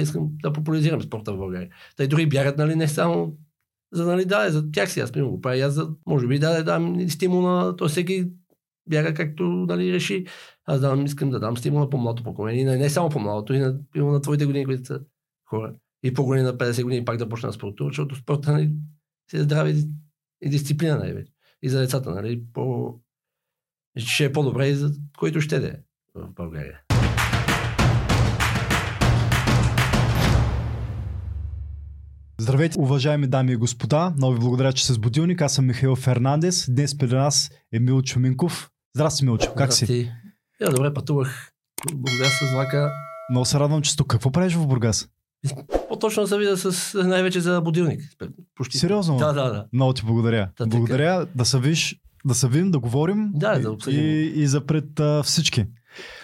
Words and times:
искам 0.00 0.30
да 0.42 0.52
популяризирам 0.52 1.02
спорта 1.02 1.32
в 1.32 1.36
България. 1.36 1.68
Те 1.96 2.06
дори 2.06 2.28
бягат, 2.28 2.58
нали, 2.58 2.74
не 2.74 2.88
само 2.88 3.36
за 3.92 4.06
нали, 4.06 4.24
да, 4.24 4.50
за 4.50 4.70
тях 4.72 4.90
си, 4.92 5.00
аз 5.00 5.12
примерно 5.12 5.30
го 5.30 5.40
правя, 5.40 5.60
аз 5.60 5.74
за, 5.74 5.90
може 6.06 6.26
би 6.26 6.38
да, 6.38 6.56
да 6.56 6.64
дам 6.64 7.10
стимул 7.10 7.42
на, 7.42 7.76
то 7.76 7.88
всеки 7.88 8.30
бяга 8.88 9.14
както 9.14 9.42
нали, 9.42 9.92
реши. 9.92 10.26
Аз 10.64 10.80
да, 10.80 11.02
искам 11.06 11.30
да 11.30 11.40
дам 11.40 11.56
стимул 11.56 11.80
на 11.80 11.90
по-младото 11.90 12.24
поколение, 12.24 12.64
не, 12.64 12.90
само 12.90 13.08
по-младото, 13.08 13.54
и 13.54 13.58
на, 13.58 13.80
и 13.96 13.98
на 13.98 14.20
твоите 14.20 14.46
години, 14.46 14.64
които 14.64 14.84
са 14.84 15.00
хора. 15.50 15.74
И 16.02 16.14
по-големи 16.14 16.44
на 16.44 16.58
50 16.58 16.82
години 16.82 17.04
пак 17.04 17.16
да 17.16 17.28
почна 17.28 17.48
да 17.48 17.52
спортува, 17.52 17.90
защото 17.90 18.16
спорта 18.16 18.52
нали, 18.52 18.70
си 19.30 19.36
е 19.36 19.42
здраве 19.42 19.74
и 20.42 20.50
дисциплина 20.50 20.98
най-вече. 20.98 21.32
И 21.62 21.68
за 21.68 21.78
децата, 21.78 22.10
нали, 22.10 22.44
по... 22.52 22.94
ще 23.96 24.24
е 24.24 24.32
по-добре 24.32 24.68
и 24.68 24.74
за 24.74 24.92
който 25.18 25.40
ще 25.40 25.60
да 25.60 25.68
е 25.68 25.76
в 26.14 26.28
България. 26.32 26.80
Здравейте, 32.44 32.78
уважаеми 32.78 33.26
дами 33.26 33.52
и 33.52 33.56
господа. 33.56 34.12
Много 34.16 34.34
ви 34.34 34.40
благодаря, 34.40 34.72
че 34.72 34.84
сте 34.84 34.92
с 34.92 34.98
будилник. 34.98 35.42
Аз 35.42 35.54
съм 35.54 35.66
Михаил 35.66 35.96
Фернандес. 35.96 36.66
Днес 36.70 36.98
при 36.98 37.14
нас 37.14 37.50
е 37.72 37.78
Милчо 37.78 38.20
Минков. 38.20 38.70
Здрасти, 38.96 39.24
Милчо. 39.24 39.54
Как 39.54 39.72
си? 39.72 40.12
Я, 40.60 40.70
добре, 40.70 40.94
пътувах 40.94 41.50
Бургас 41.94 42.32
с 42.32 42.52
влака. 42.54 42.90
Много 43.30 43.44
се 43.44 43.60
радвам, 43.60 43.82
че 43.82 43.96
тук. 43.96 44.06
Какво 44.06 44.30
правиш 44.30 44.54
в 44.54 44.66
Бургас? 44.66 45.08
По-точно 45.88 46.26
се 46.26 46.38
видя 46.38 46.56
с 46.56 46.94
най-вече 47.04 47.40
за 47.40 47.60
будилник. 47.60 48.00
Почти. 48.54 48.78
Сериозно? 48.78 49.16
Да, 49.16 49.32
да, 49.32 49.44
да. 49.44 49.66
Много 49.72 49.92
ти 49.92 50.02
благодаря. 50.04 50.50
Да, 50.58 50.66
благодаря 50.66 51.26
да 51.34 51.44
се 51.44 51.58
виж, 51.58 52.00
да 52.24 52.34
се 52.34 52.48
видим, 52.48 52.70
да 52.70 52.78
говорим. 52.78 53.30
Да, 53.34 53.58
да 53.58 53.70
обсъдим. 53.70 54.00
И, 54.00 54.32
и 54.34 54.46
за 54.46 54.66
пред 54.66 55.00
а, 55.00 55.22
всички. 55.22 55.66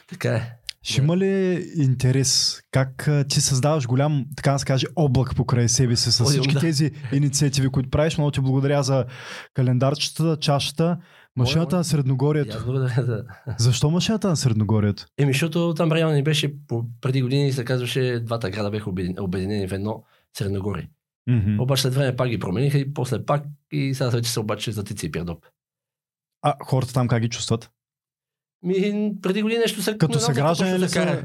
Така 0.09 0.34
е. 0.34 0.52
Ще 0.83 1.01
има 1.01 1.16
ли 1.16 1.65
интерес? 1.77 2.61
Как 2.70 3.09
а, 3.09 3.25
ти 3.25 3.41
създаваш 3.41 3.87
голям, 3.87 4.27
така 4.37 4.52
да 4.52 4.59
се 4.59 4.65
каже, 4.65 4.87
облак 4.97 5.37
покрай 5.37 5.69
себе 5.69 5.97
си 5.97 6.12
с 6.12 6.25
всички 6.25 6.55
да. 6.55 6.61
тези 6.61 6.91
инициативи, 7.12 7.69
които 7.69 7.91
правиш? 7.91 8.18
Много 8.18 8.30
ти 8.30 8.41
благодаря 8.41 8.82
за 8.82 9.04
календарчета, 9.54 10.37
чашата. 10.41 10.99
Машината 11.37 11.77
на 11.77 11.85
Средногорието. 11.85 12.63
благодаря, 12.65 13.07
да. 13.07 13.24
Защо 13.59 13.91
машината 13.91 14.29
на 14.29 14.37
Средногорието? 14.37 15.07
Еми, 15.19 15.32
защото 15.32 15.74
там 15.77 15.93
район 15.93 16.15
ни 16.15 16.23
беше 16.23 16.54
преди 17.01 17.23
години 17.23 17.52
се 17.52 17.65
казваше 17.65 18.21
двата 18.21 18.51
града 18.51 18.71
бяха 18.71 18.91
обединени 19.21 19.69
в 19.69 19.73
едно 19.73 20.04
Средногорие. 20.37 20.88
Mm-hmm. 21.30 21.63
Обаче 21.63 21.82
след 21.82 21.95
време 21.95 22.16
пак 22.16 22.29
ги 22.29 22.38
промениха 22.38 22.79
и 22.79 22.95
после 22.95 23.24
пак 23.24 23.45
и 23.73 23.95
сега 23.95 24.10
вече 24.10 24.30
се 24.30 24.41
обаче 24.41 24.73
за 24.73 24.85
Тици 24.85 25.07
и 25.07 25.10
Пирдоп. 25.10 25.47
А 26.43 26.54
хората 26.65 26.93
там 26.93 27.09
как 27.09 27.23
ги 27.23 27.29
чувстват? 27.29 27.71
Ми, 28.63 29.13
преди 29.23 29.43
години 29.43 29.61
нещо 29.61 29.83
са... 29.83 29.99
Като 29.99 30.21
са 30.21 30.33
граждани 30.33 30.79
ли 30.79 30.89
са... 30.89 31.25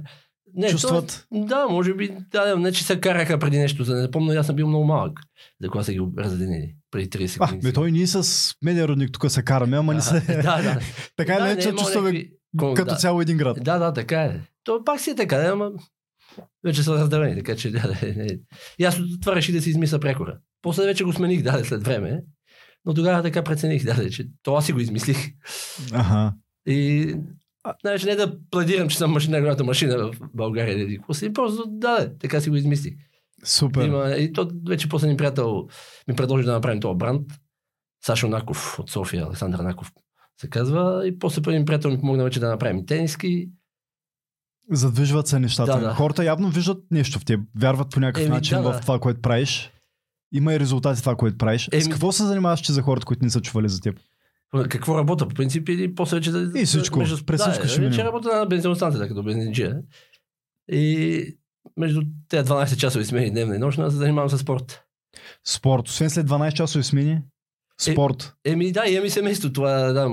Не, 0.55 0.69
чувстват? 0.69 1.27
То, 1.33 1.45
да, 1.45 1.67
може 1.67 1.93
би, 1.93 2.17
да, 2.31 2.55
не 2.55 2.71
че 2.71 2.83
се 2.83 2.99
караха 2.99 3.39
преди 3.39 3.57
нещо, 3.57 3.83
за 3.83 3.95
не 3.95 4.11
помня, 4.11 4.35
аз 4.35 4.45
съм 4.45 4.55
бил 4.55 4.67
много 4.67 4.85
малък, 4.85 5.19
за 5.61 5.69
кога 5.69 5.83
са 5.83 5.93
ги 5.93 6.01
разединили, 6.17 6.75
преди 6.91 7.09
30 7.09 7.39
години. 7.39 7.59
А, 7.63 7.67
ме 7.67 7.73
той 7.73 7.91
ние 7.91 8.07
с 8.07 8.53
медиа 8.61 8.87
родник 8.87 9.11
тук 9.13 9.31
се 9.31 9.43
караме, 9.43 9.77
ама 9.77 9.93
не 9.93 10.01
се... 10.01 10.19
да, 10.27 10.61
да. 10.61 10.79
така 11.15 11.33
да, 11.33 11.45
не, 11.45 11.61
че 11.61 11.71
чувстваме 11.71 12.11
някакви... 12.11 12.75
като 12.75 12.91
да. 12.91 12.95
цяло 12.95 13.21
един 13.21 13.37
град. 13.37 13.57
Да, 13.61 13.77
да, 13.77 13.93
така 13.93 14.21
е. 14.21 14.41
То 14.63 14.83
пак 14.83 14.99
си 14.99 15.09
е 15.09 15.15
така, 15.15 15.35
ама 15.35 15.71
вече 16.63 16.83
са 16.83 16.93
разделени, 16.93 17.35
така 17.35 17.55
че 17.55 17.71
да, 17.71 17.97
не, 18.01 18.11
не. 18.11 18.39
И 18.79 18.83
аз 18.83 18.99
това 19.21 19.35
реших 19.35 19.55
да 19.55 19.61
си 19.61 19.69
измисля 19.69 19.99
прекора. 19.99 20.37
После 20.61 20.85
вече 20.85 21.03
го 21.03 21.13
смених, 21.13 21.43
да, 21.43 21.65
след 21.65 21.83
време. 21.83 22.21
Но 22.85 22.93
тогава 22.93 23.23
така 23.23 23.43
прецених, 23.43 23.85
да, 23.85 24.09
че 24.09 24.27
това 24.43 24.61
си 24.61 24.73
го 24.73 24.79
измислих. 24.79 25.17
Ага. 25.93 26.33
И 26.67 27.15
Знаеш, 27.81 28.03
не 28.03 28.15
да 28.15 28.37
пледирам, 28.51 28.89
че 28.89 28.97
съм 28.97 29.11
машина, 29.11 29.31
най-голямата 29.31 29.63
машина 29.63 29.97
в 29.97 30.15
България. 30.33 30.83
Или 30.83 30.99
си, 31.13 31.33
просто 31.33 31.63
да, 31.67 32.17
така 32.19 32.41
си 32.41 32.49
го 32.49 32.55
измислих. 32.55 32.93
Супер. 33.43 33.85
Има, 33.85 34.09
и 34.09 34.33
то 34.33 34.51
вече 34.67 34.89
после 34.89 35.07
ни 35.07 35.17
приятел 35.17 35.67
ми 36.07 36.15
предложи 36.15 36.45
да 36.45 36.51
направим 36.51 36.79
този 36.79 36.97
бранд. 36.97 37.31
Сашо 38.05 38.27
Наков 38.27 38.79
от 38.79 38.89
София, 38.89 39.25
Александър 39.25 39.59
Наков 39.59 39.91
се 40.41 40.49
казва. 40.49 41.07
И 41.07 41.19
после 41.19 41.41
първи 41.41 41.65
приятел 41.65 41.91
ми 41.91 41.99
помогна 41.99 42.23
вече 42.23 42.39
да 42.39 42.49
направим 42.49 42.85
тениски. 42.85 43.49
Задвижват 44.71 45.27
се 45.27 45.39
нещата. 45.39 45.71
Да, 45.71 45.79
да. 45.79 45.93
Хората 45.93 46.25
явно 46.25 46.49
виждат 46.49 46.83
нещо 46.91 47.19
в 47.19 47.25
теб. 47.25 47.39
Вярват 47.59 47.91
по 47.91 47.99
някакъв 47.99 48.23
Еми, 48.23 48.35
начин 48.35 48.61
да, 48.61 48.73
в 48.73 48.81
това, 48.81 48.99
което 48.99 49.21
правиш. 49.21 49.71
Има 50.33 50.53
и 50.53 50.59
резултати 50.59 50.97
в 50.97 51.03
това, 51.03 51.15
което 51.15 51.37
правиш. 51.37 51.69
Еми- 51.71 51.81
С 51.81 51.89
какво 51.89 52.11
се 52.11 52.23
занимаваш 52.23 52.59
че 52.59 52.73
за 52.73 52.81
хората, 52.81 53.05
които 53.05 53.23
не 53.23 53.29
са 53.29 53.41
чували 53.41 53.69
за 53.69 53.81
теб? 53.81 53.99
Какво 54.63 54.97
работа 54.97 55.27
по 55.27 55.35
принцип 55.35 55.69
и 55.69 55.95
после 55.95 56.17
вече 56.17 56.31
да... 56.31 56.59
И 56.59 56.65
всичко. 56.65 56.99
Между, 56.99 57.25
През 57.25 57.37
да, 57.37 57.79
вече 57.79 58.03
работа 58.03 58.39
на 58.39 58.45
бензиностанцията 58.45 59.07
като 59.07 59.23
бензинджия. 59.23 59.77
И 60.71 61.37
между 61.77 62.01
тези 62.29 62.49
12 62.49 62.77
часови 62.77 63.05
смени 63.05 63.31
дневна 63.31 63.55
и 63.55 63.59
нощна 63.59 63.91
се 63.91 63.97
занимавам 63.97 64.29
с 64.29 64.37
спорт. 64.37 64.83
Спорт. 65.45 65.87
Освен 65.87 66.09
след 66.09 66.27
12 66.27 66.53
часови 66.53 66.83
смени, 66.83 67.21
спорт. 67.79 68.35
Еми 68.45 68.71
да, 68.71 68.87
имам 68.87 69.05
и 69.05 69.09
семейство, 69.09 69.53
това 69.53 69.71
да, 69.71 70.09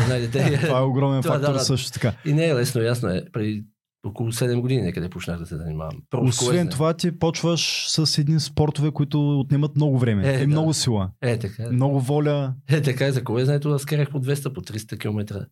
жена 0.00 0.16
и 0.16 0.20
дете. 0.20 0.60
Това 0.66 0.78
е 0.78 0.82
огромен 0.82 1.22
Това, 1.22 1.34
фактор 1.34 1.52
да, 1.52 1.58
да. 1.58 1.64
също 1.64 1.92
така. 1.92 2.12
И 2.24 2.32
не 2.32 2.48
е 2.48 2.54
лесно, 2.54 2.82
ясно 2.82 3.08
е. 3.08 3.24
Преди 3.32 3.64
около 4.06 4.32
7 4.32 4.60
години 4.60 4.82
някъде 4.82 5.08
почнах 5.08 5.38
да 5.38 5.46
се 5.46 5.56
занимавам. 5.56 6.02
Първо 6.10 6.24
Освен 6.24 6.68
това 6.68 6.94
ти 6.94 7.18
почваш 7.18 7.86
с 7.88 8.18
едни 8.18 8.40
спортове, 8.40 8.90
които 8.90 9.40
отнемат 9.40 9.76
много 9.76 9.98
време 9.98 10.30
Е, 10.30 10.34
и 10.34 10.38
да. 10.40 10.46
много 10.46 10.72
сила. 10.74 11.10
Е, 11.22 11.38
така. 11.38 11.62
е. 11.62 11.70
Много 11.70 12.00
воля. 12.00 12.54
Е, 12.68 12.82
така 12.82 13.06
е 13.06 13.12
за 13.12 13.24
колезнето 13.24 13.70
да 13.70 13.78
скарах 13.78 14.10
по 14.10 14.20
200, 14.20 14.52
по 14.52 14.60
300 14.60 14.98
км. 14.98 15.46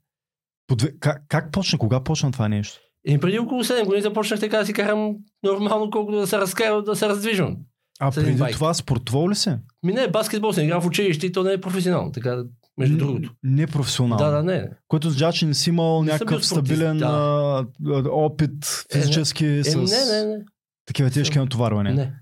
По 0.67 0.77
две... 0.77 0.93
как, 1.01 1.23
как 1.29 1.53
почна? 1.53 1.79
Кога 1.79 2.01
почна 2.01 2.33
това 2.33 2.49
нещо? 2.49 2.79
И 3.07 3.19
преди 3.19 3.39
около 3.39 3.65
7 3.65 3.85
години 3.85 4.03
започнах 4.03 4.41
така 4.41 4.59
да 4.59 4.67
си 4.67 4.73
карам 4.73 5.17
нормално, 5.43 5.91
колкото 5.91 6.19
да 6.19 6.27
се 6.27 6.39
разкарам, 6.39 6.85
да 6.85 6.97
се 6.97 7.09
раздвижвам. 7.09 7.57
А 8.01 8.11
преди 8.11 8.53
това 8.53 8.75
спортувал 8.75 9.31
ли 9.31 9.35
се? 9.35 9.59
Ми 9.83 9.93
не, 9.93 10.09
баскетбол 10.09 10.53
съм 10.53 10.65
играл 10.65 10.81
в 10.81 10.87
училище 10.87 11.27
и 11.27 11.33
то 11.33 11.43
не 11.43 11.53
е 11.53 11.61
професионално, 11.61 12.13
така 12.13 12.43
между 12.81 12.95
Н- 12.95 12.99
другото. 12.99 13.33
Не 13.43 13.67
професионално. 13.67 14.25
Да, 14.25 14.31
да, 14.31 14.43
не. 14.43 14.71
Което 14.89 15.09
означава, 15.09 15.33
че 15.33 15.47
не 15.47 15.55
си 15.55 15.71
имал 15.71 16.03
Не 16.03 16.13
някакъв 16.13 16.47
стабилен 16.47 16.99
да. 16.99 17.07
а, 17.07 18.03
опит 18.09 18.65
физически 18.93 19.47
Е, 19.47 19.65
с 19.65 19.77
не, 19.77 19.83
не, 20.23 20.27
не. 20.27 20.45
такива 20.87 21.11
тежки 21.11 21.35
Съм- 21.35 21.43
натоварвания. 21.43 21.95
не. 21.95 22.15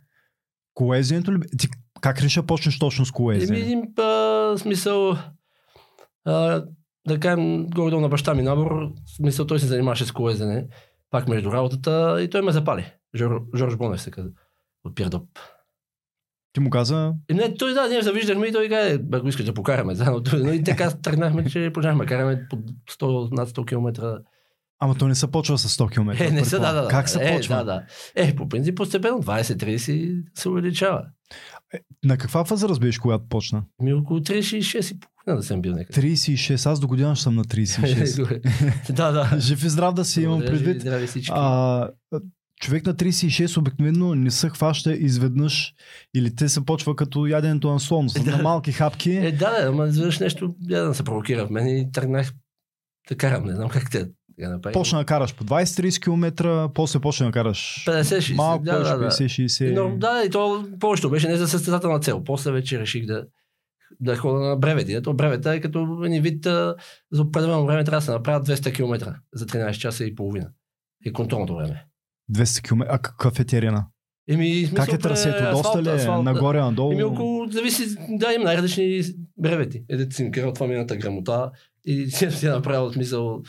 Колезието 0.74 1.32
ли? 1.32 1.41
Ти 1.58 1.69
как 2.00 2.22
реши 2.22 2.41
да 2.41 2.46
почнеш 2.46 2.78
точно 2.78 3.06
с 3.06 3.10
колезиене? 3.10 3.58
един 3.58 3.82
а, 3.98 4.54
смисъл, 4.58 5.16
а, 6.24 6.64
да 7.06 7.20
кажем, 7.20 7.66
горе 7.66 7.96
на 7.96 8.08
баща 8.08 8.34
ми 8.34 8.42
набор, 8.42 8.88
смисъл 9.16 9.46
той 9.46 9.58
се 9.58 9.66
занимаваше 9.66 10.04
с 10.06 10.12
колезене, 10.12 10.66
пак 11.10 11.28
между 11.28 11.52
работата 11.52 12.19
и 12.20 12.30
той 12.30 12.42
ме 12.42 12.52
запали. 12.52 12.92
Жор, 13.16 13.42
Жорж 13.56 13.76
Бонев 13.76 14.02
се 14.02 14.10
каза, 14.10 14.28
от 14.84 14.94
Пирдоп. 14.94 15.25
Ти 16.53 16.60
му 16.60 16.70
каза, 16.70 17.12
И 17.31 17.34
не, 17.34 17.54
той 17.54 17.75
да, 17.75 17.88
ние 17.88 18.03
завиждахме 18.03 18.47
и 18.47 18.53
той 18.53 18.69
каза, 18.69 19.00
ако 19.12 19.28
искаш 19.28 19.47
да 19.47 19.54
покараме 19.54 19.94
заедно. 19.94 20.22
Но 20.32 20.53
и 20.53 20.64
така 20.64 20.91
тръгнахме, 20.91 21.44
че 21.44 21.70
почнахме 21.75 22.06
караме 22.06 22.47
по 22.50 22.56
100, 22.56 23.36
над 23.36 23.48
100 23.48 23.66
км. 23.66 24.19
ама 24.78 24.94
то 24.94 25.08
не 25.08 25.14
се 25.14 25.31
почва 25.31 25.58
с 25.58 25.78
100 25.78 25.92
км. 25.92 26.25
Е, 26.25 26.31
не 26.31 26.44
са, 26.44 26.60
да, 26.60 26.72
да. 26.72 26.88
Как 26.88 27.08
се 27.08 27.28
е, 27.28 27.37
почва? 27.37 27.56
Да, 27.56 27.64
да. 27.64 27.82
Е, 28.14 28.37
по 28.37 28.48
принцип 28.48 28.76
постепенно 28.76 29.22
20-30 29.22 30.22
се 30.34 30.48
увеличава. 30.48 31.04
На 32.04 32.19
каква 32.19 32.42
възраст 32.42 32.81
беше, 32.81 33.00
когато 33.00 33.28
почна? 33.28 33.64
Ми 33.82 33.92
около 33.92 34.20
36 34.20 34.94
и 34.94 35.00
половина 35.00 35.41
да 35.41 35.47
съм 35.47 35.62
бил 35.62 35.72
някъде. 35.72 36.08
36. 36.08 36.70
Аз 36.70 36.81
до 36.81 36.88
година 36.88 37.14
ще 37.14 37.22
съм 37.22 37.34
на 37.34 37.44
36. 37.44 38.92
да, 38.92 39.12
да. 39.12 39.31
Жив 39.41 39.64
и 39.64 39.69
здрав 39.69 39.94
да 39.94 40.04
си 40.04 40.22
имам 40.22 40.42
и 40.42 40.47
предвид. 40.47 40.81
Здрави 40.81 41.06
всички. 41.06 41.32
А, 41.34 41.88
човек 42.60 42.86
на 42.86 42.94
36 42.94 43.58
обикновено 43.58 44.14
не 44.14 44.30
се 44.30 44.48
хваща 44.48 44.92
изведнъж 44.92 45.74
или 46.16 46.34
те 46.34 46.48
се 46.48 46.64
почва 46.64 46.96
като 46.96 47.26
яденето 47.26 47.72
на 47.72 47.80
слон, 47.80 48.08
с 48.08 48.24
Да. 48.24 48.36
на 48.36 48.42
малки 48.42 48.72
хапки. 48.72 49.12
Е, 49.12 49.32
да, 49.32 49.60
да, 49.60 49.69
ама 49.69 49.86
изведнъж 49.88 50.19
нещо 50.19 50.54
я 50.69 50.82
да 50.84 50.94
се 50.94 51.04
провокира 51.04 51.46
в 51.46 51.50
мен 51.50 51.69
и 51.69 51.92
тръгнах 51.92 52.32
да 53.08 53.16
карам. 53.16 53.44
Не 53.44 53.54
знам 53.54 53.69
как 53.69 53.91
те 53.91 54.08
да 54.38 54.48
направим. 54.48 54.72
Почна 54.72 54.98
да 54.98 55.04
караш 55.04 55.34
по 55.34 55.44
20-30 55.44 56.02
км, 56.02 56.70
после 56.74 57.00
почна 57.00 57.26
да 57.26 57.32
караш 57.32 57.84
50-60. 57.86 58.34
малко, 58.34 58.64
да, 58.64 58.78
да, 58.78 58.98
да. 58.98 59.10
50-60. 59.10 59.75
Но, 59.75 59.96
да, 59.99 60.22
и 60.26 60.31
то 60.31 60.69
повечето 60.81 61.11
беше 61.11 61.28
не 61.28 61.37
за 61.37 61.49
състезателна 61.49 62.00
цел. 62.00 62.25
После 62.25 62.52
вече 62.52 62.81
реших 62.81 63.06
да, 63.06 63.25
да 64.00 64.16
ходя 64.16 64.38
на 64.38 64.56
бревети. 64.56 64.93
Ето 64.93 65.14
бревета 65.14 65.54
е 65.54 65.61
като 65.61 66.02
един 66.04 66.22
вид 66.22 66.46
а, 66.46 66.75
за 67.12 67.22
определено 67.22 67.66
време 67.66 67.84
трябва 67.84 67.99
да 67.99 68.04
се 68.04 68.11
направят 68.11 68.46
200 68.46 68.75
км 68.75 69.14
за 69.34 69.46
13 69.46 69.72
часа 69.72 70.04
и 70.04 70.14
половина. 70.14 70.50
И 71.04 71.12
контролното 71.12 71.56
време. 71.56 71.84
200 72.32 72.62
км. 72.62 72.86
А 72.88 72.98
какъв 72.98 73.40
е 73.40 73.44
терена? 73.44 73.86
Еми, 74.30 74.66
смисъл, 74.66 74.84
Как 74.84 74.94
е 74.94 74.98
трасето? 74.98 75.36
асфалт, 75.36 75.62
Доста 75.62 75.82
ли 75.82 76.02
е? 76.02 76.22
Нагоре, 76.22 76.60
надолу? 76.60 76.92
Еми 76.92 77.02
около, 77.02 77.46
зависи, 77.50 77.96
да, 78.08 78.32
има 78.32 78.44
най-различни 78.44 79.02
бревети. 79.36 79.84
Им 80.20 80.32
карал 80.32 80.52
това 80.52 80.66
мината 80.66 80.96
грамота 80.96 81.50
и 81.84 82.06
си 82.10 82.30
си 82.30 82.46
е 82.46 82.50
направил 82.50 82.92
смисъл, 82.92 83.42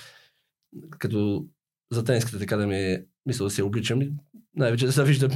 като 0.90 1.46
за 1.92 2.04
тениската 2.04 2.40
така 2.40 2.58
да 2.58 2.68
ми 2.68 2.76
е, 2.76 3.06
мисъл 3.26 3.48
да 3.48 3.52
се 3.52 3.64
обличам 3.64 4.02
и 4.02 4.12
най-вече 4.56 4.86
да 4.86 4.92
се 4.92 5.04
виждам. 5.04 5.32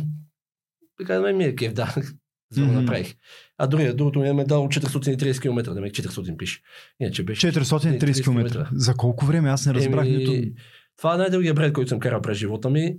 Така 0.98 1.20
да 1.20 1.34
ми 1.34 1.44
е 1.44 1.56
кеф, 1.56 1.74
да. 1.74 1.96
За 2.52 2.62
да 2.62 2.68
го 2.68 2.74
Мгм. 2.74 2.82
направих. 2.82 3.16
А 3.58 3.68
другия, 3.68 3.96
другото 3.96 4.20
ми 4.20 4.30
е 4.30 4.34
медал 4.34 4.64
от 4.64 4.72
430 4.72 5.42
км, 5.42 5.74
да 5.74 5.82
ме 5.82 5.90
400 5.90 6.38
пише. 6.38 6.62
Иначе 7.00 7.24
беше 7.24 7.52
430 7.52 8.24
км. 8.24 8.68
За 8.74 8.94
колко 8.94 9.26
време? 9.26 9.50
Аз 9.50 9.66
не 9.66 9.74
разбрах 9.74 10.08
Еми, 10.08 10.18
нито... 10.18 10.52
Това 10.98 11.14
е 11.14 11.18
най-дългия 11.18 11.54
бред, 11.54 11.74
който 11.74 11.90
съм 11.90 12.00
карал 12.00 12.22
през 12.22 12.38
живота 12.38 12.70
ми. 12.70 12.98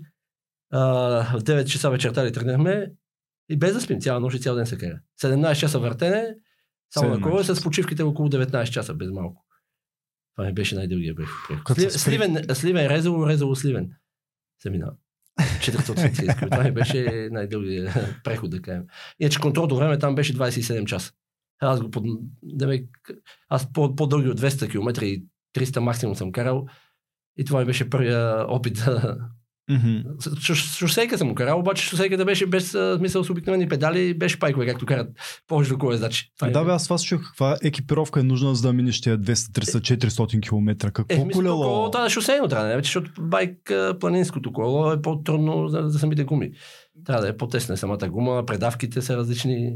В 0.74 1.38
9 1.40 1.64
часа 1.64 1.90
вечерта 1.90 2.24
ли 2.24 2.32
тръгнахме 2.32 2.92
и 3.48 3.56
без 3.56 3.74
да 3.74 3.80
спим 3.80 4.00
цяла 4.00 4.20
нощ 4.20 4.36
и 4.36 4.42
цял 4.42 4.54
ден 4.54 4.66
се 4.66 4.78
кара. 4.78 5.00
17 5.22 5.60
часа 5.60 5.78
въртене, 5.78 6.34
само 6.90 7.08
на 7.10 7.16
17 7.16 7.22
кола, 7.22 7.40
часа. 7.40 7.56
с 7.56 7.62
почивките 7.62 8.02
около 8.02 8.28
19 8.28 8.70
часа, 8.70 8.94
без 8.94 9.10
малко. 9.10 9.44
Това 10.36 10.46
ми 10.46 10.54
беше 10.54 10.74
най-дългия 10.74 11.14
бег. 11.14 11.28
Сли, 11.72 11.90
сливен, 11.90 12.44
сливен, 12.54 12.86
резало, 12.86 13.26
резало, 13.26 13.54
сливен. 13.54 13.90
Се 14.62 14.70
мина. 14.70 14.92
430 15.40 16.38
км. 16.38 16.50
Това 16.50 16.64
ми 16.64 16.72
беше 16.72 17.28
най-дългия 17.32 17.94
преход, 18.24 18.50
да 18.50 18.62
кажем. 18.62 18.84
Иначе 19.18 19.40
контролното 19.40 19.76
време 19.76 19.98
там 19.98 20.14
беше 20.14 20.34
27 20.34 20.84
часа. 20.84 21.12
Аз 21.60 21.80
го 21.80 21.90
под... 21.90 22.04
Демек, 22.42 23.10
аз 23.48 23.72
по- 23.72 23.96
по-дълги 23.96 24.28
от 24.28 24.40
200 24.40 24.70
км 24.70 25.04
и 25.04 25.26
300 25.56 25.78
максимум 25.78 26.16
съм 26.16 26.32
карал. 26.32 26.66
И 27.36 27.44
това 27.44 27.60
ми 27.60 27.66
беше 27.66 27.90
първия 27.90 28.46
опит 28.48 28.74
да... 28.74 29.18
Мгм. 29.70 29.96
С- 30.18 30.54
ш- 30.54 30.78
Шосейка 30.78 31.18
съм 31.18 31.28
го 31.28 31.34
карал, 31.34 31.58
обаче 31.58 31.84
шосейката 31.84 32.24
беше 32.24 32.46
без 32.46 32.74
а, 32.74 32.96
смисъл 32.98 33.24
с 33.24 33.30
обикновени 33.30 33.68
педали, 33.68 34.14
беше 34.14 34.38
пайкове, 34.38 34.66
както 34.66 34.86
карат 34.86 35.08
повечето 35.48 35.78
колездачи. 35.78 36.30
Това 36.38 36.50
Да, 36.50 36.60
е- 36.60 36.64
бе, 36.64 36.70
аз 36.70 36.84
това 36.84 36.98
се 36.98 37.06
чух. 37.06 37.22
Каква 37.22 37.56
екипировка 37.62 38.20
е 38.20 38.24
нужна, 38.24 38.54
за 38.54 38.62
да 38.62 38.72
минеш 38.72 39.00
тия 39.00 39.18
200, 39.18 39.34
300, 39.50 39.80
400 39.98 40.40
км? 40.40 40.76
Какво 40.84 41.22
Е, 41.22 41.28
колело? 41.28 41.90
трябва 41.90 42.00
да 42.00 42.06
е 42.06 42.10
шосейно 42.10 42.48
трябва 42.48 42.66
да 42.66 42.74
е, 42.74 42.78
защото 42.78 43.10
байк 43.20 43.56
планинското 44.00 44.52
колело 44.52 44.92
е 44.92 45.02
по-трудно 45.02 45.68
за, 45.68 45.82
за 45.82 45.98
самите 45.98 46.24
гуми. 46.24 46.50
Трябва 47.04 47.22
да 47.22 47.28
е 47.28 47.36
по-тесна 47.36 47.76
самата 47.76 48.08
гума, 48.08 48.44
предавките 48.46 49.02
са 49.02 49.16
различни. 49.16 49.72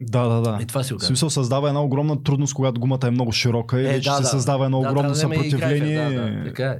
Да, 0.00 0.24
да, 0.24 0.40
да. 0.42 0.58
И 0.62 0.66
това 0.66 0.82
си 0.82 0.92
В 0.92 0.96
оказа. 0.96 1.06
смисъл 1.06 1.30
създава 1.30 1.68
една 1.68 1.82
огромна 1.82 2.22
трудност, 2.22 2.54
когато 2.54 2.80
гумата 2.80 2.98
е 3.04 3.10
много 3.10 3.32
широка 3.32 3.80
и 3.80 3.86
Е, 3.86 3.88
вече 3.88 4.08
да, 4.08 4.16
се 4.16 4.22
да. 4.22 4.28
създава 4.28 4.64
едно 4.64 4.80
Да, 4.80 4.88
огромно 4.88 5.08
да 5.08 5.14
съпротивление. 5.14 5.94
графика, 5.96 6.20
Да, 6.22 6.30
да, 6.30 6.44
така 6.44 6.64
е. 6.66 6.78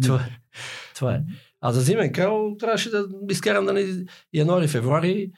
това, 0.02 0.16
е. 0.18 0.38
това 0.94 1.14
е. 1.14 1.20
А 1.64 1.72
за 1.72 1.80
зимен 1.80 2.12
крал 2.12 2.56
трябваше 2.58 2.90
да 2.90 3.04
изкарам 3.30 3.64
нали, 3.64 4.06
януари, 4.32 4.68
февруари 4.68 5.30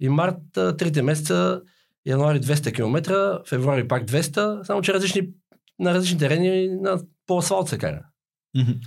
и 0.00 0.08
март, 0.08 0.36
трите 0.52 1.02
месеца, 1.02 1.62
януари 2.06 2.40
200 2.40 2.74
км, 2.74 3.40
февруари 3.48 3.88
пак 3.88 4.04
200, 4.04 4.62
само 4.62 4.82
че 4.82 4.92
различни, 4.94 5.28
на 5.78 5.94
различни 5.94 6.18
терени 6.18 6.68
на, 6.68 7.00
по 7.26 7.38
асфалт 7.38 7.68
се 7.68 7.78
кара. 7.78 8.02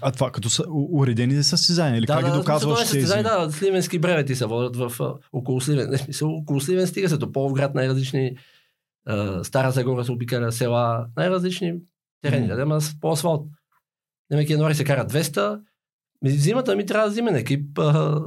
А 0.01 0.12
това 0.12 0.31
като 0.31 0.50
са 0.50 0.63
уредени 0.92 1.33
ли 1.33 1.44
състезания 1.44 1.97
или 1.97 2.06
Да, 2.06 2.13
как 2.13 2.25
да, 2.25 2.31
ги 2.31 2.38
доказваш 2.38 2.80
смисъл, 2.80 2.94
тези? 2.94 3.06
това 3.06 3.19
е 3.19 3.24
състезание, 3.24 3.45
Да, 3.48 3.51
сливенски 3.51 4.00
бревети 4.00 4.36
се 4.36 4.45
водят 4.45 4.75
в 4.75 5.15
около 5.33 5.62
Сливен. 5.62 5.89
Не, 5.89 5.98
смисъл, 5.98 6.30
около 6.30 6.62
Сливен 6.62 6.88
стига 6.88 7.09
се 7.09 7.18
до 7.18 7.31
Половград, 7.31 7.75
най-различни 7.75 8.38
а, 9.07 9.44
Стара 9.44 9.71
Загора 9.71 10.06
се 10.06 10.12
обикаля 10.12 10.51
села, 10.51 11.06
най-различни 11.18 11.74
терени, 12.21 12.45
Мгм. 12.48 12.56
да, 12.56 12.62
ама 12.62 12.80
по 13.01 13.12
асфалт. 13.12 13.48
Немеки 14.31 14.53
януари 14.53 14.75
се 14.75 14.83
кара 14.83 15.07
200, 15.07 15.56
ми, 15.56 15.62
зимата 16.30 16.75
ми 16.75 16.86
трябва 16.86 17.07
да 17.07 17.12
взимен 17.12 17.36
екип, 17.36 17.80
а, 17.80 18.22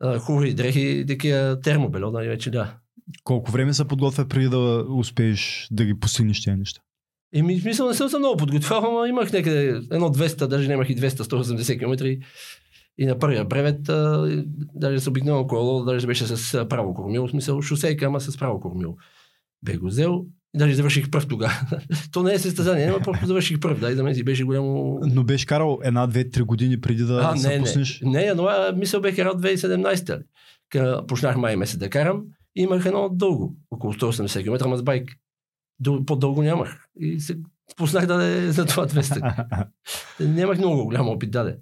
а, 0.00 0.18
хубави 0.18 0.54
дрехи, 0.54 1.04
такива 1.08 1.60
термобело, 1.60 2.10
нали 2.10 2.28
вече 2.28 2.50
да. 2.50 2.76
Колко 3.24 3.50
време 3.50 3.74
се 3.74 3.84
подготвя 3.84 4.28
преди 4.28 4.48
да 4.48 4.84
успееш 4.88 5.68
да 5.70 5.84
ги 5.84 5.94
постигнеш 6.00 6.42
тези 6.42 6.56
неща? 6.56 6.80
И 7.34 7.42
ми, 7.42 7.58
в 7.58 7.62
смисъл 7.62 7.88
не 7.88 7.94
съм 7.94 8.08
се 8.08 8.18
много 8.18 8.36
подготвял, 8.36 8.78
ама 8.78 9.08
имах 9.08 9.32
някъде 9.32 9.68
едно 9.68 10.08
200, 10.08 10.46
даже 10.46 10.68
нямах 10.68 10.90
и 10.90 10.96
200, 10.96 11.08
180 11.08 11.78
км. 11.78 12.18
И 12.98 13.06
на 13.06 13.18
първия 13.18 13.44
бревет, 13.44 13.88
а, 13.88 14.28
и 14.30 14.44
даже 14.74 15.00
с 15.00 15.06
обикновено 15.06 15.46
колело, 15.46 15.84
даже 15.84 16.06
беше 16.06 16.26
с 16.26 16.68
право 16.68 16.94
кормило, 16.94 17.26
в 17.26 17.30
смисъл 17.30 17.62
шосейка, 17.62 18.06
ама 18.06 18.20
с 18.20 18.38
право 18.38 18.60
кормило. 18.60 18.96
Бе 19.62 19.76
го 19.76 19.86
взел 19.86 20.26
даже 20.54 20.74
завърших 20.74 21.10
пръв 21.10 21.28
тогава. 21.28 21.54
То 22.12 22.22
не 22.22 22.32
е 22.32 22.38
състезание, 22.38 22.86
ама 22.86 22.98
просто 23.00 23.26
завърших 23.26 23.60
пръв, 23.60 23.80
да, 23.80 23.90
и 23.90 23.94
за 23.94 24.04
мен 24.04 24.14
си 24.14 24.24
беше 24.24 24.44
голямо... 24.44 25.00
Но 25.02 25.24
беше 25.24 25.46
карал 25.46 25.78
една, 25.84 26.06
две, 26.06 26.30
три 26.30 26.42
години 26.42 26.80
преди 26.80 27.02
да 27.02 27.30
а, 27.34 27.36
се 27.36 27.48
не, 27.48 27.58
пуснеш? 27.58 28.00
не, 28.04 28.10
не, 28.10 28.34
но 28.34 28.44
а, 28.44 28.72
мисъл 28.76 29.00
бех 29.00 29.16
карал 29.16 29.34
2017. 29.34 30.22
Ка, 30.70 31.04
почнах 31.08 31.36
май 31.36 31.56
месец 31.56 31.78
да 31.78 31.90
карам. 31.90 32.22
И 32.56 32.62
имах 32.62 32.86
едно 32.86 33.08
дълго, 33.08 33.56
около 33.70 33.92
180 33.92 34.42
км, 34.42 34.64
ама 34.64 34.76
с 34.76 34.82
байк. 34.82 35.10
Дъл- 35.84 36.04
По-дълго 36.04 36.42
нямах. 36.42 36.86
И 37.00 37.20
се 37.20 37.36
спуснах 37.72 38.06
да 38.06 38.24
е 38.24 38.52
за 38.52 38.66
това 38.66 38.86
200. 38.86 39.66
Нямах 40.20 40.58
много 40.58 40.84
голям 40.84 41.08
опит, 41.08 41.30
даде. 41.30 41.56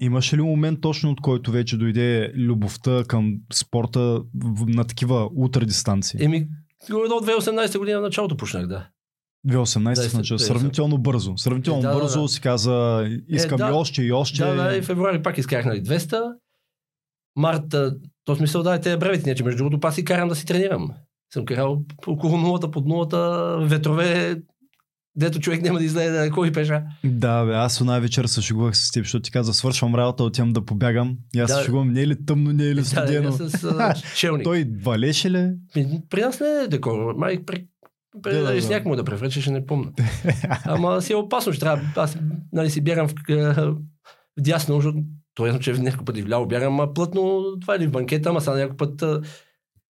Имаше 0.00 0.36
ли 0.36 0.42
момент 0.42 0.80
точно 0.80 1.10
от 1.10 1.20
който 1.20 1.52
вече 1.52 1.76
дойде 1.76 2.32
любовта 2.34 3.04
към 3.08 3.34
спорта 3.52 4.22
на 4.66 4.84
такива 4.84 5.28
ултрадистанции? 5.36 6.24
Еми, 6.24 6.48
до 6.88 6.94
2018 6.94 7.78
година 7.78 7.98
в 7.98 8.02
началото 8.02 8.36
почнах, 8.36 8.66
да. 8.66 8.88
2018 9.46 9.94
Да, 9.94 10.08
в 10.08 10.14
начало. 10.14 10.38
да, 10.38 10.44
Сравнително 10.44 10.98
бързо. 10.98 11.36
Сравнително 11.36 11.78
Е, 11.78 11.82
да, 11.82 11.88
да, 11.88 12.00
бързо 12.00 12.22
да. 12.22 12.28
си 12.28 12.40
каза, 12.40 13.08
искам 13.28 13.56
да. 13.56 13.68
и 13.68 13.72
още 13.72 14.02
и 14.02 14.12
още. 14.12 14.44
Да, 14.44 14.54
да, 14.54 14.76
и 14.76 14.82
февруари 14.82 15.22
пак 15.22 15.38
изкарах 15.38 15.64
нали, 15.64 15.82
200. 15.82 16.32
Март, 17.36 17.74
то 18.24 18.36
смисъл 18.36 18.62
да 18.62 18.74
е 18.74 18.80
тези 18.80 18.96
бревете, 18.96 19.30
не, 19.30 19.34
че 19.34 19.44
между 19.44 19.58
другото 19.58 19.80
пак 19.80 19.94
си 19.94 20.04
карам 20.04 20.28
да 20.28 20.36
си 20.36 20.46
тренирам. 20.46 20.90
Съм 21.32 21.44
карал 21.44 21.82
около 22.06 22.36
нулата, 22.36 22.70
под 22.70 22.86
нулата, 22.86 23.58
ветрове, 23.62 24.36
дето 25.16 25.40
човек 25.40 25.62
няма 25.62 25.78
да 25.78 25.84
излезе 25.84 26.10
да 26.10 26.30
ходи 26.30 26.52
пеша. 26.52 26.82
Да, 27.04 27.44
бе, 27.44 27.54
аз 27.54 27.80
една 27.80 27.98
вечер 27.98 28.24
се 28.24 28.42
шегувах 28.42 28.76
с 28.76 28.90
теб, 28.90 29.04
защото 29.04 29.22
ти 29.22 29.30
каза, 29.30 29.54
свършвам 29.54 29.94
работа, 29.94 30.24
отивам 30.24 30.52
да 30.52 30.64
побягам. 30.64 31.16
И 31.34 31.40
аз 31.40 31.50
Да. 31.50 31.56
се 31.56 31.64
шегувам, 31.64 31.92
не 31.92 32.00
е 32.00 32.06
ли 32.06 32.26
тъмно, 32.26 32.52
не 32.52 32.64
е 32.64 32.74
ли 32.74 32.84
студено. 32.84 33.30
да, 33.36 33.50
с 33.50 33.64
а. 34.24 34.42
Той 34.44 34.66
валеше 34.82 35.30
ли? 35.30 35.50
При 36.10 36.20
нас 36.20 36.40
не 36.40 36.46
е 36.64 36.68
декор. 36.68 37.14
Май 37.16 37.44
при, 37.46 37.66
при 38.22 38.32
Да, 38.32 38.54
да, 38.54 38.62
сняг 38.62 38.84
му 38.84 38.96
да 38.96 39.04
превръча, 39.04 39.40
ще 39.40 39.50
не 39.50 39.66
помня. 39.66 39.90
Ама 40.64 41.02
си 41.02 41.12
е 41.12 41.16
опасно, 41.16 41.52
ще 41.52 41.60
трябва. 41.60 41.84
Аз 41.96 42.18
нали, 42.52 42.70
си 42.70 42.80
бягам 42.80 43.08
в, 43.08 43.14
в 43.28 43.74
дясно, 44.38 44.74
защото 44.74 44.98
той 45.34 45.50
е, 45.50 45.58
че 45.58 45.72
няколко 45.72 46.04
пъти 46.04 46.22
вляво 46.22 46.46
бягам, 46.46 46.80
ама 46.80 46.94
плътно, 46.94 47.42
това 47.60 47.74
е 47.74 47.78
ли 47.78 47.86
в 47.86 47.90
банкета, 47.90 48.28
ама 48.28 48.40
сега 48.40 48.56
няколко 48.56 48.76
път 48.76 49.04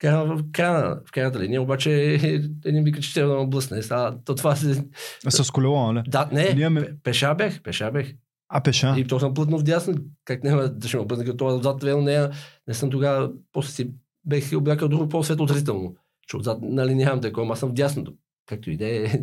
в 0.02 0.44
края, 0.52 0.96
в 1.06 1.12
крайната 1.12 1.40
линия, 1.40 1.62
обаче 1.62 1.90
един 2.64 2.84
вика, 2.84 3.00
че 3.00 3.10
ще 3.10 3.22
да 3.22 3.28
ме 3.30 3.46
блъсне. 3.46 3.82
Сега, 3.82 4.16
то 4.24 4.34
това 4.34 4.56
се... 4.56 4.84
С 5.28 5.50
колело, 5.50 5.92
нали? 5.92 6.04
Да, 6.08 6.28
не, 6.32 6.52
Ние 6.54 6.68
ме- 6.68 6.88
пеша 7.02 7.34
бех, 7.34 7.62
пеша 7.62 7.90
бех. 7.90 8.14
А, 8.48 8.60
пеша. 8.60 8.94
И 8.96 9.04
то 9.04 9.20
съм 9.20 9.34
плътно 9.34 9.58
в 9.58 9.62
дясно. 9.62 9.94
Как 10.24 10.44
няма 10.44 10.62
да 10.62 10.88
ще 10.88 10.96
ме 10.96 11.04
блъсне, 11.04 11.24
като 11.24 11.36
това 11.36 11.54
отзад 11.54 11.82
верно 11.82 12.02
не, 12.02 12.14
е- 12.14 12.28
не 12.68 12.74
съм 12.74 12.90
тогава, 12.90 13.30
после 13.52 13.70
си 13.70 13.90
бех 14.24 14.52
облякал 14.54 14.88
друго 14.88 15.08
по-светло 15.08 15.44
отразително. 15.44 15.94
Че 16.28 16.36
отзад, 16.36 16.58
нали, 16.62 16.94
нямам 16.94 17.20
такова, 17.20 17.46
ама 17.46 17.56
съм 17.56 17.68
в 17.68 17.74
дясното. 17.74 18.12
Както 18.46 18.70
и 18.70 18.76
да 18.76 18.86
е. 18.86 19.22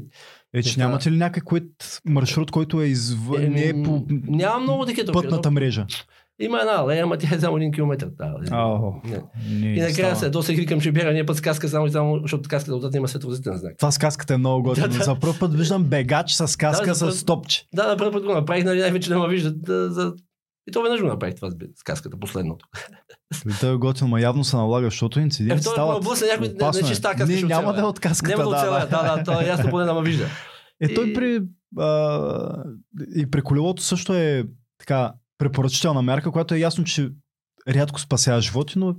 Е, 0.53 0.63
че 0.63 0.79
нямате 0.79 1.11
ли 1.11 1.17
някакъв 1.17 1.61
маршрут, 2.05 2.51
който 2.51 2.81
е 2.81 2.85
извън, 2.85 3.43
Е, 3.43 3.49
не 3.49 3.63
е 3.63 3.83
по 3.83 4.05
Няма 4.27 4.59
много 4.59 4.85
такива. 4.85 5.13
пътната 5.13 5.51
мрежа? 5.51 5.85
Има 6.39 6.59
една 6.59 6.73
алея, 6.73 7.03
ама 7.03 7.17
тя 7.17 7.35
е 7.35 7.39
само 7.39 7.57
един 7.57 7.71
не. 9.05 9.21
не, 9.59 9.67
И 9.67 9.79
накрая 9.79 9.93
става. 9.93 10.15
се 10.15 10.29
досех 10.29 10.55
викам, 10.57 10.81
че 10.81 10.91
бяга 10.91 11.13
ние 11.13 11.25
път 11.25 11.37
с 11.37 11.41
каска, 11.41 11.69
само, 11.69 11.85
и 11.85 11.91
само 11.91 12.19
защото 12.21 12.49
каската 12.49 12.75
отзад 12.75 12.95
има 12.95 13.07
светлозителен 13.07 13.57
знак. 13.57 13.73
Това 13.77 13.91
с 13.91 13.97
каската 13.97 14.33
е 14.33 14.37
много 14.37 14.63
готино. 14.63 14.87
Да, 14.87 14.97
да. 14.97 15.03
За 15.03 15.15
първ 15.15 15.33
път 15.39 15.53
виждам 15.53 15.83
бегач 15.83 16.31
с 16.31 16.57
каска 16.57 16.85
Да, 16.85 16.95
с 16.95 16.99
първ- 17.01 17.25
топче. 17.25 17.67
Да, 17.73 17.87
на 17.87 17.97
първи 17.97 18.11
път 18.11 18.25
го 18.25 18.33
направих, 18.33 18.63
нали, 18.65 18.79
най-вече 18.79 19.09
да 19.09 19.19
ме 19.19 19.27
виждат. 19.27 19.61
Да, 19.61 19.91
за... 19.91 20.13
И 20.67 20.73
то 20.73 20.81
веднъж 20.81 21.01
го 21.01 21.07
направих 21.07 21.35
това 21.35 21.49
с, 21.49 21.55
с 21.75 21.83
каската, 21.83 22.17
последното. 22.17 22.65
Той 23.59 23.73
е 23.73 23.77
готино, 23.77 24.09
ма 24.09 24.21
явно 24.21 24.43
се 24.43 24.55
налага, 24.55 24.87
защото 24.87 25.19
Е, 25.19 25.61
стават. 25.61 25.97
е 25.97 26.05
блъсне 26.05 26.27
някой, 26.27 26.47
не, 26.47 26.53
не, 26.73 26.79
е. 26.79 26.83
че 26.83 26.95
става 26.95 27.15
каска, 27.15 27.33
Не, 27.33 27.41
няма 27.41 27.73
да 27.73 27.81
е 27.81 27.83
от 27.83 27.99
каската. 27.99 28.37
Няма 28.37 28.49
да 28.49 28.65
да, 28.71 28.85
да, 28.87 29.15
да, 29.15 29.23
то 29.23 29.41
е 29.41 29.45
ясно, 29.45 29.69
поне 29.69 29.85
да 29.85 29.93
ме 29.93 30.01
вижда. 30.01 30.25
Е, 30.81 30.93
той 30.93 31.13
при, 31.13 31.41
а, 31.77 32.63
и 33.15 33.31
при 33.31 33.41
колелото 33.41 33.83
също 33.83 34.13
е 34.13 34.43
така 34.79 35.13
препоръчителна 35.37 36.01
мярка, 36.01 36.31
която 36.31 36.53
е 36.55 36.59
ясно, 36.59 36.83
че 36.83 37.09
рядко 37.69 37.99
спасява 37.99 38.41
животи, 38.41 38.79
но 38.79 38.95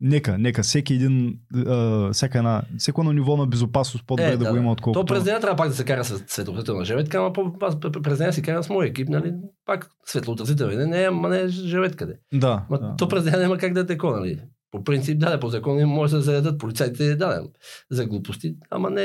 нека, 0.00 0.38
нека, 0.38 0.62
всеки 0.62 0.94
един, 0.94 1.38
а, 1.66 2.12
всяка 2.12 2.38
една, 2.38 2.62
всеко 2.78 3.00
едно 3.00 3.12
ниво 3.12 3.36
на 3.36 3.46
безопасност 3.46 4.06
по-добре 4.06 4.28
Е, 4.28 4.36
да, 4.36 4.38
да, 4.38 4.50
го 4.50 4.52
да. 4.52 4.58
има, 4.60 4.68
То 4.68 4.72
отколкото... 4.72 5.14
през 5.14 5.24
деня 5.24 5.40
трябва 5.40 5.56
пак 5.56 5.68
да 5.68 5.74
се 5.74 5.84
кара 5.84 6.04
с 6.04 6.24
светлоотразителна 6.26 6.84
желетка, 6.84 7.18
ама 7.18 7.32
аз 7.60 7.80
през 7.80 8.18
деня 8.18 8.32
си 8.32 8.42
карам 8.42 8.62
с 8.62 8.68
моя 8.68 8.88
екип, 8.88 9.08
нали? 9.08 9.34
Пак 9.66 9.90
светлоотразителен. 10.06 10.78
Не, 10.78 10.86
не, 10.86 11.04
ама 11.08 11.28
не 11.28 11.40
е 11.40 11.48
желетка. 11.48 12.06
Де. 12.06 12.14
Да, 12.34 12.66
Ма, 12.70 12.78
да. 12.78 12.94
То 12.98 13.08
през 13.08 13.24
деня 13.24 13.38
няма 13.38 13.58
как 13.58 13.72
да 13.72 13.80
е 13.80 13.86
такова, 13.86 14.20
нали? 14.20 14.40
По 14.70 14.84
принцип, 14.84 15.18
да, 15.18 15.40
по 15.40 15.48
закон 15.48 15.84
може 15.84 16.16
да 16.16 16.22
се 16.22 16.24
заредат 16.24 16.58
полицайите, 16.58 17.16
да, 17.16 17.42
за 17.90 18.06
глупости, 18.06 18.54
ама 18.70 18.90
не... 18.90 19.02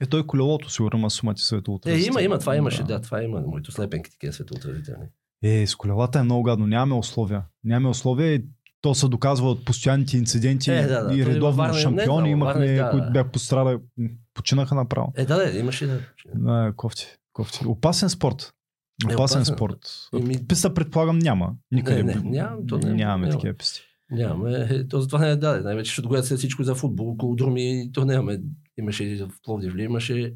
Е, 0.00 0.06
той 0.10 0.26
колелото 0.26 0.70
сигурно 0.70 0.98
има 0.98 1.10
сумати 1.10 1.40
Е, 1.40 1.44
светлоотразителни. 1.44 2.06
има, 2.06 2.22
има, 2.22 2.38
това 2.38 2.56
имаше, 2.56 2.82
да, 2.82 3.00
това 3.00 3.22
има. 3.22 3.40
Моето 3.40 3.72
слепенки 3.72 4.10
такива 4.10 4.32
светлоотразителни. 4.32 5.06
Е, 5.44 5.66
с 5.66 5.74
колелата 5.74 6.18
е 6.18 6.22
много 6.22 6.42
гадно. 6.42 6.66
Нямаме 6.66 6.94
условия. 6.94 7.42
Нямаме 7.64 7.88
условия 7.88 8.34
и 8.34 8.44
то 8.80 8.94
се 8.94 9.08
доказва 9.08 9.50
от 9.50 9.64
постоянните 9.64 10.16
инциденти 10.16 10.70
Е, 10.70 10.82
да, 10.82 11.02
да. 11.02 11.14
и 11.14 11.26
редовно 11.26 11.56
Варна- 11.56 11.72
не 11.72 11.78
шампиони 11.78 12.06
само, 12.18 12.26
имахме, 12.26 12.66
Варна, 12.66 12.84
да, 12.84 12.90
които 12.90 13.06
да. 13.06 13.10
бяха 13.12 13.30
пострадали, 13.30 13.78
починаха 14.34 14.74
направо. 14.74 15.12
Е, 15.16 15.24
да, 15.24 15.36
да, 15.36 15.58
имаше 15.58 15.86
да. 15.86 16.00
Да, 16.34 16.72
кофти, 16.76 17.06
кофти. 17.32 17.66
Опасен 17.66 18.08
спорт. 18.08 18.52
Е, 19.02 19.14
Опасен 19.14 19.38
опасен. 19.38 19.54
спорт. 19.56 19.78
Еми- 20.14 20.46
Писта 20.46 20.74
предполагам 20.74 21.18
няма. 21.18 21.52
Никъде. 21.72 22.02
Не, 22.02 22.14
не, 22.14 22.20
няма, 22.22 22.56
то 22.68 22.78
не- 22.78 22.94
нямаме 22.94 23.26
няма. 23.26 23.30
такива 23.30 23.54
писти. 23.54 23.80
Нямаме. 24.10 24.68
Е, 24.70 24.88
То 24.88 25.00
затова 25.00 25.18
не 25.18 25.30
е 25.30 25.36
даде. 25.36 25.60
Най-вече, 25.60 25.88
защото 25.88 26.08
гледат 26.08 26.26
се 26.26 26.36
всичко 26.36 26.62
за 26.62 26.74
футбол, 26.74 27.08
около 27.08 27.34
друми, 27.36 27.90
то 27.92 28.04
нямаме. 28.04 28.40
Имаше 28.78 29.04
и 29.04 29.16
в 29.16 29.30
Пловдив 29.42 29.74
ли, 29.74 29.82
имаше. 29.82 30.34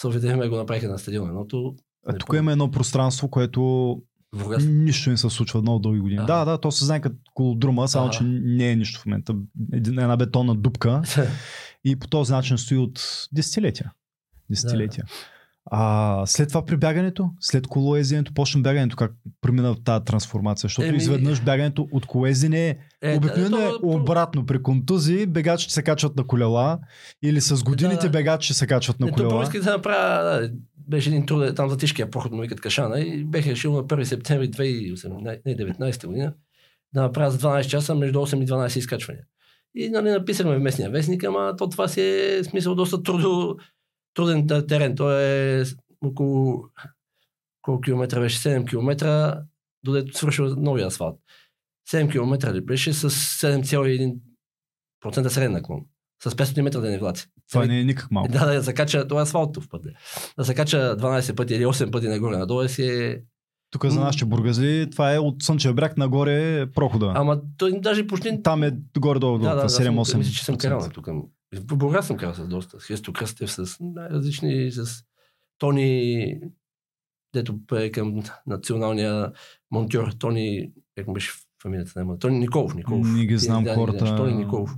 София 0.00 0.36
ме 0.36 0.48
го 0.48 0.56
направиха 0.56 0.88
на 0.88 0.98
стадиона, 0.98 1.28
едното. 1.28 1.74
А 2.06 2.12
Не 2.12 2.18
тук 2.18 2.34
има 2.34 2.52
едно 2.52 2.70
пространство, 2.70 3.28
което 3.28 4.02
Бургас. 4.36 4.64
Нищо 4.66 5.10
не 5.10 5.16
се 5.16 5.30
случва 5.30 5.62
много 5.62 5.78
дълги 5.78 6.00
години. 6.00 6.20
А. 6.22 6.26
Да, 6.26 6.44
да, 6.44 6.58
то 6.58 6.70
се 6.72 6.84
знае 6.84 7.00
като 7.00 7.16
колодрума, 7.34 7.88
само 7.88 8.06
Ага. 8.06 8.12
че 8.16 8.24
не 8.24 8.70
е 8.70 8.76
нищо 8.76 9.00
в 9.00 9.06
момента. 9.06 9.34
Една 9.72 10.16
бетонна 10.16 10.54
дупка 10.54 11.02
и 11.84 11.96
по 11.98 12.08
този 12.08 12.32
начин 12.32 12.58
стои 12.58 12.78
от 12.78 13.28
десетилетия. 13.32 13.92
Десетилетия. 14.50 15.04
А 15.64 16.22
след 16.26 16.48
това 16.48 16.64
при 16.64 16.76
бягането, 16.76 17.30
след 17.40 17.66
колоезденето, 17.66 18.34
почна 18.34 18.60
бягането, 18.60 18.96
как 18.96 19.12
премина 19.40 19.76
тази 19.84 20.04
трансформация? 20.04 20.68
Защото 20.68 20.88
Еми- 20.88 20.96
изведнъж 20.96 21.42
бягането 21.42 21.88
от 21.92 22.06
колоездене 22.06 22.78
Е, 23.02 23.16
обикновено 23.16 23.56
да, 23.56 23.62
е 23.62 23.68
то- 23.70 23.78
обратно. 23.82 24.46
При 24.46 24.62
контузии 24.62 25.26
бегачите 25.26 25.74
се 25.74 25.82
качват 25.82 26.16
на 26.16 26.26
колела 26.26 26.78
или 27.22 27.40
с 27.40 27.62
годините 27.62 28.02
Да. 28.02 28.10
бегачи 28.10 28.54
се 28.54 28.66
качват 28.66 29.00
на 29.00 29.06
първо 29.06 29.16
колела. 29.18 29.42
исках 29.42 29.62
да 29.62 29.70
направя, 29.70 30.22
да, 30.22 30.50
беше 30.88 31.10
един 31.10 31.26
труден, 31.26 31.54
там 31.54 31.68
за 31.68 31.76
тежкия 31.76 32.10
проход, 32.10 32.32
му 32.32 32.40
викат 32.40 32.60
Кашана 32.60 33.00
и 33.00 33.24
бех 33.24 33.46
решил 33.46 33.72
на 33.72 33.84
1 33.84 34.04
септември 34.04 34.50
2019 34.50 36.06
година 36.06 36.32
да 36.94 37.02
направя 37.02 37.30
за 37.30 37.38
12 37.38 37.66
часа 37.66 37.94
между 37.94 38.18
8 38.18 38.42
и 38.42 38.46
12 38.46 38.78
изкачвания. 38.78 39.24
И 39.74 39.88
нали, 39.88 40.10
написахме 40.10 40.56
в 40.56 40.60
местния 40.60 40.90
вестник, 40.90 41.24
ама 41.24 41.54
то 41.58 41.68
това 41.68 41.88
си 41.88 42.00
е 42.00 42.44
смисъл 42.44 42.74
доста 42.74 43.02
трудо, 43.02 43.56
труден 44.14 44.46
терен. 44.68 44.96
То 44.96 45.20
е 45.20 45.64
около 46.04 46.64
колко 47.62 47.80
километра 47.80 48.20
беше? 48.20 48.38
7 48.38 48.68
километра, 48.68 49.42
додето 49.84 50.18
свършва 50.18 50.56
новия 50.56 50.86
асфалт. 50.86 51.20
7 51.92 52.12
километра 52.12 52.52
ли 52.52 52.60
беше 52.60 52.92
с 52.92 53.10
7,1% 53.10 55.28
среден 55.28 55.52
наклон. 55.52 55.80
С 56.24 56.30
500 56.30 56.60
метра 56.60 56.80
денивлация. 56.80 57.26
Това 57.50 57.66
не 57.66 57.80
е 57.80 57.84
никак 57.84 58.10
малко. 58.10 58.32
Да, 58.32 58.52
да, 58.52 58.64
се 58.64 58.74
кача, 58.74 59.08
това 59.08 59.20
е 59.20 59.22
асфалтов 59.22 59.68
път. 59.68 59.82
бе. 59.82 59.90
Да 60.38 60.44
се 60.44 60.54
кача 60.54 60.96
12 60.96 61.34
пъти 61.34 61.54
или 61.54 61.64
8 61.64 61.90
пъти 61.90 62.08
нагоре 62.08 62.36
надолу 62.36 62.68
си 62.68 62.84
е... 62.84 63.22
Тук 63.70 63.86
за 63.86 64.00
нашите 64.00 64.24
бургазли, 64.24 64.90
това 64.90 65.14
е 65.14 65.18
от 65.18 65.42
Слънчев 65.42 65.74
бряг 65.74 65.96
нагоре 65.96 66.66
прохода. 66.72 67.12
Ама 67.16 67.40
той 67.56 67.80
даже 67.80 68.06
почти... 68.06 68.42
Там 68.42 68.62
е 68.62 68.72
горе-долу 68.98 69.38
да, 69.38 69.48
да, 69.48 69.56
да, 69.56 69.62
да, 69.62 69.68
7-8%. 69.68 70.02
съм- 70.02 70.18
Мисля, 70.18 70.32
че 70.32 70.44
съм 70.44 70.58
карал 70.58 70.88
тук. 70.94 71.08
В 71.54 71.76
Бургас 71.76 72.06
съм 72.06 72.16
карал 72.16 72.34
с 72.34 72.48
доста. 72.48 72.80
С 72.80 72.84
Христо 72.84 73.12
Кръстев, 73.12 73.52
с 73.52 73.78
различни, 73.96 74.70
с 74.70 75.04
Тони, 75.58 76.40
дето 77.34 77.58
е 77.72 77.90
към 77.90 78.22
националния 78.46 79.32
монтьор. 79.70 80.12
Тони, 80.18 80.72
как 80.96 81.06
му 81.06 81.12
беше 81.12 81.32
фамилията? 81.62 81.92
Няма. 81.96 82.18
Тони 82.18 82.38
Николов. 82.38 82.74
Николов. 82.74 83.06
Не 83.08 83.26
ги 83.26 83.38
знам 83.38 83.64
да, 83.64 83.74
хората. 83.74 83.98
знаеш, 83.98 84.16
Тони 84.16 84.34
Николов. 84.34 84.70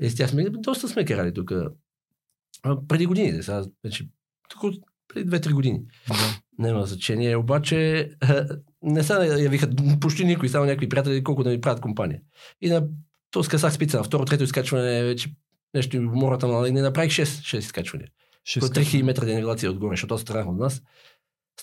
Е, 0.00 0.10
с 0.10 0.14
тях 0.14 0.30
сме, 0.30 0.50
доста 0.50 0.88
сме 0.88 1.04
карали 1.04 1.34
тук. 1.34 1.52
Преди 2.88 3.06
години, 3.06 3.42
сега 3.42 3.64
вече, 3.84 4.08
тук 4.48 4.74
преди 5.08 5.30
2-3 5.30 5.52
години. 5.52 5.80
Да. 6.08 6.14
Няма 6.58 6.86
значение, 6.86 7.36
обаче 7.36 8.10
не 8.82 9.02
се 9.02 9.12
явиха 9.14 9.70
почти 10.00 10.24
никой, 10.24 10.48
само 10.48 10.64
някакви 10.64 10.88
приятели, 10.88 11.24
колко 11.24 11.44
да 11.44 11.50
ми 11.50 11.60
правят 11.60 11.80
компания. 11.80 12.20
И 12.60 12.68
на 12.68 12.88
то 13.30 13.44
скъсах 13.44 13.72
спица, 13.72 13.96
на 13.96 14.04
второ, 14.04 14.24
трето 14.24 14.44
изкачване 14.44 15.04
вече 15.04 15.34
нещо 15.74 15.96
и 15.96 16.00
мората 16.00 16.46
на 16.48 16.60
не 16.62 16.82
направих 16.82 17.10
6, 17.10 17.22
6 17.22 17.58
изкачвания. 17.58 18.08
Ще 18.44 18.60
По 18.60 18.66
скача. 18.66 18.90
3000 18.90 19.02
метра 19.02 19.24
денивелация 19.24 19.70
отгоре, 19.70 19.92
защото 19.92 20.14
аз 20.14 20.20
странах 20.20 20.48
от 20.48 20.56
нас. 20.58 20.82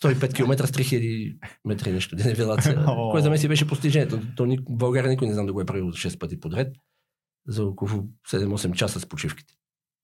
105 0.01 0.33
км 0.35 0.67
с 0.67 0.71
3000 0.71 1.37
метра 1.65 1.89
и 1.89 1.93
нещо 1.93 2.15
денивелация. 2.15 2.85
Което 3.11 3.23
за 3.23 3.29
мен 3.29 3.39
си 3.39 3.47
беше 3.47 3.67
постижението. 3.67 4.21
То 4.35 4.45
ни, 4.45 4.57
в 4.57 4.61
България 4.69 5.09
никой 5.09 5.27
не 5.27 5.33
знам 5.33 5.45
да 5.45 5.53
го 5.53 5.61
е 5.61 5.65
правил 5.65 5.85
6 5.85 6.19
пъти 6.19 6.39
подред. 6.39 6.75
За 7.47 7.65
около 7.65 7.89
7-8 8.31 8.73
часа 8.73 8.99
с 8.99 9.05
почивките. 9.05 9.53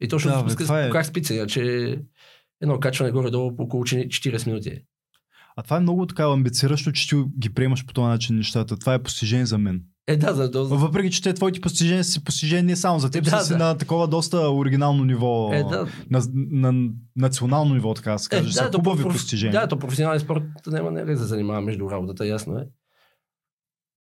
И 0.01 0.07
точно 0.07 0.31
Да, 0.31 0.55
това 0.55 0.85
е- 0.85 0.89
как 0.89 1.05
спица, 1.05 1.33
иначе 1.33 1.61
едно 2.61 2.79
качване 2.79 3.11
горе-долу 3.11 3.55
по 3.55 3.63
около 3.63 3.83
40 3.83 4.47
минути. 4.47 4.69
е. 4.69 4.81
А 5.55 5.63
това 5.63 5.77
е 5.77 5.79
много 5.79 6.05
така 6.05 6.23
амбициращо, 6.23 6.91
че 6.91 7.09
ти 7.09 7.15
ги 7.39 7.53
приемаш 7.53 7.85
по 7.85 7.93
този 7.93 8.05
начин 8.05 8.35
нещата. 8.35 8.77
Това 8.77 8.93
е 8.93 9.03
постижение 9.03 9.45
за 9.45 9.57
мен. 9.57 9.83
Е, 10.07 10.17
да, 10.17 10.33
за, 10.33 10.49
за, 10.53 10.63
Въпреки, 10.63 11.11
че 11.11 11.21
те 11.21 11.33
твоите 11.33 11.61
постижения 11.61 12.03
си 12.03 12.23
постижения 12.23 12.63
не 12.63 12.75
само 12.75 12.99
за 12.99 13.11
теб, 13.11 13.23
Да, 13.23 13.29
са 13.31 13.45
си 13.45 13.51
да. 13.51 13.57
на 13.57 13.77
такова 13.77 14.07
доста 14.07 14.49
оригинално 14.49 15.03
ниво. 15.03 15.49
Е, 15.53 15.63
да. 15.63 15.87
на, 16.09 16.21
на, 16.71 16.89
национално 17.15 17.73
ниво, 17.73 17.93
така 17.93 18.11
да 18.11 18.19
се 18.19 18.29
каже. 18.29 18.53
са 18.53 18.71
то 18.71 18.77
хубави 18.77 19.03
проф- 19.03 19.11
постижения. 19.11 19.61
Да, 19.61 19.67
то 19.67 19.79
професионален 19.79 20.19
спорт 20.19 20.43
няма 20.67 20.91
не 20.91 21.05
да 21.05 21.17
се 21.17 21.23
занимава 21.23 21.61
между 21.61 21.91
работата, 21.91 22.27
ясно 22.27 22.57
е. 22.57 22.67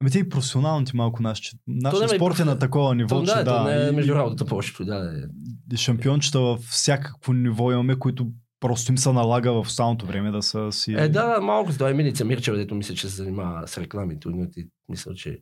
Ами 0.01 0.11
те 0.11 0.19
и 0.19 0.29
професионално 0.29 0.85
ти 0.85 0.95
малко 0.95 1.21
наш, 1.23 1.39
че 1.39 1.51
нашия 1.67 2.05
и 2.05 2.09
спорт 2.09 2.39
е 2.39 2.45
на 2.45 2.59
такова 2.59 2.95
ниво, 2.95 3.19
То, 3.19 3.25
че 3.27 3.33
да, 3.33 3.43
да. 3.43 3.63
не 3.63 3.85
е 3.85 3.89
и- 3.89 3.91
между 3.91 4.15
работата 4.15 4.45
повечето. 4.45 4.85
Да, 4.85 4.99
да, 4.99 5.27
и 5.73 5.77
шампиончета 5.77 6.39
във 6.39 6.59
всякакво 6.59 7.33
ниво 7.33 7.71
имаме, 7.71 7.99
които 7.99 8.27
просто 8.59 8.91
им 8.91 8.97
се 8.97 9.11
налага 9.13 9.53
в 9.53 9.59
останалото 9.59 10.05
време 10.05 10.31
да 10.31 10.41
са 10.41 10.71
си... 10.71 10.93
Е, 10.93 11.07
да, 11.09 11.27
да, 11.27 11.41
малко 11.41 11.71
с 11.71 11.77
това 11.77 11.89
Емилица 11.89 12.25
Мирчева, 12.25 12.57
дето 12.57 12.75
мисля, 12.75 12.95
че 12.95 13.09
се 13.09 13.15
занимава 13.15 13.67
с 13.67 13.77
рекламите. 13.77 14.27
но 14.29 14.49
ти 14.49 14.67
мисля, 14.89 15.13
че 15.13 15.39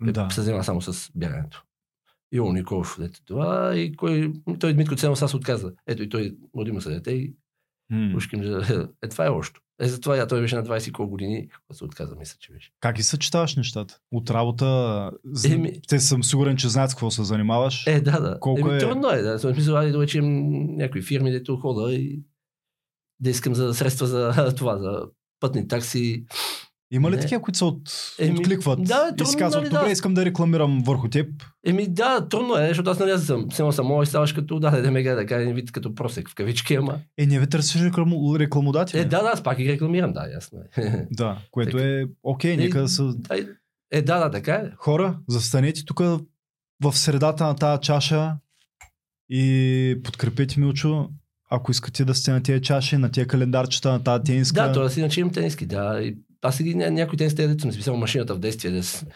да. 0.00 0.30
се 0.30 0.42
занимава 0.42 0.64
само 0.64 0.82
с 0.82 1.10
бягането. 1.14 1.62
И 2.32 2.40
Ол 2.40 2.52
Николов, 2.52 2.96
дето 2.98 3.24
това, 3.24 3.76
и 3.76 3.96
кой, 3.96 4.32
той 4.60 4.74
Дмитко 4.74 4.96
Ценов 4.96 5.22
аз 5.22 5.34
отказа. 5.34 5.72
Ето 5.86 6.02
и 6.02 6.08
той 6.08 6.36
родима 6.56 6.80
се 6.80 6.90
дете 6.90 7.10
и 7.10 7.34
ушким, 8.16 8.42
е, 9.02 9.08
това 9.08 9.26
е 9.26 9.28
още. 9.28 9.60
Е, 9.80 9.88
затова 9.88 10.16
я 10.16 10.26
той 10.26 10.40
беше 10.40 10.56
на 10.56 10.64
20 10.64 10.88
и 10.88 10.92
колко 10.92 11.10
години, 11.10 11.48
когато 11.48 11.78
се 11.78 11.84
отказа, 11.84 12.16
мисля, 12.16 12.36
че 12.40 12.52
беше. 12.52 12.72
Как 12.80 12.96
ги 12.96 13.02
съчетаваш 13.02 13.56
нещата? 13.56 13.98
От 14.12 14.30
работа... 14.30 15.10
Еми- 15.44 15.80
Те 15.88 16.00
съм 16.00 16.24
сигурен, 16.24 16.56
че 16.56 16.68
знаят 16.68 16.90
с 16.90 16.94
какво 16.94 17.10
се 17.10 17.24
занимаваш. 17.24 17.86
Е, 17.86 18.00
да, 18.00 18.20
да. 18.20 18.40
Колко 18.40 18.60
Еми, 18.68 18.76
е- 18.76 18.80
Трудно 18.80 19.10
е, 19.10 19.22
да. 19.22 19.38
Смисъл, 19.38 19.74
да 19.74 20.02
речем 20.02 20.24
някои 20.76 21.02
фирми, 21.02 21.30
дето 21.30 21.56
хода 21.56 21.94
и 21.94 22.22
да 23.20 23.30
искам 23.30 23.54
за 23.54 23.74
средства 23.74 24.06
за 24.06 24.54
това, 24.56 24.78
за 24.78 25.02
пътни 25.40 25.68
такси. 25.68 26.26
Има 26.90 27.10
ли 27.10 27.14
Не. 27.14 27.20
такива, 27.20 27.42
които 27.42 27.58
се 27.58 27.64
от... 27.64 27.80
Еми, 28.18 28.38
откликват 28.38 28.84
да, 28.84 29.08
и 29.12 29.16
трудно, 29.16 29.26
си 29.26 29.36
казват, 29.36 29.62
нали, 29.62 29.70
добре, 29.70 29.84
да. 29.84 29.92
искам 29.92 30.14
да 30.14 30.24
рекламирам 30.24 30.82
върху 30.86 31.08
теб. 31.08 31.28
Еми 31.66 31.86
да, 31.86 32.28
трудно 32.28 32.58
е, 32.58 32.68
защото 32.68 32.90
аз 32.90 32.98
нали 32.98 33.18
съм, 33.18 33.46
само 33.52 33.72
само 33.72 34.02
и 34.02 34.06
ставаш 34.06 34.32
като, 34.32 34.60
да, 34.60 34.82
да 34.82 34.90
ме 34.90 35.02
гледа, 35.02 35.16
да 35.16 35.26
кажа, 35.26 35.52
вид 35.52 35.72
като 35.72 35.94
просек 35.94 36.30
в 36.30 36.34
кавички, 36.34 36.74
ама. 36.74 36.98
Е, 37.18 37.26
не 37.26 37.40
ви 37.40 37.46
търсиш 37.46 37.82
реклам... 37.82 38.36
рекламодатели. 38.36 39.00
Е, 39.00 39.04
да, 39.04 39.22
да, 39.22 39.28
аз 39.28 39.42
пак 39.42 39.58
ги 39.58 39.72
рекламирам, 39.72 40.12
да, 40.12 40.28
ясно 40.34 40.58
е. 40.76 41.06
Да, 41.10 41.38
което 41.50 41.76
Така. 41.76 41.88
е 41.88 42.04
окей, 42.22 42.52
Е, 42.52 42.56
нека 42.56 42.80
да 42.80 42.88
са 42.88 43.14
Е, 43.90 44.02
да, 44.02 44.18
да, 44.18 44.30
така 44.30 44.54
е. 44.54 44.70
хора, 44.76 45.18
застанете 45.28 45.84
тук 45.84 46.00
в 46.82 46.92
средата 46.92 47.46
на 47.46 47.56
тази 47.56 47.80
чаша 47.82 48.36
и 49.28 50.00
подкрепете 50.04 50.60
Милчо, 50.60 51.08
ако 51.50 51.70
искате 51.70 52.04
да 52.04 52.14
сте 52.14 52.30
на 52.30 52.42
тези 52.42 52.62
чаши, 52.62 52.96
на 52.96 53.10
тези 53.10 53.26
календарчета, 53.26 53.92
на 53.92 54.04
тази 54.04 54.24
тениска. 54.24 54.62
Да, 54.62 54.72
то 54.72 54.80
аз 54.80 54.96
иначе 54.96 55.20
имам 55.20 55.32
тениски, 55.32 55.66
да. 55.66 56.00
И 56.02 56.16
аз 56.42 56.60
и 56.60 56.64
ня- 56.64 56.90
някои 56.90 57.18
тениски, 57.18 57.46
дето 57.46 57.62
съм 57.62 57.72
списал 57.72 57.96
машината 57.96 58.34
в 58.34 58.38
действие, 58.38 58.70
да 58.70 58.82
с 58.82 59.06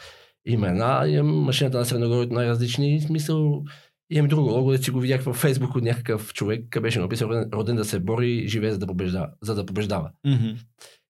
имена, 0.47 1.09
имам 1.09 1.37
машината 1.37 1.79
на 1.79 1.85
Средногорие 1.85 2.23
от 2.23 2.31
най-различни, 2.31 3.01
смисъл, 3.01 3.63
имам 4.11 4.29
друго 4.29 4.51
лого, 4.51 4.71
да 4.71 4.79
си 4.79 4.91
го 4.91 5.01
видях 5.01 5.23
във 5.23 5.37
Фейсбук 5.37 5.77
от 5.77 5.83
някакъв 5.83 6.33
човек, 6.35 6.67
къде 6.71 6.83
беше 6.83 7.01
написал 7.01 7.27
роден, 7.27 7.49
роден 7.53 7.77
да 7.77 7.85
се 7.85 8.01
бори, 8.01 8.49
живее 8.49 8.73
за 8.73 8.79
да 8.79 8.87
побеждава. 8.87 9.29
За 9.43 9.55
да 9.55 9.67
побеждава. 9.67 10.11
Мгм. 10.27 10.49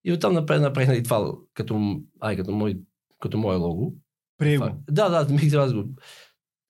И 0.05 0.13
оттам 0.13 0.35
напред 0.35 0.61
направих 0.63 0.99
и 0.99 1.03
това 1.03 1.33
като, 1.55 2.01
ай, 2.21 2.37
като, 2.37 2.51
мой, 2.51 2.79
като 3.21 3.39
мое 3.39 3.57
лого. 3.57 3.95
Прие 4.39 4.55
Това- 4.57 4.71
го. 4.71 4.77
Да, 4.91 5.09
да, 5.25 5.33
мих 5.35 5.55
аз 5.55 5.75
го. 5.75 5.85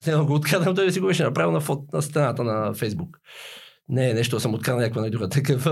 Все 0.03 0.15
го 0.15 0.35
откраднал, 0.35 0.75
той 0.75 0.93
си 0.93 1.01
го 1.01 1.07
беше 1.07 1.23
направил 1.23 1.53
на, 1.53 1.61
фото, 1.61 1.85
на 1.93 2.03
стената 2.03 2.45
на 2.45 2.75
Фейсбук. 2.75 3.21
Не, 3.91 4.15
нещо 4.15 4.41
съм 4.41 4.55
откраднал 4.55 4.81
някаква 4.81 5.01
най-друга 5.01 5.29
такъв. 5.29 5.65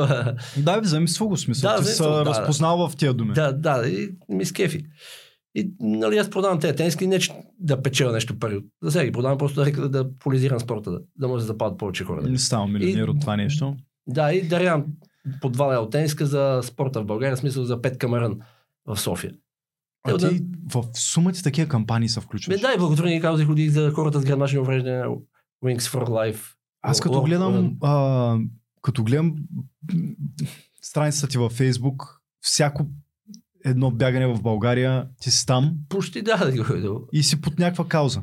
Да, 0.56 0.80
бе, 0.80 0.86
замисля 0.88 1.26
го 1.26 1.36
смисъл. 1.36 1.70
Да, 1.70 1.78
Ти 1.78 1.84
се 1.84 2.02
да. 2.02 2.24
разпознал 2.24 2.88
в 2.88 2.96
тия 2.96 3.14
думи. 3.14 3.32
да, 3.34 3.52
да, 3.52 3.88
и 3.88 4.10
ми 4.28 4.44
скефи. 4.44 4.86
И 5.54 5.72
нали, 5.80 6.18
аз 6.18 6.30
продавам 6.30 6.60
тези 6.60 6.76
тениски, 6.76 7.06
не 7.06 7.18
че 7.18 7.32
да 7.60 7.82
печеля 7.82 8.12
нещо 8.12 8.38
пари. 8.38 8.60
За 8.82 8.90
сега 8.90 9.04
ги 9.04 9.12
продавам 9.12 9.38
просто 9.38 9.64
да, 9.64 9.70
да, 9.70 9.88
да 9.88 10.16
полизирам 10.18 10.60
спорта, 10.60 10.90
да, 10.90 11.00
да 11.18 11.28
може 11.28 11.42
да 11.42 11.46
западат 11.46 11.78
повече 11.78 12.04
хора. 12.04 12.22
Не 12.22 12.38
ставам 12.38 12.72
милионер 12.72 13.08
от 13.08 13.20
това 13.20 13.36
нещо. 13.36 13.76
Да, 14.06 14.32
и 14.32 14.48
дарявам 14.48 14.84
по 15.40 15.52
2 15.52 15.72
лева 15.72 15.90
тениска 15.90 16.26
за 16.26 16.60
спорта 16.62 17.02
в 17.02 17.06
България, 17.06 17.36
в 17.36 17.38
смисъл 17.38 17.64
за 17.64 17.82
Пет 17.82 17.98
Камерън 17.98 18.38
в 18.86 19.00
София. 19.00 19.32
А 20.04 20.10
Е, 20.10 20.14
да. 20.14 20.30
ти 20.30 20.42
в 20.74 20.84
сумата 20.94 21.34
такива 21.42 21.68
кампании 21.68 22.08
се 22.08 22.20
включваш. 22.20 22.60
Да, 22.60 22.72
и 22.74 22.78
благотворени 22.78 23.20
каузи 23.20 23.44
ходи 23.44 23.68
за 23.68 23.90
хората 23.90 24.20
с 24.20 24.24
гръбначни 24.24 24.58
увреждания, 24.58 25.06
Wings 25.64 25.80
for 25.80 26.04
Life. 26.08 26.40
Аз 26.82 27.00
като 27.00 27.22
гледам, 27.22 27.76
а, 27.82 28.36
като 28.82 29.04
гледам 29.04 29.36
страницата 30.82 31.28
ти 31.28 31.38
във 31.38 31.52
Фейсбук, 31.52 32.20
всяко 32.40 32.86
едно 33.64 33.90
бягане 33.90 34.26
в 34.26 34.42
България, 34.42 35.08
ти 35.20 35.30
си 35.30 35.46
там 35.46 35.74
Почти 35.88 36.22
да, 36.22 36.36
да 36.36 36.64
го 36.64 37.08
и 37.12 37.22
си 37.22 37.40
под 37.40 37.58
някаква 37.58 37.88
кауза. 37.88 38.22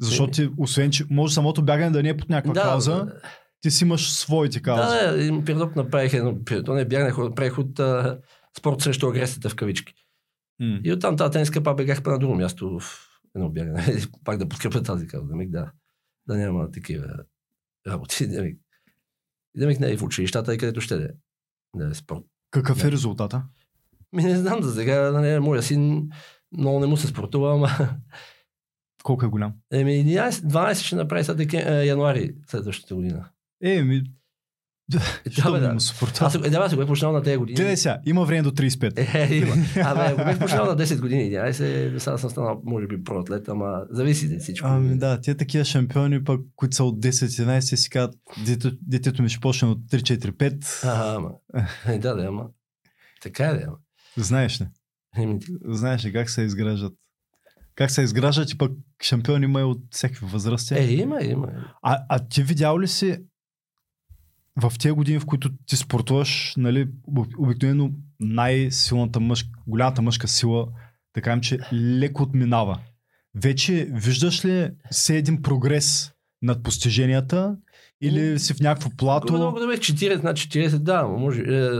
Защото 0.00 0.32
ти, 0.32 0.50
освен, 0.56 0.90
че 0.90 1.04
може 1.10 1.34
самото 1.34 1.62
бягане 1.62 1.90
да 1.90 2.02
не 2.02 2.08
е 2.08 2.16
под 2.16 2.28
някаква 2.28 2.52
Да, 2.54 2.62
кауза, 2.62 3.06
ти 3.60 3.70
си 3.70 3.84
имаш 3.84 4.12
своите 4.12 4.62
каузи. 4.62 4.82
да, 4.82 5.32
да, 5.32 5.44
период 5.44 5.76
направих 5.76 6.14
едно, 6.14 6.38
то 6.64 6.74
не 6.74 6.84
бягнах, 6.84 7.18
направих 7.18 7.58
от 7.58 7.78
а, 7.78 8.20
спорт 8.58 8.80
срещу 8.80 9.08
агресията 9.08 9.48
в 9.48 9.56
кавички. 9.56 9.94
М. 10.60 10.80
И 10.84 10.92
оттам 10.92 11.16
тази 11.16 11.32
тениска 11.32 11.62
пак 11.62 11.76
бегах 11.76 12.04
на 12.04 12.18
друго 12.18 12.34
място 12.34 12.78
в 12.80 13.08
едно 13.36 13.48
бягане. 13.48 13.86
пак 14.24 14.38
да 14.38 14.48
подкрепя 14.48 14.82
тази 14.82 15.06
кауза, 15.06 15.32
да, 15.32 15.46
да, 15.46 15.70
да 16.28 16.36
няма 16.36 16.70
такива 16.70 17.06
работи. 17.86 18.26
Да 19.56 19.66
ми 19.66 19.74
не 19.74 19.92
е 19.92 19.96
в 19.96 20.02
училищата 20.02 20.54
и 20.54 20.58
където 20.58 20.80
ще 20.80 20.96
да 20.96 21.04
е. 21.04 21.08
Да 21.76 21.90
е 21.90 21.94
спорт. 21.94 22.24
Какъв 22.50 22.84
е 22.84 22.92
резултата? 22.92 23.44
Ми 24.12 24.22
не 24.22 24.36
знам 24.36 24.62
за 24.62 24.74
сега, 24.74 25.10
нали, 25.10 25.38
моя 25.40 25.62
син 25.62 26.10
много 26.52 26.80
не 26.80 26.86
му 26.86 26.96
се 26.96 27.06
спортува, 27.06 27.54
ама 27.54 27.68
Колко 29.02 29.24
е 29.24 29.28
голям? 29.28 29.54
еми 29.72 29.92
11, 29.92 30.30
12 30.30 30.74
ще 30.74 30.96
направи 30.96 31.56
е, 31.56 31.84
януари 31.84 32.34
следващата 32.46 32.94
година. 32.94 33.30
Е, 33.62 33.84
Е, 35.26 35.30
Що 35.30 35.52
бе, 35.52 35.60
да. 35.60 35.80
спорта? 35.80 36.24
Аз, 36.24 36.34
е, 36.34 36.38
да, 36.38 36.58
аз 36.58 36.74
го 36.74 36.78
бях 36.78 36.86
почнал 36.88 37.12
на 37.12 37.22
тези 37.22 37.36
години. 37.36 37.56
Гледай 37.56 37.76
сега, 37.76 37.98
има 38.06 38.24
време 38.24 38.42
до 38.42 38.50
35. 38.50 39.14
Е, 39.14 39.34
има. 39.34 39.54
Абе, 39.84 40.00
ако 40.00 40.16
бях 40.16 40.38
почнал 40.38 40.66
на 40.66 40.76
10 40.86 41.00
години, 41.00 41.30
11, 41.30 41.98
сега 41.98 42.18
съм 42.18 42.30
станал, 42.30 42.60
може 42.64 42.86
би, 42.86 43.04
проатлет, 43.04 43.48
ама 43.48 43.82
зависи 43.90 44.34
от 44.34 44.40
всичко. 44.42 44.68
Ами 44.68 44.98
да, 44.98 45.20
тия 45.20 45.36
такива 45.36 45.64
шампиони, 45.64 46.24
пък, 46.24 46.40
които 46.56 46.76
са 46.76 46.84
от 46.84 47.00
10-11, 47.00 47.60
си 47.60 47.90
казват, 47.90 48.14
дето, 48.46 48.72
детето 48.82 49.22
ми 49.22 49.28
ще 49.28 49.40
почне 49.40 49.68
от 49.68 49.78
3-4-5. 49.78 50.84
Ага, 50.84 51.14
ама. 51.16 51.30
Е, 51.86 51.98
да, 51.98 52.14
да, 52.14 52.24
ама. 52.24 52.46
Така 53.22 53.44
е, 53.44 53.54
да, 53.54 53.64
ама. 53.66 53.76
Знаеш 54.16 54.60
ли? 54.60 54.66
Знаеш 55.64 56.04
ли 56.04 56.12
как 56.12 56.30
се 56.30 56.42
изграждат? 56.42 56.92
Как 57.74 57.90
се 57.90 58.02
изграждат 58.02 58.50
и 58.50 58.58
пък 58.58 58.72
шампиони 59.02 59.44
има 59.44 59.60
и 59.60 59.64
от 59.64 59.78
всякакви 59.90 60.26
възрасти. 60.26 60.74
Е, 60.74 60.92
има, 60.92 61.22
има. 61.22 61.48
А, 61.82 61.98
а 62.08 62.28
ти 62.28 62.42
видял 62.42 62.80
ли 62.80 62.88
си 62.88 63.18
в 64.60 64.72
тези 64.78 64.92
години, 64.92 65.18
в 65.18 65.26
които 65.26 65.50
ти 65.66 65.76
спортуваш, 65.76 66.54
нали, 66.56 66.88
об- 67.06 67.38
обикновено 67.38 67.90
най-силната 68.20 69.20
мъжка, 69.20 69.48
голямата 69.66 70.02
мъжка 70.02 70.28
сила, 70.28 70.68
да 71.14 71.22
кажем, 71.22 71.40
че 71.40 71.58
леко 71.72 72.22
отминава. 72.22 72.80
Вече 73.34 73.88
виждаш 73.92 74.44
ли 74.44 74.70
все 74.90 75.16
един 75.16 75.42
прогрес 75.42 76.12
над 76.42 76.62
постиженията 76.62 77.56
или 78.02 78.38
си 78.38 78.54
в 78.54 78.60
някакво 78.60 78.90
плато? 78.96 79.32
Много 79.32 79.60
да 79.60 79.66
бе 79.66 79.76
40 79.76 80.22
над 80.22 80.36
40, 80.36 80.78
да, 80.78 81.06
може. 81.06 81.40
Е, 81.42 81.70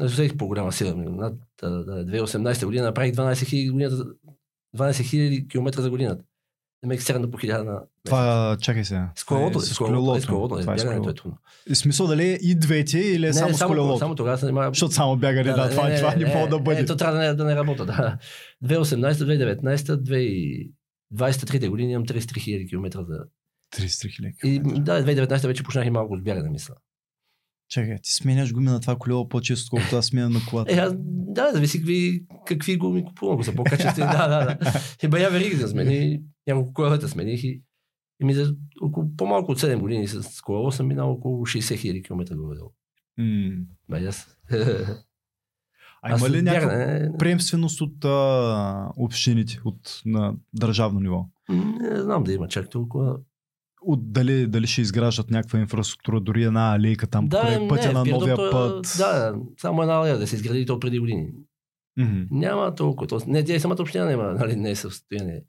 взех 0.00 0.36
по-голяма 0.36 0.72
сила. 0.72 0.94
Над 0.96 1.34
да, 1.62 1.70
да, 1.70 2.06
2018 2.06 2.64
година 2.64 2.84
направих 2.84 3.14
12 3.14 3.32
000 3.32 3.72
година, 3.72 3.90
12 3.90 4.04
000 4.76 5.48
км 5.48 5.82
за 5.82 5.90
годината. 5.90 6.24
Не 6.82 6.88
ме 6.88 6.98
средна 6.98 7.30
по 7.30 7.38
1000 7.38 7.62
на... 7.62 7.80
Това, 8.04 8.56
чакай 8.60 8.84
сега. 8.84 9.10
С 9.14 9.24
колелото, 9.24 9.58
Е, 9.58 9.62
с 9.62 9.78
колелото, 9.78 10.00
колелото. 10.00 10.22
с 10.22 10.26
колелото, 10.26 10.60
Това 10.60 10.74
е 10.74 10.78
с 10.78 10.82
бягането 10.82 10.90
е 10.92 11.02
колелото. 11.02 11.22
трудно. 11.22 11.38
В 11.70 11.74
смисъл 11.74 12.06
дали 12.06 12.24
е 12.24 12.38
и 12.42 12.54
двете 12.54 12.98
или 12.98 13.24
е 13.24 13.28
Не, 13.28 13.32
само 13.34 13.48
не, 13.48 13.54
с 13.54 13.64
колелото? 13.66 13.98
само 13.98 14.14
тогава 14.14 14.36
се 14.36 14.40
занимавам. 14.40 14.74
Защото 14.74 14.94
само 14.94 15.16
бягане, 15.16 15.42
да, 15.44 15.70
това, 15.70 15.96
това 15.96 16.14
не 16.14 16.34
мога 16.34 16.48
да 16.48 16.58
бъде. 16.58 16.80
Ето 16.80 16.96
трябва 16.96 17.14
да 17.14 17.20
не, 17.20 17.34
да 17.34 17.44
не 17.44 17.56
работа. 17.56 17.86
Да. 17.86 18.18
2018, 18.64 19.12
2019, 19.12 20.74
2023 21.12 21.68
години 21.68 21.92
имам 21.92 22.06
33 22.06 22.20
000 22.20 22.68
км 22.68 23.04
за... 23.04 23.18
33 23.76 24.16
хиляди. 24.16 24.34
И 24.44 24.80
да, 24.80 25.04
2019 25.04 25.46
вече 25.46 25.62
почнах 25.62 25.86
и 25.86 25.90
малко 25.90 26.16
с 26.16 26.22
бягане, 26.22 26.50
мисля. 26.50 26.74
Чакай, 27.70 27.98
ти 28.02 28.12
сменяш 28.12 28.52
гуми 28.52 28.66
на 28.66 28.80
това 28.80 28.96
колело 28.96 29.28
по-често, 29.28 29.64
отколкото 29.66 29.96
аз 29.96 30.06
сменя 30.06 30.30
на 30.30 30.40
колата. 30.50 30.74
Е, 30.74 30.76
аз, 30.76 30.92
да, 30.98 31.52
зависи 31.52 31.78
какви, 31.78 32.24
какви 32.46 32.76
гуми 32.76 33.04
купувам, 33.04 33.34
ако 33.34 33.44
са 33.44 33.54
по-качествени. 33.54 34.12
да, 34.12 34.28
да, 34.28 34.44
да. 34.44 34.72
И 35.02 35.08
бая 35.08 35.30
вериги 35.30 35.56
да 35.56 35.68
смени, 35.68 36.22
няколко 36.46 36.72
колелата 36.72 37.08
смених 37.08 37.44
и, 37.44 37.62
и 38.22 38.24
ми 38.24 38.34
за 38.34 38.54
около, 38.82 39.16
по-малко 39.16 39.52
от 39.52 39.60
7 39.60 39.78
години 39.78 40.08
с 40.08 40.40
колело 40.40 40.72
съм 40.72 40.86
минал 40.86 41.10
около 41.10 41.46
60 41.46 41.58
000 41.58 42.04
км 42.04 42.36
горе-долу. 42.36 42.70
М. 43.18 43.50
Бе, 43.88 44.06
аз. 44.06 44.36
А 46.02 46.16
има 46.16 46.30
ли 46.30 46.42
някаква 46.42 46.68
бягане, 46.68 47.18
приемственост 47.18 47.80
от 47.80 48.04
а, 48.04 48.92
общините, 48.96 49.60
от 49.64 50.02
на 50.06 50.34
държавно 50.52 51.00
ниво? 51.00 51.26
Не 51.80 52.00
знам 52.02 52.24
да 52.24 52.32
има 52.32 52.48
чак 52.48 52.70
толкова. 52.70 53.18
От 53.82 54.12
дали, 54.12 54.46
дали 54.46 54.66
ще 54.66 54.80
изграждат 54.80 55.30
някаква 55.30 55.58
инфраструктура, 55.58 56.20
дори 56.20 56.44
една 56.44 56.74
алейка 56.74 57.06
там 57.06 57.26
Да, 57.28 57.40
покрай 57.40 57.68
пътя 57.68 57.88
не, 57.88 57.92
на 57.92 58.04
новия 58.04 58.36
Пирдоп, 58.36 58.52
път. 58.52 58.94
Да, 58.98 59.34
само 59.58 59.82
една 59.82 59.94
алея 59.94 60.18
да 60.18 60.26
се 60.26 60.36
изгради 60.36 60.66
то 60.66 60.80
преди 60.80 60.98
години. 60.98 61.28
Мгм. 61.98 62.22
Няма 62.30 62.74
толкова. 62.74 63.06
То, 63.08 63.20
не, 63.26 63.44
тя 63.44 63.54
и 63.54 63.60
самата 63.60 63.76
община 63.80 64.04
няма, 64.04 64.32
нали, 64.32 64.56
не 64.56 64.70
е 64.70 64.74
в 64.74 64.78
състояние. 64.78 65.42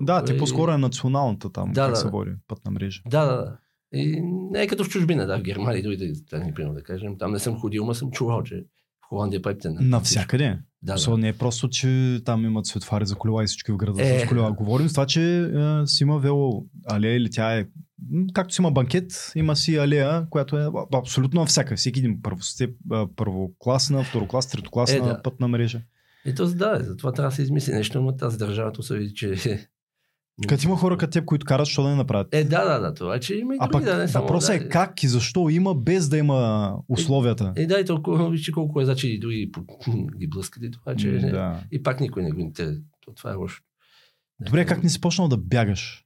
Да, 0.00 0.06
Толкова 0.06 0.24
ти 0.24 0.32
и- 0.32 0.38
по-скоро 0.38 0.72
е 0.72 0.78
националната 0.78 1.52
там, 1.52 1.72
Да, 1.72 1.80
как 1.80 1.90
да. 1.90 1.96
се 1.96 2.08
води, 2.08 2.30
пътна 2.48 2.70
мрежа. 2.70 3.02
Да, 3.08 3.26
да, 3.26 3.36
да. 3.36 3.58
И 3.92 4.20
не 4.50 4.62
е 4.62 4.66
като 4.66 4.84
в 4.84 4.88
чужбина, 4.88 5.26
да, 5.26 5.38
в 5.38 5.42
Германия 5.42 5.82
другите 5.82 6.14
страни, 6.14 6.54
примерно 6.54 6.74
да 6.74 6.82
кажем. 6.82 7.18
Там 7.18 7.32
не 7.32 7.38
съм 7.38 7.60
ходил, 7.60 7.86
но 7.86 7.94
съм 7.94 8.10
чувал, 8.10 8.42
че 8.42 8.64
Холандия 9.10 9.42
пътите. 9.42 9.68
на- 9.68 9.80
Навсякъде. 9.80 10.58
Да, 10.82 10.92
So, 10.94 11.10
да. 11.10 11.18
не 11.18 11.28
е 11.28 11.32
просто, 11.32 11.68
че 11.68 12.20
там 12.24 12.44
имат 12.44 12.66
светофари 12.66 13.06
за 13.06 13.14
колела 13.14 13.44
и 13.44 13.46
всички 13.46 13.72
в 13.72 13.76
града 13.76 14.02
Е. 14.04 14.20
с 14.20 14.28
колела. 14.28 14.52
Говорим 14.52 14.88
с 14.88 14.92
това, 14.92 15.06
че 15.06 15.40
е, 15.40 15.46
си 15.86 16.02
има 16.02 16.18
вело 16.18 16.64
алея 16.86 17.16
или 17.16 17.30
тя 17.30 17.58
е 17.58 17.66
както 18.32 18.54
си 18.54 18.62
има 18.62 18.70
банкет, 18.70 19.32
има 19.36 19.56
си 19.56 19.76
алея, 19.76 20.26
която 20.30 20.58
е 20.58 20.68
абсолютно 20.94 21.46
всяка. 21.46 21.76
Всеки 21.76 21.98
един 21.98 22.22
първостеп, 22.22 22.76
първокласна, 23.16 24.04
второкласна, 24.04 24.50
третокласна 24.50 24.96
Е, 24.96 25.00
да. 25.00 25.22
пътна 25.22 25.48
мрежа. 25.48 25.80
И 26.24 26.34
то, 26.34 26.46
да, 26.46 26.78
затова 26.80 27.12
трябва 27.12 27.30
да 27.30 27.36
се 27.36 27.42
измисли 27.42 27.72
нещо, 27.72 28.02
но 28.02 28.16
тази 28.16 28.38
държава 28.38 28.72
то 28.72 28.82
се 28.82 28.98
види, 28.98 29.14
че... 29.14 29.34
Като 30.48 30.66
има 30.66 30.76
хора 30.76 30.96
като 30.96 31.10
теб, 31.10 31.24
които 31.24 31.46
карат, 31.46 31.66
що 31.66 31.82
да 31.82 31.88
не 31.88 31.94
направят? 31.94 32.28
Е, 32.32 32.44
да, 32.44 32.64
да, 32.64 32.78
да, 32.78 32.94
това, 32.94 33.20
че 33.20 33.34
има 33.34 33.54
и 33.54 33.58
а 33.60 33.66
други, 33.68 33.72
пък 33.72 33.94
да, 33.94 33.98
не 33.98 34.08
само... 34.08 34.24
въпросът 34.24 34.58
да, 34.58 34.64
е 34.64 34.68
как 34.68 35.02
и 35.02 35.08
защо 35.08 35.48
има, 35.48 35.74
без 35.74 36.08
да 36.08 36.18
има 36.18 36.72
условията. 36.88 37.52
Е, 37.56 37.66
да, 37.66 37.80
и 37.80 37.84
толкова, 37.84 38.30
вижте 38.30 38.52
колко 38.52 38.80
е, 38.80 38.84
значи 38.84 39.08
и 39.08 39.18
други 39.18 39.50
ги 40.18 40.26
блъскат 40.26 40.62
и 40.62 40.70
това, 40.70 40.94
че... 40.96 41.10
М, 41.10 41.30
да. 41.30 41.60
И 41.72 41.82
пак 41.82 42.00
никой 42.00 42.22
не 42.22 42.30
го 42.30 42.40
интересува. 42.40 42.84
То 43.06 43.12
Това 43.12 43.30
е 43.30 43.34
лошо. 43.34 43.62
Добре, 44.46 44.66
как 44.66 44.82
не 44.82 44.88
си 44.88 45.00
почнал 45.00 45.28
да 45.28 45.36
бягаш? 45.36 46.04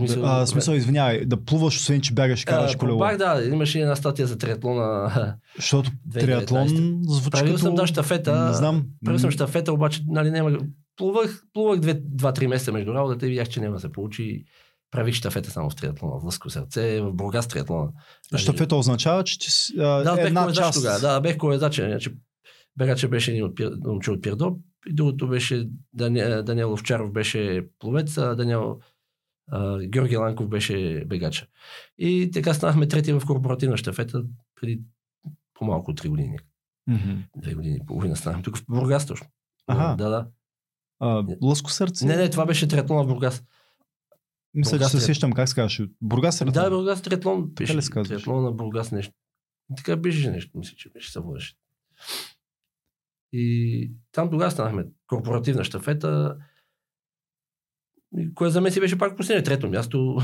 Мисъл, 0.00 0.26
а, 0.26 0.46
смисъл, 0.46 0.74
извинявай, 0.74 1.24
да 1.24 1.44
плуваш, 1.44 1.76
освен 1.76 2.00
че 2.00 2.14
бягаш 2.14 2.44
караш 2.44 2.74
а, 2.74 2.78
колело. 2.78 2.98
пробвах, 2.98 3.16
да, 3.16 3.44
имаше 3.44 3.80
една 3.80 3.96
статия 3.96 4.26
за 4.26 4.38
триатлона. 4.38 5.36
Защото 5.56 5.90
2019. 6.08 6.20
триатлон 6.20 6.68
звучи 7.08 7.30
Правил 7.30 7.52
като... 7.52 7.64
съм, 7.64 7.74
да, 7.74 7.86
щафета. 7.86 8.46
Не 8.46 8.52
знам. 8.52 8.86
Правил 9.04 9.18
съм 9.18 9.30
щафета, 9.30 9.72
обаче, 9.72 10.02
нали, 10.06 10.30
няма... 10.30 10.58
Плувах, 10.98 11.42
плувах 11.52 11.80
2-3 11.80 12.46
месеца 12.46 12.72
между 12.72 12.94
работата 12.94 13.26
и 13.26 13.28
видях, 13.28 13.48
че 13.48 13.60
няма 13.60 13.74
да 13.74 13.80
се 13.80 13.92
получи. 13.92 14.44
Правих 14.90 15.14
щафета 15.14 15.50
само 15.50 15.70
в 15.70 15.76
триатлона, 15.76 16.20
в 16.20 16.24
Лъско 16.24 16.50
сърце, 16.50 17.00
в 17.00 17.12
Бургас 17.12 17.48
триатлона. 17.48 17.92
Нали, 18.32 18.42
Щафета 18.42 18.76
означава, 18.76 19.24
че 19.24 19.38
ти 19.38 19.50
си 19.50 19.76
Да, 19.76 20.14
бех 20.16 20.26
една 20.26 20.42
колезач 20.42 20.64
част. 20.64 20.78
тогава. 20.78 21.00
Да, 21.00 21.20
бех 21.20 21.38
колезач. 21.38 21.76
Значи, 21.76 22.14
Бегача 22.76 23.08
беше 23.08 23.30
един 23.30 23.44
от, 23.44 23.60
момче 23.84 24.10
от 24.10 24.22
Пирдоп, 24.22 24.58
и 24.88 24.94
другото 24.94 25.28
беше 25.28 25.68
Дани- 25.94 26.42
Даниел 26.42 26.72
Овчаров 26.72 27.12
беше 27.12 27.66
пловец, 27.78 28.18
а 28.18 28.34
Даниел 28.34 28.80
а, 29.50 29.78
Георги 29.78 30.16
Ланков 30.16 30.48
беше 30.48 31.04
бегача. 31.06 31.46
И 31.98 32.30
така 32.34 32.54
станахме 32.54 32.88
трети 32.88 33.12
в 33.12 33.22
корпоративна 33.26 33.76
щафета 33.76 34.22
преди 34.60 34.80
по-малко 35.54 35.90
от 35.90 36.00
3 36.00 36.08
години. 36.08 36.38
Мгм. 36.86 37.16
Две 37.36 37.54
години 37.54 37.76
и 37.76 37.86
половина 37.86 38.16
станахме 38.16 38.42
тук 38.42 38.56
в 38.56 38.64
Бургас 38.68 39.06
точно. 39.06 39.26
Аха. 39.66 39.96
Да, 39.96 40.08
да. 40.08 40.26
А, 41.00 41.24
лъско 41.42 41.70
сърце? 41.70 42.06
Не, 42.06 42.16
не, 42.16 42.30
това 42.30 42.46
беше 42.46 42.68
триатлон 42.68 43.04
в 43.04 43.08
Бургас. 43.08 43.44
Мисля, 44.54 44.78
че 44.78 44.84
се 44.84 45.00
сещам 45.00 45.32
как 45.32 45.48
се 45.48 45.54
казваш. 45.54 45.82
Бургас 46.02 46.38
триатлон. 46.38 46.64
Да, 46.64 46.70
Бургас 46.70 47.02
триатлон. 47.02 47.54
Казваш? 47.54 48.08
Триатлон 48.08 48.44
на 48.44 48.52
Бургас 48.52 48.92
нещо. 48.92 49.14
Така 49.76 49.96
беше 49.96 50.30
нещо, 50.30 50.58
мисля, 50.58 50.74
че 50.76 50.90
беше 50.90 51.12
се 51.12 51.20
водеше. 51.20 51.54
И 53.32 53.92
там 54.12 54.30
тогава 54.30 54.50
станахме 54.50 54.86
корпоративна 55.06 55.64
щафета. 55.64 56.36
Кое 58.34 58.50
за 58.50 58.60
мен 58.60 58.72
си 58.72 58.80
беше 58.80 58.98
пак 58.98 59.16
последно, 59.16 59.42
трето 59.44 59.68
място. 59.68 60.18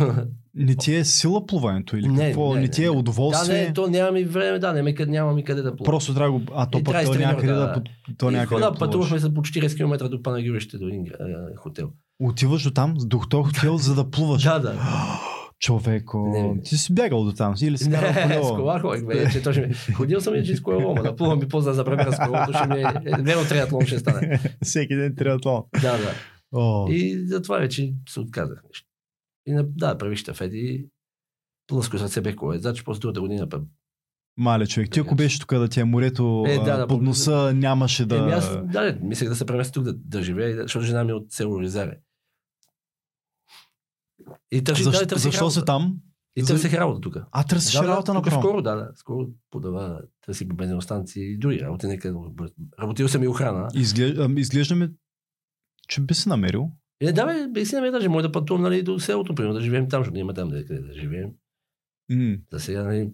Не 0.54 0.74
ти 0.74 0.94
е 0.94 1.04
сила 1.04 1.46
плуването 1.46 1.96
или 1.96 2.08
Не, 2.08 2.26
какво? 2.26 2.48
не, 2.48 2.54
Не, 2.54 2.60
не, 2.60 2.68
ти 2.68 2.82
е 2.82 2.86
не. 2.86 2.92
да, 2.92 2.98
удоволствие? 2.98 3.62
не, 3.62 3.72
то 3.72 3.86
нямам 3.86 4.16
и 4.16 4.24
време, 4.24 4.58
да, 4.58 4.90
и 4.90 4.94
къде, 4.94 5.12
нямам 5.12 5.38
и 5.38 5.44
къде 5.44 5.62
да 5.62 5.76
плувам. 5.76 5.84
Просто 5.84 6.14
трябва 6.14 6.38
да 6.38 6.44
го... 6.44 6.52
А 6.56 6.66
то 6.66 6.82
пък 6.84 6.96
то 7.04 7.12
с 7.12 7.18
някъде 7.18 7.52
да... 7.52 7.58
да- 7.58 7.82
То 8.18 8.30
някъде 8.30 8.60
да, 8.60 8.70
да 8.70 8.78
пътувахме 8.78 9.18
за 9.18 9.34
по 9.34 9.40
40 9.40 9.76
км 9.76 10.08
до 10.08 10.22
Панагюрище, 10.22 10.78
до 10.78 10.88
един 10.88 11.04
а, 11.20 11.24
хотел. 11.56 11.90
Отиваш 12.22 12.62
до 12.62 12.70
там, 12.70 12.94
до 12.98 13.18
този 13.30 13.44
хотел, 13.44 13.76
за 13.76 13.94
да 13.94 14.10
плуваш. 14.10 14.42
Да, 14.42 14.58
да. 14.58 14.74
Човеко, 15.60 16.28
Не, 16.32 16.42
не. 16.42 16.60
ти 16.62 16.76
си 16.76 16.94
бягал 16.94 17.24
до 17.24 17.32
там 17.32 17.54
или 17.62 17.78
си 17.78 17.88
Не, 17.88 17.96
карал 17.96 18.12
с 18.12 18.20
колело? 18.22 18.56
кола 18.56 18.80
ходих, 18.80 19.06
бе, 19.06 19.30
че 19.30 19.42
то 19.42 19.52
ще 19.52 19.66
ми... 19.66 19.74
Ходил 19.74 20.20
съм 20.20 20.34
и 20.34 20.44
че 20.44 20.56
с 20.56 20.60
колело, 20.62 20.90
ама 20.90 21.02
да 21.02 21.16
плувам 21.16 21.42
и 21.42 21.48
после 21.48 21.68
да 21.70 21.74
забравя 21.74 22.12
с 22.12 22.16
колелото, 22.18 22.52
ще 22.52 22.66
ми 22.68 22.80
е... 22.80 23.22
Верно 23.22 23.48
триатлон 23.48 23.86
ще 23.86 23.98
стане. 23.98 24.40
Всеки 24.62 24.96
ден 24.96 25.14
триатлон. 25.18 25.62
Да, 25.82 25.92
да. 25.92 26.10
О, 26.54 26.88
И 26.90 27.26
затова 27.26 27.58
вече 27.58 27.94
се 28.08 28.20
отказах 28.20 28.62
нещо. 28.68 28.88
И 29.46 29.52
на, 29.52 29.64
да, 29.66 29.98
правих 29.98 30.18
щафети. 30.18 30.86
Плъско 31.66 31.98
сърце 31.98 32.20
бех 32.20 32.36
колезач, 32.36 32.84
после 32.84 33.00
другата 33.00 33.20
година 33.20 33.48
пък. 33.48 33.62
мале 34.36 34.66
човек. 34.66 34.90
Ти 34.90 35.00
ако 35.00 35.14
беше 35.14 35.40
тук 35.40 35.54
да 35.54 35.68
ти 35.68 35.80
е 35.80 35.84
морето 35.84 36.44
Е, 36.48 36.58
да, 36.58 36.76
да, 36.76 36.86
под 36.86 37.02
носа, 37.02 37.52
нямаше 37.54 38.06
да... 38.06 38.16
Еми 38.16 38.32
аз, 38.32 38.56
да, 38.66 38.98
мислех 39.02 39.28
да 39.28 39.36
се 39.36 39.46
преместя 39.46 39.72
тук 39.72 39.84
да, 39.84 39.92
да 39.94 40.22
живея, 40.22 40.50
и 40.50 40.54
защото 40.54 40.86
жена 40.86 41.04
ми 41.04 41.10
е 41.10 41.14
от 41.14 41.32
село 41.32 41.60
Ризаре. 41.60 42.00
И 44.50 44.64
търсих, 44.64 44.84
Защо, 44.84 45.00
да, 45.00 45.06
търсих 45.06 45.22
защо 45.24 45.40
работа. 45.40 45.54
си 45.54 45.64
там? 45.66 45.96
И 46.36 46.42
За- 46.42 46.46
търсих 46.54 46.74
работа 46.74 47.00
тук. 47.00 47.16
А, 47.32 47.44
търсиш 47.44 47.72
да, 47.72 47.88
работа 47.88 48.12
тук 48.12 48.24
направо. 48.24 48.42
скоро, 48.42 48.62
да, 48.62 48.74
да. 48.74 48.90
Скоро 48.96 49.26
подава, 49.50 50.00
търси 50.26 50.48
по 50.48 50.56
бензиностанции 50.56 51.32
и 51.32 51.38
други 51.38 51.60
работи. 51.60 51.86
Нека, 51.86 52.14
работил 52.80 53.08
съм 53.08 53.22
и 53.22 53.28
охрана. 53.28 53.68
Изглежда, 53.74 54.24
ам, 54.24 54.38
изглежда 54.38 54.74
ми, 54.74 54.88
че 55.88 56.00
би 56.00 56.14
си 56.14 56.28
намерил. 56.28 56.70
Е, 57.00 57.12
да, 57.12 57.26
бе, 57.26 57.48
бе, 57.48 57.64
си 57.64 57.74
намеря 57.74 57.92
даже, 57.92 58.08
може 58.08 58.26
да 58.26 58.32
пътувам 58.32 58.62
нали, 58.62 58.82
до 58.82 58.98
селото, 58.98 59.34
примерно, 59.34 59.54
да 59.54 59.60
живеем 59.60 59.88
там, 59.88 60.00
защото 60.00 60.18
има 60.18 60.34
там 60.34 60.48
да, 60.48 60.66
къде 60.66 60.80
да 60.80 60.94
живеем. 60.94 61.30
М. 62.10 62.36
За 62.52 62.60
сега, 62.60 62.82
нали, 62.82 63.10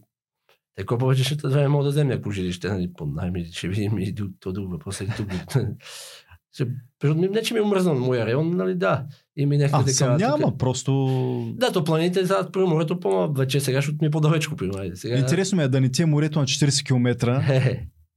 Е, 0.79 0.85
колко 0.85 1.01
повече 1.01 1.25
ще 1.25 1.49
време 1.49 1.69
мога 1.69 1.85
да 1.85 1.91
вземем 1.91 2.09
някакво 2.09 2.31
жилище, 2.31 2.69
нали, 2.69 2.93
под 2.93 3.15
найем 3.15 3.37
или 3.37 3.53
ще 3.53 3.69
видим 3.69 3.99
и 3.99 4.13
до, 4.13 4.29
то 4.41 4.53
друг 4.53 4.71
въпрос. 4.71 5.01
Или 5.01 5.11
тук. 5.17 5.29
Ще, 6.53 6.67
не, 7.05 7.43
че 7.43 7.55
ми 7.55 7.59
е 7.59 7.63
омръзнал 7.63 7.95
моя 7.95 8.27
район, 8.27 8.57
нали, 8.57 8.75
да. 8.75 9.07
И 9.37 9.47
ми 9.47 9.57
а, 9.73 9.85
така, 9.85 10.17
няма, 10.17 10.45
тук... 10.45 10.59
просто... 10.59 11.55
Да, 11.57 11.73
то 11.73 11.85
планините 11.85 12.27
са 12.27 12.49
при 12.53 12.61
морето 12.61 13.01
по 13.01 13.33
вече 13.33 13.61
сега, 13.61 13.79
защото 13.79 13.99
ми 14.01 14.07
е 14.07 14.11
по-далечко 14.11 14.57
при 14.57 14.97
сега... 14.97 15.19
Интересно 15.19 15.59
ми 15.59 15.65
е 15.65 15.69
да 15.69 15.81
не 15.81 15.91
ти 15.91 16.03
е 16.03 16.07
морето 16.07 16.39
на 16.39 16.45
40 16.45 16.87
км 16.87 17.43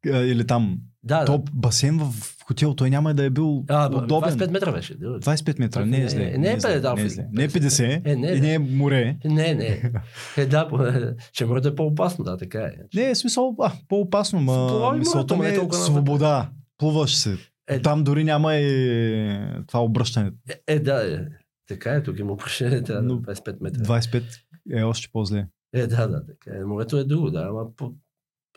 или 0.06 0.48
там 0.48 0.78
да, 1.04 1.26
то 1.26 1.44
басейн 1.54 2.00
в 2.00 2.14
хотел, 2.46 2.74
той 2.74 2.90
няма 2.90 3.14
да 3.14 3.24
е 3.24 3.30
бил 3.30 3.64
а, 3.68 3.88
удобен. 3.88 4.30
25 4.30 4.52
метра 4.52 4.72
беше. 4.72 5.00
25 5.00 5.60
метра, 5.60 5.86
не 5.86 6.04
е 6.04 6.10
зле. 6.10 6.20
Не, 6.20 6.38
не 6.38 6.52
е 6.52 6.58
50, 6.58 6.96
не, 6.96 7.02
е 7.02 7.10
зле. 7.10 7.28
не 7.32 7.44
е 7.44 7.50
50 7.50 8.02
е, 8.06 8.16
не, 8.16 8.28
и 8.28 8.42
не 8.42 8.54
е 8.54 8.60
море. 8.60 9.18
Не, 9.26 9.54
не. 9.54 9.92
Е, 10.38 10.46
да, 10.46 11.16
че 11.34 11.46
морето 11.46 11.68
е 11.68 11.76
по-опасно, 11.76 12.24
да, 12.24 12.38
така 12.38 12.60
е. 12.60 12.74
Не, 12.96 13.10
е 13.10 13.16
смисъл, 13.16 13.56
а, 13.60 13.72
по-опасно, 13.88 14.42
ма 14.42 14.94
мисълта 14.98 15.38
ми 15.38 15.48
е 15.48 15.60
свобода. 15.72 16.50
Плуваш 16.78 17.16
се. 17.16 17.38
Е, 17.68 17.82
Там 17.82 18.04
дори 18.04 18.24
няма 18.24 18.56
и 18.56 19.40
това 19.68 19.84
обръщане. 19.84 20.32
Е, 20.50 20.74
е 20.74 20.80
да, 20.80 21.14
е. 21.14 21.20
Така 21.68 21.92
е, 21.92 22.04
тук 22.04 22.20
има 22.20 22.34
упражнение, 22.34 22.82
да, 22.82 23.02
25 23.02 23.56
метра. 23.62 23.84
25 23.84 24.24
е 24.72 24.84
още 24.84 25.10
по-зле. 25.12 25.48
Е, 25.74 25.88
да, 25.88 26.08
да, 26.08 26.26
така 26.26 26.58
е. 26.58 26.66
Морето 26.66 26.98
е 26.98 27.04
друго, 27.04 27.32
да, 27.32 27.48
ама 27.50 27.76
по, 27.76 27.94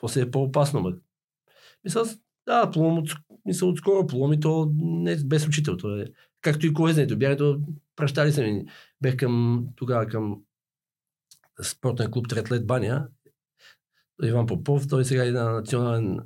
после 0.01 0.21
е 0.21 0.31
по-опасно. 0.31 0.81
Ма. 0.81 0.93
Мисля, 1.87 2.05
да, 2.47 2.71
плувам 2.71 2.99
от, 2.99 3.15
мисля, 3.45 3.67
отскоро 3.67 4.07
плувам 4.07 4.33
и 4.33 4.41
то 4.41 4.73
не 4.77 5.17
без 5.17 5.47
учител. 5.47 5.77
То 5.77 6.01
е, 6.01 6.07
както 6.41 6.67
и 6.67 6.73
колезнето. 6.73 7.19
Бях 7.19 7.39
пращали 7.97 8.33
се 8.33 8.45
ми. 8.45 8.65
Бех 9.01 9.17
към, 9.17 9.67
тогава 9.77 10.07
към 10.07 10.43
спортен 11.63 12.11
клуб 12.11 12.29
Третлет 12.29 12.67
Баня. 12.67 13.09
Иван 14.23 14.47
Попов, 14.47 14.89
той 14.89 15.05
сега 15.05 15.27
е 15.27 15.31
на 15.31 15.53
национален 15.53 16.21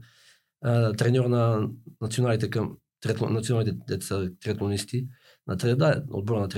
а, 0.60 0.92
треньор 0.92 1.24
на 1.24 1.68
националите 2.00 2.50
към 2.50 2.76
третло, 3.00 3.28
националните 3.28 3.78
деца 3.88 4.30
третлонисти 4.40 5.08
на 5.46 5.56
да, 5.56 6.04
отбора 6.10 6.40
на 6.40 6.48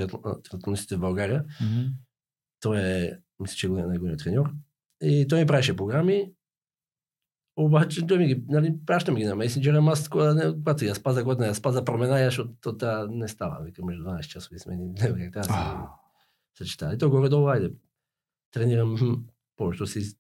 третлонистите 0.42 0.96
в 0.96 1.00
България. 1.00 1.44
Mm-hmm. 1.44 1.92
Той 2.60 2.80
е, 2.80 3.18
мисля, 3.40 3.54
че 3.54 3.66
е 3.66 3.70
неговият 3.70 4.18
треньор. 4.18 4.52
И 5.02 5.26
той 5.28 5.40
ми 5.40 5.46
правеше 5.46 5.76
програми 5.76 6.32
обаче 7.56 8.06
той 8.06 8.18
ми 8.18 8.26
ги, 8.26 8.44
нали, 8.48 8.74
пращам 8.86 9.14
ги 9.14 9.24
на 9.24 9.36
месенджера, 9.36 9.78
ама 9.78 9.92
аз 9.92 10.08
когато 10.08 10.84
я 10.84 10.94
спаза, 10.94 11.22
когато 11.22 11.42
я 11.42 11.54
спаза 11.54 11.84
променая, 11.84 12.26
защото 12.26 12.52
това 12.62 13.06
не 13.10 13.28
става. 13.28 13.64
Вика, 13.64 13.84
между 13.84 14.04
12 14.04 14.20
часови 14.20 14.58
смени, 14.58 14.84
не, 14.86 15.30
как 15.30 15.32
трябва 15.32 15.88
се 16.54 16.64
съчетава. 16.64 16.94
И 16.94 16.98
то 16.98 17.10
горе-долу, 17.10 17.46
айде, 17.46 17.70
тренирам 18.52 19.24
повечето 19.56 19.86
си 19.86 20.16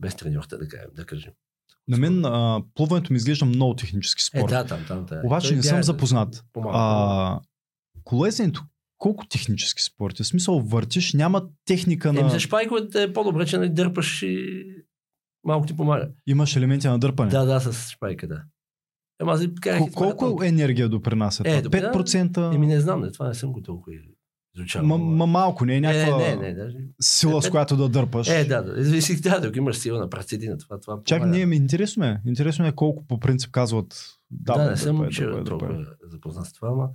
без 0.00 0.16
треньорта, 0.16 0.58
да 0.58 0.68
кажем, 0.68 0.90
да 0.94 1.06
кажем. 1.06 1.32
На 1.88 1.96
мен 1.96 2.24
а, 2.24 2.62
плуването 2.74 3.12
ми 3.12 3.16
изглежда 3.16 3.44
много 3.44 3.74
технически 3.74 4.20
е, 4.20 4.24
спорт. 4.24 4.52
Е, 4.52 4.54
да, 4.54 4.66
там, 4.66 4.84
там, 4.88 5.06
там. 5.06 5.20
Обаче 5.24 5.48
Той 5.48 5.56
не 5.56 5.62
съм 5.62 5.82
запознат. 5.82 6.44
А, 6.56 7.40
колезенето, 8.04 8.64
колко 8.98 9.26
технически 9.26 9.82
спорт? 9.82 10.18
В 10.18 10.26
смисъл 10.26 10.60
въртиш, 10.60 11.12
няма 11.12 11.48
техника 11.64 12.12
на... 12.12 12.20
Еми, 12.20 12.30
за 12.30 12.40
шпайковете 12.40 13.02
е 13.02 13.12
по-добре, 13.12 13.46
че 13.46 13.56
не 13.56 13.64
нали, 13.64 13.74
дърпаш 13.74 14.22
и 14.22 14.64
малко 15.44 15.66
ти 15.66 15.76
помага. 15.76 16.08
Имаш 16.26 16.56
елементи 16.56 16.88
на 16.88 16.98
дърпане? 16.98 17.30
Да, 17.30 17.44
да, 17.44 17.60
с 17.60 17.90
шпайка, 17.90 18.28
да. 18.28 18.42
Ема, 19.20 19.32
аз 19.32 19.40
Кол- 19.40 19.94
колко 19.94 20.30
това, 20.30 20.46
енергия 20.46 20.88
допринася? 20.88 21.42
Е, 21.46 21.62
5%? 21.62 22.54
Еми 22.54 22.66
не 22.66 22.80
знам, 22.80 23.00
не, 23.00 23.10
това 23.10 23.28
не 23.28 23.34
съм 23.34 23.52
го 23.52 23.62
толкова 23.62 23.92
изучавал. 24.56 24.88
Ма, 24.88 24.98
ма 24.98 25.26
малко, 25.26 25.64
не 25.64 25.76
е 25.76 25.80
някаква 25.80 26.18
не, 26.18 26.36
не, 26.36 26.42
не, 26.42 26.54
даже... 26.54 26.76
сила, 27.00 27.42
с 27.42 27.50
която 27.50 27.76
да 27.76 27.88
дърпаш. 27.88 28.28
Е, 28.28 28.44
да, 28.44 28.62
да. 28.62 28.84
Зависи, 28.84 29.20
да, 29.20 29.40
да, 29.40 29.58
имаш 29.58 29.76
сила 29.76 29.98
на 29.98 30.10
праците 30.10 30.48
на 30.48 30.58
това. 30.58 30.80
това 30.80 30.98
Чак, 31.04 31.26
не, 31.26 31.46
ми 31.46 31.56
интересно 31.56 32.04
е. 32.04 32.20
Интересно 32.26 32.66
е 32.66 32.72
колко 32.72 33.06
по 33.06 33.20
принцип 33.20 33.50
казват. 33.50 34.04
Да, 34.30 34.54
да 34.54 34.70
не 34.70 34.76
съм 34.76 35.00
учил 35.00 35.44
толкова 35.44 35.86
запознат 36.02 36.46
с 36.46 36.52
това, 36.52 36.68
ама 36.68 36.88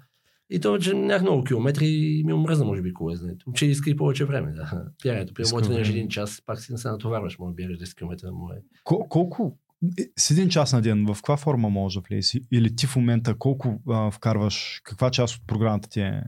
и 0.50 0.60
то, 0.60 0.78
че 0.78 0.94
нямах 0.94 1.22
много 1.22 1.44
километри 1.44 1.88
и 1.88 2.24
ми 2.24 2.34
омръзна, 2.34 2.66
може 2.66 2.82
би, 2.82 2.94
колезнето. 2.94 3.52
Че 3.54 3.66
иска 3.66 3.90
и 3.90 3.96
повече 3.96 4.26
време. 4.26 4.52
Да. 4.52 4.86
Пярането, 5.04 5.34
при 5.34 5.44
моето 5.52 5.68
тренираш 5.68 5.90
един 5.90 6.10
час, 6.10 6.42
пак 6.46 6.60
си 6.62 6.72
не 6.72 6.78
се 6.78 6.88
натоварваш, 6.88 7.40
може 7.40 7.56
би 7.56 7.64
10 7.64 7.96
км. 7.96 8.32
Може. 8.32 8.60
Кол- 8.86 9.08
колко 9.08 9.58
е, 10.00 10.04
с 10.18 10.32
един 10.32 10.50
час 10.50 10.74
на 10.74 10.82
ден, 10.82 11.06
в 11.06 11.16
каква 11.16 11.38
форма 11.38 11.70
може 11.70 12.00
да 12.00 12.06
влезе? 12.10 12.40
Или 12.52 12.76
ти 12.76 12.88
в 12.88 12.96
момента 12.96 13.36
колко 13.38 13.82
а, 13.90 14.12
вкарваш, 14.12 14.82
каква 14.84 15.12
част 15.12 15.36
от 15.36 15.48
програмата 15.48 15.90
ти 15.90 16.00
е? 16.00 16.24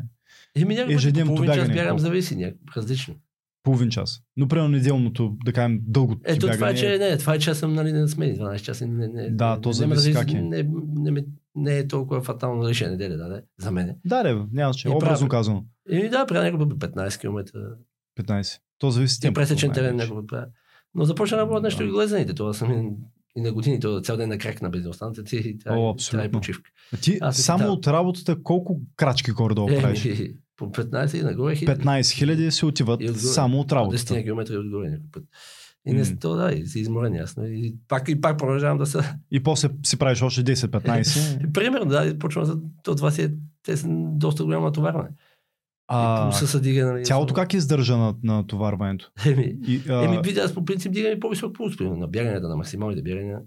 Еми, 0.55 0.77
ежедневното 0.89 1.45
час 1.45 1.69
бягам, 1.69 1.99
зависи, 1.99 2.35
някакво 2.35 2.65
различно. 2.75 3.15
Половин 3.63 3.89
час. 3.89 4.21
Но 4.37 4.47
примерно 4.47 4.69
неделното, 4.69 5.37
да 5.45 5.53
кажем, 5.53 5.79
дълго 5.83 6.15
Ето 6.23 6.47
това 6.47 6.69
е, 6.69 6.75
че 6.75 6.97
не, 6.97 7.17
това 7.17 7.35
е 7.35 7.39
час 7.39 7.57
съм 7.57 7.73
нали, 7.73 7.91
на 7.91 8.07
смени, 8.07 8.39
12 8.39 8.61
часа. 8.61 8.87
Не, 8.87 9.07
не, 9.07 9.29
да, 9.29 9.55
не, 9.55 9.61
то 9.61 9.71
зависи 9.71 10.13
как 10.13 10.33
е. 10.33 10.41
Не, 10.41 10.63
не, 10.97 11.11
не, 11.11 11.25
не 11.55 11.77
е 11.77 11.87
толкова 11.87 12.21
фатално 12.21 12.69
решение 12.69 12.91
неделя, 12.91 13.17
да, 13.17 13.29
да, 13.29 13.41
за 13.59 13.71
мен. 13.71 13.95
Да, 14.05 14.23
не, 14.23 14.45
няма 14.51 14.73
че. 14.73 14.89
Образно 14.89 15.27
казано. 15.27 15.65
И 15.89 16.09
да, 16.09 16.25
правя 16.25 16.43
някакво 16.43 16.65
15 16.65 17.19
км. 17.19 17.43
15. 18.19 18.59
То 18.77 18.91
зависи. 18.91 19.27
И 19.27 19.33
пресечен 19.33 19.71
терен 19.71 19.95
някакво 19.95 20.25
правя. 20.25 20.45
Но 20.95 21.05
започна 21.05 21.37
да 21.37 21.43
работя 21.43 21.61
нещо 21.61 21.83
и 21.83 21.91
глезените. 21.91 22.33
Това 22.33 22.53
съм 22.53 22.95
и 23.35 23.41
на 23.41 23.51
години, 23.51 23.79
това 23.79 24.01
цял 24.01 24.17
ден 24.17 24.29
на 24.29 24.37
крак 24.37 24.61
на 24.61 24.69
бензиностанция, 24.69 25.23
ти 25.23 25.57
трябва, 25.57 25.95
трябва 25.95 26.25
и 26.25 26.31
почивка. 26.31 26.71
Ти 27.01 27.17
Аз 27.21 27.37
само 27.37 27.63
да. 27.63 27.71
от 27.71 27.87
работата 27.87 28.43
колко 28.43 28.81
крачки 28.95 29.31
горе-долу 29.31 29.69
е, 29.69 29.81
правиш? 29.81 30.07
По 30.57 30.65
15 30.65 31.19
и 31.19 31.23
нагоре 31.23 31.55
хиляди. 31.55 31.83
15 31.83 32.13
хиляди 32.13 32.51
се 32.51 32.65
отиват 32.65 33.19
само 33.19 33.59
от 33.59 33.71
работата. 33.71 34.13
10 34.13 34.23
км 34.23 34.59
отгоре 34.59 34.89
някой 34.89 35.07
път. 35.11 35.23
И 35.85 35.93
не, 35.93 36.15
то, 36.15 36.35
да, 36.35 36.51
и 36.51 36.67
си 36.67 36.79
изморен 36.79 37.15
ясно. 37.15 37.45
И 37.45 37.75
пак, 37.87 38.09
и 38.09 38.21
пак 38.21 38.37
продължавам 38.37 38.77
да 38.77 38.85
са. 38.85 39.03
И 39.31 39.43
после 39.43 39.69
си 39.85 39.99
правиш 39.99 40.21
още 40.21 40.43
10-15. 40.43 41.51
Примерно, 41.53 41.85
да, 41.85 42.17
почвам 42.19 42.45
за 42.45 42.59
то 42.83 42.95
това 42.95 43.11
си 43.11 43.23
е, 43.23 43.33
те 43.63 43.77
са 43.77 43.87
доста 43.91 44.43
голямо 44.43 44.65
натоварване. 44.65 45.09
А, 45.87 46.31
се 46.31 46.47
съдига, 46.47 46.85
нали, 46.85 47.05
цялото 47.05 47.33
как 47.33 47.53
издържа 47.53 47.97
на, 47.97 48.15
на 48.23 48.47
товарването? 48.47 49.11
Еми, 49.25 49.55
и, 49.67 49.81
а... 49.89 50.03
еми 50.03 50.19
видя, 50.23 50.41
аз 50.41 50.53
по 50.53 50.65
принцип 50.65 50.91
дигам 50.91 51.11
и 51.11 51.19
по-висок 51.19 51.55
пулс, 51.55 51.79
на 51.79 52.07
бягането, 52.07 52.47
на 52.47 52.55
максималните 52.55 53.01
бягания. 53.01 53.39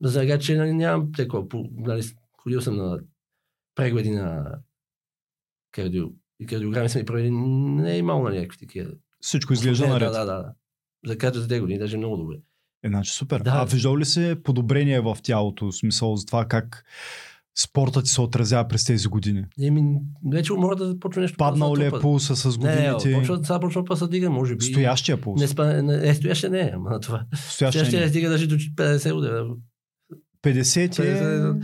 Но 0.00 0.08
сега, 0.08 0.38
че 0.38 0.56
нали, 0.56 0.72
нямам 0.72 1.12
такова, 1.12 1.46
нали, 1.72 2.02
ходил 2.42 2.60
съм 2.60 2.76
на 2.76 3.00
прегледи 3.74 4.10
на 4.10 4.58
кардио, 5.72 6.04
и 6.40 6.46
кардиограми 6.46 6.88
са 6.88 6.98
ми 6.98 7.04
правили, 7.04 7.30
не 7.30 7.92
е 7.92 7.98
имало 7.98 8.24
на 8.24 8.34
някакви 8.34 8.58
такива. 8.58 8.90
Всичко 9.20 9.52
изглежда 9.52 9.88
наред. 9.88 10.12
Да, 10.12 10.24
да, 10.24 10.34
да. 10.34 10.52
За 11.06 11.18
като 11.18 11.40
за 11.40 11.60
години, 11.60 11.78
даже 11.78 11.96
много 11.96 12.16
добре. 12.16 12.36
Е, 12.84 12.88
значи 12.88 13.12
супер. 13.12 13.40
Да. 13.40 13.50
А 13.50 13.64
виждал 13.64 13.98
ли 13.98 14.04
се 14.04 14.36
подобрение 14.44 15.00
в 15.00 15.16
тялото, 15.22 15.66
в 15.66 15.76
смисъл 15.76 16.16
за 16.16 16.26
това 16.26 16.44
как 16.44 16.84
спортът 17.58 18.04
ти 18.04 18.10
се 18.10 18.20
отразява 18.20 18.68
през 18.68 18.84
тези 18.84 19.08
години? 19.08 19.44
Еми, 19.62 20.00
вече 20.32 20.52
може 20.52 20.78
да 20.78 20.86
започва 20.86 21.22
нещо. 21.22 21.36
Паднал 21.36 21.76
ли 21.76 21.84
е 21.86 21.90
пулса 21.90 22.36
с 22.36 22.58
годините? 22.58 23.08
Не, 23.08 23.18
почва, 23.18 23.44
сега 23.44 23.60
почва 23.60 23.84
па 23.84 23.96
се 23.96 24.08
дига, 24.08 24.30
може 24.30 24.56
би. 24.56 24.64
Стоящия 24.64 25.20
пулс? 25.20 25.40
Не, 25.40 25.48
спа, 25.48 25.82
не, 25.82 26.08
е, 26.08 26.14
стоящия 26.14 26.50
не 26.50 26.60
е, 26.60 26.70
ама 26.74 27.00
това. 27.00 27.24
Стоящия, 27.34 27.70
стоящия 27.70 28.00
не 28.00 28.08
стига 28.08 28.30
даже 28.30 28.46
до 28.46 28.54
50 28.54 29.12
удара. 29.12 29.46
50 30.42 30.98
е... 30.98 31.62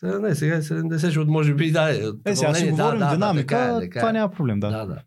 Сега, 0.00 0.18
не, 0.18 0.34
сега 0.34 0.56
е 0.56 0.62
70, 0.62 0.96
защото 0.96 1.30
може 1.30 1.54
би 1.54 1.70
да 1.70 1.90
е. 1.90 2.02
Е, 2.24 2.36
сега 2.36 2.54
си 2.54 2.70
говорим 2.70 3.00
да, 3.00 3.10
динамика, 3.10 3.56
да, 3.56 3.64
така, 3.64 3.76
е, 3.76 3.80
така. 3.80 4.00
това 4.00 4.12
няма 4.12 4.32
проблем, 4.32 4.60
да. 4.60 4.70
Да, 4.70 4.86
да. 4.86 5.02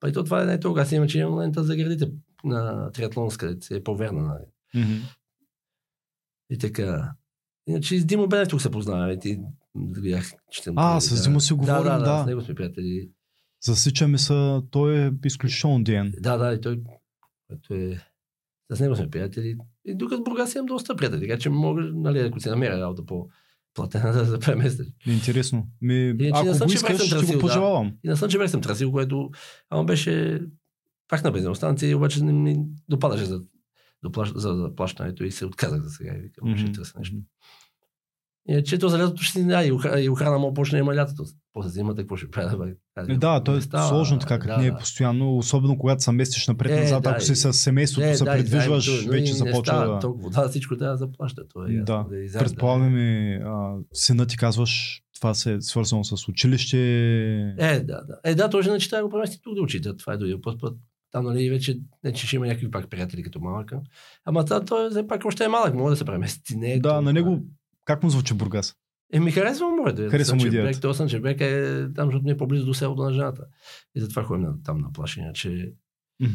Па 0.00 0.08
и 0.08 0.12
то 0.12 0.24
това 0.24 0.42
е 0.42 0.46
не 0.46 0.60
толкова. 0.60 0.82
Аз 0.82 0.92
имам, 0.92 1.08
че 1.08 1.18
имам 1.18 1.38
лента 1.38 1.64
за 1.64 1.76
градите 1.76 2.10
на 2.44 2.92
триатлонска, 2.92 3.56
е 3.70 3.82
по-верна. 3.82 4.22
Нали. 4.22 4.44
Mm-hmm. 4.84 5.00
И 6.50 6.58
така. 6.58 7.12
Иначе 7.66 7.98
с 7.98 8.04
Димо 8.04 8.26
Бенев 8.26 8.48
тук 8.48 8.62
се 8.62 8.70
познаваме. 8.70 9.18
Ти 9.18 9.40
видях, 9.74 10.32
че 10.50 10.62
А, 10.76 11.00
с 11.00 11.22
Димо 11.22 11.40
си 11.40 11.52
говорим, 11.52 11.84
да. 11.84 11.98
Да, 11.98 12.04
да, 12.04 12.22
с 12.22 12.26
него 12.26 12.40
сме 12.40 12.54
приятели. 12.54 13.10
Засичаме 13.62 14.18
се, 14.18 14.60
той 14.70 15.06
е 15.06 15.12
изключително 15.24 15.84
ден. 15.84 16.14
Да, 16.20 16.36
да, 16.36 16.54
и 16.54 16.60
той, 16.60 16.82
той 17.68 17.92
е... 17.92 18.00
С 18.72 18.80
него 18.80 18.96
сме 18.96 19.10
приятели. 19.10 19.56
И 19.84 19.96
докато 19.96 20.20
с 20.20 20.24
Бургас 20.24 20.54
имам 20.54 20.66
доста 20.66 20.96
приятели, 20.96 21.20
така 21.20 21.38
че 21.38 21.50
мога, 21.50 21.82
нали, 21.94 22.18
ако 22.18 22.40
се 22.40 22.50
намеря 22.50 22.80
работа 22.80 23.06
по 23.06 23.28
платена 23.74 24.12
да, 24.12 24.26
да 24.26 24.38
преместиш. 24.38 24.86
Интересно. 25.06 25.68
Ми, 25.80 25.94
Иначе 25.94 26.48
ако 26.48 26.66
го 26.66 26.72
искаш, 26.72 27.06
ще 27.06 27.34
го 27.34 27.40
пожелавам. 27.40 27.90
Да. 27.90 27.96
И 28.04 28.08
на 28.08 28.16
Слънчев 28.16 28.50
съм 28.50 28.60
трасил, 28.60 28.92
което 28.92 29.30
ама 29.70 29.84
беше 29.84 30.40
пак 31.08 31.24
на 31.24 31.30
бензиностанция, 31.30 31.96
обаче 31.96 32.24
не 32.24 32.32
ми 32.32 32.56
допадаше 32.88 33.24
за, 33.24 33.42
за, 34.34 34.54
за 34.54 34.74
плащането 34.76 35.24
и 35.24 35.30
се 35.30 35.46
отказах 35.46 35.82
за 35.82 35.90
сега 35.90 36.14
и 36.14 36.20
викам, 36.20 36.48
mm-hmm. 36.48 36.56
ще 36.56 36.72
търся 36.72 36.98
нещо. 36.98 37.16
Иначе 38.48 38.78
то 38.78 38.88
за 38.88 38.98
лятото 38.98 39.22
ще 39.22 39.32
си 39.32 39.46
да, 39.46 39.64
и, 39.64 39.72
охрана, 39.72 40.00
и 40.00 40.08
охрана 40.08 40.38
му 40.38 40.54
почне 40.54 40.78
има 40.78 40.94
лятото. 40.94 41.24
После 41.52 41.70
зимата 41.70 42.02
какво 42.02 42.16
ще 42.16 42.30
правя? 42.30 42.74
Да, 42.96 43.16
да, 43.16 43.44
то 43.44 43.56
е 43.56 43.60
става, 43.60 43.88
сложно 43.88 44.18
така, 44.18 44.38
как 44.38 44.46
да, 44.46 44.56
не 44.56 44.66
е 44.66 44.74
постоянно, 44.74 45.36
особено 45.36 45.78
когато 45.78 46.02
се 46.02 46.12
местиш 46.12 46.48
напред-назад, 46.48 47.06
е, 47.06 47.08
ако 47.08 47.20
си 47.20 47.36
с 47.36 47.52
семейството, 47.52 48.06
е, 48.06 48.14
се 48.14 48.24
да, 48.24 48.32
придвижваш, 48.32 49.04
да, 49.04 49.10
вече 49.10 49.32
не 49.32 49.38
започва 49.38 49.86
да... 49.86 49.98
Толкова, 49.98 50.30
да, 50.30 50.48
всичко 50.48 50.76
трябва 50.76 50.92
да 50.92 50.98
заплаща. 50.98 51.48
Това 51.48 51.66
е 51.68 51.72
да. 51.72 51.82
да 52.32 52.38
Предполагам 52.38 52.98
и 52.98 53.40
сина 53.92 54.26
ти 54.26 54.36
казваш, 54.36 55.02
това 55.14 55.34
се 55.34 55.52
е 55.52 55.60
свързано 55.60 56.04
с 56.04 56.28
училище. 56.28 56.78
Е, 57.58 57.80
да, 57.80 58.00
да. 58.04 58.20
Е, 58.24 58.34
да, 58.34 58.50
той 58.50 58.62
ще 58.62 58.72
начита 58.72 59.02
го 59.02 59.10
премести 59.10 59.40
тук 59.42 59.54
да 59.54 59.62
учите. 59.62 59.96
Това 59.96 60.12
е 60.12 60.16
дойде 60.16 60.40
път 60.40 60.60
път. 60.60 60.76
Там, 61.14 61.24
нали, 61.24 61.50
вече, 61.50 61.80
не 62.04 62.12
че 62.12 62.26
ще 62.26 62.36
има 62.36 62.46
някакви 62.46 62.70
пак 62.70 62.90
приятели 62.90 63.22
като 63.22 63.40
малък. 63.40 63.72
Ама 64.24 64.44
това, 64.44 64.64
той 64.64 64.90
все 64.90 65.06
пак 65.06 65.24
още 65.24 65.44
е 65.44 65.48
малък, 65.48 65.74
може 65.74 65.92
да 65.92 65.96
се 65.96 66.04
премести. 66.04 66.56
Не 66.56 66.72
е 66.72 66.76
Да, 66.76 66.82
толкова. 66.82 67.02
на 67.02 67.12
него, 67.12 67.42
как 67.84 68.02
му 68.02 68.10
звучи 68.10 68.34
Бургас? 68.34 68.74
Е, 69.12 69.20
ми 69.20 69.30
харесва 69.32 69.68
морето. 69.68 70.02
Харесва 70.02 70.34
му 70.34 70.40
Сънчев 70.40 70.48
идеята. 70.48 70.70
бряг, 70.70 70.80
То 70.82 70.94
Сънчев 70.94 71.22
бряг 71.22 71.40
е 71.40 71.64
там, 71.94 72.06
защото 72.06 72.24
ми 72.24 72.30
е 72.30 72.36
по-близо 72.36 72.66
до 72.66 72.74
селото 72.74 73.02
на 73.02 73.12
жената. 73.12 73.44
И 73.94 74.00
затова 74.00 74.24
ходим 74.24 74.42
на, 74.42 74.62
там 74.62 74.78
на 74.78 74.92
плаш, 74.92 75.16
иначе 75.16 75.72
Мгм. 76.20 76.32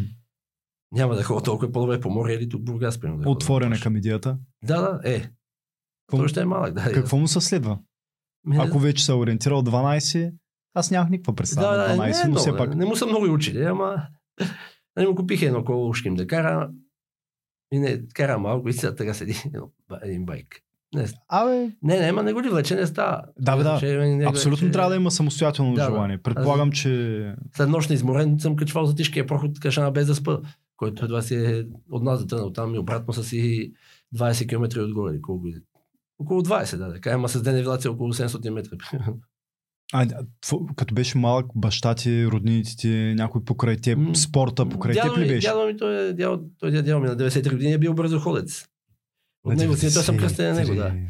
няма 0.91 1.15
да 1.15 1.23
ходя 1.23 1.43
толкова 1.43 1.71
по-добре 1.71 1.99
по 1.99 2.09
море 2.09 2.33
или 2.33 2.49
тук 2.49 2.61
Бургас, 2.61 2.99
примерно. 2.99 3.17
да 3.17 3.23
ходя 3.23 3.29
на 3.29 3.35
Отворен 3.35 3.67
е 3.67 3.71
плаж. 3.71 3.83
към 3.83 3.97
идеята. 3.97 4.37
Да, 4.63 4.81
да, 4.81 5.01
е. 5.05 5.19
Какво- 5.19 6.17
Той 6.17 6.27
ще 6.27 6.41
е 6.41 6.45
малък, 6.45 6.73
да. 6.73 6.91
Какво 6.93 7.17
му 7.17 7.27
се 7.27 7.41
следва? 7.41 7.79
Ми, 8.45 8.57
Ако 8.57 8.79
вече 8.79 9.05
се 9.05 9.11
е 9.11 9.15
ориентирал 9.15 9.61
12, 9.61 10.33
аз 10.73 10.91
нямах 10.91 11.09
никаква 11.09 11.35
представа. 11.35 11.67
да, 11.67 11.77
да, 11.77 11.95
на 11.95 11.95
не, 11.97 12.13
12, 12.13 12.15
е 12.15 12.23
но 12.23 12.29
много, 12.29 12.39
все 12.39 12.57
пак. 12.57 12.75
не 12.75 12.85
му 12.85 12.95
са 12.95 13.05
много 13.05 13.25
и 13.25 13.29
учили, 13.29 13.63
ама 13.63 14.07
не 14.99 15.07
му 15.07 15.15
купих 15.15 15.41
едно 15.41 15.63
коло 15.63 15.89
ушким 15.89 16.15
да 16.15 16.27
кара. 16.27 16.71
И 17.71 17.79
не, 17.79 18.07
кара 18.13 18.37
малко 18.37 18.69
и 18.69 18.73
сега 18.73 18.95
така 18.95 19.13
седи 19.13 19.43
един 20.03 20.25
байк. 20.25 20.61
Не, 20.95 21.05
Абе, 21.27 21.71
не, 21.83 21.99
не, 21.99 22.11
ма 22.11 22.23
не 22.23 22.33
го 22.33 22.41
ли 22.41 22.49
влече, 22.49 22.75
не 22.75 22.87
става. 22.87 23.23
Да, 23.39 23.57
бе, 23.57 23.63
да. 23.63 23.77
Ще, 23.77 23.97
не, 23.97 24.25
абсолютно 24.25 24.67
ще- 24.67 24.71
трябва 24.71 24.89
да 24.89 24.95
има 24.95 25.11
самостоятелно 25.11 25.73
Да, 25.73 25.85
желание. 25.85 26.17
Предполагам, 26.17 26.71
че... 26.71 27.35
След 27.55 27.69
нощ 27.69 27.89
на 27.89 27.93
изморен 27.93 28.39
съм 28.39 28.55
качвал 28.55 28.85
за 28.85 28.95
тежкия 28.95 29.27
проход 29.27 29.59
Кашана 29.59 29.91
без 29.91 30.07
да 30.07 30.15
спа, 30.15 30.39
който 30.77 31.05
едва 31.05 31.21
си 31.21 31.35
е 31.35 31.65
от 31.91 32.03
нас 32.03 32.25
да 32.25 32.53
там 32.53 32.75
и 32.75 32.79
обратно 32.79 33.13
са 33.13 33.23
си 33.23 33.73
20 34.15 34.49
км 34.49 34.83
отгоре. 34.83 35.21
Колко... 35.21 35.47
Около 36.19 36.41
20, 36.41 36.77
да. 36.77 36.87
да. 36.87 37.01
Кажем, 37.01 37.27
с 37.27 37.41
ден 37.41 37.55
девилация 37.55 37.91
около 37.91 38.13
700 38.13 38.49
метра. 38.49 38.77
А, 39.93 40.07
като 40.75 40.93
беше 40.93 41.17
малък, 41.17 41.45
баща 41.55 41.95
ти, 41.95 42.27
роднините 42.27 42.77
ти, 42.77 43.13
някой 43.17 43.43
покрай 43.43 43.77
теб, 43.77 43.97
М, 43.97 44.15
спорта 44.15 44.69
покрай 44.69 44.93
дядо 44.93 45.13
теб 45.13 45.23
ли 45.23 45.27
беше? 45.27 45.47
Дядо 45.47 45.65
ми, 45.65 45.77
той 45.77 46.07
е 46.07 46.13
дядо, 46.13 46.43
той 46.59 46.69
е 46.69 46.81
дядо 46.81 46.99
ми 46.99 47.07
на 47.07 47.17
93 47.17 47.51
години 47.51 47.73
е 47.73 47.77
бил 47.77 47.93
бързоходец. 47.93 48.65
От 49.43 49.55
него 49.55 49.75
си, 49.75 49.93
той 49.93 50.03
съм 50.03 50.17
кръстен 50.17 50.53
на 50.53 50.59
него, 50.59 50.75
да. 50.75 50.89
93. 50.89 51.07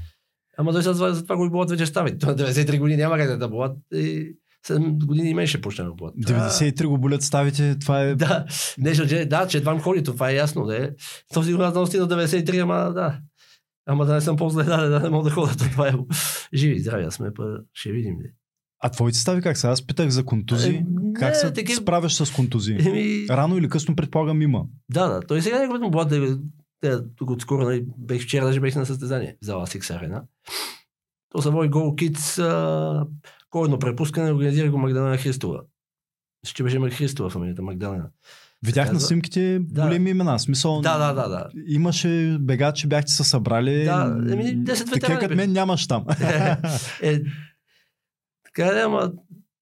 Ама 0.57 0.71
той 0.71 0.81
за, 0.81 0.93
за 0.93 1.23
това 1.23 1.37
го 1.37 1.45
и 1.45 1.49
болат 1.49 1.69
вече 1.69 1.85
стави. 1.85 2.17
Той 2.17 2.29
на 2.29 2.37
93 2.37 2.79
години 2.79 3.01
няма 3.01 3.17
как 3.17 3.27
да 3.27 3.37
да 3.37 3.49
болат. 3.49 3.77
И 3.93 4.35
7 4.67 5.05
години 5.05 5.29
имаше 5.29 5.61
почна 5.61 5.85
да 5.85 5.93
болат. 5.93 6.15
93 6.15 6.85
го 6.85 6.97
болят 6.97 7.21
ставите, 7.21 7.79
това 7.79 8.01
е... 8.01 8.15
Да, 8.15 8.45
нещо, 8.77 9.07
че, 9.07 9.25
да, 9.25 9.47
че 9.47 9.57
едва 9.57 9.79
ходи, 9.79 10.03
това 10.03 10.29
е 10.29 10.35
ясно. 10.35 10.65
Да 10.65 10.85
е. 10.85 10.89
То 11.33 11.43
сигурно 11.43 11.71
да 11.71 11.85
стигна 11.87 12.07
до 12.07 12.15
93, 12.15 12.63
ама 12.63 12.93
да. 12.93 13.19
Ама 13.85 14.05
да 14.05 14.13
не 14.13 14.21
съм 14.21 14.37
по-зле, 14.37 14.63
да, 14.63 14.89
да 14.89 14.99
не 14.99 15.09
мога 15.09 15.29
да 15.29 15.35
ходя. 15.35 15.55
то 15.57 15.69
Това 15.71 15.87
е 15.87 15.93
живи, 16.53 16.75
и 16.75 16.79
здрави, 16.79 17.03
аз 17.03 17.13
сме, 17.13 17.31
ще 17.73 17.91
видим. 17.91 18.17
де. 18.17 18.38
А 18.81 18.89
твоите 18.89 19.17
стави 19.17 19.41
как 19.41 19.57
са? 19.57 19.67
Аз 19.69 19.87
питах 19.87 20.09
за 20.09 20.25
контузии. 20.25 20.75
Е, 20.75 20.85
как 21.15 21.29
не, 21.29 21.35
се 21.35 21.53
такива- 21.53 21.81
справяш 21.81 22.13
с 22.13 22.31
контузии? 22.31 22.77
Еми, 22.79 23.25
Рано 23.29 23.57
или 23.57 23.69
късно 23.69 23.95
предполагам 23.95 24.41
има. 24.41 24.63
да, 24.89 25.07
да. 25.07 25.19
Той 25.21 25.41
сега 25.41 25.59
му 25.81 25.89
болат, 25.91 26.09
да, 26.09 26.39
да, 26.83 27.05
тук 27.15 27.29
отскоро, 27.29 27.63
нали, 27.63 27.85
бех 27.97 28.21
вчера, 28.21 28.45
даже 28.45 28.59
бех 28.59 28.75
на 28.75 28.85
състезание 28.85 29.35
в 29.41 29.45
зала 29.45 29.67
Сикс 29.67 29.89
Арена. 29.89 30.23
То 31.29 31.41
са 31.41 31.51
води 31.51 31.69
Гол 31.69 31.95
а, 32.39 33.05
коледно 33.49 33.79
препускане, 33.79 34.31
организира 34.31 34.71
го 34.71 34.77
Магдалена 34.77 35.17
Христова. 35.17 35.61
Че 36.55 36.63
беше 36.63 36.79
Христова 36.93 37.29
фамилията, 37.29 37.61
Магдалена. 37.61 38.09
Видях 38.65 38.87
на 38.87 38.93
казва- 38.93 39.07
снимките 39.07 39.59
Да. 39.61 39.81
големи 39.81 40.09
имена. 40.09 40.39
Смисъл, 40.39 40.81
Да, 40.81 40.97
да, 40.97 41.13
да, 41.13 41.29
да. 41.29 41.47
Имаше 41.67 42.37
бегачи, 42.41 42.87
бяхте 42.87 43.11
се 43.11 43.23
събрали. 43.23 43.83
Да, 43.83 44.17
еми, 44.31 44.43
10 44.43 44.91
Такива 44.93 45.19
като 45.19 45.35
мен 45.35 45.51
нямаш 45.51 45.87
там. 45.87 46.05
е, 47.01 47.21
така 48.55 48.71
да, 48.71 48.81
ама 48.81 49.11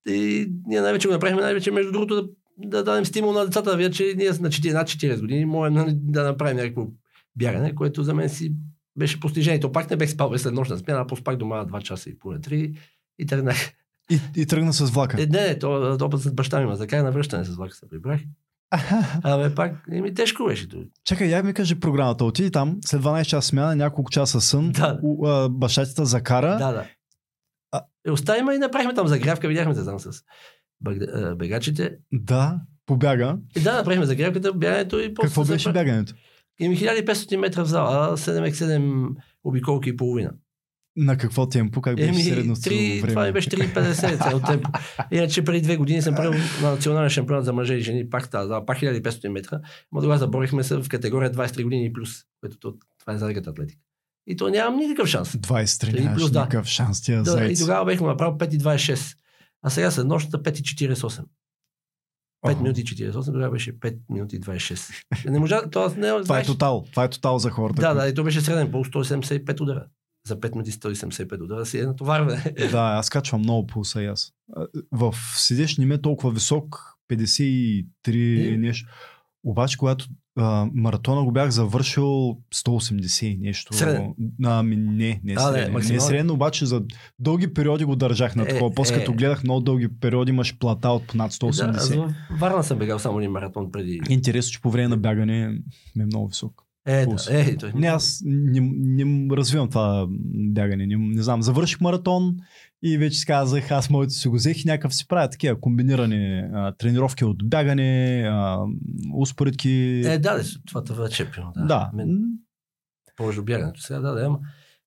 и 0.08 0.52
ние 0.67 0.82
най-вече 0.82 1.08
го 1.08 1.13
направихме, 1.13 1.41
най-вече 1.41 1.71
между 1.71 1.91
другото 1.91 2.15
да, 2.15 2.28
да 2.58 2.84
дадем 2.84 3.06
стимул 3.06 3.32
на 3.34 3.45
децата 3.45 3.71
да 3.71 3.78
видят, 3.78 3.93
че 3.93 4.13
ние 4.17 4.30
на 4.30 4.34
4, 4.34 4.73
над 4.73 4.88
40 4.88 5.19
години 5.21 5.45
можем 5.45 5.73
нали, 5.73 5.91
да 5.95 6.23
направим 6.23 6.58
някакво 6.58 6.88
бягане, 7.36 7.76
което 7.76 8.04
за 8.04 8.13
мен 8.13 8.30
си 8.30 8.54
беше 8.97 9.19
постижение. 9.19 9.60
То 9.60 9.71
пак 9.71 9.89
не 9.89 9.95
бех 9.97 10.10
спал 10.10 10.38
след 10.38 10.54
нощна 10.54 10.78
смяна, 10.78 11.02
а 11.02 11.08
поспах 11.08 11.36
дома 11.38 11.65
2 11.65 11.82
часа 11.82 12.10
и 12.10 12.19
половина, 12.19 12.41
3 12.43 12.78
и 13.19 13.26
тръгнах. 13.26 13.58
и, 14.12 14.19
и 14.36 14.45
тръгна 14.45 14.73
с 14.73 14.89
влака. 14.91 15.21
Е, 15.21 15.26
не, 15.26 15.47
не, 15.47 15.60
то 15.60 15.97
опът 16.02 16.21
с 16.21 16.32
баща 16.34 16.60
ми, 16.60 16.65
ма 16.65 16.76
за 16.76 16.88
край 16.88 17.04
на 17.04 17.12
връщане 17.12 17.43
с 17.45 17.56
влака 17.56 17.76
се 17.76 17.89
прибрах. 17.89 18.21
Абе, 19.23 19.56
пак, 19.56 19.88
еми, 19.91 20.13
тежко 20.13 20.45
беше. 20.45 20.69
то. 20.69 20.78
Чакай, 21.04 21.28
я 21.28 21.43
ми 21.43 21.54
кажи 21.54 21.80
програмата. 21.80 22.26
Отиди 22.26 22.52
там, 22.52 22.78
след 22.86 23.02
12 23.02 23.26
часа 23.26 23.47
смяна, 23.47 23.76
няколко 23.76 24.12
часа 24.12 24.41
сън, 24.41 24.71
Да. 24.71 25.00
у- 25.04 25.28
а, 25.28 25.50
баща 25.50 25.86
ти 25.86 25.91
закара. 25.97 26.58
Да, 26.58 26.71
да. 26.71 26.86
Е, 28.08 28.12
оставим 28.12 28.52
и 28.52 28.58
направихме 28.58 28.93
там 28.93 29.08
загрявка, 29.08 29.48
видяхме 29.48 29.76
се 29.76 29.84
там 29.84 30.00
с 30.00 30.24
бегачите. 31.36 31.98
Да, 32.13 32.60
побяга. 32.86 33.38
И 33.58 33.60
да, 33.60 33.74
направихме 33.74 34.06
загрявката, 34.06 34.54
бягането 34.54 35.00
и 35.00 35.13
после 35.13 35.28
Какво 35.28 35.46
беше 35.46 35.70
пра- 35.70 35.74
бягането? 35.74 36.13
Ими 36.60 36.78
1500 36.78 37.38
метра 37.38 37.63
в 37.63 37.67
зала, 37.67 38.17
7x7 38.17 39.08
обиколки 39.43 39.89
и 39.89 39.96
половина. 39.98 40.32
На 40.96 41.17
какво 41.17 41.48
темпо? 41.48 41.82
Как 41.82 41.96
беше 41.96 42.12
3, 42.12 43.02
време? 43.02 43.10
това 43.10 43.26
ми 43.26 43.32
беше 43.32 43.50
3,50 43.50 44.24
цяло 44.24 44.39
темпо. 44.39 44.70
Иначе 45.12 45.43
преди 45.43 45.62
две 45.62 45.78
години 45.78 46.02
съм 46.02 46.15
правил 46.15 46.39
на 46.62 46.72
национален 46.72 47.10
шампионат 47.10 47.46
за 47.46 47.54
мъже 47.54 47.74
и 47.74 47.82
жени, 47.82 48.10
пак 48.10 48.30
тази 48.30 48.54
пак 48.67 48.80
1500 48.80 49.28
метра. 49.30 49.60
Но 49.91 50.02
тогава 50.02 50.20
заборихме 50.20 50.63
се 50.63 50.78
в 50.78 50.89
категория 50.89 51.32
23 51.32 51.63
години 51.63 51.86
и 51.86 51.93
плюс, 51.93 52.10
което 52.41 52.60
то, 52.60 52.76
това 53.00 53.13
е 53.13 53.17
за 53.17 53.30
атлетика. 53.30 53.82
И 54.27 54.35
то 54.35 54.49
нямам 54.49 54.79
никакъв 54.79 55.09
шанс. 55.09 55.31
23 55.31 55.91
Три 55.91 56.03
нямаш 56.03 56.29
да. 56.29 56.41
никакъв 56.41 56.67
шанс 56.67 57.01
тия 57.01 57.23
Да, 57.23 57.45
и 57.45 57.55
тогава 57.57 57.85
бехме 57.85 58.07
направил 58.07 58.37
5,26. 58.37 59.17
А 59.61 59.69
сега 59.69 59.91
след 59.91 60.07
нощта 60.07 60.37
5,48. 60.37 61.23
5 62.45 62.51
Охо. 62.51 62.63
минути 62.63 62.83
48, 62.83 63.25
тогава 63.25 63.51
беше 63.51 63.79
5 63.79 63.97
минути 64.09 64.41
26. 64.41 65.29
Не 65.29 65.39
можа, 65.39 65.69
т.е. 65.69 65.99
не, 65.99 66.21
Това 66.23 66.39
е 66.39 66.43
тотал. 66.43 66.85
Това 66.91 67.03
е 67.03 67.09
тотал 67.09 67.39
за 67.39 67.49
хората. 67.49 67.81
Да, 67.81 67.93
да, 67.93 68.07
и 68.07 68.13
то 68.13 68.23
беше 68.23 68.41
среден 68.41 68.71
пул 68.71 68.85
175 68.85 69.61
удара. 69.61 69.85
За 70.27 70.39
5 70.39 70.51
минути 70.51 70.71
175 70.71 71.43
удара 71.43 71.65
си 71.65 71.79
е 71.79 71.85
натоварване. 71.85 72.43
Да, 72.71 72.81
аз 72.99 73.09
качвам 73.09 73.41
много 73.41 73.67
пулса 73.67 74.03
и 74.03 74.05
аз. 74.05 74.33
В 74.91 75.15
седеш 75.35 75.77
не 75.77 75.85
ме 75.85 75.95
е 75.95 76.01
толкова 76.01 76.31
висок, 76.31 76.93
53 77.11 78.53
Е. 78.53 78.57
нещо. 78.57 78.89
Обаче, 79.43 79.77
когато 79.77 80.05
а, 80.38 80.67
маратона 80.73 81.23
го 81.23 81.32
бях 81.32 81.50
завършил 81.50 82.04
180 82.56 83.26
и 83.26 83.38
нещо. 83.38 83.73
Среден? 83.73 84.13
Ами 84.43 84.76
не, 84.76 85.21
не 85.23 85.36
А, 85.38 85.52
не, 85.52 85.54
среден. 85.54 85.63
Не, 85.63 85.69
максимален. 85.73 86.02
среден, 86.02 86.32
обаче 86.32 86.65
за 86.65 86.84
дълги 87.19 87.54
периоди 87.54 87.86
го 87.86 87.95
държах 87.95 88.36
на 88.36 88.43
Е, 88.43 88.47
такова. 88.47 88.73
После 88.73 88.95
е. 88.95 89.00
като 89.00 89.13
гледах 89.13 89.43
много 89.43 89.62
дълги 89.62 89.88
периоди, 90.00 90.30
имаш 90.32 90.58
плата 90.58 90.89
от 90.89 91.15
над 91.15 91.32
Да, 91.41 91.47
аз 91.65 91.89
180. 91.89 92.08
в 92.08 92.13
Варна 92.39 92.63
съм 92.63 92.78
бегал 92.80 93.00
само 93.00 93.19
един 93.19 93.32
маратон 93.32 93.71
преди. 93.71 94.00
Интересно, 94.10 94.52
че 94.52 94.62
по 94.62 94.71
време 94.71 94.88
на 94.88 94.97
бягане 94.97 95.47
ми 95.95 96.04
е 96.04 96.06
много 96.06 96.28
висок. 96.28 96.63
Е, 96.89 97.06
пулс. 97.06 97.26
да, 97.26 97.39
е, 97.39 97.58
той. 97.58 97.71
Не, 97.76 97.88
аз 97.88 98.21
не, 98.26 98.60
не 98.73 99.36
развивам 99.36 99.69
това 99.69 100.08
бягане. 100.34 100.86
Не, 100.86 100.95
не 100.97 101.21
знам, 101.21 101.41
завърших 101.41 101.82
маратон 101.82 102.36
и 102.83 102.97
вече 102.97 103.19
си 103.19 103.25
казах, 103.25 103.71
аз 103.71 103.89
моето 103.89 104.13
си 104.13 104.27
го 104.27 104.35
взех 104.35 104.63
и 104.63 104.67
някакъв 104.67 104.95
си 104.95 105.07
правя 105.07 105.29
такива 105.29 105.59
комбинирани 105.59 106.39
а, 106.53 106.71
тренировки 106.71 107.25
от 107.25 107.49
бягане, 107.49 108.23
а, 108.31 108.59
успоредки. 109.15 110.01
Е, 110.05 110.17
да, 110.17 110.37
да, 110.37 110.43
това 110.67 110.83
това 110.83 111.05
е 111.05 111.09
чепино. 111.09 111.51
Да. 111.55 111.65
да. 111.65 111.91
Мен, 111.93 112.19
повече 113.15 113.41
бягането. 113.41 113.81
Сега, 113.81 113.99
да, 113.99 114.11
да, 114.11 114.25
ама. 114.25 114.39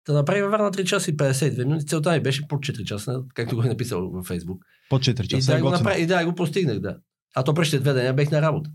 Да 0.07 0.13
направим 0.15 0.43
във 0.43 0.51
Варна 0.53 0.71
3 0.71 0.85
часа 0.85 1.11
и 1.11 1.17
52 1.17 1.65
минути. 1.65 1.87
Целта 1.87 2.13
ми 2.13 2.21
беше 2.21 2.49
по 2.49 2.57
4 2.57 2.85
часа, 2.85 3.23
както 3.35 3.57
го 3.57 3.63
е 3.63 3.67
написал 3.67 4.11
във 4.11 4.27
Фейсбук. 4.27 4.65
По 4.91 4.99
4 4.99 5.25
И 5.25 5.29
часа. 5.29 5.53
да, 5.53 5.59
е 5.59 5.61
го 5.61 5.71
направи, 5.71 6.03
и 6.03 6.07
да, 6.07 6.25
го 6.25 6.35
постигнах, 6.35 6.79
да. 6.79 6.97
А 7.35 7.43
то 7.43 7.55
преди 7.55 7.79
две 7.79 7.93
деня 7.93 8.13
бех 8.13 8.31
на 8.31 8.43
работа. 8.43 8.71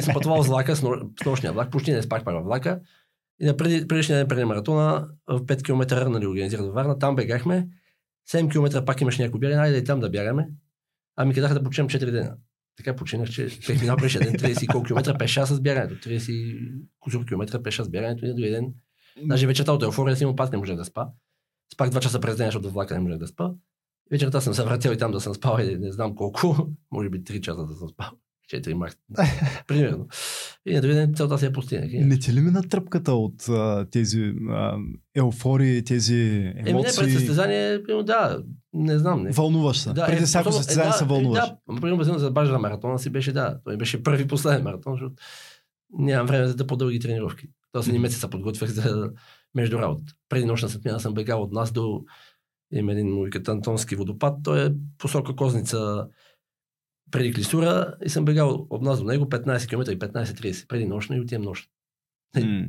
Съм 0.00 0.14
пътувал 0.14 0.42
с 0.42 0.46
влака, 0.46 0.76
с, 0.76 0.82
но- 0.82 1.10
с 1.22 1.24
нощния 1.24 1.52
влак, 1.52 1.70
почти 1.70 1.92
не 1.92 2.02
спах 2.02 2.24
пак 2.24 2.34
във 2.34 2.44
влака. 2.44 2.80
И 3.40 3.46
на 3.46 3.56
преди, 3.56 3.88
предишния 3.88 4.18
ден 4.18 4.28
преди 4.28 4.44
маратона, 4.44 5.08
в 5.26 5.40
5 5.40 5.62
км 5.62 6.10
нали, 6.10 6.26
организирах 6.26 6.64
във 6.64 6.74
Варна, 6.74 6.98
там 6.98 7.16
бегахме. 7.16 7.68
7 8.30 8.50
км 8.52 8.84
пак 8.84 9.00
имаше 9.00 9.22
някой 9.22 9.40
бягане, 9.40 9.62
айде 9.62 9.78
и 9.78 9.84
там 9.84 10.00
да 10.00 10.10
бягаме. 10.10 10.48
Ами 11.16 11.34
казаха 11.34 11.54
да 11.54 11.62
починем 11.62 11.88
4 11.88 12.10
дена. 12.10 12.36
Така 12.76 12.96
починах, 12.96 13.30
че 13.30 13.48
бех 13.66 13.80
минал 13.80 13.96
предишния 13.96 14.30
ден 14.30 14.40
30 14.40 14.64
и 14.64 14.66
колко 14.66 14.86
километра 14.86 15.18
пеша 15.18 15.46
с 15.46 15.60
бягането. 15.60 16.08
30 16.08 16.32
и 16.32 16.72
кусор 17.00 17.26
километра 17.26 17.62
пеша 17.62 17.84
с 17.84 17.88
бягането 17.88 18.26
и 18.26 18.28
другия 18.28 18.52
ден. 18.52 18.74
Даже 19.22 19.46
вечерта 19.46 19.72
от 19.72 19.82
еуфория 19.82 20.16
си 20.16 20.22
имам 20.22 20.36
пак 20.36 20.52
не 20.52 20.58
можех 20.58 20.76
да 20.76 20.84
спа. 20.84 21.08
Спах 21.72 21.90
2 21.90 22.00
часа 22.00 22.20
през 22.20 22.36
ден, 22.36 22.46
защото 22.46 22.70
влака 22.70 22.94
не 22.94 23.00
можех 23.00 23.18
да 23.18 23.26
спа. 23.26 23.50
Вечерта 24.10 24.40
съм 24.40 24.54
се 24.54 24.64
вратил 24.64 24.90
и 24.90 24.98
там 24.98 25.12
да 25.12 25.20
съм 25.20 25.34
спал 25.34 25.58
и 25.60 25.76
не 25.76 25.92
знам 25.92 26.14
колко, 26.14 26.68
може 26.90 27.10
би 27.10 27.24
3 27.24 27.40
часа 27.40 27.66
да 27.66 27.74
съм 27.74 27.88
спал. 27.88 28.10
4 28.50 28.72
март. 28.74 28.98
Примерно. 29.66 30.06
И 30.66 30.74
на 30.74 30.80
другия 30.80 30.96
ден 30.96 31.14
целта 31.14 31.38
си 31.38 31.44
я 31.44 31.52
постигнах. 31.52 31.90
Не 31.92 32.18
ти 32.18 32.32
ли 32.32 32.40
мина 32.40 32.62
тръпката 32.62 33.12
от 33.12 33.48
а, 33.48 33.86
тези 33.90 34.34
а, 34.50 34.76
еуфории, 35.14 35.84
тези 35.84 36.14
Еми 36.56 36.72
не, 36.72 36.82
пред 36.82 36.98
емоции? 36.98 37.12
състезание, 37.12 37.78
да, 37.78 38.42
не 38.72 38.98
знам. 38.98 39.22
Не. 39.22 39.30
Вълнуваш 39.30 39.78
се. 39.78 39.92
Да, 39.92 40.06
Преди 40.06 40.22
е, 40.22 40.26
всяко 40.26 40.52
състезание 40.52 40.90
е, 40.90 40.92
се 40.92 41.04
да, 41.04 41.08
вълнуваш. 41.08 41.48
Е, 41.48 41.52
да, 41.72 41.80
примерно 41.80 42.18
за 42.18 42.30
бажа 42.30 42.52
на 42.52 42.58
маратона 42.58 42.98
си 42.98 43.10
беше, 43.10 43.32
да. 43.32 43.58
Той 43.64 43.76
беше 43.76 44.02
първи 44.02 44.26
последен 44.26 44.62
маратон, 44.62 44.92
защото 44.92 45.14
нямам 45.98 46.26
време 46.26 46.46
за 46.46 46.56
да 46.56 46.66
по-дълги 46.66 47.00
тренировки. 47.00 47.46
Тоест 47.72 47.88
един 47.88 48.00
месец 48.00 48.20
се 48.20 48.30
подготвях 48.30 48.70
за 48.70 49.10
между 49.54 49.78
работа. 49.78 50.12
Преди 50.28 50.44
нощна 50.44 50.68
смяна 50.68 51.00
съм 51.00 51.14
бегал 51.14 51.42
от 51.42 51.52
нас 51.52 51.72
до 51.72 52.04
има 52.72 52.92
един 52.92 53.14
мой 53.14 53.30
Антонски 53.48 53.96
водопад. 53.96 54.34
Той 54.44 54.66
е 54.66 54.70
посока 54.98 55.36
Козница 55.36 56.06
преди 57.12 57.32
Клисура 57.32 57.94
и 58.04 58.08
съм 58.08 58.24
бегал 58.24 58.66
от 58.70 58.82
нас 58.82 58.98
до 58.98 59.04
него 59.04 59.24
15 59.24 59.68
км 59.68 59.92
и 59.92 59.98
15-30, 59.98 60.66
преди 60.66 60.86
нощна 60.86 61.16
и 61.16 61.20
отивам 61.20 61.42
нощ. 61.42 61.70
М. 62.36 62.66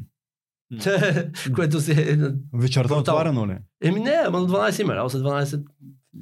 Което 1.55 1.81
се 1.81 2.11
е... 2.11 2.17
Вечерта 2.53 2.95
отварено 2.95 3.47
ли? 3.47 3.57
Еми 3.83 3.99
не, 3.99 4.23
ама 4.25 4.39
на 4.39 4.47
12 4.47 4.81
има 4.81 4.95
работа, 4.95 5.11
след 5.11 5.23
12 5.23 5.63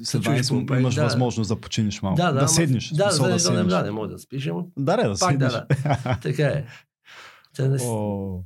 След 0.04 0.24
чуеш 0.24 0.40
20 0.40 0.50
какво 0.50 0.66
прави, 0.66 0.82
имаш 0.82 0.96
да. 0.96 1.04
възможност 1.04 1.48
да 1.48 1.62
починиш 1.62 2.02
малко. 2.02 2.18
Да, 2.18 2.32
да, 2.32 2.40
да 2.40 2.48
седнеш. 2.48 2.90
Да, 2.90 2.96
да, 2.96 3.30
да, 3.30 3.40
седнеш. 3.40 3.66
да, 3.66 3.84
не 3.84 3.92
може 3.92 4.12
да 4.12 4.20
спиш, 4.20 4.48
ама 4.48 4.64
Да, 4.78 4.98
да, 4.98 5.04
да 5.04 5.20
пак 5.20 5.32
седнеш. 5.32 5.52
да, 5.52 5.68
да. 5.84 6.20
Така 6.22 6.48
е. 6.48 6.66
Те 7.56 7.68
не... 7.68 7.78
О, 7.82 8.44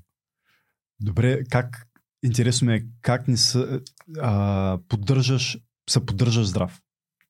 добре, 0.99 1.43
как, 1.49 1.87
интересно 2.23 2.67
ми 2.67 2.75
е, 2.75 2.85
как 3.01 3.27
не 3.27 3.37
са, 3.37 3.81
а, 4.19 4.79
поддържаш, 4.87 5.57
се 5.89 6.05
поддържаш 6.05 6.45
здрав? 6.45 6.81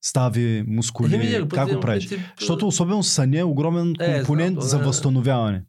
Стави, 0.05 0.63
мускули, 0.67 1.15
Еми, 1.15 1.23
ние 1.23 1.47
как 1.47 1.73
го 1.73 1.79
правиш? 1.79 2.09
принцип, 2.09 2.25
Защото 2.39 2.67
особено 2.67 3.03
съня 3.03 3.39
е 3.39 3.43
огромен 3.43 3.93
Е, 3.99 4.15
компонент 4.15 4.51
знам, 4.51 4.55
то 4.55 4.67
за 4.67 4.77
да. 4.77 4.83
възстановяване. 4.85 5.63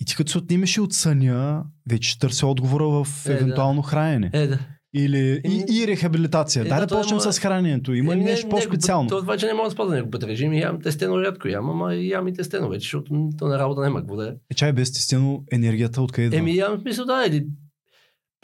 И 0.00 0.04
ти 0.04 0.16
като 0.16 0.30
се 0.30 0.38
отнимеш 0.38 0.76
и 0.76 0.80
от 0.80 0.92
съня, 0.92 1.64
вече 1.88 2.18
търси 2.18 2.44
отговора 2.44 2.84
в 2.84 3.06
Е, 3.20 3.28
да. 3.28 3.34
евентуално 3.34 3.82
хранене. 3.82 4.30
Е, 4.32 4.46
да. 4.46 4.58
Или 4.94 5.40
Еми, 5.44 5.64
и, 5.70 5.78
и 5.78 5.86
рехабилитация. 5.86 6.60
е, 6.60 6.64
Дай 6.64 6.80
да, 6.80 6.86
да 6.86 6.96
почнем 6.96 7.14
има- 7.16 7.32
с 7.32 7.38
храненето. 7.38 7.94
Има 7.94 8.10
ли 8.10 8.14
Еми, 8.14 8.24
не- 8.24 8.30
нещо 8.30 8.46
не, 8.46 8.50
по-специално? 8.50 9.08
То 9.08 9.20
това, 9.20 9.36
че 9.36 9.46
не 9.46 9.54
мога 9.54 9.64
да 9.64 9.70
спазя 9.70 9.94
някой 9.94 10.10
път 10.10 10.22
режим 10.24 10.52
ям 10.54 10.80
тестено 10.80 11.20
рядко 11.20 11.48
ям, 11.48 11.70
ама 11.70 11.94
ям 11.94 12.28
и 12.28 12.34
тестено 12.34 12.68
вече, 12.68 12.80
защото 12.82 13.30
то 13.38 13.46
на 13.46 13.58
работа 13.58 13.80
няма 13.80 14.00
какво 14.00 14.16
да 14.16 14.24
е. 14.24 14.32
Е, 14.50 14.54
чай 14.54 14.72
без 14.72 14.88
естествено 14.88 15.44
енергията 15.52 16.02
откъде 16.02 16.26
идва? 16.26 16.38
Еми 16.38 16.56
ям 16.56 16.80
смисъл 16.80 17.04
да, 17.06 17.24
или 17.28 17.46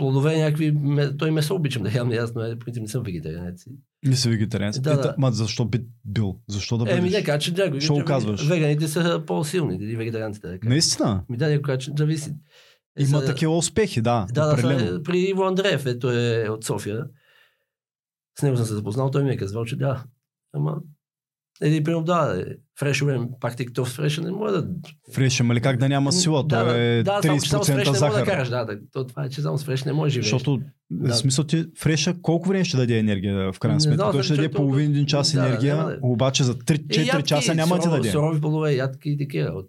плодове 0.01 0.39
някакви, 0.39 0.77
той 1.19 1.31
месо 1.31 1.55
обичам 1.55 1.83
да 1.83 1.93
ям, 1.93 2.13
ясно 2.13 2.43
е, 2.43 2.55
в 2.55 2.59
принцип 2.59 2.83
не 2.83 2.89
съм 2.89 3.03
вегетарианец. 3.03 3.65
Не 4.07 4.17
си 4.17 4.29
вегетарианец. 4.31 4.81
Да, 4.81 4.97
да. 4.97 5.15
Ма 5.19 5.33
защо 5.33 5.65
би 5.65 5.85
бил? 6.05 6.37
Защо 6.49 6.79
да 6.79 6.85
бъдеш? 6.85 6.99
Еми 6.99 7.11
не, 7.11 7.39
че 7.39 7.53
някой. 7.53 7.81
Що 7.81 7.97
че 7.97 8.05
казваш? 8.05 8.47
Веганите 8.49 8.89
са 8.89 9.23
по-силни, 9.27 9.77
или 9.77 9.97
вегетарианците. 9.97 10.49
Да. 10.49 10.69
Наистина? 10.69 11.25
Ми 11.29 11.37
да, 11.37 11.51
някой 11.51 11.79
че 11.79 11.93
зависи. 11.99 12.35
Има 12.99 13.21
са- 13.21 13.27
такива 13.27 13.57
успехи, 13.57 14.01
да. 14.01 14.27
Да, 14.33 14.47
да, 14.47 14.53
определено. 14.53 14.97
са, 14.97 15.03
при 15.03 15.19
Иво 15.19 15.43
Андреев, 15.43 15.87
ето 15.87 16.11
е 16.11 16.49
от 16.49 16.65
София. 16.65 17.05
С 18.39 18.43
него 18.43 18.57
съм 18.57 18.67
се 18.67 18.75
запознал, 18.75 19.11
той 19.11 19.25
ми 19.25 19.31
е 19.31 19.37
казал, 19.37 19.65
че 19.65 19.77
да. 19.77 20.05
Ама, 20.53 20.77
един 21.61 21.85
примерно, 21.85 22.05
да, 22.05 22.41
е, 22.41 22.45
фрешове, 22.79 23.21
пак 23.41 23.57
ти 23.57 23.67
като 23.67 23.85
фреша 23.85 24.23
не 24.23 24.31
може 24.31 24.55
да... 24.55 24.67
Фреш, 25.13 25.41
ама 25.41 25.55
ли 25.55 25.61
как 25.61 25.77
да 25.77 25.89
няма 25.89 26.13
сила? 26.13 26.45
да, 26.45 26.79
е 26.79 27.03
да, 27.03 27.21
само, 27.23 27.41
че 27.41 27.51
само 27.51 27.65
с 27.65 27.67
фреш 27.67 27.77
30% 27.79 27.85
не 27.85 27.89
може 27.89 27.99
захар. 27.99 28.19
да 28.21 28.25
караш, 28.25 28.49
да, 28.49 28.65
да, 28.65 28.79
то, 28.93 29.07
това 29.07 29.25
е, 29.25 29.29
че 29.29 29.41
само 29.43 29.59
с 29.59 29.65
фреш 29.65 29.85
не 29.85 29.93
може 29.93 30.09
да 30.09 30.13
живееш. 30.13 30.25
Защото, 30.27 30.61
Да. 30.91 31.13
в 31.13 31.17
смисъл 31.17 31.45
ти, 31.45 31.65
фреша 31.79 32.15
колко 32.23 32.49
време 32.49 32.65
ще 32.65 32.77
даде 32.77 32.99
енергия 32.99 33.53
в 33.53 33.59
крайна 33.59 33.75
Не 33.75 33.81
сметка? 33.81 34.11
Той 34.13 34.23
ще 34.23 34.35
даде 34.35 34.49
толкова- 34.49 34.57
половин 34.59 34.91
един 34.91 35.07
час 35.07 35.33
Да, 35.33 35.41
да, 35.41 35.47
енергия, 35.47 35.77
няма 35.77 35.89
да- 35.89 35.99
обаче 36.03 36.45
за 36.45 36.55
3-4 36.55 37.23
часа 37.23 37.55
няма 37.55 37.77
да 37.77 37.83
ти 37.83 37.89
даде. 37.89 38.11
Сурови 38.11 38.41
плодове, 38.41 38.73
ядки 38.73 39.11
и 39.11 39.19
такива. 39.19 39.63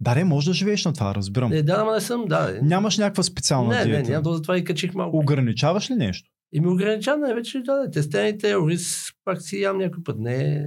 Да, 0.00 0.14
не, 0.14 0.24
може 0.24 0.50
да 0.50 0.54
живееш 0.54 0.84
на 0.84 0.92
това, 0.92 1.14
разбирам. 1.14 1.50
Не, 1.50 1.62
да, 1.62 1.76
ама 1.78 1.94
не 1.94 2.00
съм, 2.00 2.24
да. 2.26 2.58
Нямаш 2.62 2.98
някаква 2.98 3.22
специална 3.22 3.68
не, 3.70 3.78
не, 3.78 3.84
диета. 3.86 4.10
нямам, 4.10 4.24
то 4.24 4.32
затова 4.32 4.58
и 4.58 4.64
качих 4.64 4.94
малко. 4.94 5.18
Ограничаваш 5.18 5.90
ли 5.90 5.94
нещо? 5.94 6.30
И 6.52 6.60
ми 6.60 6.68
ограничава 6.68 7.18
най-вече, 7.18 7.60
да, 7.60 7.90
тестените, 7.90 8.56
ориз, 8.56 9.10
пак 9.24 9.42
си 9.42 9.60
ям 9.60 9.78
някой 9.78 10.04
път. 10.04 10.18
Не, 10.18 10.66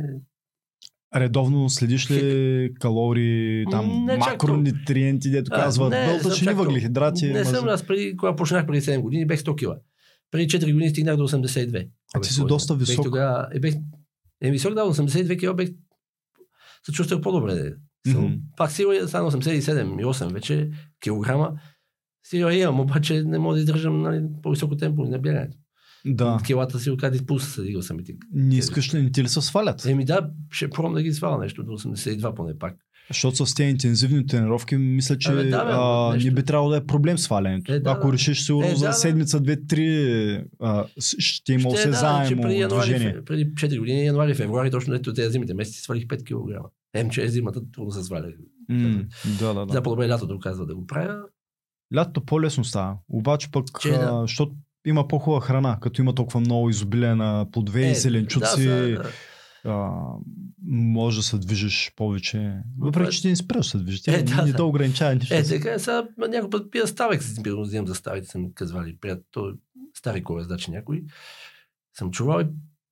Редовно 1.15 1.69
следиш 1.69 2.11
ли 2.11 2.73
калории, 2.79 3.65
там, 3.71 4.05
Не 4.05 4.17
макронутриенти, 4.17 5.29
дето 5.29 5.51
казват, 5.51 5.93
съм 5.93 6.21
толкова. 6.21 6.53
въглехидрати. 6.53 7.25
Не 7.25 7.45
съм, 7.45 7.53
мазнини. 7.53 7.71
аз 7.71 7.87
преди, 7.87 8.17
когато 8.17 8.35
почнах 8.35 8.67
преди 8.67 8.81
7 8.81 9.01
години, 9.01 9.27
бех 9.27 9.39
100 9.39 9.55
кила. 9.55 9.77
Преди 10.31 10.47
4 10.47 10.73
години 10.73 10.89
стигнах 10.89 11.17
до 11.17 11.27
82. 11.27 11.87
А 12.13 12.21
ти 12.21 12.33
си 12.33 12.41
доста 12.45 12.75
бех 12.75 12.87
висок. 12.87 13.05
Тогава, 13.05 13.47
е, 13.53 13.59
бех, 13.59 13.75
е, 14.41 14.51
висок, 14.51 14.73
да, 14.73 14.81
82 14.81 15.39
кила 15.39 15.53
бех 15.53 15.69
се 16.85 16.91
чувствах 16.91 17.21
по-добре. 17.21 17.73
Съм, 18.07 18.23
Мгм. 18.23 18.33
Пак 18.57 18.71
е 18.71 19.07
стана 19.07 19.31
87 19.31 20.01
и 20.01 20.05
8 20.05 20.33
вече 20.33 20.69
килограма. 20.99 21.53
Сила 22.25 22.53
имам, 22.53 22.79
обаче 22.79 23.23
не 23.23 23.39
мога 23.39 23.55
да 23.55 23.59
издържам 23.59 24.01
нали, 24.01 24.21
по-високо 24.43 24.77
темпо 24.77 25.05
на 25.05 25.19
бягането. 25.19 25.57
Да. 26.05 26.39
Килата 26.45 26.79
си 26.79 26.89
откади 26.89 27.25
пулса 27.25 27.49
се 27.49 27.61
дигал 27.61 27.81
съм 27.81 27.99
и. 27.99 28.17
Не 28.33 28.55
искаш 28.55 28.93
ли, 28.93 29.01
не 29.01 29.11
ти 29.11 29.23
ли 29.23 29.27
се 29.27 29.41
свалят? 29.41 29.85
Еми 29.85 30.05
да, 30.05 30.29
ще 30.51 30.69
пробвам 30.69 30.93
да 30.93 31.03
ги 31.03 31.13
сваля 31.13 31.37
нещо 31.37 31.63
до 31.63 31.71
82 31.71 32.33
поне 32.33 32.57
пак. 32.59 32.75
Защото 33.07 33.45
с 33.45 33.53
тези 33.53 33.69
интензивни 33.69 34.27
тренировки, 34.27 34.75
мисля, 34.75 35.17
че 35.17 35.31
Абе, 35.31 35.43
да, 35.43 35.65
бе, 35.65 35.71
а, 35.73 36.25
не 36.25 36.31
би 36.31 36.43
трябвало 36.43 36.69
да 36.69 36.77
е 36.77 36.85
проблем 36.85 37.17
свалянето. 37.17 37.73
Е, 37.73 37.79
да, 37.79 37.91
Ако 37.91 38.07
да. 38.07 38.13
решиш 38.13 38.41
сигурно 38.41 38.67
Е, 38.67 38.75
за 38.75 38.79
да, 38.79 38.87
да. 38.87 38.93
седмица, 38.93 39.39
две, 39.39 39.65
три, 39.67 40.43
а, 40.61 40.85
ще 40.99 41.53
има 41.53 41.63
да, 41.63 41.75
че 41.75 41.79
осезаемо 41.79 42.41
преди, 42.41 42.59
януари, 42.59 42.89
движение. 42.89 43.25
преди 43.25 43.45
4 43.45 43.79
години, 43.79 44.05
януари, 44.05 44.33
февруари, 44.33 44.71
точно 44.71 44.93
ето 44.93 45.13
тези 45.13 45.31
зимите 45.31 45.53
месеци, 45.53 45.81
свалих 45.81 46.03
5 46.03 46.23
кг. 46.23 46.69
Ем, 46.93 47.09
че 47.09 47.23
е 47.23 47.27
зимата, 47.27 47.61
трудно 47.71 47.91
се 47.91 48.03
сваля. 48.03 48.27
М, 48.69 49.03
Да, 49.39 49.47
да, 49.47 49.53
Да, 49.55 49.65
да. 49.65 49.81
по-добре 49.83 50.09
лятото 50.09 50.39
казва 50.39 50.65
да 50.65 50.75
го 50.75 50.87
правя. 50.87 51.17
Лятото 51.95 52.25
по-лесно 52.25 52.63
става. 52.63 52.97
Обаче 53.09 53.51
пък, 53.51 53.65
Че, 53.81 53.89
да. 53.89 54.09
а, 54.13 54.21
защото 54.21 54.53
има 54.85 55.07
по-хубава 55.07 55.41
храна, 55.41 55.77
като 55.81 56.01
има 56.01 56.15
толкова 56.15 56.39
много 56.39 56.69
изобилие 56.69 57.15
на 57.15 57.45
плодове 57.51 57.91
и 57.91 57.95
зеленчуци. 57.95 58.69
Е, 58.69 58.91
Да, 58.95 59.03
са, 59.03 59.11
а, 59.65 60.01
може 60.67 61.17
да 61.17 61.23
се 61.23 61.37
движиш 61.37 61.91
повече. 61.95 62.57
Въпреки, 62.79 63.15
че 63.15 63.21
ти 63.21 63.27
не 63.27 63.35
спираш 63.35 63.65
да 63.65 63.69
се 63.69 63.77
движиш. 63.77 64.07
Е, 64.07 64.11
не, 64.11 64.23
да, 64.23 64.45
не 64.45 64.51
да. 64.51 64.65
ограничава 64.65 65.15
нищо. 65.15 65.33
е, 65.35 65.43
така, 65.43 65.79
сега 65.79 66.07
някой 66.17 66.49
път 66.49 66.71
пия 66.71 66.87
ставек, 66.87 67.21
примерно 67.43 67.61
взимам 67.63 67.87
за 67.87 67.95
ставите, 67.95 68.27
са 68.27 68.39
ми 68.39 68.53
казвали, 68.53 68.97
приятел, 69.01 69.43
стари 69.93 70.23
колездачи 70.23 70.71
някой. 70.71 71.03
Съм 71.97 72.11
чувал 72.11 72.41
и 72.41 72.45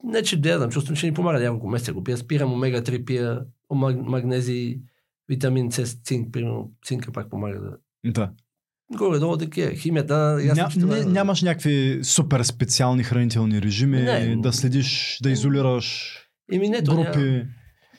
не, 0.03 0.23
че 0.23 0.39
гледам, 0.39 0.71
чувствам, 0.71 0.95
че 0.95 1.05
ни 1.05 1.13
помага 1.13 1.39
няколко 1.39 1.67
месеца 1.67 1.93
го 1.93 2.03
пия. 2.03 2.17
Спирам 2.17 2.53
омега-3, 2.53 3.05
пия 3.05 3.45
омаг- 3.69 4.01
магнези, 4.05 4.81
витамин 5.29 5.71
С, 5.71 5.93
цинк, 6.03 6.33
примерно, 6.33 6.71
цинка 6.85 7.11
пак 7.11 7.29
помага 7.29 7.59
да... 7.59 7.77
Да. 8.11 8.31
Горе-долу 8.91 9.37
такива. 9.37 9.71
Химията, 9.71 10.13
ясно, 10.41 10.63
Ня, 10.63 10.69
че 10.69 10.79
това 10.79 10.95
не, 10.95 11.01
е- 11.01 11.05
нямаш 11.05 11.41
някакви 11.41 11.99
супер 12.03 12.43
специални 12.43 13.03
хранителни 13.03 13.61
режими, 13.61 13.97
Не. 13.97 14.35
да 14.35 14.53
следиш, 14.53 15.19
да 15.23 15.29
изолираш 15.31 16.17
Еми 16.51 16.69
не, 16.69 16.83
то, 16.83 16.95
групи. 16.95 17.19
Няма, 17.19 17.43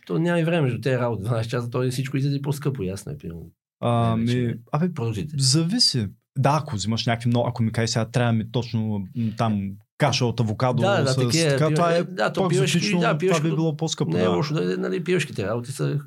то 0.07 0.19
няма 0.19 0.41
и 0.41 0.45
време 0.45 0.61
между 0.63 0.81
тези 0.81 0.97
работи. 0.97 1.23
12 1.23 1.47
часа, 1.47 1.71
то 1.71 1.91
всичко 1.91 2.17
излезе 2.17 2.43
по-скъпо, 2.43 2.83
ясно 2.83 3.13
е. 3.13 3.17
Примерно. 3.17 3.47
А, 3.81 4.11
Не, 4.11 4.25
ми, 4.25 4.27
вече- 4.27 4.59
абе, 4.73 4.95
Продуктите. 4.95 5.35
зависи. 5.39 6.07
Да, 6.39 6.59
ако 6.63 6.77
взимаш 6.77 7.07
някакви 7.07 7.29
много, 7.29 7.49
ако 7.49 7.63
ми 7.63 7.73
кажеш 7.73 7.91
сега 7.91 8.05
трябва 8.05 8.33
ми 8.33 8.53
точно 8.53 9.05
там 9.39 9.71
каша 9.99 10.25
от 10.27 10.41
авокадо 10.41 10.83
Да, 10.83 11.03
да, 11.03 11.07
с 11.09 11.17
такива, 11.17 11.49
така, 11.49 11.67
пива- 11.67 11.75
това 11.75 11.93
е 11.93 12.03
да, 12.03 12.33
то 12.33 12.49
пивешки, 12.49 12.79
да, 12.81 12.91
това 12.93 13.19
пивешки- 13.19 13.43
би 13.43 13.49
било 13.49 13.77
по-скъпо. 13.77 14.11
Не 14.11 14.21
е 14.21 14.23
да. 14.23 14.31
лошо, 14.31 14.55
да, 14.55 14.79
нали, 14.79 15.05
пивешките 15.05 15.47
работи 15.47 15.73
са 15.73 15.99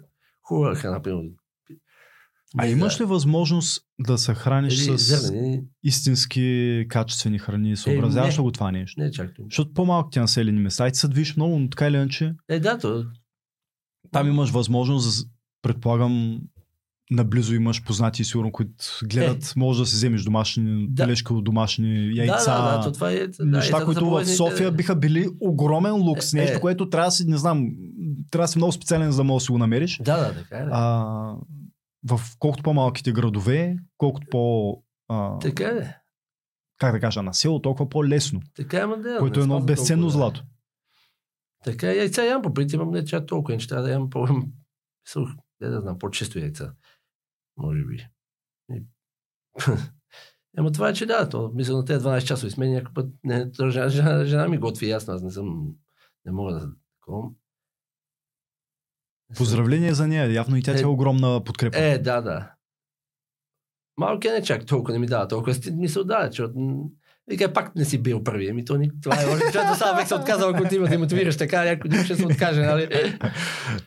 хубава 0.41 0.75
храна, 0.75 1.01
примерно. 1.01 1.29
А 2.57 2.67
имаш 2.67 3.01
ли 3.01 3.05
възможност 3.05 3.81
да 3.99 4.17
се 4.17 4.33
храниш 4.33 4.73
Или 4.87 4.97
с 4.97 5.17
зърнени, 5.17 5.61
истински 5.83 6.85
качествени 6.89 7.39
храни? 7.39 7.77
Съобразяваш 7.77 8.37
не. 8.37 8.41
ли 8.41 8.43
го 8.43 8.51
това 8.51 8.71
нещо? 8.71 8.99
не 9.01 9.05
е 9.07 9.11
чак 9.11 9.33
това. 9.35 9.45
Защото 9.49 9.73
по-малките 9.73 10.19
населени 10.19 10.59
места, 10.59 10.87
и 10.87 10.91
ти 10.91 10.99
се 10.99 11.07
движиш 11.07 11.35
много, 11.35 11.59
но 11.59 11.69
така 11.69 11.87
или 11.87 11.95
иначе, 11.95 12.33
Е, 12.49 12.59
да, 12.59 12.77
то. 12.77 13.05
там 14.11 14.27
имаш 14.27 14.49
възможност, 14.49 15.27
предполагам, 15.61 16.41
наблизо 17.11 17.53
имаш 17.55 17.83
познати, 17.83 18.23
сигурно, 18.23 18.51
които 18.51 18.73
гледат, 19.03 19.53
може 19.55 19.79
да 19.79 19.85
си 19.85 19.95
вземеш 19.95 20.23
домашни, 20.23 20.83
Е. 20.83 20.87
Да. 20.89 21.15
от 21.29 21.43
домашни 21.43 22.17
яйца. 22.17 22.55
Да, 22.57 22.71
да, 22.71 22.77
да, 22.77 22.83
то 22.83 22.91
това 22.91 23.11
е. 23.11 23.27
Да, 23.27 23.45
неща, 23.45 23.77
яйцата 23.77 23.85
които 23.85 24.09
в 24.09 24.25
София 24.25 24.71
да. 24.71 24.77
биха 24.77 24.95
били 24.95 25.29
огромен 25.39 25.93
лукс. 25.93 26.33
Е, 26.33 26.37
Нещо, 26.37 26.57
е. 26.57 26.59
което 26.59 26.89
трябва 26.89 27.07
да 27.07 27.11
си, 27.11 27.25
не 27.27 27.37
знам, 27.37 27.67
трябва 28.31 28.43
да 28.43 28.47
си 28.47 28.57
много 28.57 28.71
специален, 28.71 29.11
за 29.11 29.17
да 29.17 29.23
можеш 29.23 29.43
да 29.43 29.45
си 29.45 29.51
го 29.51 29.57
намериш. 29.57 29.99
Да, 30.03 30.17
да, 30.17 30.33
така 30.33 30.57
е. 30.57 30.63
Да. 30.65 30.69
А, 30.73 31.35
в 32.09 32.19
колкото 32.39 32.63
по-малките 32.63 33.11
градове, 33.11 33.77
колкото 33.97 34.27
по... 34.31 34.83
А, 35.07 35.39
Така 35.39 35.63
е. 35.63 35.97
как 36.77 36.91
да 36.91 36.99
кажа, 36.99 37.23
на 37.23 37.33
село, 37.33 37.61
толкова 37.61 37.89
по-лесно. 37.89 38.41
Така 38.55 38.77
е, 38.77 38.87
да. 38.87 39.17
което 39.19 39.39
е 39.39 39.41
не 39.41 39.43
едно 39.43 39.65
безценно 39.65 40.01
толкова, 40.01 40.17
злато. 40.17 40.43
Така 41.63 41.91
е, 41.91 41.95
яйца 41.95 42.25
ям 42.25 42.41
по 42.41 42.53
принцип, 42.53 42.81
не 42.85 43.05
чак 43.05 43.25
толкова, 43.25 43.57
че 43.57 43.67
трябва 43.67 43.83
да 43.83 43.91
ям 43.91 44.09
по... 44.09 44.27
Сух, 45.07 45.29
не 45.61 45.69
да 45.69 45.81
знам, 45.81 45.99
по-често 45.99 46.39
яйца. 46.39 46.73
Може 47.57 47.85
би. 47.85 48.07
И... 48.71 48.83
Ама 50.57 50.71
това 50.71 50.89
е, 50.89 50.93
че 50.93 51.05
да, 51.05 51.29
то, 51.29 51.51
мисля 51.55 51.77
на 51.77 51.85
тези 51.85 52.05
12 52.05 52.27
часови 52.27 52.51
смени 52.51 52.73
някой 52.73 52.93
път, 52.93 53.13
не, 53.23 53.51
жена, 53.69 53.89
жена, 53.89 54.25
жена, 54.25 54.47
ми 54.47 54.57
готви, 54.57 54.89
ясно, 54.89 55.13
аз 55.13 55.21
не 55.21 55.31
съм, 55.31 55.75
не 56.25 56.31
мога 56.31 56.53
да 56.53 56.71
такова. 56.99 57.29
Поздравление 59.37 59.93
за 59.93 60.07
нея. 60.07 60.33
Явно 60.33 60.57
и 60.57 60.63
тя 60.63 60.77
Е, 60.77 60.81
е 60.81 60.85
огромна 60.85 61.43
подкрепа. 61.43 61.77
Е, 61.79 61.97
да, 61.97 62.21
да. 62.21 62.51
Малко 63.97 64.27
е 64.27 64.31
не 64.31 64.43
чак 64.43 64.65
толкова, 64.65 64.93
не 64.93 64.99
ми 64.99 65.07
дава 65.07 65.27
толкова. 65.27 65.53
Сти- 65.53 65.71
Мисъл 65.71 66.03
да, 66.03 66.27
защото 66.27 66.53
Вика, 67.29 67.53
пак 67.53 67.75
не 67.75 67.85
си 67.85 67.97
бил 67.97 68.23
първи. 68.23 68.47
Ами 68.49 68.65
то 68.65 68.77
ни, 68.77 68.91
това 69.03 69.15
е. 69.15 69.25
Човек 69.25 69.75
само 69.77 69.97
век 69.97 70.07
се 70.07 70.15
отказал, 70.15 70.49
ако 70.49 70.67
ти 70.67 70.79
да 70.79 70.99
мотивираш 70.99 71.37
така, 71.37 71.63
някой 71.63 71.89
друг 71.89 72.05
ще 72.05 72.15
се 72.15 72.25
откаже, 72.25 72.61
нали? 72.61 72.87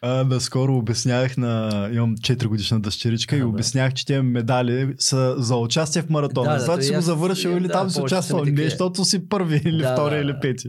А, 0.01 0.24
наскоро 0.24 0.76
обяснявах 0.76 1.36
на... 1.36 1.89
Имам 1.93 2.16
4 2.16 2.47
годишна 2.47 2.80
дъщеричка 2.80 3.36
и 3.36 3.39
А, 3.39 3.43
да. 3.43 3.49
обяснях, 3.49 3.95
че 3.95 4.07
тези 4.07 4.20
медали 4.20 4.95
са 4.99 5.34
за 5.39 5.57
участие 5.57 6.03
в 6.03 6.11
маратона. 6.11 6.51
Да, 6.51 6.53
Да, 6.53 6.59
да, 6.59 6.64
това, 6.64 6.74
то 6.74 6.80
че 6.80 6.84
и 6.84 6.89
си 6.89 6.95
го 6.95 7.01
завършил 7.01 7.49
или 7.49 7.66
да, 7.66 7.72
там 7.72 7.91
си 7.91 8.01
участвал. 8.01 8.45
Не, 8.45 8.64
защото 8.64 9.05
си 9.05 9.28
първи 9.28 9.62
или 9.64 9.82
Да, 9.82 9.93
втори 9.93 10.14
да, 10.14 10.20
или 10.20 10.32
да. 10.32 10.41
пети. 10.41 10.68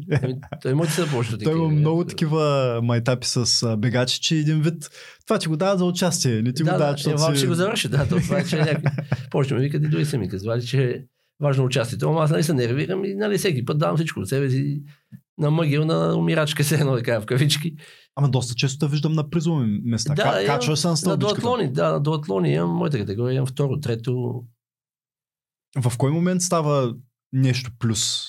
Той 0.62 0.74
може 0.74 0.90
да 0.90 0.96
се 0.96 1.12
почне 1.12 1.38
Той 1.38 1.54
има 1.54 1.70
много 1.70 2.06
такива 2.06 2.80
майтапи 2.84 3.28
с 3.28 3.78
бегачи, 3.78 4.20
че 4.22 4.36
един 4.36 4.62
вид 4.62 4.90
това, 5.28 5.40
че 5.40 5.50
го 5.50 5.58
дават 5.58 5.80
за 5.80 5.86
участие, 5.86 6.42
не 6.42 6.54
ти 6.54 6.64
да, 6.64 6.72
го 6.72 6.78
да, 6.78 6.84
дават, 6.84 7.00
е, 7.00 7.04
защото 7.04 7.34
си... 7.34 7.38
ще 7.38 7.48
го 7.48 7.54
завърши, 7.54 7.88
да, 7.88 8.08
то 8.08 8.16
това 8.16 8.40
е, 8.40 8.46
че 8.46 8.58
някой... 8.58 8.92
Повече 9.32 9.54
ме 9.54 9.60
викат 9.60 9.84
и 9.84 9.88
дори 9.88 10.06
са 10.06 10.18
ми 10.18 10.30
казвали, 10.30 10.66
че 10.66 11.06
важно 11.42 11.66
участието. 11.66 12.10
Ама 12.10 12.22
аз 12.24 12.32
нали 12.32 12.44
се 12.44 12.54
нервирам 12.54 13.06
и 13.06 13.16
нали 13.16 13.38
всеки 13.38 13.66
път 13.66 13.80
давам 13.80 13.96
всичко 13.96 14.20
от 14.20 14.28
себе 14.28 14.50
си 14.50 14.84
на 15.38 15.52
мъгил, 15.52 15.86
на 15.86 16.18
умирачка 16.18 16.64
се 16.64 16.76
едно, 16.80 16.92
да 16.92 17.04
кажа 17.04 17.22
в 17.22 17.26
кавички. 17.26 17.76
Ама 18.16 18.30
доста 18.30 18.56
често 18.56 18.86
те 18.86 18.92
виждам 18.92 19.14
на 19.14 19.30
призови 19.30 19.82
места. 19.84 20.14
Да, 20.14 20.24
Ка- 20.24 20.46
Качва 20.46 20.78
се 20.78 20.88
на 20.88 20.96
На 21.06 21.18
дуатлони, 21.18 21.74
да, 21.74 21.92
на 21.92 22.00
дуатлони 22.00 22.54
имам 22.54 22.76
моята 22.76 22.98
категория, 22.98 23.36
имам 23.36 23.48
второ, 23.48 23.80
трето. 23.80 24.44
В 25.82 25.98
кой 25.98 26.12
момент 26.12 26.42
става 26.42 26.96
нещо 27.34 27.72
плюс? 27.80 28.29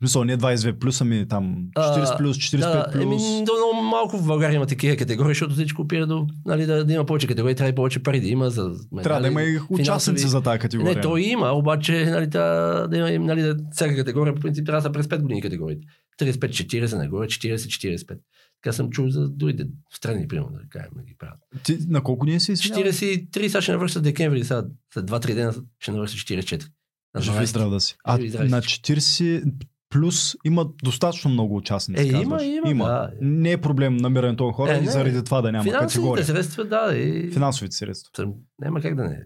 В 0.00 0.02
Смисъл, 0.02 0.24
не 0.24 0.38
22 0.38 0.78
плюс, 0.78 1.00
ами 1.00 1.28
там 1.28 1.56
40 1.76 2.14
А, 2.14 2.16
плюс, 2.16 2.36
45 2.36 2.58
да, 2.60 2.88
плюс. 2.92 3.02
еми, 3.02 3.16
до 3.44 3.52
много 3.52 3.82
малко 3.90 4.18
в 4.18 4.26
България 4.26 4.56
има 4.56 4.66
такива 4.66 4.96
категории, 4.96 5.30
защото 5.30 5.54
всичко 5.54 5.82
опира 5.82 6.06
до, 6.06 6.26
нали, 6.46 6.66
да, 6.66 6.84
да 6.84 6.92
има 6.92 7.06
повече 7.06 7.26
категории, 7.26 7.54
трябва 7.54 7.70
и 7.70 7.74
повече 7.74 8.02
пари 8.02 8.20
да 8.20 8.28
има 8.28 8.50
за 8.50 8.62
медали. 8.62 9.02
Трябва 9.02 9.20
да 9.20 9.28
има 9.28 9.42
и 9.42 9.58
участници 9.68 10.28
за 10.28 10.40
тази 10.40 10.58
категория. 10.58 10.94
Не, 10.94 11.00
то 11.00 11.16
има, 11.16 11.50
обаче 11.50 12.04
нали, 12.04 12.30
трябва 12.30 12.88
да 12.88 12.96
има 12.96 13.26
нали, 13.26 13.42
да, 13.42 13.56
всяка 13.72 13.96
категория, 13.96 14.34
по 14.34 14.40
принцип 14.40 14.66
трябва 14.66 14.78
да 14.78 14.82
са 14.82 14.92
през 14.92 15.06
5 15.06 15.20
години 15.22 15.42
категориите. 15.42 15.86
35-40 16.20 16.96
нагоре, 16.96 17.26
40-45. 17.26 18.18
Така 18.62 18.72
съм 18.72 18.90
чул 18.90 19.10
за 19.10 19.28
другите 19.28 19.66
страни, 19.92 20.28
примерно, 20.28 20.50
да 20.52 20.68
кажем, 20.68 20.90
да 20.96 21.02
ги 21.02 21.14
правят. 21.18 21.38
Ти 21.62 21.78
на 21.88 22.02
колко 22.02 22.26
ние 22.26 22.40
си 22.40 22.52
извинявай? 22.52 22.92
43 22.92 23.48
сега 23.48 23.60
ще 23.60 23.72
навърша 23.72 24.00
декември, 24.00 24.44
сега 24.44 24.64
след 24.94 25.10
2-3 25.10 25.34
дена 25.34 25.54
ще 25.78 25.90
навърша 25.90 26.16
44. 26.16 26.68
На 27.14 27.20
Живи 27.20 27.36
12. 27.36 27.44
здрав 27.44 27.70
да 27.70 27.80
си. 27.80 27.96
А 28.04 28.18
на 28.48 28.62
всички. 28.62 28.92
40 28.92 29.52
плюс 29.90 30.36
има 30.44 30.66
достатъчно 30.84 31.30
много 31.30 31.56
участници. 31.56 32.02
Е, 32.02 32.06
има, 32.06 32.36
казваш. 32.36 32.42
има, 32.66 32.84
да. 32.84 33.10
Не 33.20 33.52
е 33.52 33.56
проблем 33.58 33.96
намирането 33.96 34.46
на 34.46 34.52
хора 34.52 34.72
Е, 34.72 34.78
и 34.78 34.80
не. 34.80 34.90
заради 34.90 35.24
това 35.24 35.40
да 35.40 35.52
няма 35.52 35.64
Финансовите 35.64 35.94
категория. 35.94 36.24
средства, 36.26 36.64
да. 36.64 36.96
И... 36.96 37.30
Финансовите 37.30 37.76
средства. 37.76 38.10
Съм- 38.16 38.32
Няма 38.58 38.80
как 38.80 38.94
да 38.94 39.04
не. 39.04 39.22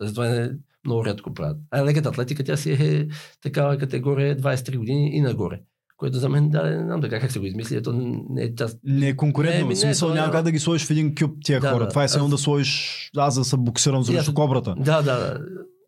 Затова 0.00 0.28
не 0.28 0.50
много 0.84 1.04
рядко 1.04 1.34
правят. 1.34 1.56
А 1.70 1.84
леката 1.84 2.08
атлетика, 2.08 2.44
тя 2.44 2.56
си 2.56 2.72
е 2.72 3.08
такава 3.42 3.78
категория 3.78 4.36
23 4.36 4.76
години 4.76 5.10
и 5.10 5.20
нагоре. 5.20 5.60
Което 5.96 6.18
за 6.18 6.28
мен, 6.28 6.50
да, 6.50 6.70
не 6.70 6.78
знам 6.78 7.00
така 7.00 7.20
как 7.20 7.32
се 7.32 7.38
го 7.38 7.46
измисли, 7.46 7.82
то 7.82 7.92
не 8.30 8.42
е 8.42 8.54
част. 8.54 8.78
Не 8.84 9.08
е 9.08 9.16
конкурентно. 9.16 9.60
Не, 9.60 9.68
не, 9.68 9.76
смисъл 9.76 10.08
няма 10.10 10.32
как 10.32 10.44
да 10.44 10.50
ги 10.50 10.58
сложиш 10.58 10.86
в 10.86 10.90
един 10.90 11.14
кюб 11.14 11.36
тия 11.44 11.60
Да, 11.60 11.70
хора. 11.70 11.84
да. 11.84 11.88
Това 11.88 12.04
е 12.04 12.08
само 12.08 12.24
Аз- 12.24 12.30
да 12.30 12.38
сложиш 12.38 13.10
аз 13.16 13.34
да 13.34 13.44
се 13.44 13.56
боксирам 13.56 14.04
срещу 14.04 14.34
кобрата. 14.34 14.74
Да, 14.78 15.02
да, 15.02 15.38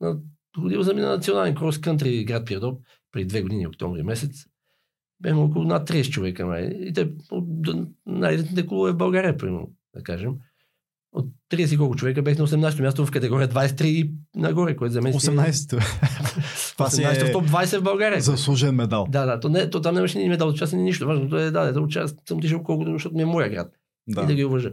да. 0.00 0.16
Ходил 0.56 0.82
за 0.82 0.94
ми 0.94 1.00
на 1.00 1.08
национален 1.08 1.54
крос 1.54 1.78
кантри 1.78 2.24
град 2.24 2.46
Пирдоп 2.46 2.80
преди 3.14 3.26
две 3.26 3.42
години, 3.42 3.66
октомври 3.66 4.02
месец. 4.02 4.46
Бяхме 5.20 5.40
около 5.40 5.64
над 5.64 5.90
30 5.90 6.10
човека. 6.10 6.46
Май. 6.46 6.62
И 6.62 6.92
те 6.92 7.10
от 7.30 7.46
най-летните 8.06 8.66
клубове 8.66 8.92
в 8.92 8.96
България, 8.96 9.36
примерно, 9.36 9.70
да 9.96 10.02
кажем. 10.02 10.32
От 11.12 11.26
30 11.52 11.74
и 11.74 11.78
колко 11.78 11.96
човека 11.96 12.22
бех 12.22 12.38
на 12.38 12.46
18-то 12.46 12.82
място 12.82 13.06
в 13.06 13.10
категория 13.10 13.48
23 13.48 13.84
и 13.84 14.14
нагоре, 14.36 14.76
което 14.76 14.92
за 14.92 15.02
мен 15.02 15.20
си 15.20 15.26
е- 15.26 15.30
18-то. 15.30 15.76
Това 16.72 16.90
си 16.90 17.02
18 17.02 17.24
в 17.24 17.28
е 17.28 17.32
топ 17.32 17.44
20 17.44 17.78
в 17.78 17.82
България. 17.82 18.20
заслужен 18.20 18.74
медал. 18.74 19.06
Да, 19.10 19.26
да, 19.26 19.40
то, 19.40 19.48
не, 19.48 19.70
то 19.70 19.80
там 19.80 19.94
нямаше 19.94 20.18
ни 20.18 20.28
медал 20.28 20.48
от 20.48 20.54
участие, 20.54 20.78
ни 20.78 20.84
нищо. 20.84 21.06
Важното 21.06 21.38
е 21.38 21.50
да, 21.50 21.72
да 21.72 21.80
участвам, 21.80 22.20
съм 22.28 22.38
отишъл 22.38 22.62
колкото, 22.62 22.92
защото 22.92 23.14
ми 23.16 23.22
е 23.22 23.26
моя 23.26 23.50
град. 23.50 23.72
Да. 24.08 24.22
И 24.22 24.26
да 24.26 24.34
ги 24.34 24.44
уважа. 24.44 24.72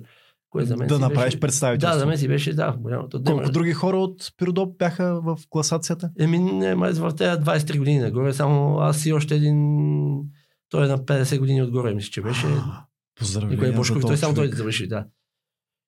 Кое 0.51 0.65
за 0.65 0.77
мен 0.77 0.87
да 0.87 0.99
направиш 0.99 1.27
беше... 1.27 1.39
представителство. 1.39 1.93
Да, 1.93 1.99
за 1.99 2.05
мен 2.05 2.17
си 2.17 2.27
беше, 2.27 2.53
да, 2.53 2.75
голямото. 2.79 3.23
Колко 3.23 3.41
Дема- 3.41 3.51
други 3.51 3.73
хора 3.73 3.97
от 3.97 4.31
Пиродоп 4.37 4.77
бяха 4.77 5.21
в 5.21 5.37
класацията? 5.49 6.09
Еми, 6.19 6.39
не, 6.39 6.75
май 6.75 6.91
в 6.91 7.13
тези 7.17 7.31
23 7.31 7.77
години 7.77 7.99
нагоре, 7.99 8.33
само 8.33 8.77
аз 8.77 9.05
и 9.05 9.13
още 9.13 9.35
един... 9.35 9.57
Той 10.69 10.85
е 10.85 10.87
на 10.87 10.97
50 10.97 11.39
години 11.39 11.63
отгоре, 11.63 11.93
мисля, 11.93 12.09
че 12.11 12.21
беше. 12.21 12.47
Поздравления 13.15 13.69
е 13.69 13.71
Бошков, 13.71 14.01
той 14.01 14.17
само 14.17 14.33
той 14.33 14.47
завърши, 14.47 14.87
да. 14.87 15.05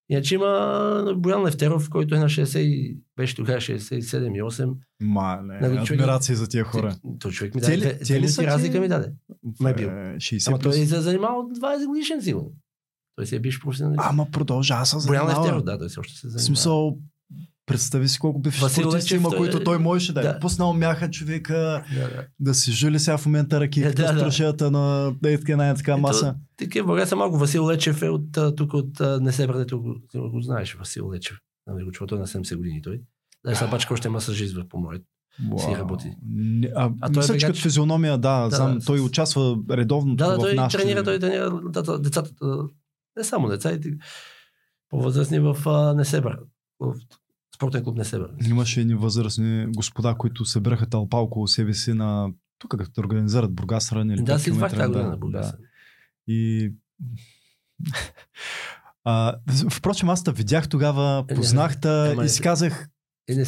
Иначе 0.10 0.36
има 0.36 1.14
Боян 1.18 1.46
Левтеров, 1.46 1.90
който 1.90 2.16
е 2.16 2.20
на 2.20 2.26
60, 2.26 2.60
и- 2.60 2.98
беше 3.16 3.36
тогава 3.36 3.60
67 3.60 3.94
и 4.38 4.42
8. 4.42 4.74
Мале, 5.02 5.60
Нали, 5.62 5.78
човек- 5.78 5.92
адмирации 5.92 6.36
за 6.36 6.48
тия 6.48 6.64
хора. 6.64 6.96
Той 7.20 7.32
човек 7.32 7.56
ми 7.56 7.62
даде. 7.62 7.78
ли- 7.78 7.80
две- 7.80 7.98
те 7.98 8.04
две 8.04 8.14
ли 8.14 8.18
минути 8.18 8.34
са 8.34 8.42
ти- 8.42 8.48
разлика 8.48 8.80
ми 8.80 8.88
даде. 8.88 9.12
Май 9.60 9.74
бил. 9.74 9.88
Е, 9.88 10.16
60 10.18 10.48
Ама 10.48 10.60
той 10.60 10.74
се 10.74 11.02
занимавал 11.02 11.40
от 11.40 11.52
20 11.52 11.88
годишен 11.88 12.22
сигурно. 12.22 12.52
Той 13.16 13.26
си 13.26 13.36
е 13.36 13.40
биш 13.40 13.62
професионалист. 13.62 14.02
Ама 14.02 14.28
продължава 14.28 14.86
се 14.86 14.96
Боян 14.98 15.08
занимава. 15.20 15.42
Левтеров, 15.42 15.64
да, 15.64 15.80
той 15.80 15.90
си 15.90 16.00
още 16.00 16.14
се 16.14 16.20
В 16.20 16.22
занимава. 16.22 16.40
смисъл, 16.40 16.98
представи 17.66 18.08
си 18.08 18.20
колко 18.20 18.40
бивши 18.40 18.70
спортисти 18.70 19.16
има, 19.16 19.30
той 19.30 19.38
които 19.38 19.58
е- 19.58 19.64
той 19.64 19.78
можеше 19.80 20.14
да, 20.14 20.22
да. 20.22 20.30
е 20.30 20.40
пуснал 20.40 20.74
мяха 20.74 21.10
човека, 21.10 21.54
Да, 21.94 22.00
да. 22.02 22.26
да 22.40 22.54
си 22.54 22.72
жули 22.72 23.00
сега 23.00 23.18
в 23.18 23.26
момента 23.26 23.60
ръки, 23.60 23.82
Е, 23.82 23.84
да, 23.86 24.04
да. 24.04 24.20
страшата 24.20 24.72
на 24.72 25.14
е, 25.26 25.38
така, 25.38 25.52
една 25.52 25.74
така 25.76 25.98
маса. 25.98 26.36
Такива 26.58 26.86
България 26.86 27.08
са 27.08 27.16
малко. 27.16 27.38
Васил 27.38 27.70
Лечев 27.70 28.02
е 28.02 28.10
от 28.10 28.26
тук 28.56 28.74
от 28.74 29.02
а, 29.02 29.20
Несебър, 29.22 29.58
дето 29.58 29.82
го, 29.82 29.96
го, 30.30 30.42
знаеш, 30.42 30.74
Васил 30.74 31.12
Лечев. 31.12 31.38
Нали 31.68 31.84
го 31.84 31.92
чува, 31.92 32.08
той 32.08 32.18
е 32.18 32.22
на 32.22 32.28
70 32.28 32.56
години 32.56 32.82
той. 32.82 33.02
Да, 33.46 33.56
са 33.56 33.68
бачка 33.68 33.94
още 33.94 34.08
е 34.08 34.12
масажист 34.12 34.56
в 34.56 34.68
помоят. 34.70 35.02
си 35.58 35.66
Вау. 35.66 35.76
работи. 35.76 36.12
Не, 36.26 36.70
А, 36.76 36.92
А 37.02 37.10
той 37.10 37.14
е 37.14 37.18
мисля, 37.18 37.24
че 37.24 37.32
бегач. 37.36 37.44
като 37.46 37.60
физиономия, 37.60 38.18
да, 38.18 38.42
Да, 38.42 38.56
знам, 38.56 38.74
да, 38.74 38.86
той 38.86 38.98
с- 38.98 39.02
участва 39.02 39.58
редовно 39.72 40.16
Да, 40.16 40.28
да, 40.28 40.36
в 40.36 40.40
той 40.40 40.54
нашите... 40.56 40.84
тренира, 40.84 41.04
той 41.04 41.20
тренира 41.20 41.62
децата, 42.00 42.30
не 43.18 43.24
само 43.24 43.48
деца, 43.48 43.72
и 43.72 43.98
по-възрастни 44.90 45.40
в 45.40 45.58
а, 45.66 45.94
Несебър. 45.94 46.40
В 46.80 46.96
спортен 47.56 47.84
клуб 47.84 47.98
Несебър. 47.98 48.30
Имаше 48.48 48.82
едни 48.82 48.96
възрастни 48.96 49.66
господа, 49.76 50.16
които 50.18 50.46
събираха 50.46 50.90
тълпа 50.90 51.18
около 51.18 51.48
себе 51.48 51.74
си 51.74 51.94
на 51.94 52.30
тук 52.60 52.78
като 52.78 53.02
организират 53.02 53.54
Бургас 53.54 53.92
Рън 53.92 54.10
или 54.10 54.22
Да, 54.22 54.36
5 54.36 54.38
си 54.38 54.60
тази 54.60 54.92
да, 54.92 55.04
на 55.10 55.18
Бургас. 55.18 55.52
да. 55.52 55.58
И 56.28 56.72
а, 59.04 59.36
впрочем, 59.72 60.10
аз 60.10 60.24
те 60.24 60.32
видях 60.32 60.70
тогава, 60.70 61.26
Е, 61.30 61.36
познах 61.36 61.80
те 61.80 62.16
и 62.26 62.30
си 62.30 62.42
казах, 62.42 62.90
Е, 63.30 63.36
не, 63.36 63.46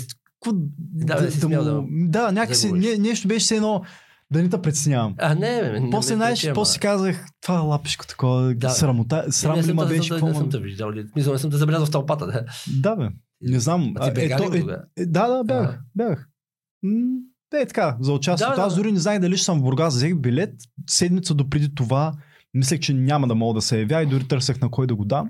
Да, 0.74 1.32
смял 1.32 1.64
да 1.64 1.82
му 1.82 1.88
да, 1.92 2.32
някакси, 2.32 2.72
не, 2.72 2.98
нещо 2.98 3.28
беше 3.28 3.44
все 3.44 3.56
едно 3.56 3.84
да 4.32 4.44
не 4.44 4.50
те 4.50 4.62
притеснявам. 4.62 5.16
а, 5.18 5.36
не, 5.36 5.80
не, 5.80 5.90
После, 5.90 6.16
знаеш, 6.16 6.52
после 6.54 6.74
си 6.74 6.80
казах, 6.80 7.26
това 7.42 7.56
е 7.56 7.60
лапишко 7.60 8.08
такова, 8.08 8.54
Да. 8.56 8.70
срамота, 8.70 9.26
срам 9.30 9.60
ли 9.60 9.74
ма 9.74 9.88
те- 9.88 9.98
беше? 9.98 10.14
не, 10.14 10.34
съм 10.34 10.50
те 10.50 10.60
виждал. 10.60 10.92
Мисля, 11.16 11.32
не 11.32 11.40
съм 11.40 11.52
те 11.52 11.58
забелязал 11.58 11.86
в 11.86 11.92
тълпата. 11.92 12.26
Да, 12.26 12.44
Да, 12.80 12.96
бе. 12.96 13.10
Не 13.42 13.60
знам. 13.60 13.94
А 13.96 14.06
ти 14.06 14.14
бега 14.14 14.36
е, 14.36 14.38
тогава? 14.38 14.84
е, 14.98 15.06
да, 15.06 15.28
да, 15.28 15.44
бях. 15.44 15.80
Бях. 15.96 16.28
Да, 17.52 17.60
е 17.60 17.66
така, 17.66 17.98
за 18.00 18.14
участието. 18.14 18.56
Да, 18.56 18.62
Аз 18.62 18.76
дори 18.76 18.92
не 18.92 19.00
знаех 19.00 19.20
дали 19.20 19.38
ще 19.38 19.46
съм 19.46 19.60
в 19.60 19.64
Бургас. 19.64 19.96
Взех 19.96 20.16
билет. 20.16 20.54
Седмица 20.90 21.34
допреди 21.34 21.76
това 21.76 22.14
мислех, 22.54 22.80
че 22.80 22.94
няма 22.94 23.28
да 23.28 23.36
мога 23.36 23.54
да 23.54 23.62
се 23.62 23.80
явя 23.80 24.04
и 24.04 24.06
дори 24.06 24.28
търсех 24.28 24.62
на 24.62 24.72
кой 24.72 24.88
да 24.88 24.96
го 24.96 25.06
дам. 25.06 25.30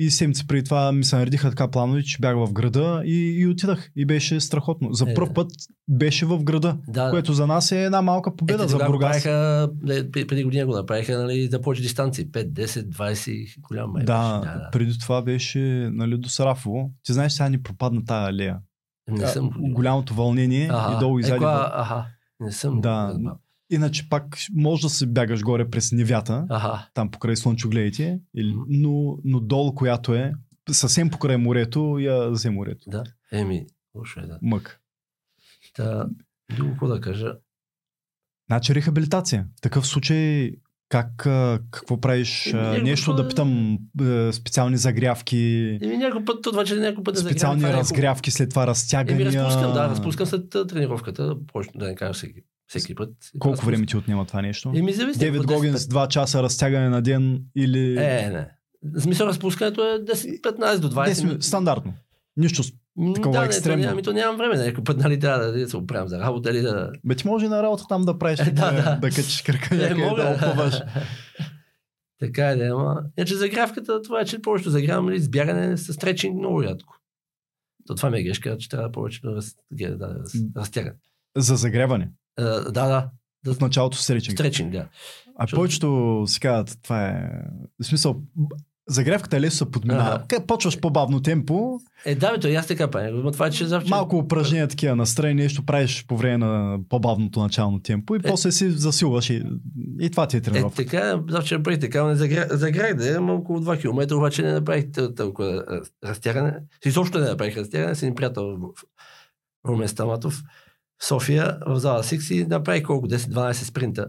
И 0.00 0.10
седмица 0.10 0.44
преди 0.46 0.64
това 0.64 0.92
ми 0.92 1.04
се 1.04 1.16
наредиха 1.16 1.50
така 1.50 1.68
планове, 1.68 2.02
че 2.02 2.18
бях 2.20 2.36
в 2.36 2.52
града 2.52 3.02
и, 3.04 3.36
и 3.38 3.46
отидах. 3.46 3.90
И 3.96 4.06
беше 4.06 4.40
страхотно. 4.40 4.92
За 4.92 5.10
Е, 5.10 5.14
първ 5.14 5.26
да. 5.26 5.34
път 5.34 5.50
беше 5.88 6.26
в 6.26 6.38
града, 6.38 6.76
да. 6.88 7.10
което 7.10 7.32
за 7.32 7.46
нас 7.46 7.72
е 7.72 7.84
една 7.84 8.02
малка 8.02 8.36
победа 8.36 8.62
Ето, 8.62 8.68
за 8.68 8.78
Бургас. 8.78 9.10
Правиха, 9.12 9.68
не, 9.82 9.94
пр- 9.94 10.26
преди 10.26 10.44
година 10.44 10.66
го 10.66 10.72
направиха 10.72 11.18
нали, 11.18 11.46
за 11.46 11.60
повече 11.60 11.82
дистанции. 11.82 12.26
5, 12.26 12.52
10, 12.52 12.66
20, 12.82 13.60
голям 13.60 13.90
май 13.90 14.04
Да, 14.04 14.38
беше. 14.40 14.52
да, 14.52 14.68
преди 14.72 14.98
това 14.98 15.22
беше 15.22 15.58
нали, 15.92 16.18
до 16.18 16.28
Сарафово. 16.28 16.90
Ти 17.02 17.12
знаеш, 17.12 17.32
сега 17.32 17.48
ни 17.48 17.62
пропадна 17.62 18.04
тая 18.04 18.28
алея. 18.28 18.58
да. 19.08 19.14
Не 19.16 19.28
съм. 19.28 19.50
Голямото 19.58 20.14
вълнение 20.14 20.68
Аха, 20.68 20.94
и 20.94 21.00
долу 21.00 21.18
е, 21.18 21.20
изяде. 21.20 21.38
коя- 21.38 21.70
Аха, 21.72 22.06
не 22.40 22.52
съм. 22.52 22.80
Да. 22.80 23.08
разбрал. 23.08 23.36
Иначе 23.70 24.08
пак 24.08 24.38
може 24.54 24.82
да 24.82 24.88
се 24.88 25.06
бягаш 25.06 25.42
горе 25.42 25.70
през 25.70 25.92
Невята, 25.92 26.46
Аха. 26.48 26.88
там 26.94 27.10
покрай 27.10 27.36
слънчогледите, 27.36 28.20
или, 28.36 28.54
но, 28.68 29.18
но 29.24 29.40
долу, 29.40 29.74
която 29.74 30.14
е 30.14 30.32
съвсем 30.70 31.10
покрай 31.10 31.36
морето, 31.36 31.98
я 31.98 32.30
взе 32.30 32.50
морето. 32.50 32.90
Да. 32.90 33.04
Еми, 33.32 33.66
лошо 33.94 34.20
е, 34.20 34.26
да. 34.26 34.38
Мък. 34.42 34.80
Та, 35.74 36.06
друго 36.56 36.70
какво 36.70 36.86
да 36.86 37.00
кажа. 37.00 37.32
Значи 38.50 38.74
рехабилитация. 38.74 39.46
В 39.58 39.60
такъв 39.60 39.86
случай 39.86 40.52
как, 40.88 41.16
какво 41.70 42.00
правиш? 42.00 42.52
Някакво- 42.52 42.82
нещо 42.84 43.14
да 43.14 43.28
питам, 43.28 43.78
е, 44.00 44.32
специални 44.32 44.76
загрявки, 44.76 45.78
Еми, 45.82 45.96
някой 45.96 46.24
път, 46.24 46.42
това, 46.42 46.64
че 46.64 46.74
някой 46.74 47.04
път 47.04 47.14
да 47.14 47.20
специални 47.20 47.60
загрявам, 47.60 47.78
е 47.78 47.80
разгрявки, 47.80 48.30
след 48.30 48.50
това 48.50 48.66
разтягания. 48.66 49.26
Еми, 49.26 49.36
разпускам, 49.36 49.72
да, 49.72 49.88
разпускам 49.88 50.26
след 50.26 50.50
тренировката, 50.68 51.36
да 51.74 51.86
не 51.86 51.94
кажа 51.94 52.12
всеки, 52.12 52.40
всеки 52.68 52.94
път. 52.94 53.10
Колко 53.38 53.66
време 53.66 53.86
ти 53.86 53.96
отнема 53.96 54.24
това 54.24 54.42
нещо? 54.42 54.72
Еми, 54.74 54.92
зависи. 54.92 55.18
Девид 55.18 55.42
по 55.42 55.48
10 55.48 55.54
Гогинс, 55.56 55.84
2 55.84 56.08
часа 56.08 56.42
разтягане 56.42 56.88
на 56.88 57.02
ден 57.02 57.42
или... 57.56 57.96
Е, 57.96 58.30
не. 58.30 58.50
В 58.82 59.00
смисъл 59.00 59.26
разпускането 59.26 59.84
е 59.84 60.04
10, 60.04 60.40
15 60.40 60.78
до 60.78 60.90
20 60.90 61.12
10 61.12 61.24
минути. 61.24 61.46
Стандартно. 61.46 61.94
Нищо 62.36 62.62
с- 62.62 62.72
Такова 63.14 63.38
да, 63.38 63.44
екстремно. 63.44 63.76
Не, 63.76 63.82
то, 63.82 63.88
няма, 63.88 64.02
то 64.02 64.12
нямам 64.12 64.36
време. 64.36 64.64
Някой 64.64 64.84
път 64.84 64.98
нали, 64.98 65.20
трябва 65.20 65.44
да, 65.46 65.52
да 65.52 65.68
се 65.68 65.76
оправям 65.76 66.08
за 66.08 66.18
работа 66.18 66.50
или 66.50 66.60
да... 66.60 66.92
Бе, 67.04 67.14
ти 67.14 67.26
може 67.26 67.46
и 67.46 67.48
на 67.48 67.62
работа 67.62 67.84
там 67.88 68.04
да 68.04 68.18
правиш, 68.18 68.40
Е, 68.40 68.44
да, 68.44 68.72
да, 68.72 68.82
да. 68.82 68.96
да 68.96 69.08
качиш 69.08 69.42
кръка 69.42 69.74
Не 69.74 69.82
някъде, 69.82 70.04
мога. 70.04 70.22
да 70.22 70.30
опъваш. 70.30 70.80
така 72.20 72.48
е, 72.48 72.56
да, 72.56 72.64
ама... 72.64 73.02
Иначе 73.18 73.34
загрявката, 73.34 74.02
това 74.02 74.20
е, 74.20 74.24
че 74.24 74.42
повечето 74.42 74.70
загрявам 74.70 75.06
нали, 75.06 75.20
с 75.20 75.28
бягане 75.28 75.76
с 75.76 75.92
стречинг 75.92 76.38
много 76.38 76.62
рядко. 76.62 76.94
То 77.86 77.94
това 77.94 78.10
ми 78.10 78.18
е 78.18 78.22
грешка, 78.22 78.56
че 78.58 78.68
трябва 78.68 78.92
повече 78.92 79.20
да, 79.20 79.34
раз, 79.34 79.54
да, 79.70 79.96
да, 79.96 80.14
раз, 80.14 80.32
разтягане. 80.56 80.96
За 81.36 81.56
загреване. 81.56 82.10
А, 82.38 82.42
да, 82.62 83.10
да, 83.44 83.54
В 83.54 83.60
началото 83.60 83.96
стречинг. 83.96 84.38
стречинг, 84.38 84.72
да. 84.72 84.78
А 84.78 84.86
Защото- 85.40 85.56
повечето 85.56 86.24
си 86.26 86.40
казват, 86.40 86.78
това 86.82 87.06
е... 87.06 87.30
В 87.82 87.86
смисъл, 87.86 88.16
загревката 88.88 89.40
лесно 89.40 89.56
се 89.58 89.70
подминава. 89.70 90.24
Ага. 90.30 90.46
Почваш 90.46 90.80
по-бавно 90.80 91.20
темпо, 91.22 91.80
Е, 92.04 92.14
да, 92.14 92.32
бе, 92.32 92.40
то 92.40 92.48
и 92.48 92.54
аз 92.54 92.66
така 92.66 92.90
правя. 92.90 93.10
Но 93.10 93.30
това 93.30 93.46
е, 93.46 93.50
че 93.50 93.66
завчера... 93.66 93.90
малко 93.90 94.16
упражнения 94.16 94.68
такива 94.68 94.96
настрани, 94.96 95.34
нещо 95.34 95.62
правиш 95.62 96.04
по 96.06 96.16
време 96.16 96.36
на 96.38 96.78
по-бавното 96.88 97.40
начално 97.40 97.80
темпо 97.80 98.14
и 98.14 98.18
Е. 98.18 98.22
после 98.22 98.52
си 98.52 98.70
засилваш 98.70 99.30
и, 99.30 99.42
и 100.00 100.10
това 100.10 100.26
ти 100.26 100.36
е 100.36 100.38
Е, 100.38 100.42
тренировка. 100.42 100.76
така, 100.76 101.20
завчера 101.28 101.62
правих 101.62 101.80
така, 101.80 102.04
не 102.04 102.14
загрях, 102.16 102.48
загрях 102.50 102.94
да 102.94 103.14
е, 103.14 103.18
около 103.18 103.60
2 103.60 103.80
км, 103.80 104.16
обаче 104.16 104.42
не 104.42 104.52
направих 104.52 104.84
толкова 105.16 105.64
раз- 105.68 105.92
разтягане. 106.04 106.54
Си 106.82 106.88
изобщо 106.88 107.18
не 107.18 107.28
направих 107.28 107.56
разтягане, 107.56 107.94
с 107.94 108.02
един 108.02 108.14
приятел 108.14 108.56
Румен 109.68 109.88
Стаматов 109.88 110.42
в 110.98 111.04
София, 111.04 111.58
в 111.66 111.78
зала 111.78 112.04
Сикс 112.04 112.30
и 112.30 112.44
направих 112.44 112.82
колко 112.82 113.08
10-12 113.08 113.52
спринта 113.52 114.08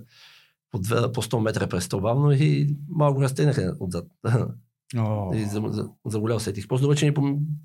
по, 0.72 0.80
две, 0.80 1.12
по 1.12 1.22
100 1.22 1.40
метра 1.40 1.68
през 1.68 1.88
бавно 1.88 2.32
и 2.32 2.78
малко 2.90 3.22
разтегнах 3.22 3.76
отзад. 3.80 4.06
О, 4.98 5.34
и 5.36 5.46
за, 5.46 5.64
за, 5.68 5.90
заболял 6.06 6.38
усетих. 6.38 6.68
После 6.68 6.88
вече 6.88 7.06
не 7.06 7.14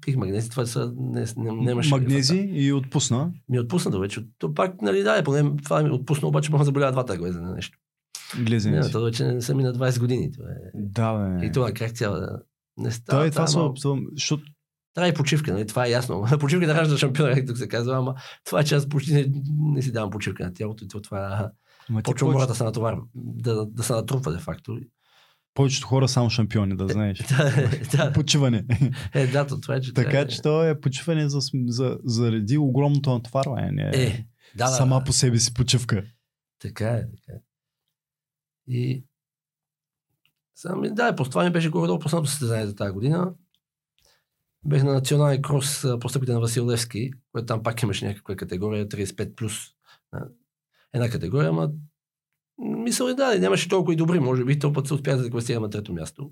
пих 0.01 0.17
магнези, 0.17 0.51
това 0.51 0.67
са, 0.67 0.93
не, 0.97 1.27
не, 1.37 1.53
нямаше. 1.53 1.91
Магнези 1.91 2.37
и 2.53 2.73
отпусна. 2.73 3.33
Ми 3.49 3.61
отпусна 3.61 3.91
да 3.91 3.99
вече. 3.99 4.27
То 4.39 4.55
пак, 4.55 4.83
нали, 4.83 5.03
да, 5.03 5.19
е, 5.19 5.25
поне 5.25 5.57
това 5.65 5.83
ми 5.83 5.91
отпусна, 5.91 6.29
обаче 6.29 6.53
ме 6.53 6.65
заболява 6.65 6.93
двата 6.93 7.17
глеза 7.17 7.41
на 7.41 7.55
нещо. 7.55 7.79
Не, 8.39 8.45
Глезенци. 8.45 8.93
то 8.93 9.05
вече 9.05 9.25
не 9.25 9.41
са 9.41 9.55
ми 9.55 9.63
на 9.63 9.75
20 9.75 10.01
години. 10.01 10.33
Това 10.33 10.51
е. 10.51 10.71
Да, 10.75 11.15
бе. 11.15 11.47
И 11.47 11.53
това 11.53 11.73
как 11.73 11.93
цяла. 11.93 12.41
Не 12.77 12.91
става. 12.91 13.23
Той, 13.23 13.31
това 13.31 13.45
това, 13.45 13.47
са, 13.47 13.59
малко- 13.89 14.11
защото 14.13 14.43
Трябва 14.95 15.09
и 15.09 15.15
почивка, 15.15 15.53
нали? 15.53 15.67
това 15.67 15.87
е 15.87 15.91
ясно. 15.91 16.27
Почивка 16.41 16.67
да 16.67 16.75
ражда 16.75 16.97
шампиона, 16.99 17.35
както 17.35 17.57
се 17.57 17.69
казва, 17.69 17.97
ама 17.97 18.15
това 18.45 18.61
е, 18.61 18.65
че 18.65 18.75
аз 18.75 18.89
почти 18.89 19.13
не, 19.15 19.27
не 19.59 19.83
си 19.83 19.93
давам 19.93 20.11
почивка 20.11 20.45
на 20.45 20.53
тялото 20.53 20.85
и 20.85 20.89
то 20.89 21.01
това 21.01 21.51
Ма 21.91 22.03
ти 22.03 22.11
почва 22.11 22.33
мората 22.33 22.47
да 22.53 22.55
се 22.55 22.65
натоварва, 22.65 23.03
да, 23.15 23.67
да 23.67 23.83
се 23.83 23.93
натрупва 23.93 24.33
де 24.33 24.39
факто. 24.39 24.79
повечето 25.55 25.87
хора 25.87 26.09
само 26.09 26.31
шампиони, 26.31 26.77
да 26.77 26.89
знаеш. 26.89 27.19
да, 27.93 28.13
Почиване. 28.15 28.65
е, 29.15 29.27
да, 29.27 29.47
то 29.47 29.61
това 29.61 29.75
е, 29.75 29.81
че 29.81 29.95
така 29.95 30.11
трябва- 30.11 30.27
че 30.29 30.43
то 30.43 30.65
е 30.65 30.81
почиване 30.81 31.29
за, 31.29 31.39
за, 31.67 31.99
заради 32.05 32.59
огромното 32.59 33.11
натоварване. 33.13 33.71
Не 33.73 33.83
е 33.83 34.07
Е, 34.07 34.27
да, 34.57 34.65
да, 34.65 34.71
сама 34.71 35.03
по 35.07 35.13
себе 35.13 35.39
си 35.39 35.55
почивка. 35.55 36.05
Така 36.59 36.89
е, 36.89 37.01
така 37.01 37.33
е. 37.33 37.41
И 38.69 39.05
Сами, 40.57 40.91
да, 40.95 41.15
по 41.17 41.25
това 41.25 41.45
ми 41.45 41.51
беше 41.51 41.69
горе-долу 41.71 41.99
последното 41.99 42.31
състезание 42.31 42.67
за 42.67 42.75
тази 42.75 42.93
година. 42.93 43.35
Бех 44.67 44.83
на 44.83 44.93
национален 44.93 45.43
крос 45.43 45.85
а, 45.85 45.99
по 45.99 46.09
стъпките 46.09 46.33
на 46.33 46.41
Васил 46.41 46.67
Левски, 46.67 47.11
което 47.33 47.47
там 47.47 47.63
пак 47.63 47.83
имаше 47.83 48.07
някаква 48.07 48.37
категория 48.37 48.89
35 48.89 49.35
плюс. 49.35 49.55
Една 50.95 51.09
категория, 51.09 51.49
ама 51.49 51.71
мисъл 52.59 53.07
е 53.07 53.15
да, 53.15 53.39
нямаше 53.39 53.69
толкова 53.69 53.93
и 53.93 53.97
добри, 53.97 54.21
може 54.21 54.45
би, 54.45 54.59
този 54.59 54.73
път 54.73 54.87
се 54.87 54.95
успя 54.95 55.17
да 55.17 55.31
класира 55.31 55.61
на 55.61 55.71
трето 55.71 55.93
място. 55.93 56.31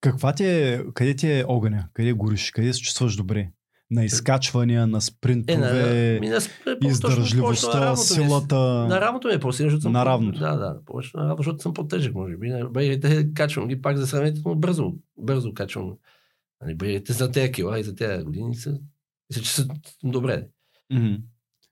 Каква 0.00 0.32
ти 0.32 0.44
е, 0.44 0.84
къде 0.94 1.16
ти 1.16 1.30
е 1.30 1.44
огъня? 1.48 1.88
Къде 1.92 2.12
гориш? 2.12 2.50
Къде 2.50 2.72
се 2.72 2.80
чувстваш 2.80 3.16
добре? 3.16 3.50
На 3.90 4.04
изкачвания, 4.04 4.80
на 4.80 4.86
Е, 4.86 4.90
на, 4.90 5.00
спринтове, 5.00 6.18
ми, 6.20 6.28
на, 6.28 6.40
на 6.82 6.88
издържливостта, 6.88 7.80
равното 7.80 8.14
ми 8.18 8.24
е. 8.24 8.28
силата. 8.28 8.56
На 8.88 9.00
равното 9.00 9.28
ми 9.28 9.34
е 9.34 9.40
по-силно, 9.40 9.70
защото 9.70 9.82
съм... 9.82 9.92
На 9.92 10.06
равното. 10.06 10.38
Да, 10.38 10.56
да, 10.56 10.80
повече 10.86 11.10
на 11.14 11.22
равното, 11.22 11.42
защото 11.42 11.62
съм 11.62 11.74
по-тежък, 11.74 12.14
може 12.14 12.36
би. 12.36 12.48
Не, 12.48 12.64
Бейрите 12.64 13.28
качвам 13.34 13.68
ги 13.68 13.82
пак 13.82 13.96
за 13.96 14.06
сравнително 14.06 14.58
бързо. 14.58 14.94
Бързо 15.18 15.54
качвам. 15.54 15.92
Нали, 16.60 16.74
бейрите 16.74 17.12
за 17.12 17.30
тези 17.30 17.52
кила 17.52 17.80
и 17.80 17.84
за 17.84 17.94
тези 17.94 18.24
години 18.24 18.54
са... 18.54 18.80
Мисля, 19.30 19.42
че 19.42 19.50
са 19.50 19.68
добре. 20.04 20.48
Мгм. 20.92 21.14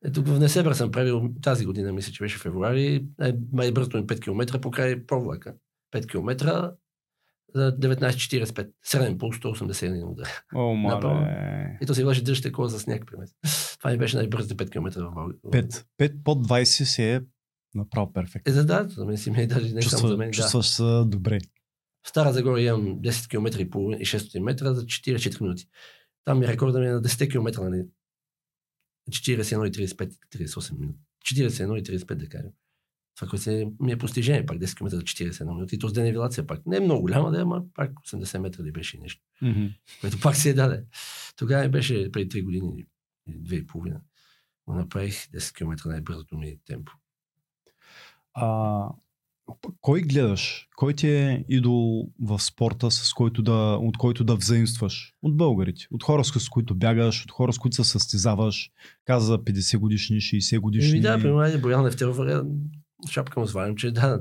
Ето 0.04 0.22
в 0.22 0.38
Несебър 0.40 0.72
съм 0.72 0.90
правил 0.90 1.30
тази 1.42 1.66
година, 1.66 1.92
мисля, 1.92 2.12
че 2.12 2.24
беше 2.24 2.38
февруари, 2.38 3.06
най- 3.18 3.34
най-бързото 3.52 3.96
ми 3.96 4.06
5 4.06 4.20
км 4.20 4.60
покрай 4.60 5.06
провлака. 5.06 5.54
5 5.94 6.10
км 6.10 6.72
за 7.54 7.78
19.45. 7.78 8.70
Среден 8.84 9.18
пулс 9.18 9.36
181 9.36 10.12
удар. 10.12 10.28
О, 10.54 10.74
мале. 10.74 11.78
И 11.82 11.86
то 11.86 11.94
се 11.94 12.04
влаше 12.04 12.24
дъжд 12.24 12.52
кола 12.52 12.68
за 12.68 12.80
сняг 12.80 13.04
при 13.06 13.16
мен. 13.16 13.28
Това 13.78 13.90
ми 13.90 13.98
беше 13.98 14.16
най-бързите 14.16 14.56
5 14.56 14.70
км 14.70 14.90
в 15.00 15.14
България. 15.14 15.40
Пет. 15.50 15.86
Пет 15.96 16.12
под 16.24 16.48
20 16.48 16.64
си 16.64 17.02
е 17.02 17.20
направо 17.74 18.12
перфект. 18.12 18.48
Е, 18.48 18.52
да, 18.52 18.64
да, 18.64 18.88
за 18.88 19.04
мен 19.04 19.16
си 19.16 19.30
ми 19.30 19.42
е 19.42 19.46
даже 19.46 19.74
не 19.74 19.82
само 19.82 19.90
за 19.90 19.90
Чувства, 19.90 20.16
мен. 20.16 20.30
Да. 20.30 20.36
чувстваш 20.36 20.66
се 20.66 21.02
добре. 21.06 21.38
В 22.06 22.08
Стара 22.08 22.32
Загора 22.32 22.60
имам 22.62 23.00
10 23.00 23.28
км 23.28 23.60
и 23.60 23.70
половина 23.70 23.96
и 23.96 24.04
600 24.04 24.38
метра 24.40 24.74
за 24.74 24.82
44 24.82 25.40
минути. 25.40 25.68
Там 26.24 26.38
ми 26.38 26.48
рекорда 26.48 26.80
ми 26.80 26.86
е 26.86 26.90
на 26.90 27.02
10 27.02 27.30
км, 27.30 27.62
нали? 27.62 27.84
41,35 29.10 30.12
38 30.30 30.78
минути. 30.78 30.98
41,35 31.24 32.14
да 32.14 32.28
кажем. 32.28 32.50
Това, 33.16 33.28
което 33.28 33.42
се- 33.42 33.68
ми 33.80 33.92
е 33.92 33.98
постижение, 33.98 34.46
пак 34.46 34.58
10 34.58 34.76
км 34.76 34.90
за 34.90 35.02
41 35.02 35.54
минути. 35.54 35.74
И 35.74 35.78
то 35.78 35.88
с 35.88 35.92
денивелация 35.92 36.46
пак. 36.46 36.66
Не 36.66 36.76
е 36.76 36.80
много 36.80 37.00
голяма, 37.02 37.30
да, 37.30 37.38
е, 37.38 37.42
ама 37.42 37.62
пак 37.74 37.92
80 38.00 38.38
метра 38.38 38.64
ли 38.64 38.72
беше 38.72 38.96
и 38.96 39.00
нещо. 39.00 39.22
Мгм. 39.42 39.66
Което 40.00 40.20
пак 40.20 40.36
си 40.36 40.48
е 40.48 40.54
даде. 40.54 40.84
Тогава 41.36 41.68
беше 41.68 42.12
преди 42.12 42.28
3 42.28 42.42
години 42.42 42.86
или 43.26 43.38
2,5. 43.40 44.00
Го 44.66 44.74
направих 44.74 45.28
10 45.28 45.54
км 45.54 45.88
най-бързото 45.88 46.36
ми 46.36 46.58
темпо. 46.66 46.92
А, 48.34 48.88
кой 49.80 50.00
гледаш? 50.00 50.68
Кой 50.76 50.94
ти 50.94 51.08
е 51.08 51.44
идол 51.48 52.08
в 52.20 52.42
спорта, 52.42 52.90
с 52.90 53.12
който 53.12 53.42
да, 53.42 53.78
от 53.80 53.98
който 53.98 54.24
да 54.24 54.36
взаимстваш? 54.36 55.14
От 55.22 55.36
българите. 55.36 55.86
От 55.90 56.02
хора, 56.02 56.24
с 56.24 56.48
които 56.48 56.74
бягаш, 56.74 57.24
от 57.24 57.30
хора, 57.30 57.52
с 57.52 57.58
които 57.58 57.76
се 57.76 57.84
състезаваш. 57.84 58.70
Каза 59.04 59.38
50 59.38 59.78
годишни, 59.78 60.16
60 60.16 60.58
годишни. 60.60 60.90
Еми 60.90 61.00
да, 61.00 61.18
примерно, 61.18 61.38
айде, 61.38 61.58
Боян 61.58 61.86
Левтеров, 61.86 62.18
е, 62.18 62.40
шапка 63.10 63.40
му 63.40 63.46
свалям, 63.46 63.76
че 63.76 63.90
да, 63.90 64.20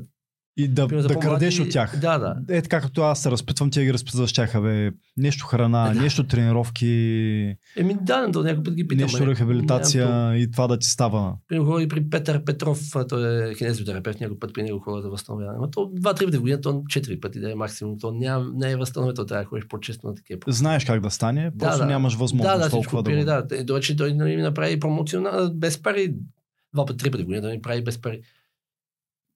и 0.57 0.67
да, 0.67 0.87
примерно, 0.87 1.07
за 1.09 1.13
да 1.15 1.19
крадеш 1.19 1.59
от 1.59 1.69
тях. 1.69 1.99
Да, 1.99 2.17
да. 2.17 2.35
Е, 2.49 2.61
така 2.61 2.81
като 2.81 3.01
аз 3.01 3.21
се 3.21 3.31
разпитвам, 3.31 3.71
ти 3.71 3.83
ги 3.83 3.93
разпитваш 3.93 4.33
тях, 4.33 4.61
бе. 4.61 4.91
Нещо 5.17 5.45
храна, 5.45 5.87
Е, 5.91 5.93
да. 5.93 6.01
нещо 6.01 6.23
тренировки, 6.23 7.55
Еми 7.77 7.97
да, 8.01 8.27
до 8.27 8.43
някой 8.43 8.63
път 8.63 8.73
ги 8.75 8.87
питам. 8.87 9.03
нещо 9.03 9.25
не- 9.25 9.31
рехабилитация 9.31 10.09
нямам 10.09 10.35
и 10.35 10.51
това 10.51 10.67
да 10.67 10.79
ти 10.79 10.87
става. 10.87 11.33
Примерно 11.47 11.71
ходи 11.71 11.87
при 11.87 12.09
Петър 12.09 12.43
Петров, 12.43 12.79
той 13.09 13.51
е 13.51 13.55
кинезиотерапевт, 13.55 14.19
някой 14.19 14.39
път 14.39 14.53
при 14.53 14.63
него 14.63 14.79
хора 14.79 15.01
да 15.01 15.09
възстановява. 15.09 15.53
Но 15.61 15.69
то 15.69 15.91
два-три 15.93 16.25
пъти 16.25 16.37
в 16.37 16.41
година, 16.41 16.61
то 16.61 16.83
четири 16.89 17.19
пъти 17.19 17.39
да 17.39 17.51
е 17.51 17.55
максимум. 17.55 17.99
То 17.99 18.11
няма, 18.11 18.51
не 18.55 18.71
е 18.71 18.75
възстановено, 18.75 19.13
то 19.13 19.25
трябва 19.25 19.43
да 19.43 19.49
ходиш 19.49 19.67
по-често 19.67 20.07
на 20.07 20.15
такива. 20.15 20.39
Знаеш 20.47 20.85
как 20.85 21.01
да 21.01 21.11
стане, 21.11 21.51
просто 21.59 21.79
да. 21.79 21.85
нямаш 21.85 22.15
възможност 22.15 22.59
да, 22.59 22.63
да, 22.65 22.69
толкова 22.69 23.03
да 23.03 23.09
пире, 23.09 23.19
го... 23.19 23.25
да. 23.25 23.65
Той, 23.67 23.81
той 23.97 24.13
нали, 24.13 24.35
ми 24.35 24.41
направи 24.41 24.79
промоционал, 24.79 25.51
без 25.53 25.81
пари. 25.81 26.15
Два 26.73 26.85
пъти, 26.85 26.97
три 26.97 27.11
пъти 27.11 27.23
в 27.23 27.25
година 27.25 27.41
да 27.41 27.49
ми 27.49 27.61
прави 27.61 27.83
без 27.83 28.01
пари. 28.01 28.21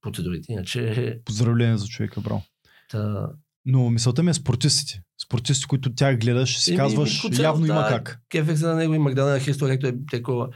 Процедурите, 0.02 0.54
иначе... 0.54 1.20
Поздравление 1.26 1.78
за 1.78 1.88
човека, 1.88 2.22
браво. 2.22 2.44
Та, 2.90 3.30
Но 3.66 3.90
мисълта 3.90 4.24
ми 4.24 4.30
е 4.30 4.34
спортистите. 4.34 5.02
Спортисти, 5.26 5.66
които 5.68 5.94
тях 5.96 6.20
гледаш, 6.20 6.58
си 6.58 6.72
Еми, 6.72 6.78
казваш, 6.78 7.14
Митко 7.14 7.36
Ценов, 7.36 7.44
явно 7.44 7.66
има 7.66 7.82
да, 7.82 7.90
как. 7.90 8.22
кефех 8.30 8.62
на 8.62 8.76
него 8.76 8.94
и 8.94 9.00
Магдалена 9.00 9.40
Христо, 9.40 9.66
както 9.66 9.88
е 9.88 9.94
такова. 10.12 10.50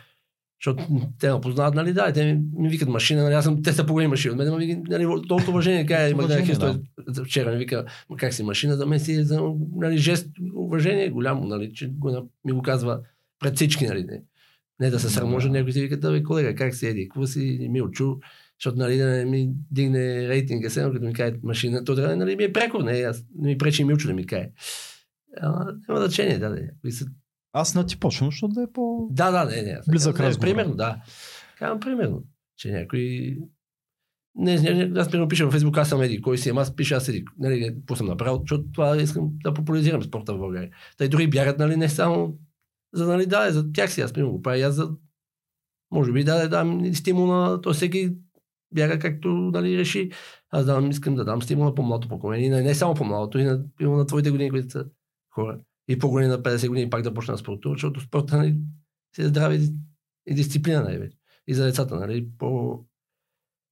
Защото 0.64 0.84
те 1.20 1.34
ме 1.34 1.42
познават, 1.42 1.76
нали, 1.76 1.94
да, 1.94 2.14
те 2.14 2.26
ми, 2.26 2.42
ми 2.58 2.70
викат 2.70 2.90
машина, 2.90 3.24
нали, 3.24 3.34
аз 3.34 3.44
съм, 3.44 3.64
те 3.64 3.74
са 3.74 3.86
по-големи 3.86 4.10
машини 4.10 4.32
от 4.32 4.38
мен, 4.38 4.58
ми, 4.58 4.82
нали, 4.88 5.04
толкова 5.28 5.52
уважение, 5.52 5.86
кая 5.88 6.10
и 6.10 6.14
Магдалена 6.14 6.44
Уважение, 6.44 6.80
Христо, 7.06 7.24
вчера 7.24 7.52
ми 7.52 7.58
вика, 7.58 7.86
«Ма 8.10 8.18
как 8.18 8.34
си 8.34 8.44
машина, 8.44 8.76
за 8.76 8.86
мен 8.86 9.00
си 9.00 9.14
е 9.14 9.24
за, 9.24 9.42
нали, 9.76 9.98
жест, 9.98 10.28
уважение 10.56 11.10
голямо, 11.10 11.46
нали, 11.46 11.74
че 11.74 11.88
го, 11.88 12.30
ми 12.46 12.52
го 12.52 12.62
казва 12.62 13.00
пред 13.40 13.56
всички, 13.56 13.88
нали, 13.88 14.04
не, 14.04 14.22
не 14.80 14.90
да 14.90 15.00
се 15.00 15.10
сраможа, 15.10 15.50
някой 15.50 15.72
си 15.72 15.82
вика, 15.82 16.00
да 16.00 16.12
бе, 16.12 16.24
колега, 16.24 16.56
как 16.56 16.76
си 16.76 16.88
еди, 16.88 17.10
какво 17.10 17.28
си 17.28 17.68
Милчо, 17.72 18.18
защото, 18.60 18.78
нали, 18.78 18.98
да 18.98 19.06
не 19.06 19.26
ми 19.26 19.50
дигне 19.72 20.28
рейтинга, 20.28 20.70
сега, 20.70 20.92
като 20.92 21.06
ми 21.06 21.14
каже 21.14 21.36
машина, 21.44 21.84
то 21.84 21.96
трябва, 21.96 22.16
нали, 22.16 22.36
ми 22.36 22.44
е 22.44 22.54
прекор, 22.54 22.84
не, 22.84 22.92
аз, 22.92 23.26
не 23.36 23.48
ми 23.48 23.58
пречи 23.58 23.84
Милчо 23.84 24.08
да 24.08 24.14
ми 24.14 24.26
каже. 24.26 24.50
Ама, 25.42 25.66
няма 25.88 26.00
значение, 26.00 26.40
да, 26.40 26.50
да. 26.50 26.92
Са 26.92 27.06
Аз 27.54 27.76
на 27.76 27.86
ти 27.86 28.00
почвам, 28.00 28.32
защото 28.32 28.54
да 28.54 28.62
е 28.62 28.72
по... 28.74 29.08
да, 29.12 29.32
да, 29.32 29.46
не, 29.46 29.62
не. 29.62 29.80
Близък 29.90 30.20
не, 30.20 30.26
разговор. 30.26 30.48
Примерно, 30.48 30.76
да. 30.76 31.02
Казвам 31.58 31.80
примерно, 31.80 32.24
че 32.58 32.72
някой... 32.72 33.36
Не, 34.36 34.62
не, 34.62 34.74
не, 34.74 35.00
аз 35.00 35.10
примерно 35.12 35.28
пиша 35.28 35.44
във 35.44 35.52
Фейсбук, 35.54 35.78
аз 35.78 35.90
съм 35.90 36.02
еди, 36.02 36.22
кой 36.22 36.38
си, 36.38 36.50
ама 36.50 36.62
аз 36.62 36.76
пиша 36.76 36.96
аз 36.96 37.10
еди, 37.10 37.26
нали, 37.40 37.76
какво 37.76 37.96
съм 37.96 38.08
направил, 38.08 38.40
защото 38.40 38.72
това 38.74 38.98
искам 38.98 39.30
да 39.44 39.54
популяризирам 39.54 40.04
спорта 40.04 40.34
в 40.34 40.38
България. 40.38 40.70
Те 40.98 41.08
дори 41.08 41.30
бягат, 41.30 41.60
нали, 41.60 41.76
не 41.76 41.90
само 41.90 42.38
за, 42.94 43.08
нали, 43.08 43.26
да, 43.26 43.52
за 43.52 43.72
тях 43.72 43.94
си, 43.94 44.02
аз 44.02 44.14
примерно 44.14 44.34
го 44.34 44.42
правя, 44.42 44.60
аз 44.60 44.76
за, 44.76 44.90
може 45.92 46.12
би 46.12 46.24
да, 46.24 46.42
да 46.42 46.50
дам 46.50 46.96
стимул 46.96 47.28
на, 47.28 47.62
то 47.62 47.74
всеки 47.74 48.14
бяга 48.74 49.00
както, 49.00 49.28
нали, 49.28 49.78
реши. 49.78 50.12
Аз 50.50 50.66
давам, 50.66 50.90
искам 50.90 51.16
да 51.16 51.26
дам 51.26 51.42
стимул 51.42 51.66
на 51.66 51.76
по-младото 51.76 52.10
поколение, 52.10 52.46
и 52.46 52.50
на, 52.50 52.62
не 52.62 52.76
само 52.76 52.94
по-младото, 52.94 53.40
и 53.40 53.44
на, 53.44 53.64
примерно, 53.78 53.98
на 53.98 54.06
твоите 54.06 54.32
години, 54.32 54.50
които 54.50 54.70
са 54.70 54.86
хора. 55.34 55.60
и 55.88 56.00
по-големи 56.00 56.30
на 56.30 56.42
50 56.42 56.68
години 56.68 56.90
пак 56.90 57.02
да 57.02 57.14
почна 57.14 57.38
спорта, 57.38 57.70
защото 57.70 58.02
спорта 58.02 58.38
нали, 58.38 58.58
си 59.16 59.22
е 59.22 59.28
здраве 59.28 59.56
и, 59.56 59.70
и 60.28 60.36
дисциплина 60.36 60.84
най-вече. 60.84 61.18
И 61.48 61.54
за 61.54 61.64
децата, 61.64 61.96
нали, 61.96 62.30
по... 62.38 62.80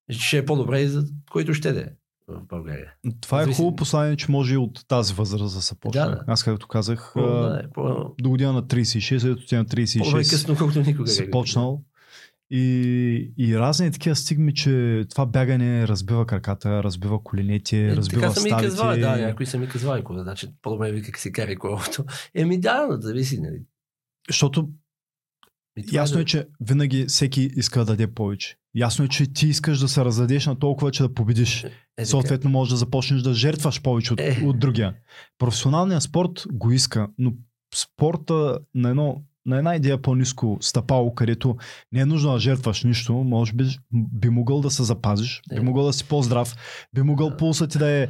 ще 0.10 0.38
е 0.38 0.46
по-добре 0.46 0.82
и 0.82 0.88
за 0.88 1.06
който 1.32 1.54
ще 1.54 1.74
да 1.74 1.82
е 1.82 1.90
в 2.28 2.46
България. 2.48 2.94
Това 3.22 3.42
е 3.42 3.44
Зависи... 3.44 3.58
хубаво 3.58 3.76
послание, 3.76 4.16
че 4.16 4.32
може 4.32 4.54
и 4.54 4.58
от 4.58 4.88
тази 4.88 5.14
възраст 5.14 5.56
да 5.56 5.62
се 5.62 5.80
почне. 5.80 6.02
Да, 6.02 6.10
да. 6.10 6.24
Аз 6.28 6.44
както 6.44 6.68
казах, 6.68 7.12
по, 7.14 7.22
да, 7.22 7.62
е, 7.64 7.70
по... 7.70 8.16
до 8.22 8.30
година 8.30 8.54
на 8.54 8.64
36, 8.64 9.32
ето 9.32 9.46
ти 9.46 9.56
на 9.56 9.66
36. 9.66 10.12
По-късно, 10.12 10.56
колкото 10.58 10.82
никога. 10.82 11.08
Си 11.08 11.32
почнал. 11.32 11.84
И, 12.54 13.34
и 13.38 13.58
разни 13.58 13.92
такива 13.92 14.16
стигми, 14.16 14.54
че 14.54 15.04
това 15.10 15.26
бягане 15.26 15.88
разбива 15.88 16.26
краката, 16.26 16.84
разбива 16.84 17.24
коленете, 17.24 17.88
е, 17.88 17.96
разбива 17.96 18.22
така 18.22 18.34
ставите. 18.34 18.50
Са 18.50 18.56
ми 18.56 18.70
казвали, 18.70 19.02
да, 19.02 19.18
някои 19.18 19.46
са 19.46 19.58
ми 19.58 19.68
казвали, 19.68 20.04
кога, 20.04 20.24
значи 20.24 20.48
по-добре 20.62 20.92
ви 20.92 21.02
как 21.02 21.18
си 21.18 21.32
кари 21.32 21.56
колкото. 21.56 22.06
Еми 22.36 22.60
да, 22.60 22.88
но 22.90 23.02
зависи, 23.02 23.42
нали. 23.42 23.62
Защото 24.30 24.70
Ясно 25.92 26.20
е, 26.20 26.26
че 26.26 26.48
винаги 26.60 27.06
всеки 27.06 27.42
иска 27.42 27.80
да 27.80 27.86
даде 27.86 28.14
повече. 28.14 28.58
Ясно 28.76 29.06
е, 29.06 29.08
че 29.08 29.34
ти 29.34 29.48
искаш 29.48 29.80
да 29.80 29.88
се 29.88 30.06
раздадеш 30.06 30.46
на 30.46 30.60
толкова, 30.60 30.92
че 30.92 31.04
да 31.04 31.14
победиш. 31.14 31.64
Е, 31.64 31.72
е 31.98 32.06
Съответно, 32.06 32.50
можеш 32.50 32.72
да 32.72 32.78
започнеш 32.78 33.22
да 33.22 33.34
жертваш 33.34 33.82
повече 33.82 34.14
от, 34.14 34.20
е. 34.20 34.44
от 34.46 34.60
другия. 34.60 34.96
Професионалният 35.38 36.04
спорт 36.04 36.44
го 36.54 36.72
иска, 36.72 37.08
но 37.18 37.34
спорта 37.76 38.60
на, 38.76 38.90
едно, 38.90 39.24
на 39.46 39.58
една 39.58 39.76
идея 39.76 40.02
по-низко 40.02 40.58
стъпало, 40.62 41.16
където 41.16 41.56
не 41.92 42.00
е 42.00 42.06
нужно 42.06 42.34
да 42.34 42.40
жертваш 42.40 42.84
нищо, 42.84 43.14
може 43.14 43.54
би 43.54 43.66
би 43.92 44.30
могъл 44.30 44.62
да 44.62 44.72
се 44.72 44.84
запазиш, 44.84 45.42
е. 45.52 45.56
би 45.56 45.62
могъл 45.62 45.86
да 45.86 45.94
си 45.94 46.08
по-здрав, 46.08 46.56
би 46.94 47.02
могъл 47.02 47.38
пулсът 47.38 47.72
ти 47.72 47.78
да 47.78 47.90
е 47.90 48.08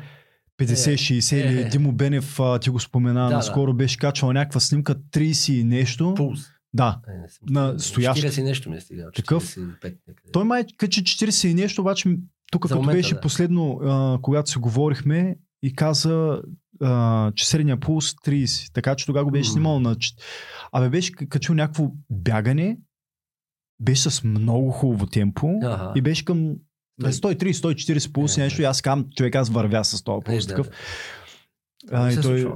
50-60 0.62 1.36
е. 1.36 1.40
или 1.40 1.62
е. 1.62 1.70
Димо 1.70 1.92
Бенев 1.92 2.40
ти 2.62 2.70
го 2.70 2.80
спомена, 2.80 3.30
да, 3.30 3.36
наскоро 3.36 3.74
да. 3.74 3.78
беше 3.78 3.98
качвал 3.98 4.34
някаква 4.34 4.60
снимка 4.60 4.96
30 4.96 5.54
и 5.54 5.64
нещо. 5.64 6.14
Пулс. 6.18 6.40
Да. 6.74 7.00
Е, 7.08 7.12
не, 7.12 7.28
на 7.62 7.80
стоящ. 7.80 8.24
40 8.24 8.44
нещо 8.44 8.70
ми 8.70 8.78
е. 8.78 8.80
Такъв. 9.16 9.56
45, 9.56 9.96
Той 10.34 10.44
май 10.44 10.66
качи 10.78 11.04
40 11.04 11.48
и 11.48 11.54
нещо, 11.54 11.82
обаче 11.82 12.18
тук 12.52 12.62
като 12.62 12.76
момента, 12.76 12.98
беше 12.98 13.14
да. 13.14 13.22
последно, 13.22 13.80
а, 13.84 14.20
когато 14.22 14.52
се 14.52 14.60
говорихме 14.60 15.36
и 15.64 15.76
каза, 15.76 16.42
а, 16.82 17.32
че 17.36 17.48
средния 17.48 17.80
пулс 17.80 18.14
30. 18.14 18.74
Така 18.74 18.96
че 18.96 19.06
тогава 19.06 19.26
го 19.26 19.32
беше 19.32 19.50
снимал 19.50 19.80
на... 19.80 19.96
Абе 20.72 20.90
беше 20.90 21.12
качил 21.12 21.56
някакво 21.56 21.92
бягане, 22.10 22.78
беше 23.80 24.10
с 24.10 24.24
много 24.24 24.72
хубаво 24.72 25.06
темпо 25.06 25.60
ага. 25.64 25.92
и 25.96 26.02
беше 26.02 26.26
към 26.26 26.56
130-140 27.02 28.14
пулс 28.14 28.38
е, 28.38 28.42
нещо 28.42 28.62
и 28.62 28.66
аз 28.66 28.82
казвам, 28.82 29.08
човек 29.16 29.36
аз 29.36 29.50
вървя 29.50 29.84
с 29.84 30.04
този 30.04 30.24
пулс. 30.24 30.46
Е, 30.46 30.48
такъв. 30.48 30.70
Да, 30.70 32.00
да. 32.00 32.08
А, 32.08 32.12
и 32.12 32.22
той... 32.22 32.48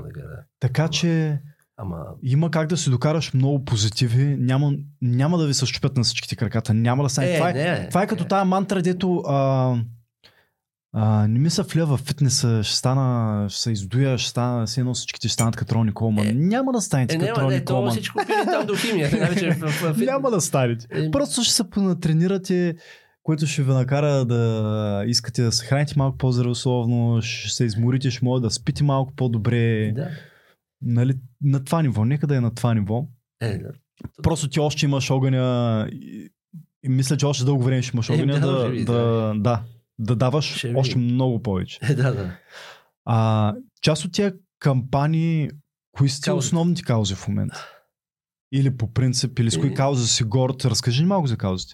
Така 0.59 0.87
че... 0.87 1.39
Ама... 1.77 2.05
Има 2.23 2.51
как 2.51 2.69
да 2.69 2.77
си 2.77 2.89
докараш 2.89 3.33
много 3.33 3.65
позитиви, 3.65 4.37
няма, 4.39 4.73
няма 5.01 5.37
да 5.37 5.47
ви 5.47 5.53
се 5.53 5.65
щупят 5.65 5.97
на 5.97 6.03
всичките 6.03 6.35
краката, 6.35 6.73
няма 6.73 7.03
да 7.03 7.09
стане. 7.09 7.33
Е, 7.33 7.35
това, 7.35 7.49
е, 7.49 7.53
не, 7.53 7.89
това 7.89 8.03
е 8.03 8.07
като 8.07 8.23
е. 8.23 8.27
тази 8.27 8.49
мантра, 8.49 8.81
дето 8.81 9.23
а, 9.27 9.77
а, 10.97 11.27
не 11.27 11.39
ми 11.39 11.49
се 11.49 11.63
влява 11.63 11.97
в 11.97 12.01
фитнеса, 12.01 12.63
ще 12.63 12.75
стана, 12.75 13.49
ще 13.49 13.61
се 13.61 13.71
издуя, 13.71 14.17
ще 14.17 14.29
стана, 14.29 14.65
все 14.65 14.79
едно 14.79 14.93
всичките 14.93 15.27
ще 15.27 15.33
станат 15.33 15.55
като 15.55 15.75
Рони 15.75 15.93
Колман. 15.93 16.27
Е, 16.27 16.33
няма 16.33 16.71
да 16.71 16.81
станете 16.81 17.15
е, 17.15 17.19
като 17.19 17.41
Рони 17.41 17.55
не, 17.55 17.65
Колман. 17.65 17.91
всичко 17.91 18.19
там 18.45 18.65
до 18.65 18.75
химия. 18.75 19.09
няма 19.97 20.31
да 20.31 20.41
станете. 20.41 20.87
Е, 20.91 21.11
Просто 21.11 21.43
ще 21.43 21.53
се 21.53 21.69
понатренирате 21.69 22.75
което 23.23 23.47
ще 23.47 23.63
ви 23.63 23.71
накара 23.71 24.25
да 24.25 25.03
искате 25.07 25.41
да 25.43 25.51
се 25.51 25.65
храните 25.65 25.93
малко 25.97 26.17
по-здравословно, 26.17 27.21
ще 27.21 27.49
се 27.49 27.65
изморите, 27.65 28.11
ще 28.11 28.25
може 28.25 28.41
да 28.41 28.51
спите 28.51 28.83
малко 28.83 29.13
по-добре. 29.15 29.91
Да 29.95 30.09
нали, 30.85 31.13
на 31.41 31.63
това 31.63 31.81
ниво. 31.81 32.05
Нека 32.05 32.27
да 32.27 32.35
е 32.35 32.41
на 32.41 32.55
това 32.55 32.73
ниво. 32.73 33.07
Е, 33.41 33.57
да. 33.57 33.71
Просто 34.23 34.49
ти 34.49 34.59
още 34.59 34.85
имаш 34.85 35.11
огъня 35.11 35.87
и, 35.91 36.29
и 36.83 36.89
мисля, 36.89 37.17
че 37.17 37.25
още 37.25 37.45
дълго 37.45 37.63
време 37.63 37.81
ще 37.81 37.97
имаш 37.97 38.09
е, 38.09 38.13
огъня 38.13 38.35
е, 38.35 38.39
да, 38.39 38.51
да, 38.51 38.69
да, 38.69 38.85
да, 38.85 39.33
да, 39.35 39.63
да 39.99 40.15
даваш 40.15 40.57
ще 40.57 40.73
още 40.75 40.95
ви. 40.95 41.01
много 41.01 41.41
повече. 41.41 41.79
Е, 41.81 41.95
да, 41.95 42.13
да. 42.13 42.37
А, 43.05 43.53
част 43.81 44.05
от 44.05 44.11
тия 44.11 44.33
кампании, 44.59 45.49
кои 45.91 46.09
са 46.09 46.33
основните 46.33 46.83
каузи 46.83 47.15
в 47.15 47.27
момента? 47.27 47.69
Или 48.51 48.77
по 48.77 48.93
принцип, 48.93 49.39
или 49.39 49.51
с 49.51 49.57
кои 49.57 49.69
е... 49.69 49.73
каузи 49.73 50.07
си 50.07 50.23
горд? 50.23 50.65
Разкажи 50.65 51.01
ни 51.01 51.07
малко 51.07 51.27
за 51.27 51.37
каузите. 51.37 51.73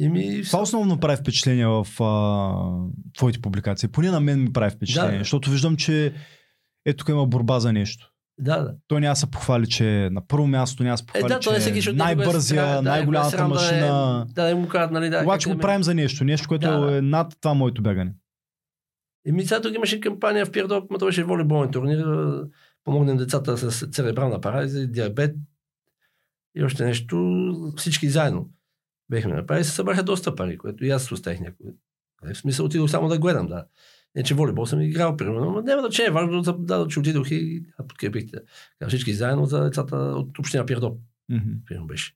Еми, 0.00 0.42
Това 0.42 0.62
основно 0.62 1.00
прави 1.00 1.16
впечатление 1.16 1.66
в 1.66 1.86
а, 2.00 3.14
твоите 3.18 3.40
публикации. 3.40 3.88
Поне 3.88 4.10
на 4.10 4.20
мен 4.20 4.42
ми 4.42 4.52
прави 4.52 4.70
впечатление, 4.70 5.18
да, 5.18 5.18
защото 5.18 5.50
виждам, 5.50 5.76
че 5.76 6.14
ето 6.86 6.96
тук 6.96 7.08
има 7.08 7.26
борба 7.26 7.60
за 7.60 7.72
нещо. 7.72 8.11
Да, 8.38 8.62
да. 8.62 8.74
Той 8.88 9.00
няма 9.00 9.16
се 9.16 9.30
похвали, 9.30 9.66
че 9.66 10.04
е 10.04 10.10
на 10.10 10.26
първо 10.26 10.46
място, 10.46 10.82
няма 10.82 10.98
се 10.98 11.06
похвали, 11.06 11.24
е, 11.24 11.28
да, 11.28 11.40
че 11.40 11.50
всеки, 11.50 11.90
е 11.90 11.92
най-бързия, 11.92 12.66
да, 12.66 12.82
най-голямата 12.82 13.36
да, 13.36 13.48
машина. 13.48 14.26
Да, 14.28 14.48
да, 14.48 14.56
му 14.56 14.68
кажат, 14.68 14.90
нали, 14.90 15.10
да, 15.10 15.22
Обаче 15.22 15.50
го 15.50 15.58
правим 15.58 15.82
за 15.82 15.94
нещо, 15.94 16.24
нещо, 16.24 16.48
което 16.48 16.66
да, 16.66 16.96
е 16.96 17.00
над 17.00 17.36
това 17.40 17.54
моето 17.54 17.82
бягане. 17.82 18.14
Еми, 19.26 19.44
сега 19.44 19.60
тук 19.60 19.74
имаше 19.74 20.00
кампания 20.00 20.46
в 20.46 20.50
Пирдоп, 20.50 20.90
това 20.94 21.06
беше 21.06 21.24
волейболен 21.24 21.70
турнир, 21.70 22.06
помогнем 22.84 23.16
децата 23.16 23.58
с 23.70 23.86
церебрална 23.86 24.40
парализа, 24.40 24.86
диабет 24.86 25.36
и 26.54 26.64
още 26.64 26.84
нещо, 26.84 27.74
всички 27.76 28.08
заедно 28.08 28.50
бехме 29.10 29.34
направили, 29.34 29.64
се 29.64 29.70
събраха 29.70 30.02
доста 30.02 30.34
пари, 30.34 30.58
което 30.58 30.84
и 30.84 30.90
аз 30.90 31.12
оставих 31.12 31.40
някой. 31.40 31.66
В 32.22 32.34
смисъл 32.34 32.66
отидох 32.66 32.90
само 32.90 33.08
да 33.08 33.18
гледам, 33.18 33.46
да. 33.46 33.64
Не, 34.14 34.22
че 34.22 34.34
волейбол 34.34 34.66
съм 34.66 34.80
играл, 34.80 35.16
примерно, 35.16 35.50
но 35.50 35.60
няма 35.60 35.82
да 35.82 35.90
че 35.90 36.04
е 36.04 36.10
важно, 36.10 36.42
да, 36.42 36.52
да, 36.52 36.88
че 36.88 37.00
отидох 37.00 37.30
и 37.30 37.66
подкрепихте. 37.88 38.38
Всички 38.88 39.14
заедно 39.14 39.46
за 39.46 39.64
децата 39.64 39.96
от 39.96 40.38
община 40.38 40.66
Пирдоп. 40.66 41.00
Mm-hmm. 41.30 41.64
Примерно 41.64 41.86
беше. 41.86 42.14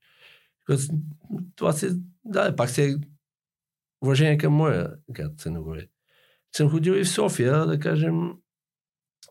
Това 1.56 1.72
се, 1.72 1.90
да, 2.24 2.56
пак 2.56 2.70
се 2.70 2.96
уважение 4.02 4.38
към 4.38 4.52
моя 4.52 4.96
град 5.10 5.40
се 5.40 5.50
нагоре. 5.50 5.88
Съм 6.56 6.70
ходил 6.70 6.92
и 6.92 7.04
в 7.04 7.08
София, 7.08 7.66
да 7.66 7.78
кажем, 7.78 8.32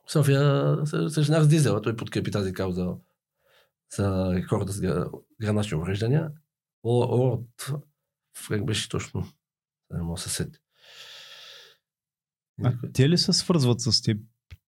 в 0.07 0.11
София 0.11 0.75
срещнах 0.85 1.43
с 1.43 1.47
Дизела, 1.47 1.81
той 1.81 1.95
подкрепи 1.95 2.31
тази 2.31 2.53
кауза 2.53 2.95
за 3.95 4.41
хората 4.49 4.71
с 4.71 4.81
гранични 5.41 5.77
увреждания. 5.77 6.31
От, 6.83 7.71
как 8.47 8.65
беше 8.65 8.89
точно, 8.89 9.27
не 9.91 10.01
мога 10.01 10.19
се 10.19 10.29
сети. 10.29 10.59
А 12.63 12.73
те 12.93 13.09
ли 13.09 13.17
се 13.17 13.33
свързват 13.33 13.81
с 13.81 14.01
теб? 14.01 14.17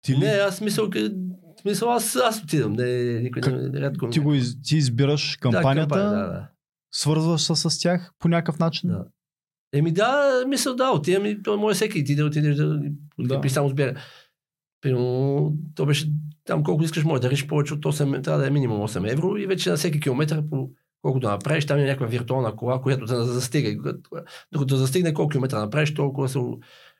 Ти 0.02 0.12
ли... 0.12 0.18
Не, 0.18 0.26
аз 0.26 0.56
смисъл, 0.56 0.90
смисъл 1.60 1.90
аз, 1.90 2.16
аз 2.16 2.42
отидам. 2.42 2.72
Не, 2.72 3.20
никой 3.20 3.42
как, 3.42 3.54
не, 3.54 3.80
рядко. 3.80 4.10
Ти, 4.10 4.20
го 4.20 4.34
из, 4.34 4.62
ти 4.62 4.76
избираш 4.76 5.36
кампанията, 5.40 5.94
да, 5.94 6.00
кампания, 6.00 6.26
да, 6.26 6.32
да. 6.32 6.48
свързваш 6.92 7.42
се 7.42 7.54
с 7.54 7.78
тях 7.78 8.12
по 8.18 8.28
някакъв 8.28 8.58
начин? 8.58 8.90
Да. 8.90 9.04
Еми 9.72 9.92
да, 9.92 10.44
мисля 10.48 10.74
да, 10.74 10.90
отивам 10.90 11.26
и 11.26 11.42
то 11.42 11.56
може 11.56 11.74
всеки 11.74 12.04
ти 12.04 12.16
да 12.16 12.24
отидеш 12.24 12.56
да, 12.56 12.80
да. 13.18 13.40
да. 13.40 13.50
само 13.50 13.68
сбира. 13.68 13.94
Примерно, 14.80 15.52
то 15.74 15.86
беше 15.86 16.12
там 16.44 16.62
колко 16.62 16.84
искаш, 16.84 17.04
може 17.04 17.22
да 17.22 17.30
решиш 17.30 17.46
повече 17.46 17.74
от 17.74 17.80
8, 17.80 18.24
трябва 18.24 18.40
да 18.40 18.46
е 18.46 18.50
минимум 18.50 18.80
8 18.80 19.12
евро 19.12 19.36
и 19.36 19.46
вече 19.46 19.70
на 19.70 19.76
всеки 19.76 20.00
километър 20.00 20.42
по 20.50 20.70
колкото 21.02 21.28
направиш, 21.28 21.66
там 21.66 21.78
е 21.78 21.84
някаква 21.84 22.06
виртуална 22.06 22.56
кола, 22.56 22.82
която 22.82 23.06
да 23.06 23.24
застига. 23.24 23.94
Докато 24.52 24.76
застигне 24.76 25.14
колко 25.14 25.30
километра 25.30 25.60
направиш, 25.60 25.94
толкова 25.94 26.28
се 26.28 26.38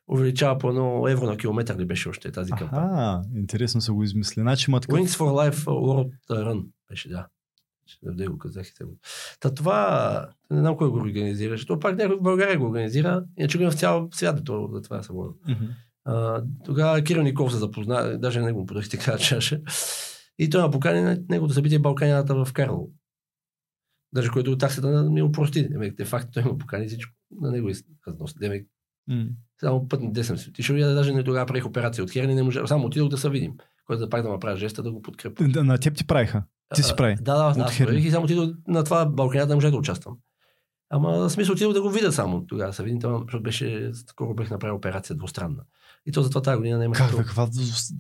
увеличава 0.09 0.59
по 0.59 0.69
едно 0.69 1.09
евро 1.09 1.27
на 1.27 1.37
километър 1.37 1.77
ли 1.79 1.85
беше 1.85 2.09
още 2.09 2.33
тази 2.33 2.51
кампания. 2.51 2.91
А, 2.93 3.23
интересно 3.35 3.81
са 3.81 3.93
го 3.93 4.03
измисли. 4.03 4.41
Значи, 4.41 4.71
ма 4.71 4.81
такъв... 4.81 4.99
Wings 4.99 5.07
for 5.07 5.51
Life 5.51 5.65
World 5.65 6.11
Run 6.31 6.67
беше, 6.91 7.09
да. 7.09 7.27
Да 8.03 8.31
го 8.31 8.39
казах. 8.39 8.67
Та 9.41 9.55
това, 9.55 10.29
не 10.51 10.61
знам 10.61 10.77
кой 10.77 10.91
го 10.91 10.97
организира, 10.97 11.51
защото 11.51 11.81
пак 11.81 11.97
някой 11.97 12.17
в 12.17 12.23
България 12.23 12.59
го 12.59 12.67
организира, 12.67 13.25
иначе 13.39 13.59
го 13.59 13.63
има 13.63 13.71
в 13.71 13.79
цял 13.79 14.09
свят, 14.13 14.41
то, 14.45 14.69
за 14.73 14.83
това 14.83 15.03
съм 15.03 15.17
mm-hmm. 15.17 16.45
Тогава 16.65 17.03
Кирил 17.03 17.23
Никол 17.23 17.51
се 17.51 17.57
запозна, 17.57 18.19
даже 18.19 18.41
не 18.41 18.53
го 18.53 18.67
подарих 18.67 18.91
така 18.91 19.19
чаша. 19.19 19.61
И 20.39 20.51
той 20.51 20.63
ме 20.63 20.71
покани 20.71 21.01
на 21.01 21.19
неговото 21.29 21.55
събитие 21.55 21.79
Балканината 21.79 22.45
в 22.45 22.53
Карло. 22.53 22.91
Даже 24.13 24.31
който 24.31 24.53
от 24.53 24.61
таксата 24.61 25.03
ми 25.03 25.23
упрости. 25.23 25.69
Де 25.97 26.05
факто 26.05 26.31
той 26.33 26.45
му 26.45 26.59
покани 26.59 26.89
всичко 26.89 27.13
на 27.41 27.51
него 27.51 27.71
Демек, 28.39 28.69
Mm. 29.11 29.29
Само 29.61 29.89
път 29.89 30.01
не 30.03 30.25
съм 30.25 30.39
си 30.39 30.49
отишъл. 30.49 30.77
Я 30.77 30.95
даже 30.95 31.13
не 31.13 31.25
тогава 31.25 31.47
правих 31.47 31.67
операция 31.67 32.05
от 32.05 32.11
херни, 32.11 32.35
не 32.35 32.43
може. 32.43 32.61
Само 32.67 32.87
отидох 32.87 33.09
да 33.09 33.19
се 33.19 33.31
видим. 33.31 33.53
Който 33.87 34.01
да 34.01 34.11
пак 34.11 34.23
да 34.23 34.29
направя 34.29 34.57
жеста 34.57 34.83
да 34.83 34.93
го 34.93 35.03
подкрепя. 35.03 35.45
Да, 35.49 35.65
на 35.65 35.79
теб 35.79 35.97
ти 35.97 36.07
правиха. 36.07 36.43
Ти 36.75 36.83
си 36.83 36.93
прави. 36.97 37.17
Да, 37.21 37.35
да, 37.35 37.55
да. 37.55 37.65
Аз 37.65 37.81
и 37.81 38.11
само 38.11 38.25
отидох 38.25 38.51
на 38.69 38.85
това 38.85 39.07
Балканият 39.07 39.49
да 39.49 39.55
може 39.55 39.71
да 39.71 39.77
участвам. 39.77 40.17
Ама 40.91 41.13
в 41.13 41.31
смисъл 41.31 41.53
отидох 41.53 41.73
да 41.73 41.83
го 41.83 41.91
видя 41.91 42.13
само 42.13 42.47
тогава. 42.47 42.73
Се 42.73 42.83
видим, 42.83 43.01
защото 43.01 43.43
беше, 43.43 43.91
скоро 43.95 44.35
бях 44.35 44.51
направил 44.51 44.77
операция 44.77 45.17
двустранна. 45.17 45.63
И 46.07 46.13
то 46.13 46.23
затова 46.23 46.43
тази 46.43 46.57
година 46.57 46.79
няма. 46.79 46.95
Как, 46.95 47.11
това. 47.11 47.25
каква? 47.25 47.49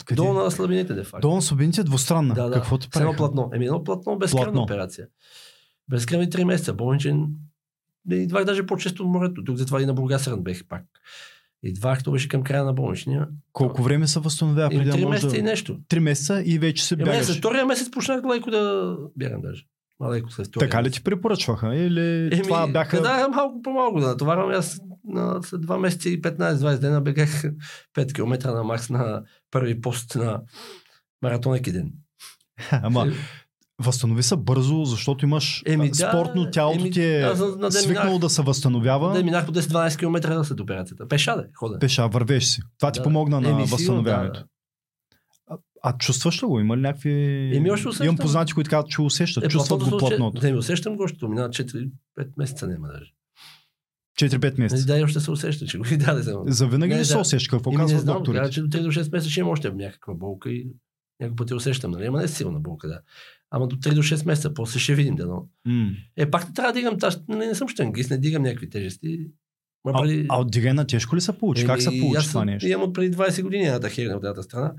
Къде? 0.05 0.17
Долу 0.17 0.33
на 0.33 0.51
слабините, 0.51 0.95
де 0.95 1.05
факто. 1.05 1.29
Долу 1.29 1.35
на 1.35 1.43
слабините 1.43 1.85
двустранна. 1.85 2.35
Да, 2.35 2.49
да. 2.49 2.55
Какво 2.55 2.79
ти 2.79 2.91
прави? 2.91 3.05
Едно 3.05 3.17
платно. 3.17 3.51
Еми 3.55 3.65
едно 3.65 3.85
платно, 3.85 4.19
безкръвна 4.19 4.63
операция. 4.63 5.07
Безкръвни 5.89 6.31
три 6.31 6.45
месеца. 6.45 6.73
Болничен. 6.73 7.27
Идвах 8.11 8.45
даже 8.45 8.67
по-често 8.67 9.03
от 9.03 9.09
морето. 9.09 9.45
Тук 9.45 9.57
затова 9.57 9.83
и 9.83 9.87
на 9.87 9.95
Бургас 9.95 10.31
бех 10.39 10.65
пак. 10.69 10.83
Идвах, 11.63 12.03
то 12.03 12.13
беше 12.13 12.29
към 12.29 12.43
края 12.43 12.65
на 12.65 12.73
болничния. 12.73 13.29
Колко 13.53 13.83
време 13.83 14.07
се 14.07 14.21
възстановява 14.21 14.71
преди 14.71 14.85
да 14.85 14.93
три 14.93 15.07
месеца 15.07 15.31
да... 15.31 15.39
и 15.39 15.43
нещо. 15.43 15.79
Три 15.89 16.01
месеца 16.01 16.43
и 16.47 16.59
вече 16.59 16.85
се 16.85 16.95
Е, 16.95 16.97
бягаш. 16.97 17.27
след 17.27 17.37
втория 17.37 17.67
месец 17.67 17.91
почнах 17.91 18.25
леко 18.35 18.51
да 18.51 18.97
бягам 19.17 19.41
даже. 19.41 19.65
Малеко 20.01 20.31
след 20.31 20.47
втория 20.47 20.69
Така 20.69 20.83
ли 20.83 20.91
ти 20.91 21.03
препоръчваха? 21.03 21.75
Или 21.75 22.29
Еми, 22.33 22.43
това 22.43 22.67
бяха... 22.67 23.03
Да, 23.03 23.29
малко 23.29 23.63
по-малко 23.63 24.01
да 24.01 24.07
натоварвам. 24.07 24.51
Аз 24.51 24.81
на, 25.05 25.43
след 25.43 25.61
два 25.61 25.79
месеца 25.79 26.09
и 26.09 26.23
15-20 26.23 26.79
дена 26.79 27.01
бегах 27.01 27.45
5 27.97 28.15
км 28.15 28.53
на 28.53 28.65
макс 28.65 28.91
на 28.91 29.23
първи 29.51 29.81
пост 29.81 30.15
на 30.15 30.43
маратон 31.23 31.55
Екиден. 31.55 31.93
Ама 32.71 33.07
възстанови 33.79 34.23
се 34.23 34.37
бързо, 34.37 34.85
защото 34.85 35.25
имаш 35.25 35.63
Еми, 35.67 35.89
да, 35.89 35.95
спортно 35.95 36.51
тялото 36.51 36.81
еми, 36.81 36.91
ти 36.91 37.03
е 37.05 37.21
аз 37.21 37.39
на- 37.41 37.47
на 37.47 37.57
ден 37.61 37.73
свикнало 37.73 38.07
минах. 38.07 38.21
да 38.21 38.31
се 38.31 38.43
възстановява. 38.43 39.13
Да, 39.13 39.25
минах 39.25 39.47
по 39.47 39.53
10-12 39.53 39.99
км 39.99 40.45
след 40.45 40.61
операцията. 40.61 41.09
Пеша 41.09 41.37
да 41.37 41.47
хода. 41.55 41.79
Пеша, 41.79 42.09
вървеш 42.09 42.45
си. 42.45 42.61
Това 42.79 42.93
ти 42.93 43.01
Да. 43.01 43.05
помогна 43.05 43.41
на 43.41 43.49
Еми, 43.49 43.57
сигурно, 43.57 43.67
възстановяването. 43.69 44.41
да. 44.41 44.47
А, 45.47 45.57
а 45.83 45.99
чувстваш 45.99 46.43
ли 46.43 46.47
го? 46.47 46.61
Има 46.61 46.77
ли 46.77 46.81
някакви... 46.81 47.11
Еми, 47.57 47.71
още 47.71 47.89
усещам. 47.89 48.05
Имам 48.05 48.17
познати, 48.17 48.53
които 48.53 48.71
казват, 48.71 48.91
че 48.91 49.03
усещат. 49.03 49.45
Е, 49.45 49.49
чувстват 49.49 49.85
го 49.85 49.97
платното. 49.99 50.43
Не, 50.43 50.53
ми 50.53 50.59
усещам 50.59 50.97
го, 50.97 51.03
защото 51.03 51.29
минава 51.29 51.49
4-5 51.49 51.91
месеца 52.37 52.67
няма 52.67 52.89
даже. 52.89 53.11
4-5 54.21 54.59
месеца. 54.59 54.87
Да, 54.87 54.99
и 54.99 55.05
още 55.05 55.21
се 55.21 55.31
усеща, 55.31 55.67
че 55.67 55.79
го 55.79 55.85
и 55.91 55.97
даде. 55.97 56.23
За 56.47 56.67
винаги 56.67 56.95
Не, 56.95 57.01
ли 57.01 57.05
се 57.05 57.15
да. 57.15 57.21
усещаш? 57.21 57.49
Какво 57.49 57.73
знам, 57.73 57.87
докторите? 58.07 58.39
казва, 58.39 58.53
че 58.53 58.63
до 58.63 58.69
3 58.69 58.83
до 58.83 58.89
6 58.91 59.13
месеца 59.13 59.31
ще 59.31 59.41
има 59.41 59.51
още 59.51 59.71
някаква 59.71 60.15
болка 60.15 60.51
и 60.51 60.67
някой 61.21 61.37
път 61.37 61.51
я 61.51 61.57
усещам, 61.57 61.91
нали? 61.91 62.07
Ама 62.07 62.19
не 62.19 62.25
е 62.25 62.29
силна 62.29 62.61
болка, 62.61 62.89
да. 62.89 63.01
Ама 63.51 63.69
до 63.69 63.77
3 63.77 63.95
до 63.95 64.03
6 64.03 64.27
месеца, 64.27 64.55
после 64.55 64.79
ще 64.79 64.95
видим, 64.95 65.17
да, 65.17 65.27
но... 65.27 65.49
М. 65.65 65.91
Е, 66.17 66.31
пак 66.31 66.49
не 66.49 66.55
трябва 66.55 66.73
да 66.73 66.79
дигам, 66.79 66.97
аз 67.03 67.21
нали, 67.29 67.47
не 67.47 67.55
съм 67.55 67.69
щангист, 67.69 68.11
не 68.11 68.19
дигам 68.19 68.43
някакви 68.43 68.71
тежести. 68.71 69.31
Ма 69.85 69.93
А, 69.95 70.03
преди- 70.03 70.27
а 70.29 70.41
от 70.41 70.51
дигена 70.51 70.87
тежко 70.87 71.17
ли 71.17 71.21
се 71.21 71.39
получи? 71.39 71.67
Как 71.67 71.83
се 71.83 72.01
получи 72.01 72.19
аз 72.19 72.29
това 72.29 72.45
нещо? 72.45 72.69
Имам 72.69 72.89
от 72.89 72.95
преди 72.95 73.17
20 73.17 73.43
години 73.43 73.65
едната 73.65 73.91
херня 73.91 74.17
от 74.17 74.25
едната 74.25 74.43
страна. 74.43 74.75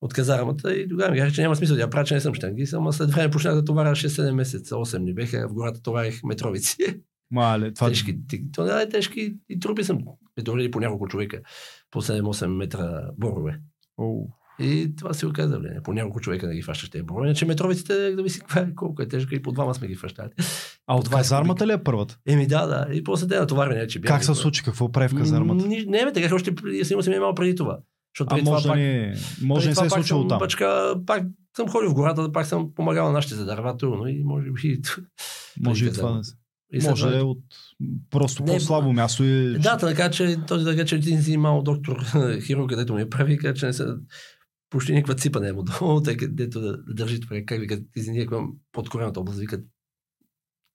От 0.00 0.14
казармата 0.14 0.74
и 0.74 0.88
тогава 0.88 1.10
ми 1.10 1.18
казах, 1.18 1.34
че 1.34 1.42
няма 1.42 1.56
смисъл 1.56 1.76
да 1.76 1.82
я 1.82 1.90
правя, 1.90 2.04
че 2.04 2.14
не 2.14 2.20
съм 2.20 2.34
щангист, 2.34 2.74
ама 2.74 2.92
след 2.92 3.10
време 3.10 3.30
почнах 3.30 3.54
да 3.54 3.64
товаря 3.64 3.90
6-7 3.90 4.30
месеца, 4.32 4.74
8 4.74 4.98
ни 4.98 5.14
беха, 5.14 5.48
в 5.48 5.52
гората 5.54 5.82
товарих 5.82 6.22
метровици. 6.24 6.76
Мале, 7.30 7.72
това... 7.74 7.88
Тежки, 7.88 8.18
то 8.52 8.64
не 8.64 8.82
е 8.82 8.88
тежки 8.88 9.36
и 9.48 9.60
трупи 9.60 9.84
съм. 9.84 9.98
Метроли 10.36 10.70
по 10.70 10.80
няколко 10.80 11.08
човека, 11.08 11.40
по 11.90 12.02
7-8 12.02 12.46
метра 12.46 13.10
борове. 13.18 13.60
Оу. 13.98 14.28
И 14.60 14.96
това 14.96 15.14
си 15.14 15.26
оказа, 15.26 15.58
бе, 15.58 15.68
по 15.82 15.92
няколко 15.92 16.20
човека 16.20 16.46
да 16.46 16.54
ги 16.54 16.62
фащаш 16.62 16.90
тези 16.90 17.02
борове. 17.02 17.26
Иначе 17.26 17.46
метровиците, 17.46 18.10
да 18.10 18.22
ви 18.22 18.30
си 18.30 18.40
каква 18.40 18.66
колко 18.76 19.02
е 19.02 19.08
тежка 19.08 19.34
и 19.34 19.42
по 19.42 19.52
двама 19.52 19.74
сме 19.74 19.88
ги 19.88 19.94
фащали. 19.94 20.28
А 20.86 20.96
от 20.96 21.08
20 21.08 21.16
казармата 21.16 21.66
ли 21.66 21.72
е 21.72 21.82
първата? 21.84 22.18
Еми 22.26 22.46
да, 22.46 22.66
да. 22.66 22.94
И 22.94 23.04
после 23.04 23.28
те 23.28 23.38
натоварване, 23.38 23.86
че 23.86 23.98
бях. 23.98 24.08
Как 24.08 24.24
се 24.24 24.34
случи? 24.34 24.62
Какво 24.62 24.92
прави 24.92 25.08
в 25.08 25.14
казармата? 25.14 25.66
Не, 25.66 26.04
бе, 26.04 26.12
така 26.12 26.34
още 26.34 26.54
при- 26.54 26.84
съм 27.02 27.12
имал 27.12 27.34
преди 27.34 27.54
това. 27.54 27.78
Защото 28.14 28.34
А 28.34 28.36
преди 28.36 28.50
може 28.50 28.62
това 28.62 28.74
да 28.74 28.80
не, 28.80 29.14
може 29.42 29.68
не 29.68 29.74
това 29.74 29.82
се 29.82 29.86
е 29.86 29.90
случило 29.90 30.26
там. 30.28 30.38
Бачка, 30.38 30.94
пак 31.06 31.22
съм 31.56 31.68
ходил 31.68 31.90
в 31.90 31.94
гората, 31.94 32.32
пак 32.32 32.46
съм 32.46 32.74
помагал 32.74 33.06
на 33.06 33.12
нашите 33.12 33.34
за 33.34 33.44
дърва, 33.44 33.76
трудно 33.76 34.06
и 34.06 34.22
може 34.24 34.50
би... 34.50 34.80
Може 35.60 35.86
и 35.86 35.92
това 35.92 36.10
да 36.10 36.24
се. 36.24 36.34
И 36.72 36.88
Може 36.88 37.02
това- 37.06 37.18
е 37.18 37.22
от 37.22 37.38
просто 38.10 38.42
Не, 38.42 38.52
по-слабо 38.52 38.92
място 38.92 39.24
и... 39.24 39.58
Да, 39.58 39.76
така 39.76 40.10
че 40.10 40.36
този 40.46 40.64
така, 40.64 40.84
че 40.84 40.94
един 40.94 41.22
си 41.22 41.32
имал 41.32 41.62
доктор 41.62 42.04
хирург, 42.46 42.68
където 42.70 42.94
ми 42.94 43.10
прави, 43.10 43.38
така 43.38 43.54
че 43.54 43.66
не 43.66 43.72
са 43.72 43.96
почти 44.74 44.92
никаква 44.92 45.14
ципа 45.14 45.40
не 45.40 45.48
е 45.48 45.52
му 45.52 45.62
долу, 45.62 46.00
тъй 46.00 46.16
като 46.16 46.34
дето 46.34 46.60
да, 46.60 46.76
да 46.76 46.94
държи 46.94 47.20
това, 47.20 47.36
как 47.46 47.60
викат, 47.60 47.82
ти 47.92 48.02
си 48.02 48.10
някаква 48.10 48.46
под 48.72 48.88
корената 48.88 49.20
област, 49.20 49.38
викат, 49.38 49.64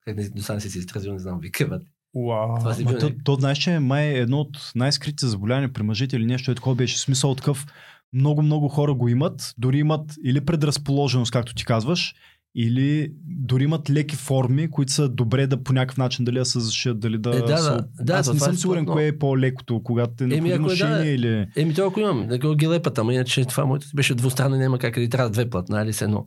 как 0.04 0.16
не, 0.16 0.28
до 0.28 0.42
сега 0.42 0.60
си 0.60 0.70
си 0.70 0.78
изтразил, 0.78 1.12
не 1.12 1.18
знам, 1.18 1.40
викат. 1.40 1.82
Уау. 2.14 2.58
Това 2.58 2.74
си 2.74 2.84
бил 2.84 2.98
то, 2.98 3.12
то, 3.24 3.34
знаеш, 3.34 3.58
че 3.58 3.78
май 3.78 4.04
е 4.04 4.18
едно 4.18 4.40
от 4.40 4.72
най-скритите 4.74 5.26
заболявания 5.26 5.72
при 5.72 5.82
мъжете 5.82 6.16
или 6.16 6.26
нещо 6.26 6.50
е 6.50 6.54
такова 6.54 6.76
беше 6.76 6.98
смисъл 6.98 7.34
такъв. 7.34 7.66
Много, 8.12 8.42
много 8.42 8.68
хора 8.68 8.94
го 8.94 9.08
имат, 9.08 9.54
дори 9.58 9.78
имат 9.78 10.14
или 10.24 10.44
предразположеност, 10.44 11.32
както 11.32 11.54
ти 11.54 11.64
казваш, 11.64 12.14
или 12.54 13.12
дори 13.26 13.64
имат 13.64 13.90
леки 13.90 14.16
форми, 14.16 14.70
които 14.70 14.92
са 14.92 15.08
добре 15.08 15.46
да 15.46 15.62
по 15.62 15.72
някакъв 15.72 15.98
начин 15.98 16.24
дали 16.24 16.38
да 16.38 16.44
се 16.44 16.60
защитят, 16.60 17.00
дали 17.00 17.18
да... 17.18 17.36
Е, 17.36 17.40
да, 17.40 17.58
са... 17.58 17.86
да, 17.98 18.04
да, 18.04 18.14
Аз 18.14 18.26
то 18.26 18.32
не 18.32 18.38
това 18.38 18.46
съм 18.46 18.54
е 18.54 18.58
сигурен 18.58 18.86
кое 18.86 19.06
е 19.06 19.18
по-лекото, 19.18 19.82
когато 19.82 20.24
е 20.24 20.26
Еми, 20.26 20.34
необходимо 20.34 20.66
ако 20.66 20.72
е, 20.72 20.76
да, 20.76 20.76
шение 20.76 21.14
или... 21.14 21.46
Еми, 21.56 21.74
то 21.74 21.86
ако 21.86 22.00
имам, 22.00 22.26
да 22.28 22.38
го 22.38 22.54
гелепата, 22.54 23.00
ама 23.00 23.14
иначе 23.14 23.44
това 23.44 23.66
моето 23.66 23.86
беше 23.94 24.14
двустранно, 24.14 24.56
няма 24.56 24.78
как 24.78 24.98
да 24.98 25.08
трябва 25.08 25.30
две 25.30 25.50
платна 25.50 25.82
или 25.82 25.92
с 25.92 26.02
едно. 26.02 26.26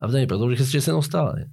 А 0.00 0.08
да 0.08 0.18
ни 0.18 0.26
продължиха 0.26 0.64
се, 0.64 0.70
че 0.70 0.80
с 0.80 0.88
едно 0.88 1.02
става. 1.02 1.32
Не? 1.36 1.46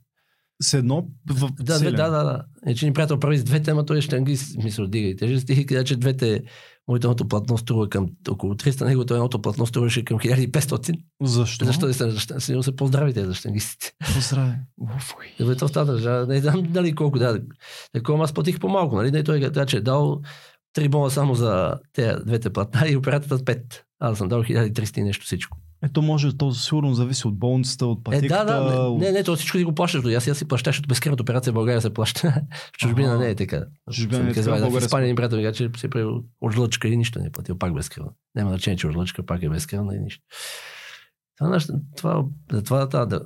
С 0.61 0.73
едно 0.73 1.07
в 1.29 1.49
Да, 1.59 1.79
две, 1.79 1.91
да, 1.91 2.09
да, 2.09 2.23
да. 2.23 2.43
Е, 2.65 2.75
че 2.75 2.85
ни 2.85 2.93
приятел 2.93 3.19
прави 3.19 3.37
с 3.37 3.43
двете, 3.43 3.71
ама 3.71 3.85
той 3.85 3.97
е 3.97 4.01
штангист, 4.01 4.63
мисля, 4.63 4.87
дига 4.87 5.07
и 5.07 5.15
тежести. 5.15 5.53
И 5.53 5.65
каза, 5.65 5.83
че 5.83 5.95
двете, 5.95 6.43
моето 6.87 7.07
едното 7.07 7.27
платно 7.27 7.57
струва 7.57 7.89
към 7.89 8.09
около 8.29 8.53
300, 8.53 8.85
неговото 8.85 9.13
едното 9.13 9.41
платно 9.41 9.65
струваше 9.65 10.05
към 10.05 10.19
1500. 10.19 10.99
Защо? 11.21 11.65
Защо 11.65 11.87
да 11.87 11.93
се 11.93 12.11
защитават? 12.11 12.43
Сигурно 12.43 12.63
са 12.63 12.75
по-здравите 12.75 13.25
за 13.25 13.33
щангистите. 13.33 13.91
Поздраве. 14.15 14.59
Уф, 14.81 15.15
уй. 15.19 15.25
И 15.39 15.49
бе, 15.49 15.55
то 15.55 15.67
става 15.67 15.85
държава. 15.85 16.27
Не 16.27 16.41
знам 16.41 16.63
дали 16.69 16.95
колко 16.95 17.19
да. 17.19 17.41
Такова 17.93 18.23
аз 18.23 18.33
платих 18.33 18.59
по-малко, 18.59 18.95
нали? 18.95 19.11
Не, 19.11 19.23
той 19.23 19.41
така, 19.41 19.65
че 19.65 19.77
е 19.77 19.81
дал 19.81 20.21
три 20.73 20.89
бона 20.89 21.09
само 21.09 21.35
за 21.35 21.73
те 21.93 22.15
двете 22.25 22.49
платна 22.49 22.89
и 22.89 22.95
операцията 22.95 23.37
с 23.37 23.45
пет. 23.45 23.83
Аз 23.99 24.17
съм 24.17 24.27
дал 24.27 24.43
1300 24.43 24.99
и 24.99 25.03
нещо 25.03 25.25
всичко. 25.25 25.57
Ето 25.83 26.01
може, 26.01 26.37
то 26.37 26.51
сигурно 26.51 26.93
зависи 26.93 27.27
от 27.27 27.39
болницата, 27.39 27.85
от 27.85 27.99
Е, 27.99 28.03
пътеката. 28.03 28.45
да, 28.45 28.59
да, 28.71 28.79
от- 28.79 29.01
не, 29.01 29.11
не, 29.11 29.23
то 29.23 29.35
всичко 29.35 29.57
ти 29.57 29.63
го 29.63 29.75
плащаш. 29.75 30.05
Аз 30.05 30.23
сега 30.23 30.33
си 30.33 30.47
плащаш, 30.47 30.75
защото 30.75 30.87
безкръвната 30.87 31.23
операция 31.23 31.51
в 31.51 31.53
България 31.53 31.81
се 31.81 31.93
плаща. 31.93 32.33
в 32.73 32.77
чужбина 32.77 33.17
не 33.17 33.29
е 33.29 33.35
така. 33.35 33.63
Чужбина 33.93 34.23
не 34.23 34.29
е 34.29 34.33
така, 34.33 34.69
в 34.69 34.77
Испания 34.77 35.05
един 35.05 35.15
приятел 35.15 35.37
ми 35.37 35.43
каза, 35.43 35.53
че 35.53 35.69
се 35.77 35.89
прави 35.89 36.05
от 36.41 36.53
жлъчка 36.53 36.87
и 36.87 36.97
нищо 36.97 37.19
не 37.19 37.25
е 37.25 37.31
платил, 37.31 37.57
пак 37.57 37.73
безкръвна. 37.73 38.11
Няма 38.35 38.49
значение, 38.49 38.77
че 38.77 38.87
от 38.87 38.93
жлъчка 38.93 39.25
пак 39.25 39.43
е 39.43 39.49
безкръвна 39.49 39.95
и 39.95 39.99
нищо. 39.99 40.23
Това, 41.37 41.57
това, 41.97 42.25
това, 42.65 42.89
това, 42.89 43.05
да, 43.05 43.21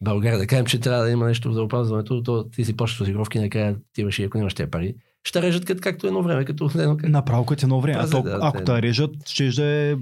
България, 0.00 0.38
да 0.38 0.46
кажем, 0.46 0.66
че 0.66 0.80
трябва 0.80 1.04
да 1.04 1.10
има 1.10 1.26
нещо 1.26 1.52
за 1.52 1.62
опазването, 1.62 2.22
то 2.22 2.48
ти 2.48 2.64
си 2.64 2.76
плащаш 2.76 3.00
осигуровки, 3.00 3.38
накрая 3.38 3.76
ти 3.92 4.00
имаш 4.00 4.18
и 4.18 4.24
ако 4.24 4.38
нямаш 4.38 4.54
тези 4.54 4.70
пари. 4.70 4.94
Ще 5.24 5.42
режат 5.42 5.64
като, 5.64 5.80
както 5.80 6.06
едно 6.06 6.22
време, 6.22 6.44
като 6.44 6.70
едно, 6.74 6.96
как... 6.96 7.10
Направо 7.10 7.46
като 7.46 7.66
едно 7.66 7.80
време. 7.80 7.98
А 7.98 8.06
Това 8.06 8.18
то, 8.18 8.22
да, 8.22 8.38
ако 8.42 8.58
те- 8.58 8.64
те 8.64 8.82
режат, 8.82 9.10
ще 9.26 9.48
да 9.50 9.64
е 9.64 9.96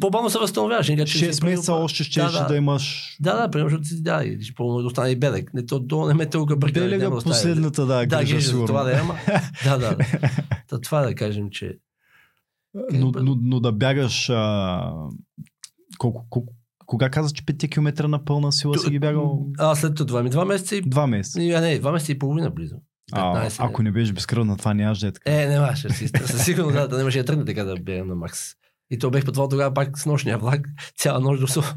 По-бавно 0.00 0.30
се 0.30 0.38
възстановяваш. 0.38 0.88
иначе 0.88 1.18
си 1.18 1.24
6 1.24 1.40
правил 1.40 1.52
месеца 1.52 1.72
още 1.74 2.04
ще 2.04 2.20
Да, 2.20 2.26
да, 2.26 2.38
да. 2.38 2.46
да 2.46 2.56
имаш 2.56 3.16
Да, 3.20 3.36
да, 3.36 3.50
примерно, 3.50 3.70
защото 3.70 4.02
да, 4.02 4.24
и 4.24 4.42
ще 4.42 4.54
по 4.54 4.78
да 4.78 4.86
остане 4.86 5.10
и 5.10 5.16
белек. 5.16 5.54
Не, 5.54 5.66
то, 5.66 5.80
то 5.80 6.06
не 6.06 6.14
ме 6.14 6.26
толкова 6.26 6.56
бърка. 6.56 6.80
Белега 6.80 7.10
да 7.10 7.16
остане. 7.16 7.32
последната, 7.32 7.86
да, 7.86 8.06
Да, 8.06 8.18
грижа, 8.18 8.40
сигурно. 8.40 8.66
това 8.66 8.82
да 8.82 8.92
е, 8.92 9.00
ама. 9.00 9.14
да, 9.64 9.78
да. 9.78 9.96
Та, 10.68 10.80
това 10.80 11.00
да 11.00 11.14
кажем, 11.14 11.50
че 11.50 11.72
но, 12.92 13.12
но, 13.12 13.36
но, 13.40 13.60
да 13.60 13.72
бягаш 13.72 14.30
а, 14.30 14.92
колко, 15.98 16.26
колко, 16.30 16.52
кога 16.86 17.10
каза, 17.10 17.30
че 17.30 17.42
5 17.44 17.70
км 17.70 18.08
на 18.08 18.24
пълна 18.24 18.52
сила 18.52 18.78
си 18.78 18.90
ги 18.90 18.98
бягал? 18.98 19.46
А, 19.58 19.74
след 19.74 19.94
това 19.96 20.22
ми 20.22 20.30
два 20.30 20.44
месеца 20.44 20.76
и... 20.76 20.80
Два 20.80 21.06
месеца. 21.06 21.40
а, 21.40 21.60
Не, 21.60 21.78
два 21.78 21.92
месеца 21.92 22.12
и 22.12 22.18
половина 22.18 22.50
близо. 22.50 22.76
А, 23.12 23.48
15, 23.48 23.56
ако 23.58 23.82
не 23.82 23.92
беше 23.92 24.12
безкръвна, 24.12 24.56
това 24.56 24.74
нямаш 24.74 24.98
да 24.98 25.06
е 25.06 25.12
така. 25.12 25.42
Е, 25.42 25.46
не 25.46 25.60
маше 25.60 25.90
си. 25.90 26.08
Със 26.08 26.44
сигурност 26.44 26.90
да, 26.90 27.00
имаше 27.00 27.18
да 27.18 27.24
тръгне 27.24 27.44
така 27.44 27.64
да 27.64 27.76
бягам 27.76 28.08
на 28.08 28.14
Макс. 28.14 28.40
И 28.90 28.98
то 28.98 29.10
бех 29.10 29.24
пътувал 29.24 29.48
тогава 29.48 29.74
пак 29.74 29.98
с 29.98 30.06
нощния 30.06 30.38
влак, 30.38 30.60
цяла 30.98 31.20
нощ 31.20 31.40
до 31.40 31.46
София. 31.46 31.76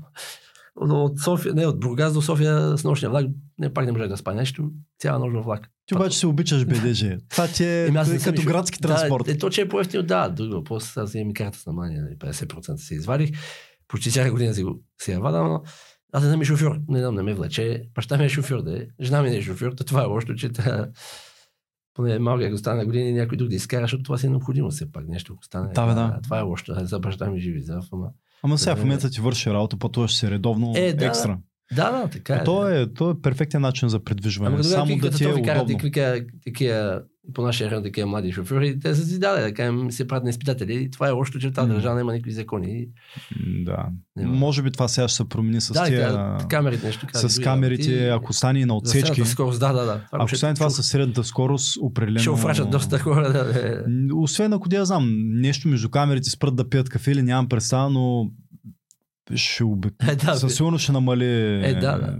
От 0.76 1.20
София, 1.20 1.54
не, 1.54 1.66
от 1.66 1.80
Бургас 1.80 2.14
до 2.14 2.22
София 2.22 2.78
с 2.78 2.84
нощния 2.84 3.10
влак, 3.10 3.26
не, 3.58 3.74
пак 3.74 3.86
не 3.86 3.92
можех 3.92 4.08
да 4.08 4.18
спа 4.18 4.34
нещо, 4.34 4.72
цяла 5.00 5.20
нощ 5.20 5.36
във 5.36 5.46
влак. 5.46 5.70
Ти 5.86 5.96
обаче 5.96 6.18
се 6.18 6.28
обичаш 6.28 6.66
БДЖ. 6.66 7.18
Това 7.30 7.48
ти 7.48 7.64
е 7.66 7.86
Еми, 7.88 7.98
аз 7.98 8.10
не 8.10 8.18
като 8.18 8.42
шофьор. 8.42 8.52
градски 8.52 8.80
транспорт. 8.80 9.26
Да, 9.26 9.32
е, 9.32 9.38
то, 9.38 9.50
че 9.50 9.62
е 9.62 9.68
по-ефтино, 9.70 10.04
да, 10.04 10.30
друго 10.30 10.54
въпрос. 10.54 10.98
Аз 10.98 11.14
имам 11.16 11.30
и 11.30 11.34
карта 11.34 11.58
с 11.58 11.66
намаление, 11.66 12.02
нали, 12.02 12.16
50% 12.16 12.76
си 12.76 12.94
извадих. 12.94 13.30
Почти 13.88 14.10
всяка 14.10 14.32
година 14.32 14.54
си, 14.54 14.64
го, 14.64 14.80
си 15.02 15.12
я 15.12 15.20
вадам, 15.20 15.48
но 15.48 15.64
аз 16.14 16.24
не 16.24 16.30
съм 16.30 16.42
и 16.42 16.46
шофьор. 16.46 16.80
Не 16.88 17.00
знам, 17.00 17.16
не 17.16 17.24
ме 17.24 17.34
влече. 17.34 17.84
Баща 17.96 18.18
ми 18.18 18.26
е 18.26 18.30
шофьор, 18.30 18.62
да 18.62 18.78
е. 18.78 18.88
Жена 19.02 19.22
ми 19.22 19.30
не 19.30 19.36
е 19.36 19.42
шофьор, 19.42 19.72
то 19.72 19.84
това 19.84 20.02
е 20.02 20.06
лошо, 20.06 20.36
че 20.36 20.50
та, 20.50 20.88
поне 21.94 22.20
малко, 22.20 22.44
ако 22.44 22.58
стане 22.58 22.86
години, 22.86 23.12
някой 23.14 23.38
друг 23.38 23.50
да 23.50 23.56
изкара, 23.56 23.82
защото 23.82 24.04
това 24.04 24.18
си 24.18 24.26
е 24.28 24.30
необходимо 24.30 24.70
все 24.70 24.92
пак. 24.92 25.08
Нещо, 25.08 25.34
ако 25.34 25.44
стане. 25.44 25.74
Да, 25.74 25.88
бе, 25.88 25.94
да. 25.94 26.20
Това 26.24 26.40
е 26.40 26.42
лошо. 26.42 26.74
За 26.78 27.00
баща 27.00 27.30
ми 27.30 27.40
живи 27.40 27.62
здрав, 27.62 27.86
ама. 27.92 28.10
Ама 28.44 28.58
сега 28.58 28.76
в 28.76 28.80
Е, 28.80 28.82
момента 28.82 29.10
ти 29.10 29.22
върши 29.22 29.50
работа, 29.50 29.78
пътуваш 29.78 30.16
се 30.16 30.32
редовно 30.32 30.74
Е, 30.76 30.94
да. 30.94 31.06
екстра. 31.06 31.38
Да, 31.76 31.92
да, 31.92 32.08
така 32.08 32.36
е. 32.36 32.44
То 32.44 32.70
е, 32.70 32.94
то 32.94 33.12
е 33.12 33.22
перфектен 33.22 33.62
начин 33.62 33.90
за 33.90 34.04
придвижване. 34.04 34.56
Ама 34.56 34.64
Само 34.64 34.98
да 34.98 35.12
ти 35.12 35.24
е 35.24 35.42
карат 35.44 35.64
удобно. 35.64 35.78
такива, 35.78 36.22
такива, 36.46 37.02
по 37.34 37.42
нашия 37.42 37.72
район 37.72 37.84
такива 37.84 38.08
млади 38.08 38.32
шофьори, 38.32 38.80
те 38.80 38.96
са 38.96 39.06
си 39.06 39.20
дали, 39.20 39.42
да 39.42 39.54
кажем, 39.54 39.92
се 39.92 40.08
правят 40.08 40.24
на 40.24 40.30
изпитатели. 40.30 40.92
Това 40.92 41.08
е 41.08 41.12
лошо, 41.12 41.40
че 41.40 41.52
тази 41.52 41.68
М. 41.68 41.74
държава 41.74 41.96
няма 41.96 42.14
никакви 42.14 42.32
закони. 42.32 42.88
Да. 43.66 43.86
Няма. 44.16 44.34
Може 44.34 44.62
би 44.62 44.72
това 44.72 44.88
сега 44.88 45.08
ще 45.08 45.18
се 45.18 45.30
промени 45.30 45.62
с 45.62 45.74
да, 45.74 45.86
тия... 45.86 46.12
да, 46.12 46.38
камерите 46.50 46.88
нещо. 46.88 47.08
каза, 47.14 47.30
с 47.30 47.40
камерите, 47.40 48.10
работи. 48.10 48.24
ако 48.24 48.34
стане 48.34 48.66
на 48.66 48.76
отсечки, 48.76 49.26
скорост, 49.26 49.60
да, 49.60 49.74
да, 49.74 49.86
да. 49.86 50.06
Това 50.12 50.24
ако 50.24 50.36
стане 50.36 50.54
това 50.54 50.70
със 50.70 50.88
средната 50.88 51.24
скорост, 51.24 51.78
определено... 51.82 52.20
Ще 52.20 52.30
офрачат 52.30 52.70
доста 52.70 53.00
хора. 53.00 53.34
Да, 53.34 53.44
да. 53.44 53.84
Освен 54.16 54.54
ако 54.54 54.70
да 54.70 54.86
знам, 54.86 55.10
нещо 55.42 55.68
между 55.68 55.90
камерите 55.90 56.30
спрат 56.30 56.56
да 56.56 56.70
пият 56.70 56.90
кафе 56.90 57.12
или 57.12 57.24
нямам 57.24 57.50
представа, 57.50 57.90
но 57.90 58.32
ще 59.36 59.64
обик... 59.64 59.94
Е, 60.08 60.16
да, 60.16 60.36
Със 60.36 60.56
сигурност 60.56 60.84
ще 60.84 60.92
намали... 60.92 61.26
Е, 61.66 61.74
да, 61.74 61.98
да. 61.98 62.18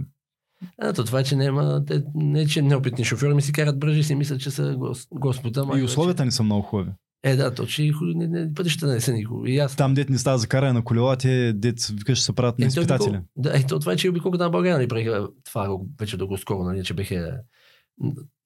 Ето 0.82 1.04
това, 1.04 1.22
че 1.22 1.36
няма, 1.36 1.84
те, 1.84 2.02
не 2.14 2.46
че 2.46 2.62
неопитни 2.62 3.04
шофьори 3.04 3.34
ми 3.34 3.42
си 3.42 3.52
карат 3.52 3.78
бръжи 3.78 4.02
си 4.02 4.14
мислят, 4.14 4.40
че 4.40 4.50
са 4.50 4.76
гос, 4.78 5.08
господа. 5.12 5.60
ама 5.60 5.78
И 5.78 5.82
условията 5.82 6.24
ни 6.24 6.32
са 6.32 6.42
много 6.42 6.62
хубави. 6.62 6.90
Е, 7.22 7.36
да, 7.36 7.54
точно 7.54 7.84
и 7.84 7.92
не, 8.00 8.26
не, 8.26 8.54
пътищата 8.54 8.92
не 8.92 9.00
са 9.00 9.12
никога. 9.12 9.50
И 9.50 9.58
аз. 9.58 9.76
Там 9.76 9.94
дет 9.94 10.10
не 10.10 10.18
става 10.18 10.38
за 10.38 10.48
каране 10.48 10.72
на 10.72 10.84
колела, 10.84 11.16
те 11.16 11.52
дет 11.52 11.86
викаш 11.86 12.18
ще 12.18 12.24
се 12.24 12.32
правят 12.32 12.58
на 12.58 12.64
Е, 12.64 12.68
изпитатели. 12.68 13.10
обикол- 13.10 13.22
Да, 13.36 13.58
е, 13.58 13.62
то, 13.62 13.80
това 13.80 13.92
е, 13.92 13.96
че 13.96 14.08
обиколката 14.08 14.44
на 14.44 14.50
България, 14.50 14.76
нали, 14.76 14.88
преха, 14.88 15.28
това 15.44 15.78
вече 16.00 16.16
дълго 16.16 16.36
скоро, 16.38 16.64
нали, 16.64 16.84
че 16.84 16.94
беха, 16.94 17.40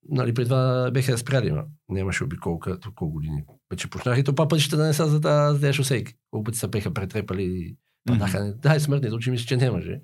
нали, 0.08 0.34
преди 0.34 0.48
това 0.48 0.90
беха 0.90 1.18
спряли, 1.18 1.52
ма. 1.52 1.64
нямаше 1.88 2.24
обиколка 2.24 2.80
толкова 2.80 3.10
години. 3.10 3.42
Вече 3.70 3.90
почнаха 3.90 4.20
и 4.20 4.24
то 4.24 4.34
па 4.34 4.48
пътищата 4.48 4.76
да 4.76 4.86
не 4.86 4.92
са 4.94 5.06
за 5.06 5.20
тази 5.20 5.72
шосейки. 5.72 6.12
Колко 6.30 6.44
пъти 6.44 6.58
се 6.58 6.68
беха 6.68 6.94
претрепали, 6.94 7.76
падаха. 8.04 8.54
Да, 8.54 8.76
и 8.76 8.80
смъртни 8.80 9.08
случаи 9.08 9.30
мисля, 9.30 9.46
че 9.46 9.56
нямаше. 9.56 10.00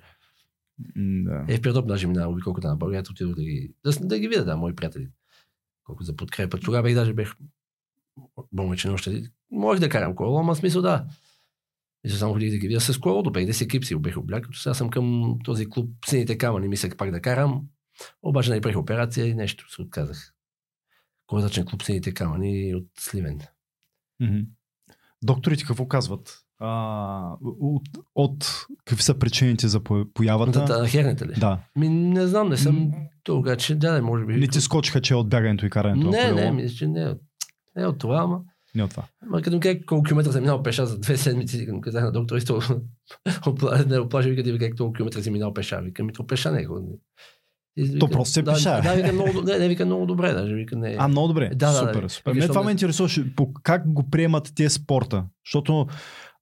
Да. 0.97 1.45
Е, 1.49 1.57
в 1.57 1.63
Пирдоп 1.63 1.87
даже 1.87 2.07
минава 2.07 2.33
обиколката 2.33 2.69
на 2.69 2.77
България, 2.77 3.05
отидох 3.11 3.35
да 3.35 3.43
ги, 3.43 3.75
да, 3.85 3.93
да 4.01 4.19
ги 4.19 4.29
видя, 4.29 4.45
да, 4.45 4.57
мои 4.57 4.75
приятели. 4.75 5.09
Колко 5.85 6.03
за 6.03 6.17
подкрепа. 6.17 6.59
Тогава 6.59 6.83
бех 6.83 6.95
даже 6.95 7.15
бех 7.15 7.35
болничен 8.53 8.93
още. 8.93 9.23
Можех 9.51 9.81
да 9.81 9.89
карам 9.89 10.15
колело, 10.15 10.39
ама 10.39 10.57
смисъл 10.57 10.83
да. 10.83 11.07
И 12.05 12.11
само 12.11 12.33
ходих 12.33 12.51
да 12.51 12.59
ги 12.59 12.69
видя 12.69 12.81
с 12.81 12.99
колелото, 12.99 13.33
бех 13.33 13.49
10 13.49 13.65
екип 13.65 13.85
си 13.85 13.95
го 13.95 14.01
бех 14.01 14.17
облякал. 14.17 14.47
като 14.47 14.59
Сега 14.59 14.75
съм 14.75 14.91
към 14.91 15.37
този 15.45 15.71
клуб 15.71 15.91
Сините 16.07 16.39
камъни, 16.39 16.69
мислех 16.69 16.97
пак 16.97 17.11
да 17.11 17.21
карам. 17.21 17.63
Обаче 18.23 18.55
направих 18.55 18.79
операция 18.79 19.27
и 19.27 19.35
нещо 19.35 19.71
се 19.71 19.83
отказах. 19.83 20.35
Козачен 21.27 21.65
клуб 21.65 21.83
Сините 21.83 22.15
камъни 22.15 22.75
от 22.75 22.89
Сливен. 22.99 23.41
Мгм. 24.21 24.39
Докторите 25.23 25.65
какво 25.65 25.89
казват? 25.89 26.45
А, 26.61 27.33
от, 27.61 27.83
от 28.15 28.67
какви 28.85 29.03
са 29.03 29.15
причините 29.15 29.69
за 29.69 29.81
по- 29.81 30.05
появата? 30.15 30.65
Да, 30.65 30.79
да, 30.79 30.89
хернете 30.89 31.27
ли? 31.27 31.33
Да. 31.33 31.59
Ми, 31.77 31.89
не 31.89 32.27
знам, 32.27 32.49
не 32.49 32.57
съм 32.57 32.91
тогава, 33.25 33.57
че 33.57 33.75
да, 33.75 33.93
не, 33.93 34.01
може 34.01 34.25
би. 34.25 34.37
Не 34.37 34.47
ти 34.47 34.61
скочиха, 34.61 35.01
че 35.01 35.15
е 35.15 35.17
от 35.17 35.29
бягането 35.29 35.67
и 35.67 35.71
карането 35.71 36.09
не, 36.09 36.33
не, 36.33 36.51
мисля, 36.53 36.77
че 36.77 36.87
не. 36.87 37.03
е 37.03 37.15
Не 37.77 37.83
е 37.83 37.87
от 37.87 37.99
това, 37.99 38.17
ама. 38.17 38.41
Не 38.75 38.83
от 38.83 38.91
това. 38.91 39.03
Ма 39.27 39.43
като 39.43 39.57
ми 39.57 39.61
казах 39.61 39.79
колко 39.87 40.03
километра 40.03 40.33
съм 40.33 40.41
минал 40.41 40.63
пеша 40.63 40.87
за 40.87 40.99
две 40.99 41.17
седмици, 41.17 41.67
като 41.67 41.81
казах 41.81 42.05
на 42.05 42.13
доктора, 42.13 42.39
исто, 42.39 42.61
не 43.87 43.99
оплажи, 43.99 44.31
вика, 44.31 44.43
вика, 44.43 44.77
колко 44.77 44.93
километра 44.93 45.23
си 45.23 45.31
минал 45.31 45.55
пеша. 45.55 45.81
Вика, 45.81 46.05
ми 46.05 46.13
то 46.13 46.27
пеша 46.27 46.53
не 46.53 46.63
е. 46.63 46.65
го- 46.65 47.01
вика, 47.77 47.99
То 47.99 48.09
просто 48.09 48.33
се 48.33 48.43
да, 48.43 48.53
пеша. 48.53 48.81
Да, 48.83 48.95
вика, 48.95 49.13
много, 49.13 49.43
не, 49.43 49.59
не, 49.59 49.69
вика, 49.69 49.87
много 49.87 50.07
добре, 50.07 50.33
даже 50.33 50.55
вика, 50.55 50.77
не. 50.77 50.97
А, 50.99 51.09
много 51.09 51.29
добре. 51.29 51.49
Да, 51.49 51.73
да, 51.73 51.79
супер, 51.79 52.03
да. 52.03 52.09
супер. 52.09 52.31
Вика, 52.31 52.39
Мен 52.39 52.43
що 52.43 52.53
това 52.53 52.65
ме- 52.65 52.71
интересуваше 52.71 53.33
как 53.63 53.93
го 53.93 54.11
приемат 54.11 54.53
те 54.55 54.71
спорта. 54.71 55.25
Защото 55.47 55.87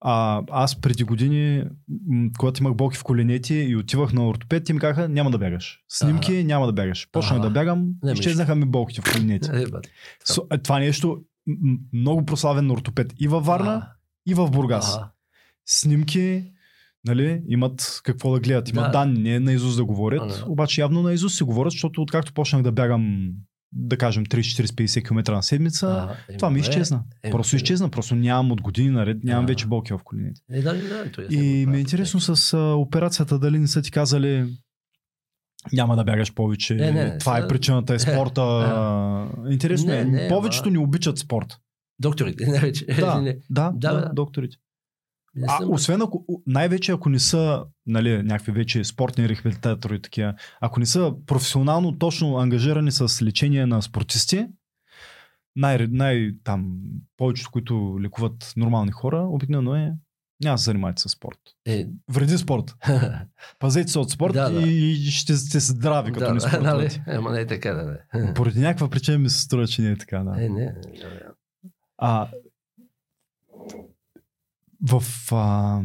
а, 0.01 0.43
аз 0.51 0.81
преди 0.81 1.05
години, 1.05 1.65
когато 2.39 2.63
имах 2.63 2.75
болки 2.75 2.97
в 2.97 3.05
коленете 3.05 3.55
и 3.55 3.77
отивах 3.77 4.13
на 4.13 4.29
ортопед, 4.29 4.65
ти 4.65 4.73
ми 4.73 4.79
казаха, 4.81 5.09
няма 5.09 5.31
да 5.31 5.39
бягаш. 5.39 5.81
Снимки, 5.89 6.45
няма 6.45 6.67
да 6.67 6.73
бягаш. 6.73 7.09
Почнах 7.13 7.41
да 7.41 7.51
бягам, 7.51 7.89
Не, 8.03 8.13
изчезнаха 8.13 8.55
ми 8.55 8.65
болките 8.65 9.01
в 9.01 9.13
коленете. 9.13 9.51
Е, 9.59 9.65
е, 10.55 10.59
Това 10.59 10.79
нещо 10.79 11.19
много 11.93 12.25
прославен 12.25 12.71
ортопед 12.71 13.15
и 13.21 13.29
във 13.29 13.47
Варна, 13.47 13.71
А, 13.71 13.93
и 14.27 14.35
в 14.35 14.51
Бургас. 14.51 14.97
ага. 14.97 15.11
Снимки, 15.67 16.45
нали, 17.05 17.43
имат 17.49 18.01
какво 18.05 18.33
да 18.33 18.41
гледат. 18.41 18.69
Имат 18.69 18.85
Да. 18.85 18.91
данни, 18.91 19.21
не 19.21 19.41
на 19.41 19.53
Изус 19.53 19.77
да 19.77 19.85
говорят. 19.85 20.33
А, 20.33 20.45
да. 20.45 20.51
Обаче 20.51 20.81
явно 20.81 21.03
на 21.03 21.13
Изус 21.13 21.37
се 21.37 21.45
говорят, 21.45 21.71
защото 21.71 22.03
откакто 22.03 22.33
почнах 22.35 22.63
да 22.63 22.73
бягам, 22.73 23.31
да 23.73 23.97
кажем, 23.97 24.27
30-40-50 24.27 25.03
км 25.03 25.33
на 25.33 25.43
седмица, 25.43 25.87
Ага, 25.89 26.17
е, 26.29 26.37
това 26.37 26.51
ми 26.51 26.61
изчезна. 26.61 27.03
Е, 27.23 27.31
Просто 27.31 27.57
е, 27.57 27.59
изчезна. 27.59 27.89
Просто 27.89 28.15
нямам 28.15 28.53
от 28.53 28.61
години 28.61 28.91
наред, 28.91 29.25
нямам 29.25 29.45
А. 29.45 29.47
вече 29.47 29.67
болки 29.67 29.93
в 29.93 30.01
коленете. 30.05 30.41
Е, 30.51 30.63
да, 30.63 30.75
да, 30.75 31.11
то 31.13 31.23
ясно, 31.23 31.37
И 31.37 31.67
ми 31.67 31.75
е 31.75 31.79
е 31.79 31.81
интересно 31.81 32.21
с 32.21 32.55
а, 32.55 32.59
операцията 32.59 33.39
дали 33.39 33.59
не 33.59 33.67
са 33.69 33.83
ти 33.83 33.91
казали 33.91 34.57
няма 35.73 35.97
да 35.97 36.05
бягаш 36.05 36.35
повече. 36.35 36.75
Не, 36.75 36.93
не, 36.93 37.19
това 37.19 37.33
е 37.33 37.37
сега- 37.37 37.49
причината 37.49 37.95
е 37.95 37.99
спорта. 37.99 38.43
Интересно 39.51 39.87
Не, 39.87 39.99
е. 39.99 40.05
не, 40.05 40.29
Повечето 40.29 40.65
ама- 40.65 40.73
ни 40.73 40.79
обичат 40.79 41.19
спорт. 41.19 41.57
Докторите, 41.99 42.47
не 42.49 42.61
вече. 42.61 42.87
Да, 42.87 43.21
да, 43.21 43.35
Да, 43.51 43.73
да, 43.73 44.01
да. 44.01 44.11
докторите. 44.15 44.57
Не 45.35 45.47
А, 45.51 45.59
съм- 45.59 45.73
освен 45.73 46.03
ако, 46.03 46.25
най-вече 46.47 46.93
ако 46.93 47.09
не 47.09 47.19
са 47.19 47.65
нали, 47.87 48.23
някакви 48.23 48.53
вече 48.53 48.85
спортни 48.85 49.29
рехабилитатори 49.29 50.03
такива, 50.03 50.35
ако 50.61 50.81
не 50.81 50.87
са 50.87 51.15
професионално 51.27 51.99
точно 51.99 52.37
ангажирани 52.39 52.93
с 52.93 53.23
лечение 53.23 53.67
на 53.67 53.83
спортисти, 53.83 54.47
най, 55.57 55.87
най 55.91 56.31
там, 56.45 56.79
повечето, 57.17 57.51
които 57.51 57.99
лекуват 58.01 58.53
нормални 58.57 58.93
хора, 58.93 59.19
обикновено 59.21 59.75
е 59.75 59.93
няма 60.45 60.55
да 60.55 60.59
се 60.59 60.65
занимавате 60.65 61.03
с 61.03 61.09
спорт. 61.09 61.39
Е, 61.67 61.87
Вреди 62.09 62.39
спорт. 62.39 62.75
Пазете 63.59 63.91
се 63.91 63.99
от 63.99 64.11
спорт 64.11 64.33
Да, 64.35 64.51
да. 64.51 64.63
и, 64.63 64.97
ще 64.97 65.37
сте 65.37 65.61
здрави, 65.61 66.13
като 66.13 66.27
да, 66.27 66.35
не 66.35 66.41
да, 66.41 66.61
нали? 66.61 66.91
спортувате. 66.91 67.03
Ама 67.07 67.31
не 67.31 67.41
е 67.41 67.47
така, 67.47 67.73
да, 67.73 67.85
да. 68.15 68.35
Поради 68.35 68.61
някаква 68.61 68.91
причина 68.91 69.19
ми 69.19 69.31
се 69.31 69.41
струва, 69.41 69.67
че 69.67 69.83
не 69.83 69.91
е 69.91 69.97
така. 69.99 70.19
Да. 70.19 70.45
Е, 70.45 70.49
не, 70.49 70.61
не, 70.61 70.65
не. 70.65 71.21
А, 71.99 72.29
в 74.91 75.03
а, 75.33 75.81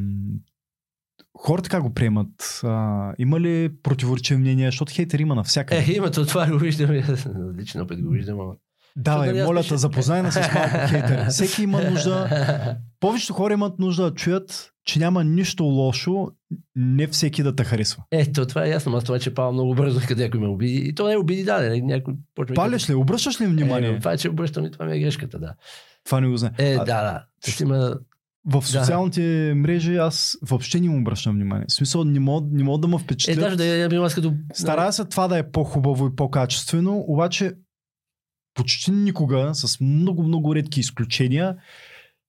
хората 1.38 1.70
как 1.70 1.84
го 1.84 1.94
приемат? 1.94 2.62
А, 2.64 3.14
има 3.18 3.40
ли 3.40 3.70
противоречиви 3.84 4.40
мнения? 4.40 4.68
Защото 4.68 4.94
хейтер 4.94 5.20
има 5.20 5.36
навсякъде. 5.36 5.82
Е, 5.82 5.96
името 5.96 6.26
това 6.26 6.52
го 6.52 6.58
виждам. 6.58 6.92
Лично 7.60 7.84
опит 7.84 8.02
го 8.02 8.10
виждам, 8.10 8.40
ама. 8.40 8.54
Давай, 8.96 9.28
дали 9.28 9.40
аз 9.40 9.48
моля 9.48 9.64
те, 9.64 9.78
запознай 9.78 10.22
нас 10.22 10.34
с 10.34 10.54
малко 10.54 10.70
хейтери. 10.90 11.26
Всеки 11.30 11.64
има 11.64 11.82
нужда. 11.90 12.78
Повечето 13.00 13.34
хора 13.34 13.54
имат 13.54 13.80
нужда 13.80 14.04
да 14.04 14.14
чуят, 14.14 14.72
че 14.86 15.00
няма 15.00 15.24
нищо 15.24 15.64
лошо, 15.64 16.28
не 16.76 17.08
всеки 17.08 17.44
да 17.44 17.56
те 17.56 17.64
харесва. 17.64 18.04
Ето, 18.12 18.46
това 18.46 18.66
е 18.66 18.70
ясно, 18.70 18.98
аз 18.98 19.04
това, 19.04 19.20
че 19.20 19.34
пава 19.34 19.52
много 19.52 19.76
бързо, 19.76 20.00
къде 20.08 20.24
някой 20.24 20.40
ме 20.40 20.48
обиди. 20.48 20.82
И 20.86 20.96
то 20.96 21.08
не 21.08 21.14
е 21.14 21.18
обиди, 21.18 21.44
да, 21.44 21.62
не, 21.62 21.82
някой 21.82 22.14
почва. 22.36 22.56
Палиш 22.56 22.90
ли? 22.90 22.94
Обръщаш 22.94 23.42
ли 23.42 23.46
внимание? 23.46 23.90
Е, 23.90 24.00
това 24.00 24.14
е, 24.14 24.18
че 24.18 24.30
обръщам 24.30 24.72
това 24.72 24.86
ми 24.86 24.98
е 24.98 25.00
грешката, 25.00 25.40
да. 25.40 25.54
Това 26.06 26.22
не 26.22 26.28
го 26.28 26.38
знае. 26.38 26.52
Е, 26.58 26.74
А, 26.74 26.78
да, 26.78 26.86
да. 26.86 27.26
Ще 27.52 27.64
има... 27.64 27.96
В 28.46 28.62
социалните 28.62 29.22
мрежи 29.56 29.96
аз 29.96 30.38
въобще 30.42 30.80
не 30.80 30.90
му 30.90 31.00
обръщам 31.00 31.36
внимание. 31.36 31.66
В 31.70 31.74
смисъл, 31.74 32.04
не 32.04 32.20
мога, 32.20 32.48
не 32.52 32.64
мога 32.64 32.80
да 32.80 32.88
ме 32.88 32.96
Е, 32.96 33.00
впечатлят. 33.00 33.40
даже 33.40 33.56
да 33.56 33.66
я 33.66 34.04
аз 34.04 34.16
като... 34.16 34.34
Старая 34.54 34.94
се 34.94 35.06
това 35.06 35.28
да 35.28 35.38
е 35.38 35.52
по-хубаво 35.52 36.08
и 36.08 36.16
по-качествено, 36.16 37.04
обаче 37.08 37.52
почти 38.54 38.92
никога, 38.92 39.52
с 39.54 39.80
много-много 39.82 40.56
редки 40.56 40.80
изключения, 40.80 41.56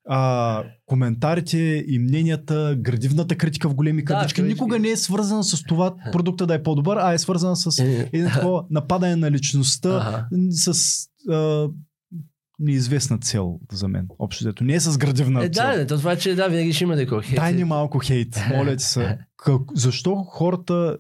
а, 0.09 0.63
коментарите 0.87 1.59
и 1.89 1.99
мненията, 1.99 2.77
градивната 2.79 3.37
критика 3.37 3.69
в 3.69 3.75
големи 3.75 4.03
Да, 4.03 4.07
кавички, 4.07 4.37
кавички. 4.37 4.55
никога 4.55 4.79
не 4.79 4.89
е 4.89 4.97
свързана 4.97 5.45
с 5.45 5.63
това 5.63 5.95
продукта 6.13 6.47
да 6.47 6.55
е 6.55 6.63
по-добър, 6.63 6.97
а 6.97 7.13
е 7.13 7.19
свързана 7.19 7.57
с 7.57 7.79
Е, 7.79 8.09
един 8.13 8.31
такова 8.31 8.65
нападане 8.71 9.17
на 9.17 9.31
личността, 9.31 9.89
Ага. 9.91 10.27
с 10.51 10.99
а, 11.31 11.69
неизвестна 12.59 13.19
цел 13.19 13.59
за 13.73 13.89
мен. 13.89 14.07
Общо 14.19 14.45
взето. 14.45 14.65
Не 14.65 14.75
е 14.75 14.81
с 14.81 14.99
градивна 14.99 15.41
Е, 15.41 15.49
цел. 15.49 15.65
да, 15.65 15.77
не, 15.77 15.87
то 15.87 15.99
това, 15.99 16.17
че 16.17 16.35
да, 16.35 16.49
винаги 16.49 16.73
ще 16.73 16.85
има 16.85 16.97
такова. 16.97 17.23
хейт. 17.23 17.37
Дай 17.37 17.53
ни 17.53 17.65
малко 17.65 17.99
хейт, 17.99 18.41
моля 18.51 18.77
ти 18.77 18.85
се. 18.85 19.19
Как, 19.37 19.61
защо 19.75 20.15
хората 20.17 20.97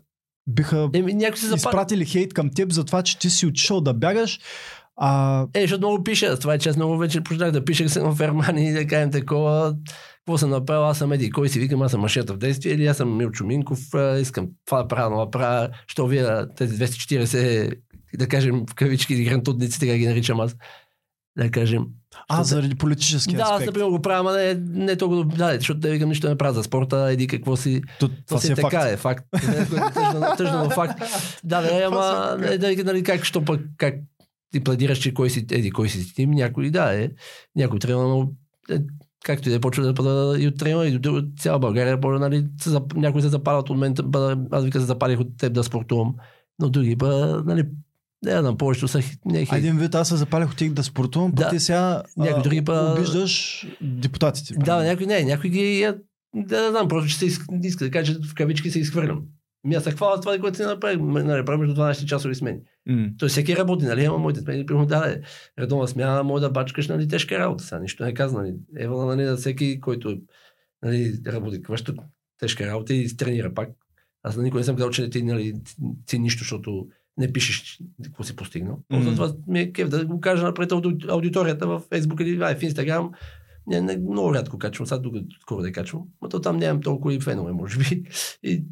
биха 0.47 0.89
Еми, 0.93 1.15
някой 1.15 1.37
се 1.37 1.47
запали. 1.47 1.59
изпратили 1.59 2.05
хейт 2.05 2.35
към 2.35 2.51
теб 2.51 2.73
за 2.73 2.85
това, 2.85 3.03
че 3.03 3.19
ти 3.19 3.31
си 3.31 3.47
отишъл 3.47 3.81
да 3.81 3.95
бягаш, 3.95 4.41
а 4.97 5.43
Е, 5.55 5.61
защото 5.61 5.81
много 5.81 6.05
пиша. 6.05 6.39
Това 6.39 6.55
е, 6.55 6.59
че 6.59 6.69
аз 6.69 6.77
много 6.77 6.99
вече 6.99 7.21
почнах 7.21 7.51
да 7.51 7.65
пиша 7.65 7.89
съм 7.89 8.13
в 8.13 8.17
Фермани 8.17 8.69
и 8.69 8.73
да 8.73 8.87
кажем 8.87 9.11
такова. 9.11 9.77
Какво 10.19 10.39
съм 10.39 10.51
направил, 10.51 10.85
аз 10.85 10.99
съм 10.99 11.13
еди, 11.13 11.31
кой 11.31 11.49
си 11.49 11.61
викам, 11.61 11.83
аз 11.83 11.91
съм 11.91 12.01
машета 12.01 12.35
в 12.35 12.39
действие 12.39 12.73
или 12.73 12.87
аз 12.87 12.97
съм 12.97 13.17
Милчо 13.17 13.45
Минков, 13.45 13.95
а, 13.95 14.19
искам 14.19 14.49
това 14.67 14.83
да 14.83 14.89
правя, 14.89 15.11
това 15.11 15.25
да 15.25 15.31
правя, 15.31 15.69
що 15.87 16.07
вие 16.07 16.27
тези 16.57 16.77
240, 16.77 17.75
да 18.15 18.27
кажем 18.29 18.65
в 18.71 18.75
кавички, 18.75 19.25
грантудници, 19.25 19.81
така 19.81 19.97
ги 19.97 20.07
наричам 20.07 20.41
аз. 20.41 20.57
Да 21.39 21.51
кажем. 21.51 21.85
а 22.29 22.37
Защото- 22.37 22.49
заради 22.49 22.75
политически 22.75 23.37
Да, 23.37 23.43
аз 23.43 23.51
аспект. 23.51 23.67
например 23.67 23.89
го 23.89 24.03
правя, 24.03 24.21
ама 24.21 24.33
не, 24.33 24.55
не 24.55 24.97
толкова 24.97 25.25
да, 25.25 25.55
защото 25.55 25.81
да 25.81 25.91
викам 25.91 26.09
нищо 26.09 26.29
не 26.29 26.39
правя 26.39 26.55
за 26.55 26.63
спорта, 26.63 27.11
еди 27.13 27.27
какво 27.27 27.57
си. 27.57 27.83
То, 28.01 28.11
Това 28.27 28.41
си 28.41 28.53
е 28.53 28.55
така 28.55 28.69
факт. 28.71 28.93
е, 28.93 28.97
факт. 28.97 29.25
Тъжно, 29.95 30.27
тъжно, 30.37 30.65
но 30.65 30.71
факт. 30.71 31.03
Да, 31.45 31.63
да, 31.63 31.85
ама 31.87 32.37
не, 32.41 32.59
да, 32.59 32.85
нали, 32.85 33.03
как, 33.03 33.25
що 33.25 33.45
пък, 33.45 33.61
как 33.77 33.95
ти 34.53 34.65
пледираш, 34.65 34.99
че 34.99 35.15
кой 35.15 35.31
си, 35.31 35.47
еди, 35.51 35.71
кой 35.71 35.89
си 35.89 36.15
тим, 36.15 36.31
някой, 36.31 36.71
да, 36.71 37.03
е, 37.03 37.11
някой 37.57 37.79
трябва, 37.79 38.09
но 38.09 38.31
е, 38.71 38.79
както 39.25 39.49
и 39.49 39.51
да 39.51 39.57
е, 39.57 39.61
почва 39.61 39.85
да 39.85 39.95
пада 39.95 40.37
и 40.41 40.49
от 40.49 40.59
тренера, 40.59 40.89
и 40.89 41.09
от 41.09 41.25
цяла 41.39 41.59
България, 41.59 41.99
може, 42.03 42.19
нали, 42.19 42.47
някои 42.95 43.23
се 43.23 43.29
запалят 43.29 43.71
от 43.71 43.79
мен, 43.79 43.95
аз 44.51 44.65
вика 44.65 44.81
се 44.81 44.87
запалих 44.87 45.21
от 45.21 45.37
теб 45.39 45.53
да 45.53 45.65
спортувам, 45.65 46.15
но 46.59 46.69
други, 46.69 46.97
ба, 46.97 47.43
нали, 47.47 47.65
не 48.25 48.41
знам, 48.41 48.57
повечето 48.57 48.89
са 48.89 49.01
не 49.25 49.39
е 49.39 49.43
А 49.43 49.47
хейт. 49.47 49.59
един 49.65 49.79
вид 49.79 49.95
аз 49.95 50.09
се 50.09 50.17
запалих 50.17 50.51
от 50.51 50.57
тях 50.57 50.71
да 50.71 50.83
спортувам, 50.83 51.33
Да. 51.35 51.49
ти 51.49 51.61
сега 51.61 52.03
Някой 52.17 52.43
други 52.43 52.65
па- 52.65 52.93
обиждаш 52.93 53.67
депутатите. 53.81 54.55
Да, 54.55 54.83
някой 54.83 55.07
не, 55.07 55.25
някой 55.25 55.51
ги, 55.51 55.81
я, 55.81 55.97
да, 56.35 56.63
да 56.63 56.71
знам, 56.71 56.89
просто 56.89 57.11
че 57.11 57.17
се 57.19 57.27
иска, 57.27 57.45
иска 57.63 57.85
да 57.85 57.91
каже, 57.91 58.13
че 58.15 58.29
в 58.29 58.35
кавички 58.35 58.71
се 58.71 58.79
изхвърлям. 58.81 59.23
Ми 59.65 59.75
аз 59.75 59.85
се 59.85 59.91
хваля 59.91 60.21
това, 60.21 60.39
което 60.39 60.57
си 60.57 60.63
направих, 60.63 60.99
нали, 61.01 61.45
правя 61.45 61.59
между 61.59 61.75
12 61.75 62.05
часови 62.05 62.35
смени. 62.35 62.59
М. 62.87 63.09
Той 63.19 63.29
всеки 63.29 63.57
работи, 63.57 63.85
нали, 63.85 64.05
ама 64.05 64.19
моите 64.19 64.41
смени, 64.41 64.67
примерно, 64.67 64.87
да, 64.87 65.11
е, 65.11 65.21
редовна 65.63 65.89
смяна, 65.89 66.23
може 66.23 66.41
да 66.43 66.51
бачкаш, 66.51 66.89
нали, 66.89 67.09
тежка 67.09 67.39
работа, 67.39 67.65
сега 67.65 67.79
нищо 67.79 68.05
не 68.05 68.15
казва, 68.15 68.43
нали, 68.43 68.55
ева, 68.79 69.07
нали, 69.07 69.25
да 69.25 69.37
всеки, 69.37 69.81
който, 69.81 70.19
нали, 70.83 71.15
работи 71.27 71.63
кващо, 71.63 71.95
тежка 72.39 72.67
работа 72.67 72.95
и 72.95 73.17
тренира 73.17 73.55
пак. 73.55 73.69
Аз 74.23 74.37
на 74.37 74.43
никой 74.43 74.61
не 74.61 74.65
съм 74.65 74.77
казал, 74.77 74.91
че 74.91 75.11
ти, 75.11 75.23
нали, 75.23 75.55
ти 76.07 76.19
нищо, 76.19 76.39
защото 76.39 76.87
не 77.17 77.33
пишеш 77.33 77.79
какво 78.05 78.23
си 78.25 78.37
постигнал. 78.37 78.79
Mm. 78.93 78.97
Мгм. 78.97 79.09
Затова 79.09 79.33
ми 79.47 79.61
е 79.61 79.73
кеф 79.73 79.89
да 79.89 80.07
го 80.07 80.21
кажа 80.21 80.45
напред 80.45 80.71
ауди- 80.71 81.11
аудиторията 81.11 81.67
в 81.67 81.81
Facebook 81.91 82.23
или 82.23 82.37
в 82.37 82.61
Instagram. 82.61 83.09
Не, 83.67 83.81
не, 83.81 83.97
много 83.97 84.35
рядко 84.35 84.59
качвам, 84.59 84.87
сега 84.87 85.03
тук 85.03 85.15
скоро 85.43 85.63
да 85.63 85.73
качвам. 85.73 86.03
Но 86.23 86.29
то 86.29 86.41
там 86.41 86.57
нямам 86.57 86.83
толкова 86.83 87.15
и 87.15 87.21
фенове, 87.21 87.53
може 87.53 87.79
би. 87.79 88.03
И, 88.43 88.65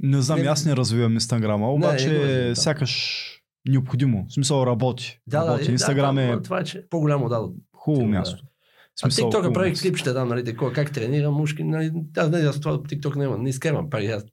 Не 0.00 0.22
знам, 0.22 0.40
Не- 0.40 0.46
аз 0.46 0.64
не 0.64 0.76
развивам 0.76 1.14
Инстаграма, 1.14 1.66
не 1.66 1.72
обаче 1.72 2.08
го 2.08 2.14
развивам, 2.22 2.48
да. 2.48 2.56
сякаш 2.56 3.22
необходимо. 3.68 4.26
В 4.28 4.32
смисъл 4.32 4.66
работи. 4.66 5.20
да, 5.26 5.46
работи. 5.46 5.64
да, 5.64 5.72
Инстаграм 5.72 6.14
да, 6.14 6.22
е 6.22 6.26
да, 6.26 6.42
това 6.42 6.60
е, 6.60 6.64
че 6.64 6.86
по-голямо 6.90 7.28
да. 7.28 7.48
хубаво 7.76 8.06
да. 8.06 8.08
място. 8.10 8.42
В 8.44 8.46
А 8.94 9.10
смисъл, 9.10 9.30
TikTok 9.30 9.46
хубаво 9.46 9.72
клипчета 9.82 10.14
там, 10.14 10.28
нали, 10.28 10.44
такова, 10.44 10.72
как 10.72 10.92
тренирам 10.92 11.34
мушки, 11.34 11.64
нали, 11.64 11.92
аз 12.16 12.30
не, 12.30 12.38
аз 12.38 12.60
това 12.60 12.78
TikTok 12.78 13.16
няма, 13.16 13.38
не 13.38 13.48
изкарвам 13.48 13.90
пари, 13.90 14.06
аз 14.06 14.24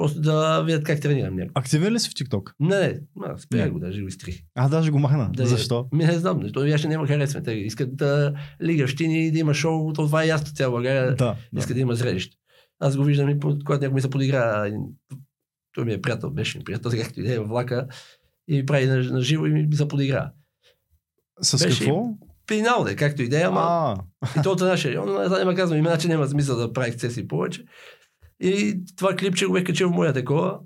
просто 0.00 0.20
да 0.20 0.62
видят 0.62 0.84
как 0.84 1.00
тренирам 1.00 1.36
някой. 1.36 1.52
Активен 1.54 1.92
ли 1.92 2.00
си 2.00 2.10
в 2.10 2.14
TikTok? 2.14 2.52
Не, 2.60 2.78
не, 2.78 3.00
ма, 3.16 3.38
спря 3.38 3.64
Не. 3.64 3.70
го, 3.70 3.78
даже 3.78 4.02
го 4.02 4.08
изтрих. 4.08 4.40
А, 4.54 4.68
даже 4.68 4.90
го 4.90 4.98
махна. 4.98 5.30
Да, 5.32 5.46
Защо? 5.46 5.88
Ми 5.92 6.04
не 6.04 6.12
знам, 6.12 6.38
защото 6.42 6.78
ще 6.78 6.88
няма 6.88 7.06
харесване. 7.06 7.44
Те 7.44 7.52
искат 7.52 7.96
да 7.96 8.34
лигащини, 8.62 9.30
да 9.30 9.38
има 9.38 9.54
шоу, 9.54 9.92
то 9.92 10.02
това 10.02 10.22
е 10.22 10.26
ясно, 10.26 10.54
цяла 10.54 10.70
България 10.70 11.06
Да. 11.06 11.36
да. 11.52 11.58
иска 11.60 11.74
да 11.74 11.80
има 11.80 11.94
зрелище. 11.94 12.36
Аз 12.80 12.96
го 12.96 13.04
виждам 13.04 13.28
и 13.28 13.38
когато 13.40 13.80
някой 13.80 13.94
ми 13.94 14.00
се 14.00 14.10
подигра, 14.10 14.70
той 15.74 15.84
ми 15.84 15.92
е 15.92 16.02
приятел, 16.02 16.30
беше 16.30 16.58
ми 16.58 16.64
приятел, 16.64 16.90
както 16.90 17.20
и 17.20 17.22
да 17.22 17.34
е 17.34 17.38
влака, 17.38 17.86
и 18.48 18.56
ми 18.56 18.66
прави 18.66 18.86
на, 18.86 18.96
на 18.96 19.20
живо 19.20 19.46
и 19.46 19.50
ми 19.50 19.76
се 19.76 19.88
подигра. 19.88 20.30
С 21.40 21.64
беше- 21.64 21.84
какво? 21.84 22.08
Пинал 22.46 22.84
да 22.84 22.92
е, 22.92 22.96
както 22.96 23.22
и 23.22 23.28
да 23.28 23.40
е, 23.40 23.42
ама 23.42 23.60
А, 23.60 23.96
И 24.40 24.42
то 24.42 24.52
от 24.52 24.60
нашия 24.60 24.90
район, 24.90 25.48
не 25.48 25.54
казвам 25.54 25.78
имена, 25.78 25.98
че 25.98 26.08
няма 26.08 26.26
смисъл 26.26 26.56
да 26.56 26.72
прави 26.72 26.88
ексцесии 26.88 27.28
повече. 27.28 27.64
И 28.40 28.80
това 28.96 29.16
клипче 29.16 29.46
го 29.46 29.52
бех 29.52 29.64
качил 29.64 29.88
в 29.88 29.92
моя 29.92 30.12
такова, 30.12 30.58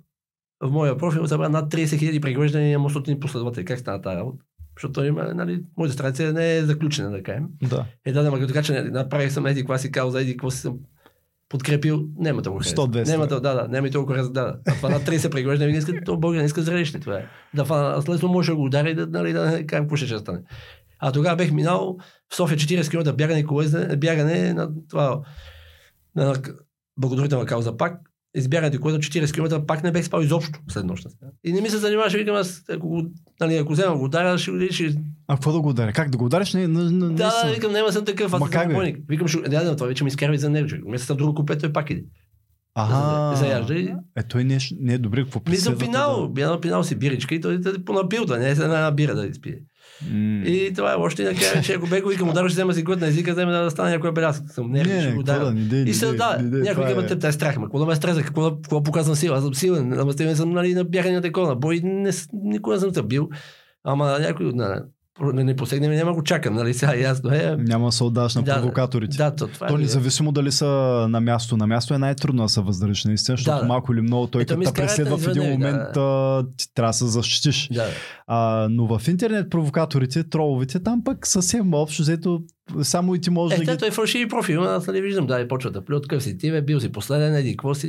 в 0.60 0.70
моя 0.70 0.96
профил, 0.96 1.26
събра 1.26 1.48
над 1.48 1.74
30 1.74 1.98
хиляди 1.98 2.20
преглеждания 2.20 2.68
и 2.68 2.72
има 2.72 2.90
стотини 2.90 3.20
последователи. 3.20 3.64
Как 3.64 3.78
стана 3.78 4.02
тази 4.02 4.16
работа? 4.16 4.44
Защото 4.76 5.04
има, 5.04 5.34
нали, 5.34 5.62
моята 5.76 5.94
страница 5.94 6.32
не 6.32 6.56
е 6.56 6.62
заключена, 6.62 7.10
да 7.10 7.22
кажем. 7.22 7.46
да. 7.62 7.86
Е, 8.04 8.12
да, 8.12 8.22
да, 8.22 8.46
така 8.46 8.62
че 8.62 8.72
нали, 8.72 8.90
направих 8.90 9.32
съм 9.32 9.46
еди 9.46 9.60
каква 9.60 9.78
си 9.78 9.92
кауза, 9.92 10.20
еди 10.20 10.30
какво 10.30 10.50
си 10.50 10.58
съм 10.58 10.78
подкрепил, 11.48 12.04
няма 12.18 12.42
да 12.42 12.50
го 12.50 12.58
харесва. 12.58 12.76
100-200. 12.76 13.06
Няма 13.06 13.26
да, 13.26 13.40
да, 13.40 13.54
да, 13.54 13.68
няма 13.68 13.88
и 13.88 13.90
толкова 13.90 14.14
харесва, 14.14 14.32
да. 14.32 14.56
А 14.68 14.74
това 14.74 14.88
над 14.88 15.02
30 15.02 15.30
преглеждания, 15.30 15.72
не 15.72 15.78
иска, 15.78 16.04
то 16.04 16.16
България 16.16 16.42
не 16.42 16.46
иска 16.46 16.62
зрелище, 16.62 17.00
това 17.00 17.16
е. 17.16 17.26
Да, 17.54 17.64
фана, 17.64 17.94
аз 17.96 18.08
лесно 18.08 18.28
може 18.28 18.50
да 18.50 18.56
го 18.56 18.64
удари, 18.64 18.94
да, 18.94 19.06
нали, 19.06 19.32
да 19.32 19.66
какво 19.66 19.96
ще 19.96 20.06
ще 20.06 20.18
стане. 20.18 20.38
А 20.98 21.12
тогава 21.12 21.36
бех 21.36 21.52
минал 21.52 21.98
в 22.32 22.36
София 22.36 22.58
40 22.58 22.90
км 22.90 23.12
бягане, 23.12 23.44
колезне, 23.44 23.96
бягане 23.96 24.54
на 24.54 24.70
това, 24.88 25.20
на 26.16 26.34
благотворителна 26.96 27.46
кауза 27.46 27.76
пак. 27.76 28.00
Избягането 28.36 28.80
колезне 28.80 29.00
40 29.00 29.34
км 29.34 29.66
пак 29.66 29.82
не 29.82 29.92
бех 29.92 30.04
спал 30.04 30.20
изобщо 30.20 30.58
след 30.70 30.84
нощта. 30.84 31.08
И 31.44 31.52
не 31.52 31.60
ми 31.60 31.70
се 31.70 31.78
занимаваше, 31.78 32.18
викам 32.18 32.36
аз, 32.36 32.62
ако, 32.70 32.88
го, 32.88 33.02
нали, 33.40 33.56
ако 33.56 33.72
взема 33.72 33.96
го 33.96 34.04
ударя, 34.04 34.38
ще, 34.38 34.68
ще, 34.70 34.94
А 35.28 35.34
какво 35.34 35.52
да 35.52 35.60
го 35.60 35.68
ударя? 35.68 35.92
Как 35.92 36.10
да 36.10 36.18
го 36.18 36.24
удариш? 36.24 36.54
Не, 36.54 36.68
не, 36.68 36.84
не, 36.84 36.90
да, 36.90 36.90
наистина. 36.90 37.16
да, 37.44 37.52
викам, 37.54 37.72
няма 37.72 37.92
съм 37.92 38.04
такъв, 38.04 38.32
аз 38.32 38.40
Ма 38.40 38.48
съм 38.48 38.68
бойник. 38.68 38.98
Викам, 39.08 39.28
ще, 39.28 39.40
да, 39.40 39.64
да, 39.64 39.76
това 39.76 39.86
вече 39.86 40.04
ми 40.04 40.08
изкарва 40.08 40.34
и 40.34 40.38
за 40.38 40.50
него. 40.50 40.68
човек. 40.68 40.84
В 40.98 41.14
друго 41.14 41.34
купе, 41.34 41.58
той 41.58 41.72
пак 41.72 41.90
иде. 41.90 42.04
Ага. 42.74 43.36
Заяжда 43.36 43.74
и- 43.74 43.94
Е, 44.16 44.22
той 44.22 44.44
не 44.44 44.54
е, 44.54 44.58
не 44.80 44.94
е 44.94 44.98
добре. 44.98 45.22
Какво 45.22 45.40
преследва 45.40 45.78
пинал, 45.78 46.28
да- 46.28 46.60
пинал 46.60 46.84
си 46.84 46.94
биричка 46.94 47.34
и 47.34 47.40
той 47.40 47.58
да 47.58 47.84
понапил 47.84 48.24
да 48.24 48.38
не 48.38 48.48
е 48.48 48.50
една 48.50 48.90
бира 48.90 49.14
да 49.14 49.26
изпие. 49.26 49.58
М. 50.10 50.42
И 50.46 50.72
това 50.76 50.92
е 50.92 50.96
още 50.96 51.22
и 51.22 51.24
накрая, 51.24 51.62
че 51.62 51.72
ако 51.72 51.86
бега, 51.86 52.08
викам, 52.08 52.28
удариш, 52.28 52.52
взема 52.52 52.74
си 52.74 52.82
глътна 52.82 53.06
езика, 53.06 53.32
взема 53.32 53.52
да 53.52 53.70
стане 53.70 53.90
някой 53.90 54.12
беляс. 54.12 54.42
Съм 54.48 54.70
Не, 54.70 54.82
не, 54.82 55.00
ще 55.00 55.12
го 55.12 55.22
да, 55.22 55.52
не 55.52 55.80
И 55.80 55.94
се 55.94 56.12
да, 56.12 56.38
някой 56.42 56.90
има 56.92 57.02
е- 57.02 57.06
теб, 57.06 57.20
те 57.20 57.32
страх, 57.32 57.56
ма 57.56 57.68
да 57.74 57.86
ме 57.86 57.94
стреза, 57.94 58.22
какво, 58.22 58.50
да- 58.50 58.56
какво 58.56 58.82
показвам 58.82 59.16
сила, 59.16 59.36
аз 59.36 59.44
съм 59.44 59.54
силен, 59.54 60.00
ама 60.00 60.12
с 60.12 60.16
тебе 60.16 60.36
съм 60.36 60.50
нали, 60.50 60.74
на 60.74 60.84
бягане 60.84 61.14
на 61.14 61.22
такова, 61.22 61.48
на 61.48 61.56
бой, 61.56 61.80
не, 61.84 62.10
никога 62.32 62.74
не 62.74 62.80
съм 62.80 62.92
те 62.92 63.02
бил, 63.02 63.28
ама 63.84 64.18
някой 64.20 64.52
не, 64.54 64.64
не, 65.20 65.44
не 65.44 65.56
посегне, 65.56 65.88
ми, 65.88 65.96
няма 65.96 66.12
го 66.12 66.22
чакам, 66.22 66.54
нали, 66.54 66.74
сега 66.74 66.94
ясно 66.94 67.30
е. 67.30 67.56
Няма 67.58 67.86
да 67.86 67.92
се 67.92 68.04
отдаш 68.04 68.34
на 68.34 68.42
Да, 68.42 68.54
провокаторите. 68.54 69.16
Да, 69.16 69.34
то, 69.36 69.46
това 69.48 69.66
То 69.66 69.74
е. 69.74 69.78
независимо 69.78 70.32
дали 70.32 70.52
са 70.52 70.66
на 71.10 71.20
място. 71.20 71.56
На 71.56 71.66
място 71.66 71.94
е 71.94 71.98
най-трудно 71.98 72.42
да 72.42 72.48
се 72.48 72.60
въздържиш 72.60 73.04
наистина, 73.04 73.36
защото 73.36 73.60
да. 73.60 73.66
малко 73.66 73.92
или 73.92 74.00
много 74.00 74.26
той 74.26 74.44
като 74.44 74.72
преследва 74.72 75.18
в 75.18 75.28
един 75.28 75.50
момент, 75.50 75.96
а, 75.96 76.44
ти 76.56 76.74
трябва 76.74 76.90
да 76.90 76.94
се 76.94 77.06
защитиш. 77.06 77.68
Да, 77.72 77.86
А, 78.26 78.68
но 78.70 78.98
в 78.98 79.08
интернет 79.08 79.50
провокаторите, 79.50 80.24
троловете, 80.24 80.82
там 80.82 81.04
пък 81.04 81.26
съвсем 81.26 81.74
общо 81.74 82.02
взето, 82.02 82.40
само 82.82 83.14
и 83.14 83.20
ти 83.20 83.30
можеш 83.30 83.58
Е, 83.58 83.60
да 83.60 83.66
те, 83.66 83.72
ги... 83.72 83.78
той 83.78 83.90
фалшиви 83.90 84.28
профил, 84.28 84.62
аз 84.64 84.86
нали 84.86 85.00
виждам, 85.00 85.26
да, 85.26 85.40
и 85.40 85.48
почва 85.48 85.70
да 85.70 85.84
плют, 85.84 86.08
къв 86.08 86.22
си 86.22 86.38
ти, 86.38 86.50
бе, 86.50 86.62
бил 86.62 86.80
си 86.80 86.92
последен, 86.92 87.34
еди, 87.34 87.50
какво 87.50 87.74
си. 87.74 87.88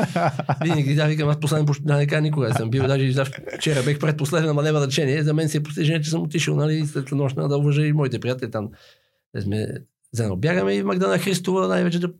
Винаги, 0.64 0.94
да, 0.94 1.06
викам, 1.06 1.28
аз 1.28 1.40
последен, 1.40 1.66
да 1.80 1.96
не 1.96 2.06
кажа 2.06 2.20
никога 2.22 2.48
не 2.48 2.54
съм 2.54 2.70
бил, 2.70 2.86
даже 2.86 3.12
да, 3.12 3.24
вчера 3.58 3.82
бех 3.82 3.98
предпоследен, 3.98 4.48
ама 4.48 4.62
няма 4.62 4.78
значение, 4.78 5.22
за 5.22 5.34
мен 5.34 5.48
си 5.48 5.56
е 5.56 5.62
постижение, 5.62 6.02
че 6.02 6.10
съм 6.10 6.22
отишъл, 6.22 6.56
нали, 6.56 6.86
след 6.86 7.12
нощ 7.12 7.36
да 7.36 7.56
уважа 7.58 7.86
и 7.86 7.92
моите 7.92 8.20
приятели 8.20 8.50
там, 8.50 8.68
да 9.34 9.42
сме, 9.42 9.68
заедно 10.12 10.36
бягаме 10.36 10.72
и 10.72 10.82
Магдана 10.82 11.18
Христова 11.18 11.68
най-вече 11.68 11.98
да 11.98 12.12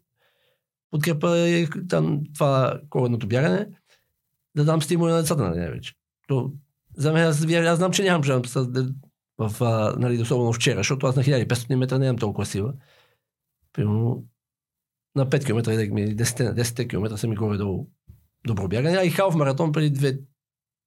подкрепа 0.91 1.47
там 1.89 2.21
това 2.35 2.81
коледното 2.91 3.27
бягане, 3.27 3.67
да 4.57 4.65
дам 4.65 4.83
стимули 4.83 5.13
на 5.13 5.19
децата, 5.19 5.43
нали, 5.43 5.59
най-вече. 5.59 5.93
То, 6.29 6.53
за 6.97 7.13
мен, 7.13 7.23
аз, 7.23 7.45
аз 7.51 7.79
знам, 7.79 7.93
че 7.93 8.03
нямам 8.03 8.23
шанс 8.23 8.55
да- 8.67 8.89
в, 9.39 9.65
а, 9.65 9.97
нали, 9.99 10.23
особено 10.23 10.53
вчера, 10.53 10.77
защото 10.77 11.07
аз 11.07 11.17
на 11.17 11.23
1500 11.23 11.77
метра 11.77 11.99
нямам 11.99 12.19
толкова 12.19 12.47
сила. 12.47 12.75
Примерно 13.73 14.25
на 15.17 15.27
5 15.27 15.47
км, 15.47 15.73
идех 15.73 15.91
ми 15.91 16.17
10, 16.17 16.45
на 16.45 16.55
10 16.55 16.89
км 16.89 17.19
са 17.19 17.29
ми 17.29 17.37
горе-долу 17.37 17.89
добро 18.47 18.69
бягане. 18.69 18.97
А 18.97 19.05
и 19.05 19.11
халф 19.11 19.35
маратон 19.35 19.73
преди 19.73 19.91
две, 19.91 20.19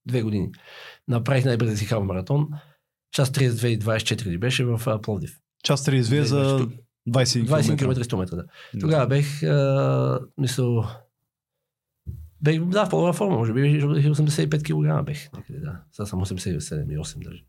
две 0.05 0.21
години. 0.21 0.51
Направих 1.07 1.45
най-бързи 1.45 1.77
си 1.77 1.85
халф 1.85 2.05
маратон. 2.05 2.47
Час 3.11 3.29
32 3.29 3.67
и 3.67 3.79
24 3.79 4.25
ли 4.25 4.37
беше 4.37 4.65
в 4.65 5.01
Пловдив. 5.01 5.39
Час 5.63 5.85
32 5.85 6.21
за 6.21 6.69
20 7.09 7.45
20 7.45 7.77
км. 7.77 7.77
км 7.77 8.03
100 8.03 8.17
метра, 8.17 8.35
да. 8.35 8.45
Тогава 8.79 9.07
бех, 9.07 9.43
а, 9.43 10.19
мисъл, 10.37 10.85
бех, 12.41 12.65
да, 12.65 12.85
в 12.85 12.89
по-добра 12.89 13.13
форма, 13.13 13.35
може 13.35 13.53
би, 13.53 13.73
защото 13.73 13.93
бех 13.93 14.05
85 14.05 14.63
кг 14.63 15.05
бех. 15.05 15.33
Някъде, 15.33 15.59
да. 15.59 15.81
Сега 15.91 16.05
съм 16.05 16.25
87 16.25 16.93
и 16.93 16.97
8 16.97 17.23
даже. 17.23 17.43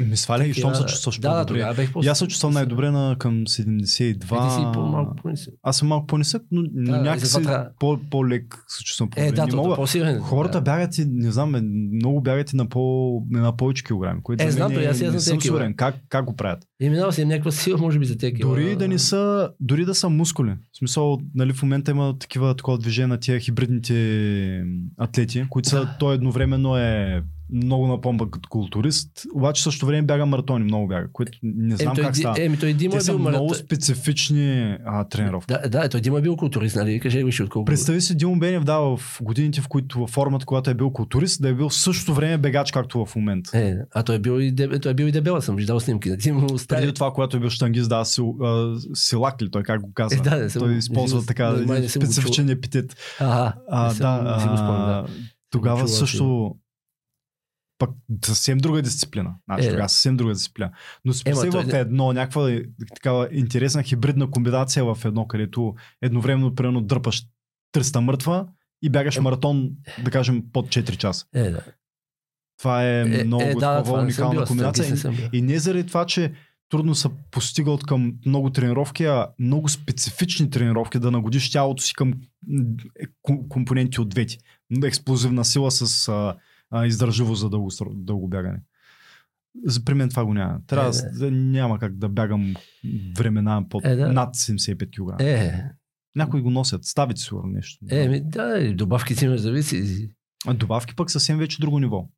Ми 0.00 0.16
сваля 0.16 0.44
ги, 0.44 0.54
щом 0.54 0.74
се 0.74 0.84
чувстваш 0.84 1.18
Да, 1.18 1.28
да, 1.28 1.34
по-добре. 1.36 1.60
тогава 1.60 1.74
бех 1.74 1.90
И 2.02 2.08
аз 2.08 2.18
се 2.18 2.26
чувствам 2.26 2.52
най-добре 2.52 2.90
на 2.90 3.16
към 3.18 3.34
72. 3.38 4.70
Е, 4.70 4.72
по-малко 4.72 5.16
по-нисък. 5.16 5.54
Аз 5.62 5.76
съм 5.76 5.88
малко 5.88 6.06
по-нисък, 6.06 6.42
но, 6.50 6.62
Да, 6.64 6.68
и 6.90 7.00
някакси 7.00 7.42
трябва- 7.42 7.68
по, 7.80 7.98
по-лек 8.10 8.64
се 8.68 8.84
чувствам 8.84 9.10
по-добре. 9.10 9.28
Е, 9.28 9.32
да, 9.32 9.44
Не 9.44 9.50
то, 9.50 9.56
мога- 9.56 9.74
по-силен. 9.76 10.20
Хората 10.20 10.52
да. 10.52 10.62
бягат 10.62 10.98
и, 10.98 11.04
не 11.06 11.30
знам, 11.30 11.52
бе, 11.52 11.60
много 11.94 12.20
бягат 12.20 12.52
и 12.52 12.56
на, 12.56 12.68
по, 12.68 12.80
на 13.30 13.56
повече 13.56 13.84
килограми, 13.84 14.20
което 14.22 14.44
Е, 14.44 14.50
знам, 14.50 14.74
то 14.74 14.80
и 14.80 14.84
аз 14.84 15.00
е, 15.00 15.10
не 15.10 15.20
съм 15.20 15.40
сигурен. 15.40 15.74
Как, 15.74 15.94
как 16.08 16.24
го 16.24 16.36
правят? 16.36 16.58
И 16.80 16.90
минал 16.90 17.12
си 17.12 17.24
някаква 17.24 17.50
сила, 17.50 17.78
може 17.78 17.98
би, 17.98 18.06
за 18.06 18.18
тези 18.18 18.34
кила. 18.34 18.50
Дори 18.50 18.76
да 18.76 18.88
не 18.88 18.98
са, 18.98 19.50
дори 19.60 19.84
да 19.84 19.94
са 19.94 20.08
мускули. 20.08 20.50
В 20.72 20.78
смисъл, 20.78 21.18
нали, 21.34 21.52
в 21.52 21.62
момента 21.62 21.90
има 21.90 22.18
такива 22.18 22.56
такова 22.56 22.78
движение 22.78 23.06
на 23.06 23.18
тия 23.18 23.40
хибридните 23.40 24.64
атлети, 24.98 25.44
които 25.50 25.68
са, 25.68 25.76
Да. 25.76 25.96
той 26.00 26.14
едновременно 26.14 26.76
е 26.76 27.22
много 27.52 27.86
напомпа 27.86 28.30
като 28.30 28.48
културист, 28.48 29.08
обаче 29.34 29.62
също 29.62 29.86
време 29.86 30.02
бяга 30.02 30.26
маратони, 30.26 30.64
много 30.64 30.88
бяга, 30.88 31.08
което 31.12 31.38
не 31.42 31.76
знам 31.76 31.94
Еми, 31.96 32.06
как 32.06 32.16
става. 32.16 32.44
Еми, 32.44 32.58
той 32.58 32.72
Дима 32.72 32.90
Те 32.92 32.96
е 32.96 33.00
са 33.00 33.12
бил 33.12 33.18
много 33.18 33.44
маратон. 33.44 33.54
специфични 33.66 34.76
а, 34.86 35.04
тренировки. 35.04 35.46
Да, 35.52 35.68
да, 35.68 35.88
той 35.88 36.00
Дима 36.00 36.18
е 36.18 36.22
бил 36.22 36.36
културист, 36.36 36.76
нали? 36.76 37.00
Кажи 37.00 37.24
виж 37.24 37.40
отколко. 37.40 37.64
Представи 37.64 38.00
си 38.00 38.16
Димо 38.16 38.38
Бенев 38.38 38.64
да, 38.64 38.78
в 38.78 39.00
годините, 39.22 39.60
в 39.60 39.68
които 39.68 39.98
във 39.98 40.10
формата, 40.10 40.46
когато 40.46 40.70
е 40.70 40.74
бил 40.74 40.90
културист, 40.90 41.42
да 41.42 41.48
е 41.48 41.54
бил 41.54 41.68
в 41.68 41.74
същото 41.74 42.14
време 42.14 42.38
бегач, 42.38 42.72
както 42.72 43.06
в 43.06 43.16
момента. 43.16 43.58
Е, 43.58 43.74
а 43.94 44.02
той 44.02 44.16
е 44.16 44.18
бил 44.18 44.40
и, 44.40 44.52
деб... 44.52 44.82
той 44.82 44.90
е 44.90 44.94
бил 44.94 45.04
и 45.06 45.12
дебела, 45.12 45.42
съм 45.42 45.56
виждал 45.56 45.80
снимки. 45.80 46.10
На 46.10 46.16
Дима 46.16 46.40
му 46.40 46.46
Преди 46.68 46.92
това, 46.94 47.10
когато 47.10 47.36
е 47.36 47.40
бил 47.40 47.50
штангист, 47.50 47.88
да, 47.88 48.04
сил, 48.04 48.36
а, 48.42 48.74
силак 48.94 49.42
ли, 49.42 49.50
той 49.50 49.62
как 49.62 49.80
го 49.80 49.92
казва. 49.94 50.18
Е, 50.18 50.22
да, 50.22 50.36
не 50.36 50.50
съм- 50.50 50.60
той 50.60 50.72
не 50.72 50.78
използва 50.78 51.20
си- 51.20 51.26
така 51.26 51.52
не, 51.52 51.80
не 51.80 51.88
съм 51.88 52.02
специфичен 52.02 52.48
епитет. 52.48 52.96
Ага, 53.20 53.54
А, 53.70 53.88
не 53.88 53.94
съм- 53.94 54.24
да, 54.24 54.34
не 54.34 54.40
си 54.40 54.48
го 54.48 54.54
да. 54.54 54.60
а, 54.62 55.06
тогава 55.50 55.88
също 55.88 56.54
пък 57.78 57.90
съвсем 58.24 58.58
друга 58.58 58.82
дисциплина. 58.82 59.34
Значи, 59.46 59.66
Е, 59.66 59.70
тогава 59.70 59.88
съвсем 59.88 60.16
друга 60.16 60.32
дисциплина. 60.32 60.70
Но 61.04 61.12
представи 61.24 61.50
той 61.50 61.64
в 61.64 61.74
едно, 61.74 62.12
някаква 62.12 62.50
е, 62.50 62.62
такава 62.94 63.28
интересна 63.32 63.82
хибридна 63.82 64.30
комбинация 64.30 64.84
в 64.84 65.04
едно, 65.04 65.26
където 65.26 65.74
едновременно 66.02 66.54
примерно 66.54 66.80
дърпаш 66.80 67.22
300 67.76 68.00
мъртва 68.00 68.46
и 68.82 68.90
бягаш 68.90 69.16
Е. 69.16 69.20
маратон, 69.20 69.70
да 70.04 70.10
кажем, 70.10 70.44
под 70.52 70.66
4 70.68 70.96
часа. 70.96 71.26
Е, 71.34 71.50
да. 71.50 71.60
Това 72.58 72.84
е, 72.84 73.00
Е, 73.00 73.24
много 73.24 73.42
е, 73.42 73.54
да, 73.54 73.82
това 73.82 74.00
уникална 74.00 74.34
бил, 74.34 74.44
комбинация. 74.46 74.96
съм 74.96 75.16
бил. 75.16 75.28
И 75.32 75.42
не 75.42 75.58
заради 75.58 75.86
това, 75.86 76.06
че 76.06 76.32
трудно 76.68 76.94
се 76.94 77.08
постига 77.30 77.70
от 77.70 77.86
към 77.86 78.14
много 78.26 78.50
тренировки, 78.50 79.04
а 79.04 79.28
много 79.38 79.68
специфични 79.68 80.50
тренировки 80.50 80.98
да 80.98 81.10
нагодиш 81.10 81.50
тялото 81.50 81.82
си 81.82 81.94
към 81.94 82.14
е, 82.96 83.06
ко- 83.22 83.48
компоненти 83.48 84.00
от 84.00 84.08
двете. 84.08 84.36
Експлозивна 84.84 85.44
сила 85.44 85.70
с 85.70 86.08
а, 86.70 86.86
издържливост 86.86 87.40
за 87.40 87.50
дълго, 87.50 87.68
дълго 87.94 88.28
бягане. 88.28 88.60
За 89.64 89.84
при 89.84 89.94
мен 89.94 90.08
това 90.08 90.24
го 90.24 90.34
няма. 90.34 90.60
Трябва 90.66 90.88
Е, 90.88 91.18
да, 91.18 91.30
няма 91.30 91.78
как 91.78 91.96
да 91.96 92.08
бягам 92.08 92.54
времена 93.16 93.64
под 93.68 93.84
Е, 93.84 93.96
да. 93.96 94.12
над 94.12 94.34
75 94.34 94.90
кг. 94.90 95.22
Е, 95.22 95.64
Някои 96.16 96.40
го 96.40 96.50
носят. 96.50 96.84
Ставите 96.84 97.20
сигурно 97.20 97.50
нещо. 97.50 97.84
е, 97.90 98.08
ми, 98.08 98.20
да, 98.24 98.58
и 98.58 98.74
добавки 98.74 99.14
си 99.14 99.24
имаш 99.24 99.40
зависи. 99.40 100.10
А 100.46 100.54
добавки 100.54 100.96
пък 100.96 101.10
съвсем 101.10 101.38
вече 101.38 101.60
друго 101.60 101.78
ниво. 101.78 102.08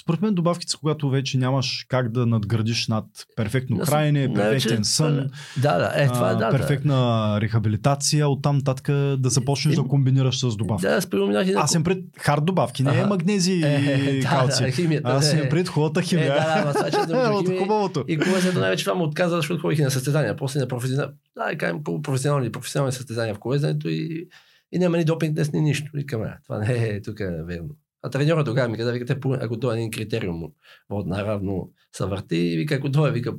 Според 0.00 0.22
мен 0.22 0.34
добавките 0.34 0.74
когато 0.80 1.10
вече 1.10 1.38
нямаш 1.38 1.86
как 1.88 2.12
да 2.12 2.26
надградиш 2.26 2.88
над 2.88 3.04
перфектно 3.36 3.76
Да, 3.76 3.84
хранене, 3.86 4.34
перфектен 4.34 4.84
сън, 4.84 5.30
Да, 5.56 5.78
да, 5.78 5.92
е, 6.02 6.06
това 6.08 6.30
е, 6.30 6.34
а, 6.34 6.36
да. 6.36 6.50
перфектна 6.50 7.38
рехабилитация, 7.40 8.28
оттам 8.28 8.56
нататък 8.56 8.86
да 9.16 9.28
започнеш 9.28 9.74
Е, 9.74 9.76
да 9.76 9.88
комбинираш 9.88 10.40
с 10.40 10.56
добавки. 10.56 10.82
Да, 10.86 10.88
аз 10.94 11.06
преминах 11.10 11.48
и 11.48 11.52
на... 11.52 11.60
Аз 11.60 11.70
съм 11.70 11.84
пред 11.84 11.98
хард 12.18 12.44
добавки, 12.44 12.82
не 12.82 12.98
е 13.00 13.06
магнези 13.06 13.52
и 13.52 13.62
Е, 13.64 14.20
да, 14.22 14.28
калци. 14.28 14.62
да, 14.62 14.70
химията. 14.70 15.08
Аз 15.08 15.30
съм 15.30 15.38
е. 15.38 15.48
пред 15.48 15.68
хубавата 15.68 16.00
Е, 16.00 16.02
химия. 16.02 16.34
да, 16.34 16.40
да, 16.40 16.60
ама 16.62 16.72
това, 16.74 16.90
че 16.90 17.06
да 17.12 17.30
От 17.32 17.58
хубавото. 17.58 18.04
И 18.08 18.18
колезенето 18.18 18.60
най-вече 18.60 18.84
това 18.84 18.94
му 18.96 19.04
отказа, 19.04 19.36
защото 19.36 19.60
ходих 19.60 19.78
и 19.78 19.82
на 19.82 19.90
състезания. 19.90 20.36
После 20.36 20.60
на 20.60 20.68
професионални, 20.68 21.12
да, 21.36 21.44
да 21.50 21.58
кажем, 21.58 21.84
полупрофесионални, 21.84 22.52
професионални 22.52 22.92
състезания 22.92 23.34
в 23.34 23.38
колезенето 23.38 23.88
и, 23.88 24.28
и 24.72 24.78
няма 24.78 24.96
ни 24.96 25.04
допинг 25.04 25.34
днес, 25.34 25.52
ни 25.52 25.60
нищо. 25.60 25.90
Викам, 25.94 26.22
а, 26.22 26.36
това 26.44 26.58
не 26.58 26.74
е 26.74 27.02
тук 27.02 27.20
е 27.20 27.42
верно. 27.42 27.68
А 28.02 28.10
треньора 28.10 28.44
тогава 28.44 28.68
ми 28.68 28.78
каза, 28.78 28.92
вика, 28.92 29.06
те, 29.06 29.18
ако 29.40 29.60
това 29.60 29.74
е 29.74 29.76
един 29.76 29.90
критериум, 29.90 30.42
от 30.90 31.06
наравно 31.06 31.70
се 31.96 32.04
върти, 32.04 32.36
и 32.36 32.56
вика, 32.56 32.74
ако 32.74 32.92
това 32.92 33.08
е, 33.08 33.12
вика, 33.12 33.34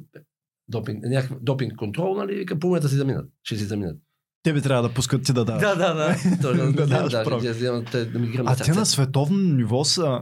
допинг, 0.68 1.04
някакъв 1.04 1.38
допинг 1.42 1.76
контрол, 1.76 2.16
нали, 2.16 2.36
вика, 2.36 2.60
половината 2.60 2.90
си 2.90 2.96
заминат, 2.96 3.30
ще 3.44 3.56
си 3.56 3.64
заминат. 3.64 3.98
Тебе 4.44 4.62
трябва 4.62 4.88
да 4.88 4.94
пускат 4.94 5.24
ти 5.24 5.34
да 5.34 5.46
даваш. 5.46 5.62
Да, 5.62 5.76
да, 5.76 5.94
да. 5.94 6.16
Точно, 6.42 6.66
Да 6.66 6.72
да, 6.72 6.88
даваш 6.88 7.12
да, 7.12 7.24
прав. 7.24 7.44
да, 7.44 7.54
да, 7.54 7.82
да, 7.82 8.06
да 8.06 8.20
ми 8.20 8.28
гръм 8.28 8.48
А 8.48 8.56
те 8.56 8.72
на 8.72 8.86
световно 8.86 9.38
ниво 9.38 9.84
са 9.84 10.22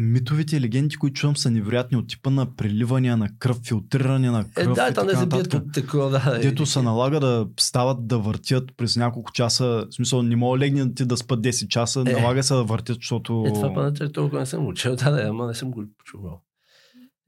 митовите 0.00 0.56
и 0.56 0.60
легенди, 0.60 0.96
които 0.96 1.14
чувам 1.14 1.36
са 1.36 1.50
невероятни 1.50 1.98
от 1.98 2.08
типа 2.08 2.30
на 2.30 2.56
преливания 2.56 3.16
на 3.16 3.28
кръв, 3.38 3.60
филтриране 3.64 4.30
на 4.30 4.40
Е, 4.40 4.64
кръв 4.64 4.74
да, 4.74 4.88
и 4.88 4.94
там 4.94 5.06
не 5.06 5.16
се 5.16 5.26
бият 5.26 5.54
такова, 5.72 6.10
да. 6.10 6.38
Дето 6.42 6.66
се 6.66 6.82
налага 6.82 7.20
да 7.20 7.46
стават 7.60 8.06
да 8.06 8.18
въртят 8.18 8.64
през 8.76 8.96
няколко 8.96 9.32
часа. 9.32 9.86
В 9.90 9.94
смисъл, 9.94 10.22
не 10.22 10.36
мога 10.36 10.58
легне 10.58 10.94
ти 10.94 11.04
да 11.04 11.16
спят 11.16 11.40
10 11.40 11.68
часа, 11.68 12.04
Е. 12.06 12.12
налага 12.12 12.42
се 12.42 12.54
да 12.54 12.64
въртят, 12.64 12.96
защото... 12.96 13.44
Е, 13.46 13.52
това 13.52 13.74
па 13.74 13.82
на 13.82 14.12
толкова 14.12 14.40
не 14.40 14.46
съм 14.46 14.74
чел, 14.74 14.96
да, 14.96 15.10
да, 15.10 15.22
ама 15.22 15.46
не 15.46 15.54
съм 15.54 15.70
го 15.70 15.84
чувал. 16.04 16.40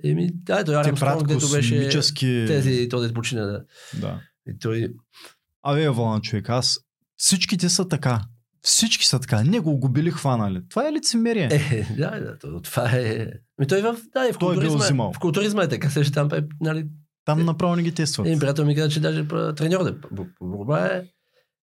Еми, 0.04 0.30
да, 0.32 0.60
ето 0.60 0.70
те 0.70 0.76
Арам 0.76 0.94
правят 0.94 1.20
Стронг, 1.20 1.40
дето 1.40 1.52
беше 1.52 1.76
космически... 1.76 2.44
тези, 2.46 2.88
този 2.88 3.14
почина, 3.14 3.42
да. 3.42 3.64
Да. 4.00 4.20
И 4.48 4.58
той, 4.58 4.94
Абе, 5.62 5.88
Вълна, 5.88 6.20
човек, 6.20 6.48
аз... 6.48 6.80
Всичките 7.16 7.68
са 7.68 7.88
така. 7.88 8.20
Всички 8.62 9.06
са 9.06 9.20
така. 9.20 9.42
Не 9.42 9.60
го 9.60 9.78
губили 9.78 10.10
хванали. 10.10 10.62
Това 10.68 10.88
е 10.88 10.92
лицемерие. 10.92 11.48
е, 11.52 11.86
да, 11.96 12.10
да, 12.12 12.38
то, 12.38 12.60
това 12.60 12.90
е... 12.90 13.26
Ми 13.58 13.66
той 13.66 13.80
в, 13.82 13.96
да, 14.12 14.28
и 14.28 14.32
в 14.32 14.38
Той 14.38 14.52
е 14.52 14.54
културизма, 14.54 14.78
взимал. 14.78 15.12
в 15.12 15.18
културизма 15.18 15.62
е 15.62 15.68
така, 15.68 15.90
също 15.90 16.12
там, 16.12 16.28
е, 16.32 16.44
нали, 16.60 16.86
Там 17.24 17.44
направо 17.44 17.76
не 17.76 17.82
ги 17.82 17.92
тестват. 17.92 18.26
един 18.26 18.38
приятел 18.38 18.64
ми 18.64 18.76
каза, 18.76 18.88
че 18.88 19.00
даже 19.00 19.24
треньор 19.56 19.84
да 19.84 20.00
по 20.00 20.26
борба 20.42 20.86
е, 20.86 21.02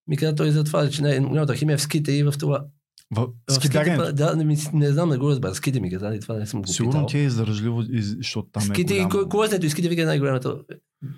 ми 0.08 0.18
каза 0.18 0.36
той 0.36 0.52
за 0.52 0.64
това, 0.64 0.89
че 0.89 1.02
не, 1.02 1.20
голямата 1.20 1.56
химия 1.56 1.74
е 1.74 1.78
в 1.78 1.82
ските 1.82 2.12
и 2.12 2.24
в 2.24 2.34
това. 2.39 2.66
В... 3.12 3.28
В 3.50 3.60
па- 3.97 4.14
Да, 4.14 4.36
не, 4.36 4.43
не 4.74 4.91
знам, 4.91 5.10
не 5.10 5.18
го 5.18 5.30
разбра. 5.30 5.54
Ските 5.54 5.80
ми 5.80 5.91
каза, 5.91 6.16
и 6.16 6.20
това 6.20 6.36
не 6.36 6.45
съм 6.45 6.62
го 6.62 6.68
Сигурно 6.68 6.91
питал. 6.91 7.06
ти 7.06 7.18
е 7.18 7.24
издържливо, 7.24 7.82
из- 7.84 8.16
защото 8.18 8.50
там 8.50 8.64
Ските 8.64 8.93
е 8.93 8.97
голямо. 8.97 9.10
ко- 9.12 9.30
колезнето 9.30 9.66
и 9.66 9.70
ските 9.70 9.89
вика 9.89 10.02
е 10.02 10.06
най-голямата 10.06 10.56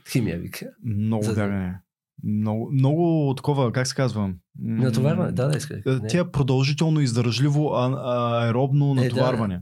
химия, 0.09 0.39
вика. 0.39 0.65
Много 0.85 1.23
За- 1.23 1.33
бягане. 1.33 1.79
Много, 2.23 2.71
много 2.71 3.33
такова, 3.37 3.71
как 3.71 3.87
се 3.87 3.95
казва? 3.95 4.33
Натоварване, 4.59 5.31
да, 5.31 5.47
да, 5.47 5.57
иска. 5.57 5.81
е. 5.87 6.07
Тя 6.09 6.31
продължително 6.31 6.99
издържливо 7.01 7.69
а, 7.69 7.99
аеробно 8.43 8.91
Е, 8.91 8.95
да. 8.95 9.03
натоварване. 9.03 9.61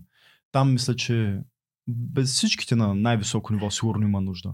Там 0.51 0.73
мисля, 0.73 0.95
че 0.95 1.39
без 1.87 2.29
всичките 2.29 2.75
на 2.75 2.95
най-високо 2.95 3.53
ниво 3.53 3.71
сигурно 3.71 4.07
има 4.07 4.21
нужда. 4.21 4.53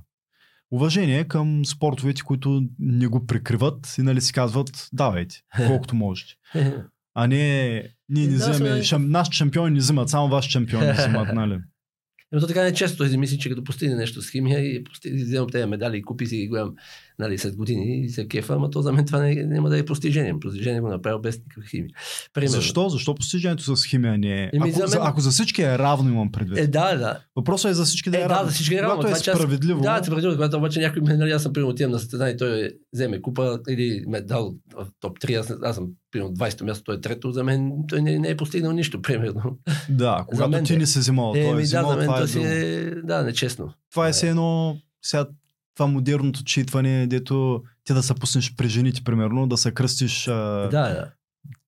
Уважение 0.71 1.23
към 1.23 1.65
спортовете, 1.65 2.21
които 2.21 2.63
не 2.79 3.07
го 3.07 3.25
прикриват 3.25 3.95
и 3.97 4.01
нали 4.01 4.21
си 4.21 4.33
казват, 4.33 4.89
давайте, 4.93 5.35
колкото 5.67 5.95
можете. 5.95 6.33
А 7.13 7.27
не, 7.27 7.37
ние 8.09 8.27
не 8.27 8.27
Да, 8.27 8.35
вземаме, 8.35 8.69
сме- 8.71 8.83
шам, 8.83 9.09
нашите 9.09 9.37
шампиони 9.37 9.71
не 9.71 9.79
взимат, 9.79 10.09
само 10.09 10.29
вашите 10.29 10.51
шампиони 10.51 10.91
взимат, 10.91 11.27
нали? 11.33 11.59
Но 12.31 12.39
то 12.39 12.47
така 12.47 12.61
не 12.61 12.67
е 12.67 12.73
често. 12.73 12.97
Той 12.97 13.17
мисли, 13.17 13.37
че 13.37 13.49
като 13.49 13.63
постигне 13.63 13.95
нещо 13.95 14.21
с 14.21 14.31
химия 14.31 14.59
и 14.59 14.83
постигне, 14.83 15.23
вземам 15.23 15.49
тези 15.49 15.65
медали 15.65 15.97
и 15.97 16.01
купи 16.01 16.25
си 16.25 16.37
ги 16.37 16.47
гледам 16.47 16.75
нали, 17.19 17.37
след 17.37 17.55
години 17.55 17.99
и 17.99 18.09
се 18.09 18.27
кефа, 18.27 18.53
ама 18.53 18.69
то 18.69 18.81
за 18.81 18.91
мен 18.91 19.05
това 19.05 19.19
не, 19.19 19.35
няма 19.35 19.69
да 19.69 19.77
е 19.77 19.85
постижение. 19.85 20.39
Постижение 20.39 20.81
го 20.81 20.89
направил 20.89 21.19
без 21.19 21.37
никаква 21.37 21.63
химия. 21.63 21.89
Примерно. 22.33 22.51
Защо? 22.51 22.89
Защо 22.89 23.15
постижението 23.15 23.75
с 23.75 23.85
химия 23.85 24.17
не 24.17 24.43
е? 24.43 24.49
Еми, 24.53 24.69
Ако, 24.69 24.79
за 24.79 24.87
за, 24.87 24.97
мен- 24.97 25.07
ако 25.07 25.21
за 25.21 25.31
всички 25.31 25.61
е 25.61 25.77
равно, 25.77 26.09
имам 26.09 26.31
предвид. 26.31 26.57
Е, 26.57 26.67
да, 26.67 26.95
да. 26.95 27.19
Въпросът 27.35 27.71
е 27.71 27.73
за 27.73 27.85
всички 27.85 28.09
да 28.09 28.17
е, 28.17 28.21
Е, 28.21 28.23
да, 28.23 28.29
равно. 28.29 28.45
за 28.45 28.53
всички 28.53 28.75
е 28.75 28.81
равно. 28.81 28.95
Когато 28.95 29.07
е 29.07 29.19
Това, 29.19 29.31
аз- 29.31 29.37
справедливо. 29.39 29.81
Да, 29.81 30.03
справедливо. 30.03 30.35
Когато 30.35 30.57
обаче 30.57 30.79
някой, 30.79 31.01
нали, 31.01 31.31
аз 31.31 31.43
съм 31.43 31.53
примерно 31.53 31.71
отивам 31.71 31.91
на 31.91 31.99
състезание 31.99 32.33
и 32.33 32.37
той 32.37 32.71
вземе 32.93 33.21
купа 33.21 33.59
или 33.69 34.03
медал 34.07 34.55
в 34.73 34.87
топ 34.99 35.19
3, 35.19 35.39
аз, 35.39 35.53
аз 35.63 35.75
съм 35.75 35.87
примерно 36.11 36.33
20 36.33 36.61
място, 36.61 36.83
той 36.83 36.95
е 36.95 37.01
трето, 37.01 37.31
за 37.31 37.43
мен 37.43 37.71
той 37.87 38.01
не, 38.01 38.19
не 38.19 38.29
е 38.29 38.37
постигнал 38.37 38.71
нищо, 38.71 39.01
примерно. 39.01 39.57
Да, 39.89 40.25
когато 40.27 40.49
мен 40.49 40.65
ти 40.65 40.73
е. 40.73 40.77
не 40.77 40.85
си 40.85 40.99
взимал, 40.99 41.31
той 41.31 41.41
Е, 41.41 41.43
е 41.43 41.47
ми, 41.47 41.55
да, 41.55 41.61
взимал, 41.61 41.89
за 41.89 41.97
мен 41.97 42.05
това 42.05 42.21
е 42.21 42.27
си 42.27 42.39
е, 42.39 42.91
да, 43.03 43.23
нечестно. 43.23 43.73
Това 43.91 44.07
е 44.07 44.11
все 44.11 44.29
едно, 44.29 44.77
сега 45.01 45.25
това 45.75 45.87
модерното 45.87 46.43
читване, 46.43 47.07
дето 47.07 47.63
ти 47.83 47.93
да 47.93 48.03
се 48.03 48.13
пуснеш 48.13 48.55
при 48.55 48.67
жените, 48.67 49.03
примерно, 49.03 49.47
да 49.47 49.57
се 49.57 49.71
кръстиш 49.71 50.27
а, 50.27 50.33
Да, 50.33 50.69
да. 50.69 51.11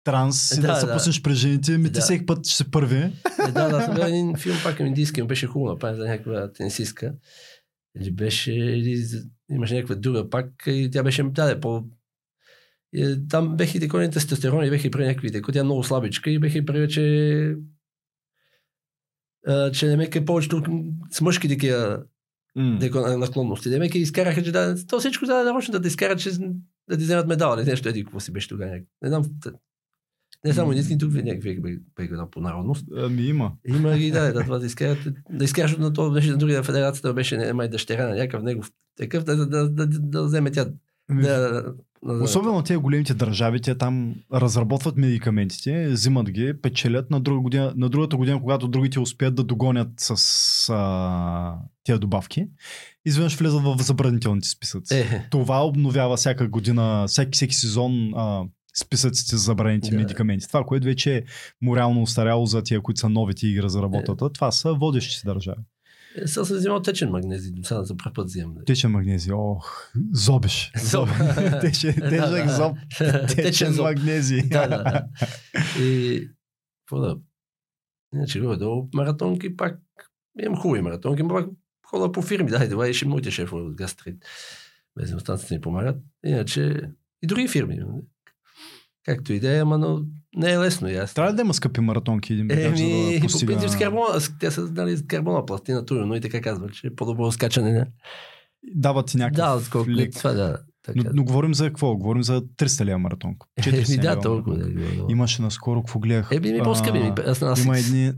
транс 0.04 0.52
и 0.52 0.62
да, 0.62 0.68
Да, 0.68 0.76
се 0.76 0.86
да. 0.86 0.94
пуснеш 0.94 1.22
при 1.22 1.34
жените, 1.34 1.78
ми 1.78 1.84
ти 1.84 1.92
Да. 1.92 2.02
всеки 2.02 2.26
път 2.26 2.48
ще 2.48 2.58
си 2.58 2.72
първи. 2.72 2.98
Е, 2.98 3.12
да, 3.52 3.70
да, 3.70 3.82
съм 3.82 3.96
гледал 3.96 4.08
един 4.08 4.36
филм, 4.36 4.58
пак 4.64 4.80
индийски, 4.80 5.22
му 5.22 5.28
беше 5.28 5.48
хубаво 5.48 5.72
направен 5.72 5.96
за 5.96 6.06
някаква 6.06 6.52
тенисистка. 6.52 7.14
Или 8.02 8.12
беше, 8.12 8.54
или 8.54 9.06
имаше 9.50 9.74
някаква 9.74 9.96
друга 9.96 10.30
пак 10.30 10.50
и 10.68 10.90
тя 10.92 11.04
беше, 11.04 11.24
да, 11.24 11.46
да, 11.46 11.60
по... 11.60 11.84
И, 12.94 13.04
е, 13.04 13.28
там 13.30 13.58
бех 13.58 13.76
и 13.76 13.80
такова 13.80 14.10
тестостерон 14.10 14.66
и 14.66 14.70
бех 14.70 14.86
и 14.86 14.92
при 14.92 15.06
някакви 15.06 15.32
такова. 15.32 15.54
Тя 15.54 15.60
е 15.60 15.64
много 15.64 15.84
слабичка 15.84 16.30
и 16.30 16.40
бех 16.40 16.56
и 16.56 16.66
при, 16.66 16.90
че 16.90 17.56
а, 19.48 19.72
че 19.72 19.88
немеки 19.88 20.26
повечето 20.26 20.64
с 21.12 21.22
мъжки 21.22 21.48
такива 21.48 22.04
На- 22.56 23.18
наклонности. 23.18 23.70
Демеки 23.70 24.00
изкараха, 24.00 24.44
че 24.44 24.52
да, 24.52 24.86
то 24.88 25.00
всичко 25.00 25.26
да 25.26 25.44
нарочно 25.44 25.72
да 25.72 25.82
те 25.82 25.88
изкарат, 25.88 26.20
че 26.20 26.32
да 26.90 26.98
ти 26.98 27.04
вземат 27.04 27.28
медал, 27.28 27.58
или 27.58 27.66
нещо, 27.66 27.90
еди, 27.90 28.04
какво 28.04 28.20
си 28.20 28.32
беше 28.32 28.50
тогава. 28.50 28.80
Не 29.02 29.10
знам, 29.10 29.24
не 30.46 30.54
само 30.54 30.72
единствени 30.72 31.00
тук 31.00 31.14
някакви 31.14 31.60
бе 31.60 32.10
по 32.32 32.42
народност. 32.42 32.86
Ами 32.98 33.22
има. 33.22 33.52
Има 33.68 33.98
ги, 33.98 34.12
да, 34.12 34.34
да, 34.34 34.44
това 34.44 34.60
да 34.60 34.66
изкарат, 34.66 34.98
да 35.30 35.46
изкарат 35.46 35.80
на 35.80 35.94
това 35.94 36.10
беше 36.10 36.32
на 36.32 36.38
другия 36.38 36.64
федерацията, 36.64 37.14
беше 37.14 37.38
не, 37.38 37.54
май 37.54 37.68
дъщеря 37.68 38.08
на 38.08 38.16
някакъв 38.16 38.44
негов 38.44 38.72
такъв, 38.98 39.24
да, 39.24 39.36
да, 39.36 39.46
да, 39.46 39.70
да, 39.70 39.88
да 39.88 40.24
вземе 40.24 40.52
тя. 40.52 40.68
Ами, 41.10 41.22
Да, 41.22 41.40
да, 41.40 41.74
Особено 42.24 42.64
тези 42.64 42.78
големите 42.78 43.14
държави, 43.14 43.62
те 43.62 43.78
там 43.78 44.16
разработват 44.34 44.98
медикаментите, 44.98 45.88
взимат 45.88 46.30
ги, 46.32 46.54
печелят 46.62 47.12
на, 47.12 47.20
друга 47.20 47.40
година, 47.42 47.74
на 47.76 47.90
другата 47.90 48.18
година, 48.18 48.40
когато 48.42 48.68
другите 48.68 49.00
успеят 49.00 49.36
да 49.36 49.44
догонят 49.44 49.90
с 49.98 50.70
а, 50.74 51.56
тези 51.84 52.00
добавки, 52.00 52.48
изведнъж 53.06 53.36
влезат 53.36 53.62
в 53.64 53.78
забранителните 53.80 54.48
списъци. 54.48 54.96
Е, 54.96 55.28
Това 55.32 55.66
обновява 55.66 56.18
всяка 56.18 56.48
година, 56.48 57.06
всеки, 57.08 57.32
всеки 57.32 57.56
сезон 57.56 58.14
а, 58.16 58.44
списъците 58.80 59.36
за 59.36 59.44
забраните 59.44 59.90
Да. 59.90 59.96
медикаменти. 59.98 60.48
Това, 60.48 60.64
което 60.64 60.86
вече 60.86 61.18
е 61.18 61.24
морално 61.62 62.02
устаряло 62.02 62.46
за 62.46 62.64
тия, 62.64 62.82
които 62.82 63.00
са 63.00 63.10
новите 63.10 63.48
и 63.48 63.54
ги 63.54 63.64
разработват. 63.64 64.22
Е. 64.22 64.34
Това 64.34 64.52
са 64.52 64.74
водещи 64.74 65.22
държави. 65.26 65.62
Е, 66.16 66.28
сега 66.28 66.46
съм 66.46 66.58
взимал 66.58 66.82
течен 66.82 67.10
магнези, 67.10 67.54
сега 67.64 67.84
за 67.84 67.98
първ 67.98 68.14
път 68.14 68.28
взимам. 68.28 68.56
Течен 68.66 68.92
магнези, 68.92 69.32
ох, 69.34 69.92
зобиш. 70.12 70.72
Зоб. 70.84 71.10
Течен, 71.62 71.94
тежък 71.94 72.50
зоб. 72.50 72.78
Течен 73.36 73.74
зоб. 73.74 73.84
магнези. 73.86 74.42
да, 74.50 74.68
да, 74.68 74.84
да. 74.84 75.08
И, 75.84 76.30
какво 76.80 77.00
да, 77.00 77.18
иначе 78.14 78.40
горе 78.40 78.58
долу 78.58 78.90
маратонки 78.94 79.56
пак, 79.56 79.80
имам 80.42 80.58
хубави 80.58 80.82
маратонки, 80.82 81.24
но 81.24 81.30
пак 81.30 81.50
хода 81.86 82.12
по 82.12 82.22
фирми, 82.22 82.50
да, 82.50 82.70
това 82.70 82.90
и 82.90 82.94
ще 82.94 83.08
моите 83.08 83.32
шефове 83.32 83.62
от 83.62 83.76
Гастрит. 83.76 84.26
Без 85.00 85.12
инстанцията 85.12 85.56
ми 85.56 85.62
помагат. 85.62 85.98
Иначе 86.26 86.92
и 87.24 87.28
други 87.28 87.48
фирми. 87.48 87.80
Както 89.06 89.34
и 89.34 89.40
да 89.40 89.58
е, 89.58 89.60
ама 89.60 89.78
но 89.78 90.02
не 90.36 90.52
е 90.52 90.60
лесно. 90.60 90.90
И 90.90 90.96
аз. 90.96 91.14
Трябва 91.14 91.34
да 91.34 91.42
има 91.42 91.54
скъпи 91.54 91.82
маратонки 91.82 92.34
един 92.34 92.48
бегач, 92.48 92.80
Еми, 92.80 93.14
да 93.14 93.20
по 93.20 93.26
постига... 93.26 93.54
принцип 93.54 93.70
с 93.70 93.78
карбона, 93.78 94.20
те 94.40 94.52
са 94.52 94.68
дали 94.70 94.98
с 94.98 95.06
карбона 95.06 95.46
пластина, 95.46 95.86
трудно 95.86 96.16
и 96.16 96.22
така 96.22 96.42
казват, 96.42 96.74
че 96.74 96.88
е 96.88 96.96
по-добро 96.96 97.32
скачане. 97.32 97.72
Не? 97.72 97.86
Дават 98.76 99.08
ти 99.08 99.18
Да, 99.18 99.24
някакъв 99.24 99.64
отколкото 99.64 99.92
лек. 99.96 100.14
това 100.14 100.32
да. 100.32 100.58
Така. 100.86 101.00
Но, 101.04 101.10
но, 101.14 101.24
говорим 101.24 101.54
за 101.54 101.66
какво? 101.68 101.96
Говорим 101.96 102.24
за 102.24 102.42
300 102.42 102.86
лева 102.86 103.00
маратонка. 103.00 103.48
400 103.62 103.90
Еми, 103.90 103.98
да, 104.02 104.12
лева 104.12 104.22
толкова. 104.22 104.58
Да, 104.58 104.70
да. 104.70 105.06
Имаше 105.10 105.42
наскоро, 105.42 105.82
какво 105.82 106.00
гледах? 106.00 106.30
Е, 106.32 106.40
би 106.40 106.54
ми 106.54 106.60
по-скъпи. 106.64 107.00
ми, 107.00 107.14
Аз 107.26 107.64
Има 107.64 107.80
едни 107.80 108.12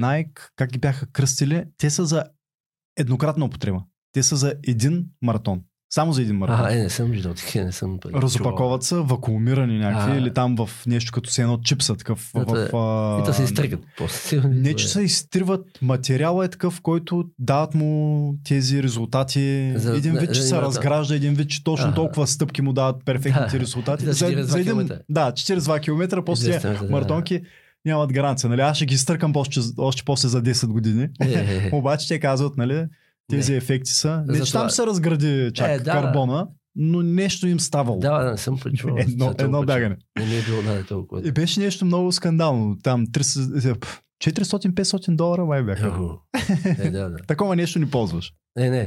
Nike, 0.00 0.50
как 0.56 0.70
ги 0.70 0.78
бяха 0.78 1.06
кръстили, 1.06 1.64
те 1.78 1.90
са 1.90 2.04
за 2.06 2.24
еднократна 2.96 3.44
употреба. 3.44 3.82
Те 4.12 4.22
са 4.22 4.36
за 4.36 4.54
един 4.66 5.06
маратон. 5.22 5.60
Само 5.94 6.12
за 6.12 6.22
един 6.22 6.36
маратон. 6.36 6.66
А, 6.66 6.72
е, 6.72 6.76
не 6.76 6.90
съм 6.90 7.10
виждал 7.10 7.34
такива, 7.34 7.64
не 7.64 7.72
съм. 7.72 7.98
Разопаковат 8.14 8.82
са, 8.82 9.02
вакуумирани 9.02 9.78
някакви 9.78 10.12
А. 10.12 10.16
или 10.18 10.34
там 10.34 10.56
в 10.56 10.70
нещо 10.86 11.12
като 11.12 11.30
се 11.30 11.42
едно 11.42 11.58
чипса 11.58 11.96
такъв. 11.96 12.30
Е. 12.36 12.40
в, 12.40 12.76
а... 12.76 13.20
И 13.22 13.24
то 13.24 13.32
се 13.32 13.42
изтръгат 13.42 13.80
после. 13.98 14.40
Не, 14.48 14.74
че 14.74 14.88
се 14.88 15.02
изтриват. 15.02 15.66
Материала 15.82 16.44
е 16.44 16.48
такъв, 16.48 16.80
който 16.80 17.24
дават 17.38 17.74
му 17.74 18.34
тези 18.44 18.82
резултати. 18.82 19.72
За- 19.76 19.96
един 19.96 20.12
вид, 20.12 20.34
че 20.34 20.42
за 20.42 20.48
се 20.48 20.56
разгражда, 20.56 21.14
един 21.14 21.34
вид, 21.34 21.50
че 21.50 21.64
точно 21.64 21.86
Ага. 21.86 21.94
толкова 21.94 22.26
стъпки 22.26 22.62
му 22.62 22.72
дават 22.72 23.04
перфектните 23.04 23.56
Да. 23.58 23.60
резултати. 23.60 24.04
За 24.04 24.12
42 24.12 24.54
един, 24.54 24.64
километра. 24.64 24.98
да, 25.08 25.32
42 25.32 25.80
км, 25.80 26.22
после 26.24 26.52
200 26.52 26.90
метра, 26.90 27.10
да. 27.10 27.40
нямат 27.84 28.12
гаранция. 28.12 28.50
Нали? 28.50 28.60
Аз 28.60 28.76
ще 28.76 28.86
ги 28.86 28.98
стъркам 28.98 29.32
още, 29.36 29.60
още 29.78 30.02
после 30.04 30.28
за 30.28 30.42
10 30.42 30.66
години. 30.66 31.08
Е, 31.20 31.26
е, 31.26 31.32
е. 31.32 31.70
Обаче 31.76 32.08
те 32.08 32.20
казват, 32.20 32.56
нали, 32.56 32.86
тези 33.30 33.52
Не. 33.52 33.58
ефекти 33.58 33.90
са. 33.90 34.24
Не, 34.28 34.40
че 34.40 34.52
там 34.52 34.70
се 34.70 34.86
разгради 34.86 35.50
чак 35.54 35.70
Е, 35.70 35.78
да, 35.78 35.92
карбона, 35.92 36.48
но 36.76 37.02
нещо 37.02 37.46
им 37.48 37.60
ставало. 37.60 37.98
Да, 37.98 38.24
да, 38.24 38.30
не 38.30 38.36
съм 38.38 38.58
почувал. 38.58 38.96
едно, 38.98 39.34
едно 39.38 39.62
бягане. 39.62 39.96
Не 40.18 40.24
ми 40.24 40.36
е 40.36 40.42
било 40.42 40.62
да, 40.62 40.86
толкова. 40.86 41.28
И 41.28 41.32
беше 41.32 41.60
нещо 41.60 41.84
много 41.84 42.12
скандално. 42.12 42.76
Там 42.82 43.06
300 43.06 43.70
е, 43.70 43.74
400-500 44.24 45.16
долара 45.16 45.44
май 45.44 45.62
бяха. 45.62 46.18
Е, 46.78 46.90
да, 46.90 47.10
да. 47.10 47.16
Такова 47.26 47.56
нещо 47.56 47.78
не 47.78 47.90
ползваш. 47.90 48.32
Не, 48.56 48.70
не, 48.70 48.86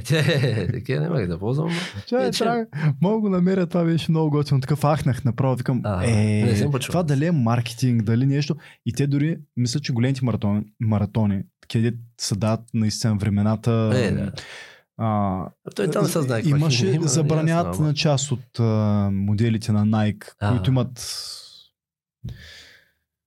такива 0.73 1.01
не 1.01 1.09
мога 1.09 1.27
да 1.27 1.39
ползвам. 1.39 1.69
Че, 2.07 2.15
Е, 2.15 2.31
трябва, 2.31 2.65
мога 3.01 3.19
го 3.19 3.30
намеря, 3.30 3.68
това 3.68 3.84
беше 3.84 4.11
много 4.11 4.30
готино. 4.30 4.61
Такъв 4.61 4.80
ахнах 4.81 5.23
направо, 5.23 5.55
викам, 5.55 5.81
А, 5.84 6.05
е, 6.05 6.43
не 6.43 6.69
това 6.80 7.03
дали 7.03 7.26
е 7.26 7.31
маркетинг, 7.31 8.03
дали 8.03 8.26
нещо. 8.26 8.55
И 8.85 8.93
те 8.93 9.07
дори, 9.07 9.38
мисля, 9.57 9.80
че 9.80 9.93
големите 9.93 10.26
маратони, 10.26 10.64
маратони 10.80 11.43
където 11.72 11.98
се 12.18 12.35
дават 12.35 12.60
наистина 12.73 13.15
времената. 13.15 13.91
Е, 13.95 14.11
да. 14.11 14.31
а, 14.98 15.45
Той 15.76 15.91
там 15.91 16.06
се 16.06 16.22
знае. 16.22 16.41
Имаше, 16.45 16.88
има, 16.88 17.06
ясно, 17.48 17.85
на 17.85 17.94
част 17.94 18.31
от 18.31 18.60
а, 18.60 18.64
моделите 19.14 19.72
на 19.72 19.85
Nike, 19.85 20.26
А. 20.39 20.52
които 20.52 20.69
имат 20.69 20.89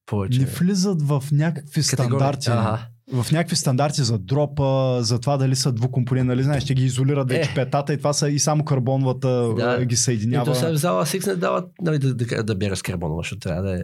Повече. 0.07 0.39
не 0.39 0.45
влизат 0.47 1.03
в 1.03 1.25
някакви 1.33 1.83
стандарти. 1.83 2.51
Ага. 2.51 2.87
В 3.13 3.33
някакви 3.33 3.57
стандарти 3.57 4.03
за 4.03 4.19
дропа, 4.19 4.99
за 5.03 5.21
това 5.21 5.37
дали 5.37 5.57
са 5.57 5.73
двукомпонентни, 5.73 6.29
нали 6.29 6.43
знаеш, 6.43 6.63
ще 6.63 6.75
ги 6.75 6.85
изолират 6.85 7.31
Е. 7.31 7.35
вече 7.35 7.55
петата 7.55 7.95
и 7.95 7.99
това 7.99 8.13
са 8.13 8.31
и 8.31 8.39
само 8.39 8.65
карбоновата 8.65 9.29
Да. 9.29 9.77
да. 9.79 9.85
ги 9.85 9.93
И 9.95 9.97
съединява. 9.97 10.45
то 10.45 10.55
сега 10.55 10.73
в 10.73 10.77
зала 10.77 11.07
Сикс 11.07 11.27
не 11.27 11.35
дават 11.37 11.71
нали, 11.81 11.99
да, 11.99 12.15
да, 12.15 12.43
да 12.43 12.55
бяга 12.55 12.77
с 12.77 12.83
карбонова, 12.83 13.21
защото 13.21 13.39
трябва 13.41 13.63
да 13.63 13.75
е. 13.75 13.83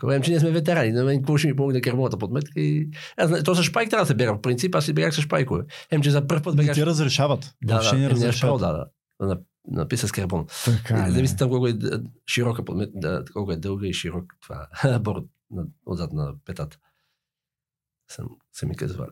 Говорим, 0.00 0.22
че 0.22 0.30
ние 0.30 0.40
сме 0.40 0.50
ветерани, 0.50 0.92
на 0.92 1.04
мен 1.04 1.18
какво 1.18 1.36
ще 1.36 1.48
ми 1.48 1.56
помогне 1.56 1.80
карбоната 1.80 2.18
подметка 2.18 2.60
и... 2.60 2.90
Аз, 3.16 3.42
то 3.42 3.54
с 3.54 3.62
шпайк 3.62 3.90
трябва 3.90 4.02
да 4.02 4.08
се 4.08 4.14
бяга, 4.14 4.34
в 4.34 4.42
принцип, 4.42 4.74
аз 4.74 4.84
си 4.84 4.92
бягах 4.92 5.14
с 5.14 5.20
шпайкове. 5.20 5.64
Ем, 5.90 6.02
че 6.02 6.10
за 6.10 6.26
първ 6.26 6.42
път 6.42 6.56
бягаш... 6.56 6.76
ти 6.76 6.86
разрешават. 6.86 7.54
Да, 7.64 7.74
Въобще 7.74 7.96
да, 7.96 7.98
не 7.98 8.04
е, 8.04 8.06
е 8.06 8.10
разрешават. 8.10 8.60
да, 8.60 8.86
да. 9.20 9.26
да. 9.26 9.40
Написа 9.68 10.08
с 10.08 10.12
карбон. 10.12 10.46
Така, 10.64 11.04
е. 11.04 11.10
Зависи 11.10 11.36
там 11.36 11.50
колко 11.50 11.68
е 11.68 11.74
широка 12.28 12.64
подмет, 12.64 12.90
да, 12.94 13.24
колко 13.32 13.52
е 13.52 13.56
дълга 13.56 13.86
и 13.86 13.92
широк 13.92 14.24
това 14.42 14.68
борд 14.98 15.24
на, 15.50 15.64
отзад 15.86 16.12
на 16.12 16.34
петата. 16.44 16.78
Съм, 18.10 18.28
са 18.52 18.66
ми 18.66 18.76
казвали. 18.76 19.10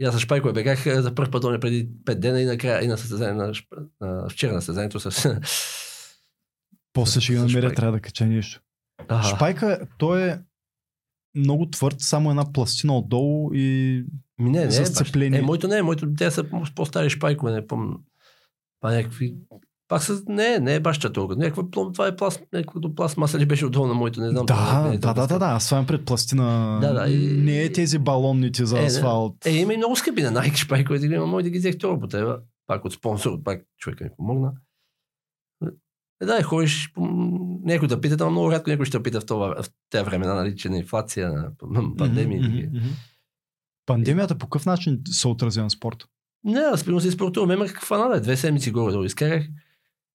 И 0.00 0.04
аз 0.04 0.14
с 0.14 0.18
Шпайко 0.18 0.52
бегах 0.52 1.00
за 1.00 1.14
първ 1.14 1.30
път 1.30 1.60
преди 1.60 1.88
5 2.04 2.14
дена 2.14 2.40
и 2.40 2.44
накрая 2.44 2.84
и 2.84 2.88
на 2.88 2.98
състезание 2.98 3.34
на, 3.34 3.52
на 4.00 4.28
вчера 4.28 4.52
на 4.52 4.60
състезанието 4.60 5.00
с... 5.00 5.40
После 6.92 7.20
ще 7.20 7.32
ги 7.32 7.38
намеря, 7.38 7.74
трябва 7.74 7.92
да 7.92 8.00
кача 8.00 8.26
нещо. 8.26 8.60
Ага. 9.08 9.22
Шпайка, 9.36 9.78
той 9.98 10.22
е 10.28 10.38
много 11.36 11.70
твърд, 11.70 11.96
само 11.98 12.30
една 12.30 12.52
пластина 12.52 12.96
отдолу 12.98 13.50
и 13.54 14.04
Ми 14.38 14.50
не, 14.50 14.64
не, 14.64 14.70
за 14.70 14.80
е, 14.80 14.84
баш. 14.84 14.88
сцепление. 14.88 15.38
Е, 15.38 15.42
моето 15.42 15.68
не 15.68 15.76
е, 15.78 15.82
моето, 15.82 16.14
те 16.18 16.30
са 16.30 16.44
по-стари 16.74 17.10
шпайкове, 17.10 17.52
не 17.52 17.66
помня. 17.66 17.96
Това 18.80 18.94
някакви... 18.94 19.34
Пак 19.88 20.02
с... 20.02 20.22
Не, 20.28 20.58
не 20.58 20.74
е 20.74 20.80
баш 20.80 20.98
чак 20.98 21.12
толкова. 21.12 21.36
Някаква, 21.36 21.62
това 21.92 22.06
е 22.06 22.16
пласт, 22.16 22.42
някакво 22.52 22.94
пластмаса 22.94 23.38
ли 23.38 23.46
беше 23.46 23.66
отдолу 23.66 23.86
на 23.86 23.94
моето, 23.94 24.20
не 24.20 24.30
знам. 24.30 24.46
това 24.46 24.82
не 24.82 24.88
да, 24.88 24.94
е 24.94 24.98
да, 24.98 25.14
да, 25.14 25.26
да, 25.26 25.38
да, 25.38 25.46
аз 25.46 25.68
това 25.68 25.86
пред 25.86 26.04
пластина. 26.04 26.78
Да, 26.82 26.92
да, 26.92 27.10
и- 27.10 27.42
Не 27.42 27.62
е 27.62 27.72
тези 27.72 27.98
балонните 27.98 28.64
за 28.64 28.78
Е, 28.78 28.80
не. 28.80 28.86
асфалт. 28.86 29.46
Е, 29.46 29.50
има 29.50 29.74
и 29.74 29.76
много 29.76 29.96
скъпи 29.96 30.22
на 30.22 30.32
Nike 30.32 30.56
шпайкове, 30.56 30.98
да 30.98 31.06
има 31.06 31.26
мой 31.26 31.42
да 31.42 31.50
ги 31.50 31.58
взех 31.58 31.74
тебе. 32.10 32.32
Пак 32.66 32.84
от 32.84 32.92
спонсор, 32.92 33.42
пак 33.44 33.62
човека 33.78 34.04
ми 34.04 34.10
помогна. 34.16 34.52
Е, 36.22 36.26
да, 36.26 36.42
ходиш, 36.42 36.92
по- 36.94 37.06
някой 37.64 37.88
да 37.88 38.00
пита, 38.00 38.16
ама 38.20 38.30
много 38.30 38.52
рядко 38.52 38.70
някой 38.70 38.86
ще 38.86 39.02
пита 39.02 39.20
в, 39.20 39.26
това, 39.26 39.62
в 39.62 39.66
тези 39.90 40.04
времена, 40.04 40.34
нали, 40.34 40.56
че 40.56 40.68
на 40.68 40.76
инфлация, 40.78 41.32
на 41.32 41.96
пандемия. 41.96 42.42
Мгм, 42.42 42.56
мгм. 42.56 42.88
Пандемията 43.86 44.38
по 44.38 44.46
какъв 44.46 44.66
начин 44.66 45.00
се 45.06 45.28
отрази 45.28 45.60
на 45.60 45.70
спорта? 45.70 46.06
Не, 46.44 46.60
аз 46.60 46.84
примерно 46.84 47.00
си 47.00 47.10
спортувам, 47.10 47.50
имах 47.50 47.84
фана, 47.84 48.08
да, 48.08 48.20
две 48.20 48.36
седмици 48.36 48.70
горе 48.70 48.92
долу 48.92 49.04
изкарах. 49.04 49.44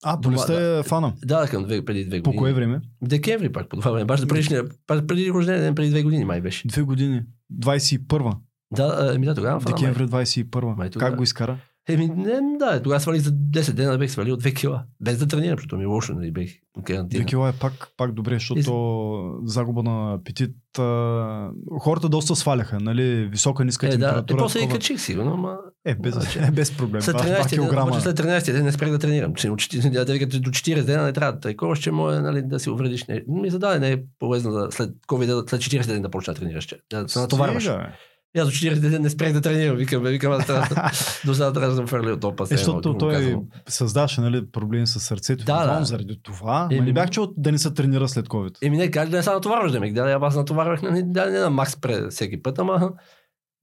А, 0.04 0.18
болестта 0.18 0.78
е 0.80 0.84
фана. 0.84 1.14
Да, 1.26 1.48
към 1.48 1.64
две, 1.64 1.86
преди 1.86 2.06
две 2.06 2.22
По 2.24 2.30
години. 2.30 2.40
кое 2.42 2.54
време? 2.54 2.82
Декември 3.02 3.52
пак, 3.52 3.70
по 3.70 3.78
това 3.78 3.92
време. 3.92 4.06
Баш 4.06 4.28
предишния, 4.28 4.64
преди 4.88 5.32
рождения 5.32 5.62
ден, 5.62 5.76
преди 5.76 5.90
две 5.90 6.04
години 6.04 6.26
май 6.26 6.42
беше. 6.42 6.68
Две 6.68 6.82
години. 6.82 7.22
21 7.54 8.36
Да, 8.72 9.12
ами 9.16 9.26
да, 9.26 9.36
тогава 9.36 9.60
фана. 9.60 9.76
Декември 9.76 10.04
21 10.08 10.78
Май 10.78 10.90
тогава. 10.90 11.10
Как 11.12 11.18
го 11.18 11.24
изкара? 11.24 11.58
Еми, 11.90 12.08
не, 12.08 12.34
да, 12.60 12.82
тогава 12.82 13.00
свалих 13.00 13.22
за 13.22 13.32
10 13.32 13.74
дена, 13.74 13.98
бех 13.98 14.12
свалил 14.12 14.38
2 14.38 14.54
кила. 14.54 14.84
Без 15.02 15.18
да 15.18 15.28
тренирам, 15.28 15.58
защото 15.58 15.78
ми 15.78 15.84
е 15.84 15.88
лошо, 15.88 16.14
нали, 16.14 16.32
бех 16.32 16.50
на 16.78 16.84
карантина. 16.84 17.24
2 17.24 17.28
кила 17.28 17.50
е 17.50 17.54
пак, 17.54 17.74
пак 17.98 18.12
добре, 18.14 18.34
защото 18.34 19.40
загуба 19.44 19.84
на 19.84 20.14
апетит. 20.14 20.56
А, 20.80 21.50
хората 21.80 22.10
доста 22.10 22.36
сваляха, 22.36 22.80
нали? 22.80 23.04
Висока, 23.26 23.66
ниска 23.66 23.86
Е, 23.86 23.90
да, 23.90 23.96
и 23.96 24.00
температура. 24.00 24.38
после 24.38 24.60
и 24.60 24.62
такова. 24.62 24.76
качих 24.76 25.00
сигурно, 25.00 25.34
ама 25.34 25.58
Е, 25.86 25.96
без, 25.96 26.16
Обаче- 26.16 26.40
е, 26.40 26.52
без 26.52 26.78
проблем. 26.78 27.02
след 27.02 27.16
2 27.16 27.20
13 27.20 27.40
ден, 27.40 27.48
килограма. 27.50 28.02
след 28.02 28.18
13 28.18 28.52
ден 28.52 28.66
не 28.66 28.72
спрях 28.72 28.92
да 28.92 29.00
тренирам. 29.00 29.34
Че 29.34 29.50
от 29.50 29.60
40, 29.60 30.06
да 30.06 30.14
викат, 30.14 30.42
до 30.42 30.50
40 30.52 30.84
дена 30.84 31.04
не 31.04 31.14
трябва 31.14 31.34
да 31.34 31.40
такова, 31.42 31.76
ще 31.76 31.92
може 31.92 32.20
нали, 32.20 32.42
да 32.42 32.60
си 32.60 32.70
увредиш. 32.70 33.06
Не, 33.06 33.24
ми 33.30 33.50
зададе 33.50 33.80
не 33.80 33.92
е 33.92 33.98
полезно 34.20 34.52
да, 34.52 34.68
след 34.72 34.90
COVID, 35.08 35.50
след 35.50 35.62
40 35.62 35.88
ден 35.88 36.02
да 36.02 36.10
почна 36.10 36.34
да 36.34 36.40
тренираш. 36.40 36.66
че- 36.66 36.78
Да 36.92 37.10
се 37.10 37.20
натоварваш. 37.20 37.64
Стига. 37.64 37.90
И 38.38 38.40
аз 38.40 38.48
до 38.48 38.54
40 38.54 38.80
ден 38.80 39.02
не 39.02 39.10
спрях 39.10 39.34
да 39.34 39.42
тренирам. 39.42 39.78
Викам, 39.78 40.04
бе, 40.04 40.12
викам, 40.12 40.32
аз 40.32 40.46
трябва 40.48 40.76
да, 40.76 40.92
до 41.26 41.34
сега 41.34 41.54
трябва 41.54 41.70
да 41.70 41.76
съм 41.76 41.88
фърли 41.88 42.12
от 42.12 42.22
топа. 42.22 42.44
Е, 42.44 42.48
защото 42.48 42.98
той 42.98 43.38
създаваше 43.68 44.22
нали, 44.22 44.52
проблеми 44.52 44.88
с 44.88 45.00
сърцето. 45.00 45.46
Да, 45.46 45.80
да. 45.80 45.86
заради 45.86 46.20
това. 46.24 46.68
Еми- 46.72 46.86
не 46.86 46.94
бях 46.94 47.10
чул 47.10 47.34
да 47.38 47.52
не 47.52 47.58
се 47.58 47.74
тренира 47.74 48.08
след 48.08 48.28
COVID. 48.28 48.58
Еми 48.62 48.78
не, 48.78 48.92
как 48.92 49.10
да 49.10 49.18
не 49.18 49.24
се 49.24 49.30
натоварваш, 49.30 49.72
да 49.72 49.80
ми 49.80 49.94
да, 49.94 50.20
аз 50.22 50.36
натоварвах 50.36 50.82
нали, 50.82 51.04
да, 51.06 51.26
не 51.26 51.40
на 51.40 51.50
макс 51.50 51.82
пред 51.82 52.12
всеки 52.12 52.42
път, 52.42 52.60
ама 52.60 52.92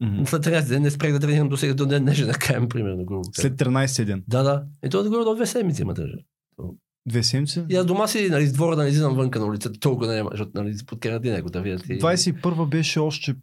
Мгм. 0.03 0.25
след 0.25 0.45
13 0.47 0.69
ден 0.69 0.83
не 0.83 0.91
спрях 0.91 1.13
да 1.13 1.21
тренирам 1.21 1.49
до 1.49 1.57
сега 1.57 1.75
до 1.75 1.87
ден 1.87 2.03
днешен, 2.03 2.27
да 2.27 2.33
кажем, 2.33 2.69
примерно. 2.69 3.05
Грубо. 3.05 3.25
След 3.33 3.53
13 3.53 4.05
ден. 4.05 4.25
Да, 4.29 4.43
да. 4.43 4.65
И 4.87 4.89
то 4.89 5.03
да 5.03 5.09
горе 5.09 5.25
до 5.25 5.35
две 5.35 5.47
седмици 5.47 5.83
има 5.83 5.95
държа. 5.95 6.17
Две 7.09 7.23
седмици. 7.23 7.65
И 7.69 7.77
аз 7.77 7.87
дома 7.87 8.07
си, 8.07 8.29
нали, 8.31 8.47
с 8.47 8.53
двора 8.53 8.77
да 8.77 8.83
не 8.83 8.89
излизам 8.89 9.15
вънка 9.15 9.39
на 9.39 9.47
улицата, 9.47 9.81
толкова 9.81 10.07
да 10.07 10.15
няма, 10.15 10.31
защото, 10.33 10.51
нали, 10.55 10.75
под 10.87 11.01
карантина, 11.01 11.37
ако 11.37 11.51
да 11.51 11.61
видят. 11.61 11.89
И... 11.89 11.99
21 11.99 12.69
беше 12.69 13.01
още 13.01 13.35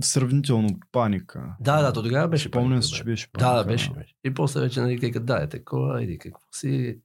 сравнително 0.00 0.68
паника. 0.92 1.56
Да, 1.60 1.82
да, 1.82 1.92
то 1.92 2.02
тогава 2.02 2.28
беше. 2.28 2.50
Паника, 2.50 2.82
се, 2.82 2.92
че 2.92 3.04
бе. 3.04 3.10
беше 3.10 3.26
Да, 3.26 3.38
паника. 3.38 3.56
да, 3.56 3.64
беше, 3.64 3.90
беше. 3.92 4.14
И 4.24 4.34
после 4.34 4.60
вече, 4.60 4.80
нали, 4.80 4.98
кека, 5.00 5.20
да, 5.20 5.42
е 5.42 5.48
такова, 5.48 6.02
иди 6.02 6.18
какво 6.18 6.40
си. 6.54 6.98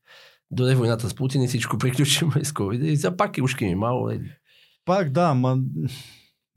Дойде 0.52 0.76
войната 0.76 1.10
с 1.10 1.16
Путин 1.16 1.44
и 1.44 1.48
всичко 1.48 1.78
приключи 1.78 2.26
ме 2.26 2.44
с 2.44 2.52
COVID. 2.52 2.84
И 2.84 2.98
сега 2.98 3.18
пак 3.18 3.38
и 3.38 3.42
ушки 3.42 3.66
ми 3.66 3.76
мало. 3.76 4.12
И... 4.12 4.22
Пак 4.86 5.10
да, 5.10 5.34
ма 5.34 5.58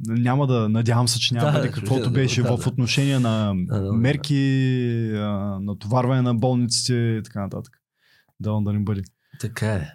няма 0.00 0.46
да, 0.46 0.68
надявам 0.68 1.08
се, 1.08 1.20
че 1.20 1.34
няма 1.34 1.46
Да, 1.46 1.58
да, 1.58 1.66
да, 1.66 1.72
каквото 1.72 2.02
да, 2.02 2.10
беше 2.10 2.42
да, 2.42 2.56
в 2.56 2.62
да. 2.64 2.68
отношение 2.68 3.18
на 3.18 3.54
Да, 3.56 3.78
да, 3.78 3.86
да. 3.86 3.92
мерки, 3.92 5.10
а, 5.14 5.58
натоварване 5.60 6.22
на 6.22 6.34
болниците 6.34 6.94
и 6.94 7.22
така 7.24 7.40
нататък. 7.40 7.76
Да, 8.40 8.60
да 8.60 8.72
не 8.72 8.78
бъде. 8.80 9.02
Така 9.40 9.72
е. 9.72 9.90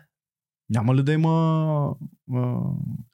Няма 0.72 0.95
ли 0.95 1.03
да 1.03 1.14
има 1.14 1.95
а, 2.34 2.60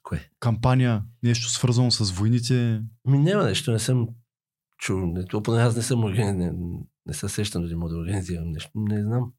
Кое? 0.03 0.29
кампания, 0.39 1.03
нещо 1.23 1.49
свързано 1.49 1.91
с 1.91 2.11
войните? 2.11 2.83
Ми 3.05 3.17
няма 3.17 3.43
нещо, 3.43 3.71
не 3.71 3.79
съм 3.79 4.07
чул. 4.77 5.05
Не, 5.05 5.25
то 5.25 5.43
поне 5.43 5.61
аз 5.61 5.75
не 5.75 5.81
съм 5.81 6.03
организиран. 6.03 6.37
Не, 6.37 6.79
не 7.05 7.13
се 7.13 7.29
сещам 7.29 7.61
дали 7.61 7.75
мога 7.75 7.93
да 7.93 7.99
организирам 7.99 8.51
нещо. 8.51 8.71
Не 8.75 9.03
знам. 9.03 9.33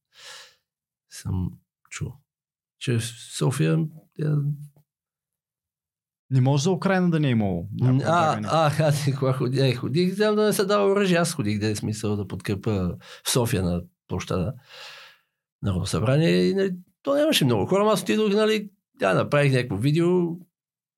Съм 1.11 1.51
чул. 1.90 2.12
Че 2.78 2.99
в 2.99 3.05
София... 3.39 3.78
е, 4.20 4.24
Не 6.31 6.40
може 6.40 6.62
за 6.62 6.70
Украина 6.70 7.11
да 7.11 7.20
не 7.20 7.28
е 7.28 7.31
имало. 7.31 7.69
А, 7.82 8.40
а, 8.45 8.85
аз 8.85 9.09
кога 9.19 9.32
ходих, 9.32 9.61
е, 9.61 9.74
ходих, 9.74 10.15
знам 10.15 10.36
да 10.36 10.45
не 10.45 10.53
се 10.53 10.65
дава 10.65 10.93
оръжие, 10.93 11.16
аз 11.19 11.35
ходих 11.35 11.59
да 11.59 11.69
е 11.69 11.77
смисъл 11.77 12.16
да 12.16 12.28
подкрепа 12.28 12.97
в 13.24 13.31
София 13.31 13.62
на 13.62 13.82
площада 14.09 14.55
Народно 15.62 15.86
събрание 15.86 16.49
и 16.49 16.55
нали, 16.55 16.77
то 17.09 17.14
нямаше 17.14 17.44
много 17.44 17.66
хора, 17.66 17.90
аз 17.93 18.02
отидох, 18.02 18.35
нали, 18.35 18.70
да, 18.98 19.14
направих 19.14 19.52
някакво 19.52 19.76
видео, 19.76 20.09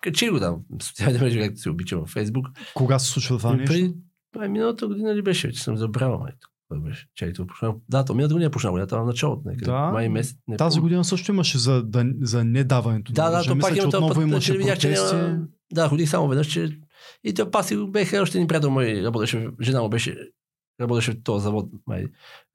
качи 0.02 0.30
го 0.30 0.38
там, 0.38 0.60
в 0.80 0.84
социалните 0.84 1.24
мрежи, 1.24 1.40
както 1.40 1.60
се 1.60 1.70
обичам 1.70 2.00
във 2.00 2.08
Фейсбук. 2.08 2.46
Кога 2.74 2.98
се 2.98 3.10
случва 3.10 3.38
това 3.38 3.56
нещо? 3.56 3.72
Преди, 3.72 3.94
а, 4.38 4.48
миналата 4.48 4.86
година 4.86 5.14
ли 5.14 5.22
беше, 5.22 5.52
че 5.52 5.62
съм 5.62 5.76
забрал, 5.76 6.18
май. 6.18 6.32
Кога 6.68 6.80
беше? 6.80 7.06
Чай, 7.14 7.32
това 7.32 7.46
почна. 7.46 7.74
Да, 7.88 8.04
то 8.04 8.14
миналата 8.14 8.34
година 8.34 8.46
е 8.46 8.50
почна, 8.50 8.70
годината 8.70 8.98
в 8.98 9.06
началото. 9.06 9.42
Да. 9.64 9.90
Май 9.92 10.08
месец. 10.08 10.36
Не 10.48 10.56
Тази 10.56 10.74
помня. 10.74 10.82
година 10.82 11.04
също 11.04 11.32
имаше 11.32 11.58
за, 11.58 11.82
да, 11.82 12.04
за 12.20 12.44
недаването. 12.44 13.12
на 13.12 13.14
Да, 13.14 13.30
да, 13.30 13.44
то 13.44 13.58
пак 13.58 13.76
има 13.76 13.86
отново 13.86 14.08
път, 14.08 14.22
имаше 14.22 14.56
видях, 14.56 14.78
че 14.78 14.90
няма... 14.90 15.38
Да, 15.72 15.88
ходих 15.88 16.08
само 16.08 16.28
веднъж, 16.28 16.46
че... 16.46 16.78
И 17.24 17.34
те 17.34 17.50
паси 17.50 17.86
беха, 17.88 18.22
още 18.22 18.38
ни 18.38 18.46
приятел 18.46 18.70
мой 18.70 19.02
работеше, 19.04 19.48
жена 19.60 19.82
му 19.82 19.88
беше 19.88 20.16
работеше 20.81 21.12
в 21.12 21.23
този 21.24 21.43
завод, 21.43 21.70
май, 21.86 22.05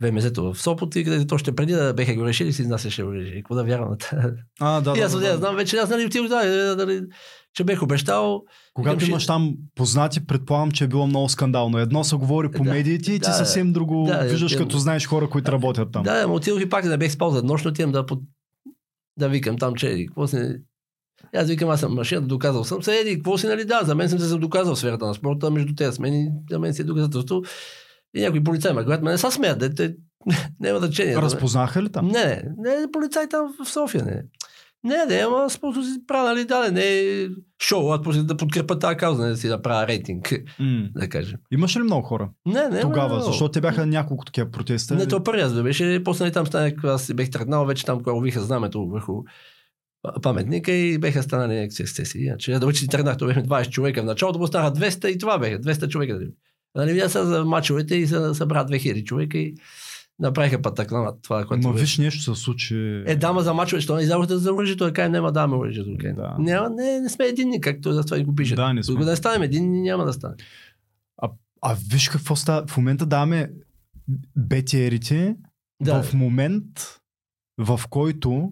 ВМЗ-то 0.04 0.54
в 0.54 0.62
Сопот 0.62 0.96
и 0.96 1.04
където 1.04 1.36
още 1.36 1.56
преди 1.56 1.74
да 1.74 1.94
беха 1.94 2.16
го 2.16 2.26
решили, 2.26 2.54
си 2.54 2.62
изнасяше 2.62 3.04
оръжие. 3.04 3.34
И 3.34 3.42
Какво 3.42 3.56
да 3.56 3.64
вярвам 3.64 3.90
на 3.90 3.98
тази? 3.98 4.34
А, 4.60 4.82
да, 4.82 4.92
И 4.96 5.00
да, 5.00 5.06
аз 5.06 5.12
да, 5.12 5.20
да, 5.20 5.32
да. 5.32 5.38
знам 5.38 5.56
вече, 5.56 5.78
аз 5.78 5.90
нали 5.90 6.06
отидох, 6.06 6.28
да, 6.28 6.76
да, 6.76 6.86
да, 6.86 7.02
че 7.54 7.64
бех 7.64 7.84
обещал. 7.84 8.44
Когато 8.74 9.06
имаш 9.06 9.24
ще- 9.24 9.28
там 9.28 9.56
познати, 9.76 10.28
предполагам, 10.28 10.72
че 10.72 10.84
е 10.84 10.88
било 10.88 11.08
много 11.08 11.30
скандално. 11.30 11.78
Едно 11.78 12.04
се 12.04 12.16
говори 12.16 12.52
по 12.52 12.64
Да, 12.64 12.70
медиите 12.70 13.12
и 13.12 13.20
ти 13.20 13.30
да, 13.30 13.34
съвсем 13.34 13.74
друго 13.74 14.04
да, 14.08 14.20
виждаш, 14.20 14.52
да, 14.52 14.58
като 14.58 14.78
знаеш 14.78 15.08
хора, 15.08 15.30
които 15.30 15.52
работят 15.52 15.92
там. 15.92 16.04
Да, 16.04 16.22
ама 16.24 16.34
отидох 16.34 16.62
и 16.62 16.70
пак 16.70 16.84
да 16.84 16.90
не 16.90 16.98
бех 16.98 17.12
спал 17.12 17.32
за 17.32 17.44
нощ, 17.44 17.66
но 17.66 17.72
отивам 17.72 17.92
да, 17.92 18.06
под... 18.06 18.20
да 19.18 19.30
викам 19.30 19.58
там, 19.58 19.76
че 19.76 20.06
какво 20.08 20.28
си... 20.28 20.38
И 21.34 21.38
аз 21.38 21.48
викам, 21.48 21.70
аз 21.70 21.80
съм 21.80 21.94
машина, 21.94 22.22
доказал 22.22 22.64
съм 22.64 22.84
се, 22.84 22.96
еди, 22.96 23.16
какво 23.16 23.38
си, 23.38 23.48
нали, 23.48 23.66
да, 23.66 23.82
за 23.84 23.96
мен 23.96 24.10
съм 24.10 24.20
се 24.20 24.38
доказал 24.38 24.76
в 24.76 24.80
сферата 24.80 25.06
на 25.06 25.14
спорта, 25.14 25.52
между 25.52 25.76
тези 25.76 25.96
смени, 25.96 26.30
за 26.52 26.60
мен 26.60 26.74
си 26.74 26.82
е 26.82 26.86
доказателство. 26.86 27.42
И 28.16 28.22
някои 28.22 28.44
полицаи 28.44 28.74
ме 28.74 28.84
гледат, 28.84 29.04
ме 29.04 29.12
не 29.12 29.18
са 29.18 29.32
смеят, 29.32 29.60
де, 29.60 29.74
те, 29.74 29.96
няма 30.60 30.80
значение. 30.80 31.18
Разпознаха 31.18 31.84
ли 31.84 31.90
там? 31.90 32.08
Не, 32.08 32.44
не, 32.58 32.80
не, 32.80 32.92
полицай 32.92 33.30
там 33.30 33.54
в 33.64 33.70
София, 33.70 34.06
не. 34.06 34.24
Не, 34.84 35.06
не, 35.06 35.16
ама 35.16 35.48
просто 35.62 35.84
си 35.84 36.00
правя, 36.08 36.30
нали, 36.30 36.46
да, 36.46 36.72
не 36.72 37.28
шоу, 37.64 37.92
аз 37.92 38.02
просто 38.02 38.24
да 38.24 38.38
подкрепа 38.38 38.80
тази 38.80 38.98
кауза, 38.98 39.24
не 39.24 39.30
да 39.30 39.38
си 39.38 39.48
да 39.48 39.62
правя 39.62 39.88
рейтинг, 39.88 40.34
М. 40.60 40.88
да 40.96 41.10
кажем. 41.10 41.40
Имаше 41.52 41.80
ли 41.80 41.84
много 41.84 42.08
хора 42.08 42.30
Не, 42.46 42.68
не, 42.70 42.82
тогава? 42.82 43.10
не, 43.10 43.20
не, 43.20 43.26
Защото 43.26 43.52
те 43.52 43.62
бяха 43.62 43.86
няколко 43.86 44.26
такива 44.26 44.52
протеста. 44.52 44.96
Не, 44.96 45.08
то 45.08 45.24
първи 45.24 45.42
аз 45.42 45.54
бе 45.54 45.64
беше, 45.64 46.02
после 46.04 46.24
нали, 46.24 46.34
там 46.34 46.48
стане, 46.48 46.76
аз 46.84 47.06
си 47.06 47.14
бех 47.14 47.30
тръгнал, 47.30 47.66
вече 47.66 47.86
там, 47.86 47.98
когато 47.98 48.20
виха 48.20 48.42
знамето 48.42 48.88
върху 48.88 49.24
паметника 50.22 50.72
и 50.72 50.98
беха 50.98 51.24
станали 51.24 51.56
някакви 51.56 51.84
ексцесии. 51.84 52.28
Аз 52.28 52.60
да 52.60 52.68
вече 52.68 52.80
си 52.80 52.88
тръгнах, 52.88 53.18
то 53.18 53.26
бяхме 53.26 53.44
20 53.44 53.70
човека 53.70 54.02
в 54.02 54.06
началото, 54.06 54.40
после 54.40 54.52
станаха 54.52 54.74
200 54.74 55.08
и 55.08 55.18
това 55.18 55.40
беха, 55.40 55.60
200 55.60 55.88
човека. 55.88 56.20
Нали, 56.76 56.94
видя 56.94 57.10
са 57.10 57.26
за 57.26 57.46
мачовете 57.46 57.96
и 57.96 58.08
се 58.08 58.34
събра 58.34 58.66
2000 58.66 59.04
човека 59.04 59.38
и 59.38 59.56
направиха 60.20 60.62
пътък 60.62 60.92
на 60.92 61.14
това, 61.22 61.46
което 61.46 61.68
Ма 61.68 61.74
беше. 61.74 61.82
виж 61.82 61.98
нещо 61.98 62.36
се 62.36 62.42
случи. 62.42 63.04
Е, 63.06 63.16
дама 63.16 63.42
за 63.42 63.54
мачове, 63.54 63.82
що 63.82 63.96
не 63.96 64.02
издавате 64.02 64.38
за 64.38 64.54
оръжието, 64.54 64.84
да 64.86 64.94
кажем, 64.94 65.12
няма 65.12 65.28
да 65.28 65.32
даме 65.32 65.56
оръжието. 65.56 65.90
Да. 65.98 66.14
Да. 66.14 66.36
Няма, 66.40 66.70
не, 66.70 67.00
не 67.00 67.10
сме 67.10 67.26
единни, 67.26 67.62
както 67.62 67.94
за 67.94 68.04
това 68.04 68.18
и 68.20 68.24
го 68.24 68.36
пишат. 68.36 68.56
Да, 68.56 68.74
не 68.74 68.84
сме. 68.84 68.94
Докато 68.94 69.10
не 69.10 69.16
станем 69.16 69.42
единни, 69.44 69.82
няма 69.82 70.06
да 70.06 70.14
стане. 70.14 70.36
А 71.62 71.76
виж 71.92 72.10
какво 72.10 72.36
става. 72.36 72.68
В 72.68 72.78
момента 72.78 73.06
даваме 73.06 73.52
БТРите 74.36 75.36
Да, 75.82 76.04
в 76.04 76.14
момент, 76.14 77.00
в 77.58 77.80
който 77.90 78.52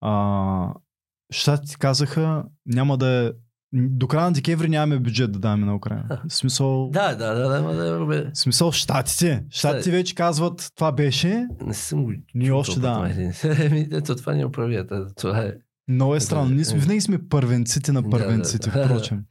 а, 0.00 0.74
щатите 1.30 1.76
казаха, 1.78 2.44
няма 2.66 2.98
да 2.98 3.26
е. 3.26 3.30
До 3.76 4.08
края 4.08 4.24
на 4.24 4.32
декември 4.32 4.68
нямаме 4.68 4.98
бюджет 5.00 5.32
да 5.32 5.38
даваме 5.38 5.66
на 5.66 5.76
Украина. 5.76 6.22
В 6.28 6.34
смисъл, 6.34 6.90
да, 6.90 7.14
да, 7.14 7.34
да, 7.34 7.48
да, 7.48 7.62
да, 7.62 7.74
да, 7.74 8.06
да, 8.06 8.30
в 8.34 8.38
смисъл 8.38 8.72
щатите. 8.72 9.44
Щатите 9.50 9.90
вече 9.90 10.14
казват, 10.14 10.70
това 10.76 10.92
беше. 10.92 11.46
не 11.66 11.74
съм 11.74 12.04
го 12.04 12.12
Ние 12.34 12.52
още 12.52 12.80
да. 12.80 13.12
Еми, 13.58 13.88
Ето 13.92 14.16
това 14.16 14.34
ни 14.34 14.44
оправят. 14.44 14.92
Това 15.16 15.38
е. 15.38 15.52
Много 15.88 16.14
е 16.14 16.18
Да, 16.18 16.24
странно. 16.24 16.54
Ние 16.54 16.64
сме, 16.64 16.78
е. 16.78 16.80
винаги 16.80 17.00
сме 17.00 17.28
първенците 17.28 17.92
на 17.92 18.02
Да, 18.02 18.10
първенците, 18.10 18.70
да, 18.70 18.78
да. 18.78 18.84
впрочем. 18.84 19.22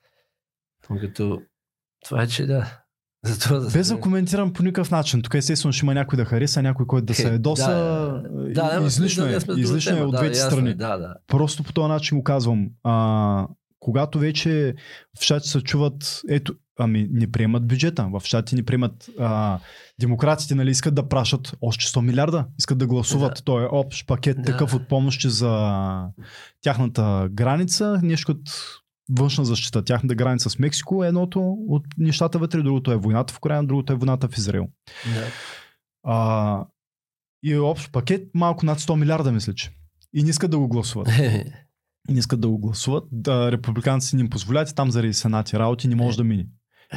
Като... 1.02 1.41
Това 2.06 2.24
е, 2.24 2.28
че 2.28 2.45
да. 2.45 2.80
Затова, 3.26 3.60
Без 3.74 3.88
да 3.88 3.99
коментирам 3.99 4.53
по 4.53 4.64
никакъв 4.64 4.91
начин. 4.91 5.22
Тук 5.22 5.34
естествено 5.34 5.74
ще 5.74 5.86
има 5.86 5.94
някой 5.94 6.18
да 6.18 6.26
хареса, 6.26 6.61
някой, 6.61 6.88
който 6.88 7.06
да 7.06 7.14
се 7.14 7.30
Е, 7.30 7.32
ядоса. 7.32 7.68
да, 8.53 8.80
да, 8.80 8.86
излишно 8.86 9.24
да, 9.26 9.34
е. 9.36 9.38
Излишно 9.57 9.98
е 9.98 10.02
от 10.02 10.11
да, 10.11 10.18
двете 10.18 10.38
е, 10.38 10.41
страни. 10.41 10.76
Да, 10.76 10.98
да. 10.98 11.15
Просто 11.28 11.64
по 11.64 11.74
този 11.74 11.88
начин 11.88 12.18
го 12.18 12.24
казвам. 12.24 12.70
А, 12.84 13.48
когато 13.84 14.19
вече 14.19 14.76
в 15.19 15.23
щати 15.23 15.47
се 15.47 15.61
чуват, 15.61 16.22
ето, 16.30 16.55
ами 16.80 17.07
не 17.11 17.31
приемат 17.31 17.68
бюджета. 17.68 18.10
В 18.14 18.22
щати 18.26 18.55
не 18.55 18.64
приемат 18.64 19.10
а, 19.19 19.60
демократите, 19.99 20.55
нали, 20.55 20.69
искат 20.69 20.95
да 20.95 21.07
пращат 21.10 21.53
още 21.61 21.85
100 21.85 22.01
милиарда. 22.01 22.47
Искат 22.60 22.77
да 22.77 22.88
гласуват. 22.88 23.34
Да. 23.35 23.41
Той 23.43 23.64
е 23.64 23.68
общ 23.72 24.07
пакет 24.07 24.38
Да. 24.38 24.43
такъв 24.43 24.73
от 24.73 24.88
помощи 24.88 25.30
за 25.30 26.05
тяхната 26.61 27.30
граница. 27.31 27.99
Нещо 28.03 28.34
като 28.34 28.51
външна 29.11 29.45
защита. 29.45 29.84
Тяхната 29.84 30.15
граница 30.15 30.49
с 30.49 30.60
Мексико 30.60 31.03
е 31.03 31.07
едното 31.07 31.41
от 31.68 31.84
нещата 31.97 32.39
вътре, 32.39 32.61
другото 32.61 32.91
е 32.91 32.97
войната 32.97 33.34
в 33.34 33.38
Украина, 33.38 33.65
другото 33.65 33.93
е 33.93 33.95
войната 33.95 34.27
в 34.27 34.38
Израел. 34.38 34.68
да. 35.14 35.26
А, 36.05 36.65
и 37.43 37.53
е 37.53 37.60
общ 37.60 37.91
пакет 37.91 38.23
малко 38.34 38.65
над 38.65 38.80
100 38.80 38.95
милиарда, 38.95 39.31
мисля, 39.31 39.53
че. 39.53 39.72
И 40.14 40.23
не 40.23 40.30
искат 40.30 40.51
да 40.51 40.57
го 40.60 40.68
гласуват. 40.68 41.07
Не 42.09 42.19
искат 42.19 42.39
да 42.41 42.47
го 42.47 42.57
гласуват. 42.57 43.03
Да, 43.11 43.51
републиканците 43.51 44.15
не 44.15 44.21
им 44.21 44.30
позволят 44.30 44.69
и 44.69 44.75
там 44.75 44.91
заради 44.91 45.13
сенати 45.13 45.57
работи 45.59 45.88
не 45.88 45.95
може 45.95 46.17
да 46.17 46.23
мине. 46.23 46.45